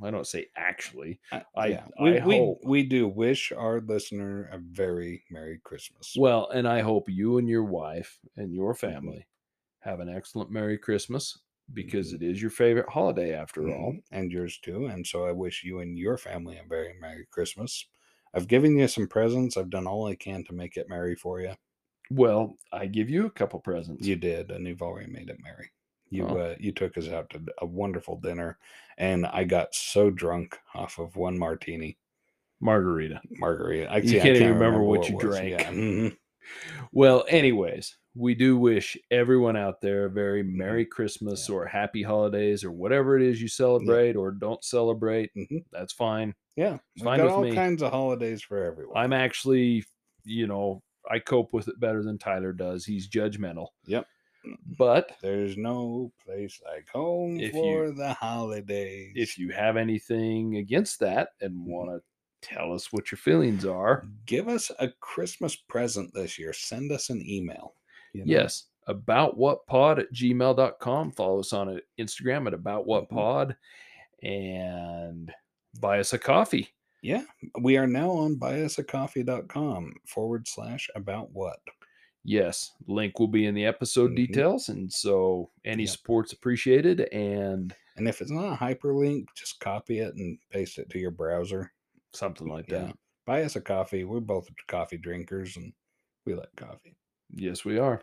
I 0.03 0.11
don't 0.11 0.27
say 0.27 0.49
actually. 0.57 1.21
I- 1.33 1.67
yeah. 1.67 1.85
I 1.99 2.03
we, 2.03 2.21
we, 2.23 2.37
hope. 2.39 2.59
we 2.65 2.83
do 2.83 3.07
wish 3.09 3.53
our 3.53 3.81
listener 3.81 4.51
a 4.53 4.59
very 4.59 5.25
Merry 5.31 5.61
Christmas. 5.63 6.15
Well, 6.19 6.51
and 6.51 6.67
I 6.69 6.81
hope 6.81 7.09
you 7.09 7.39
and 7.39 7.49
your 7.49 7.65
wife 7.65 8.19
and 8.37 8.53
your 8.53 8.75
family 8.75 9.27
have 9.85 10.01
an 10.01 10.09
excellent 10.09 10.51
Merry 10.51 10.79
Christmas 10.79 11.39
because 11.73 12.13
Mhm. 12.13 12.17
it 12.17 12.23
is 12.23 12.43
your 12.43 12.51
favorite 12.51 12.89
holiday 12.89 13.33
after 13.35 13.69
all. 13.71 13.93
Mhm, 13.93 14.03
and 14.11 14.33
yours 14.33 14.59
too. 14.59 14.87
And 14.87 15.07
so 15.07 15.27
I 15.27 15.33
wish 15.33 15.65
you 15.65 15.81
and 15.81 15.99
your 15.99 16.19
family 16.19 16.59
a 16.59 16.65
very 16.65 16.95
Merry 17.01 17.27
Christmas. 17.27 17.87
I've 18.35 18.49
given 18.49 18.77
you 18.77 18.89
some 18.89 19.09
presents. 19.09 19.57
I've 19.57 19.71
done 19.71 19.87
all 19.87 20.07
I 20.07 20.15
can 20.17 20.45
to 20.45 20.53
make 20.55 20.77
it 20.77 20.89
merry 20.89 21.15
for 21.17 21.41
you. 21.41 21.55
Well, 22.11 22.59
I 22.73 22.87
give 22.87 23.09
you 23.09 23.27
a 23.27 23.31
couple 23.31 23.61
presents. 23.61 24.07
You 24.07 24.17
did, 24.17 24.51
and 24.51 24.67
you've 24.67 24.83
already 24.83 25.11
made 25.11 25.31
it 25.31 25.41
merry. 25.41 25.71
You 26.11 26.25
Oh. 26.27 26.37
uh, 26.39 26.57
you 26.61 26.73
took 26.73 26.99
us 26.99 27.09
out 27.09 27.31
to 27.31 27.45
a 27.59 27.67
wonderful 27.67 28.17
dinner, 28.21 28.59
and 28.99 29.27
I 29.27 29.45
got 29.45 29.75
so 29.75 30.11
drunk 30.11 30.59
off 30.75 30.99
of 30.99 31.17
one 31.17 31.39
martini 31.39 31.99
Margarita. 32.61 33.21
margarita. 33.31 33.91
I, 33.91 33.99
You 33.99 34.09
see, 34.09 34.21
I 34.21 34.23
can't 34.23 34.37
even 34.37 34.53
remember 34.55 34.83
what 34.83 35.09
it 35.09 35.13
you 35.13 35.19
drank. 35.19 35.51
Yeah. 35.51 35.71
mhm. 35.71 36.17
Well, 36.93 37.25
anyways, 37.29 37.97
we 38.17 38.35
do 38.35 38.57
wish 38.57 38.97
everyone 39.11 39.57
out 39.57 39.81
there 39.81 40.05
a 40.07 40.11
very 40.11 40.43
Mm-hmm. 40.43 40.57
Merry 40.59 40.87
Christmas 40.87 41.49
or 41.51 41.67
Happy 41.67 42.03
Holidays 42.03 42.63
or 42.65 42.71
whatever 42.71 43.17
it 43.17 43.23
is 43.23 43.41
you 43.43 43.49
celebrate 43.49 44.15
or 44.17 44.31
don't 44.31 44.63
celebrate. 44.65 45.31
Mhm. 45.37 45.65
That's 45.73 45.93
fine. 45.93 46.35
Yeah, 46.57 46.79
It's 46.95 47.05
fine 47.05 47.19
got 47.19 47.25
with 47.25 47.33
all 47.35 47.43
me. 47.43 47.55
kinds 47.55 47.83
of 47.83 47.91
holidays 47.91 48.43
for 48.43 48.63
everyone. 48.65 48.97
I'm 48.97 49.13
actually, 49.13 49.85
you 50.25 50.47
know, 50.47 50.83
I 51.11 51.19
cope 51.19 51.53
with 51.53 51.67
it 51.69 51.81
better 51.81 52.03
than 52.05 52.17
Tyler 52.19 52.53
does. 52.53 52.85
He's 52.85 53.09
judgmental. 53.09 53.69
Yep. 53.87 54.07
But 54.79 55.11
There's 55.23 55.57
no 55.57 56.13
place 56.25 56.61
like 56.65 56.87
home 56.93 57.39
for 57.51 57.87
you- 57.87 57.95
the 57.95 58.13
holidays. 58.13 59.13
if 59.17 59.39
you 59.39 59.51
have 59.51 59.77
anything 59.77 60.57
against 60.57 61.01
that 61.01 61.31
and 61.41 61.53
Mm-hmm. 61.55 61.71
want 61.71 61.91
to 61.91 62.49
tell 62.49 62.73
us 62.73 62.93
what 62.93 63.11
your 63.11 63.17
feelings 63.19 63.65
are, 63.65 64.05
give 64.27 64.47
us 64.49 64.71
a 64.79 64.89
Christmas 65.01 65.57
present 65.57 66.13
this 66.15 66.39
year, 66.39 66.53
send 66.53 66.93
us 66.93 67.09
an 67.11 67.21
email. 67.27 67.75
You 68.15 68.21
know? 68.25 68.33
yes, 68.33 68.65
about 68.87 69.37
what 69.37 69.67
pod 69.67 69.99
at 69.99 70.13
gmail.com. 70.13 71.13
Follow 71.13 71.41
us 71.41 71.53
on 71.53 71.81
Instagram 71.99 72.47
at 72.47 72.55
about 72.55 72.87
what 72.87 73.09
pod 73.11 73.57
and 74.23 75.33
buy 75.81 75.99
us 76.01 76.13
a 76.13 76.19
coffee. 76.19 76.69
Yeah, 77.03 77.25
we 77.61 77.77
are 77.77 77.87
now 77.87 78.11
on 78.11 78.37
buyusacoffee.com 78.37 79.93
forward 80.09 80.49
slash 80.49 80.89
about 80.95 81.31
what. 81.33 81.59
Yes, 82.27 82.73
link 82.87 83.19
will 83.19 83.29
be 83.29 83.45
in 83.45 83.55
the 83.55 83.67
episode 83.67 84.13
Mhm. 84.13 84.17
details, 84.17 84.71
and 84.71 84.91
so 84.91 85.51
any 85.67 85.83
Yep. 85.83 85.91
support's 85.93 86.33
appreciated. 86.33 87.01
And 87.13 87.75
And 87.97 88.09
if 88.09 88.21
it's 88.23 88.31
not 88.31 88.55
a 88.55 88.57
hyperlink, 88.57 89.27
just 89.37 89.61
copy 89.61 89.99
it 90.01 90.15
and 90.17 90.39
paste 90.51 90.79
it 90.79 90.89
to 90.91 90.99
your 90.99 91.11
browser. 91.13 91.73
something 92.13 92.47
like 92.47 92.69
Yeah. 92.71 92.79
that. 92.87 92.99
Buy 93.27 93.43
us 93.43 93.57
a 93.57 93.61
coffee. 93.61 94.05
We're 94.05 94.21
both 94.21 94.49
coffee 94.69 94.97
drinkers 94.97 95.57
and 95.57 95.73
we 96.25 96.35
like 96.35 96.55
coffee. 96.57 96.97
Yes, 97.35 97.65
we 97.65 97.79
are. 97.79 98.03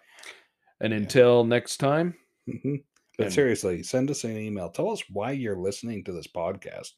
And 0.79 0.91
Yeah. 0.93 0.97
until 0.99 1.43
next 1.43 1.77
time, 1.77 2.15
hmm 2.45 2.75
But 3.17 3.25
And- 3.27 3.33
seriously, 3.33 3.83
send 3.83 4.09
us 4.09 4.23
an 4.23 4.37
email. 4.37 4.69
Tell 4.69 4.89
us 4.89 5.03
why 5.09 5.31
you're 5.31 5.57
listening 5.59 6.03
to 6.05 6.11
this 6.13 6.27
podcast. 6.27 6.93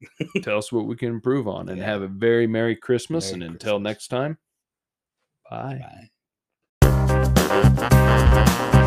tell 0.42 0.58
us 0.58 0.70
what 0.72 0.86
we 0.86 0.96
can 0.96 1.08
improve 1.08 1.46
on, 1.48 1.68
and 1.68 1.78
Yeah. 1.78 1.84
have 1.86 2.02
a 2.02 2.08
very 2.08 2.46
merry 2.46 2.76
Christmas. 2.76 3.32
Merry 3.32 3.44
and 3.46 3.52
until 3.54 3.78
Christmas. 3.80 3.84
next 3.84 4.08
time, 4.08 4.38
bye. 5.48 6.10
Bye. 6.80 8.82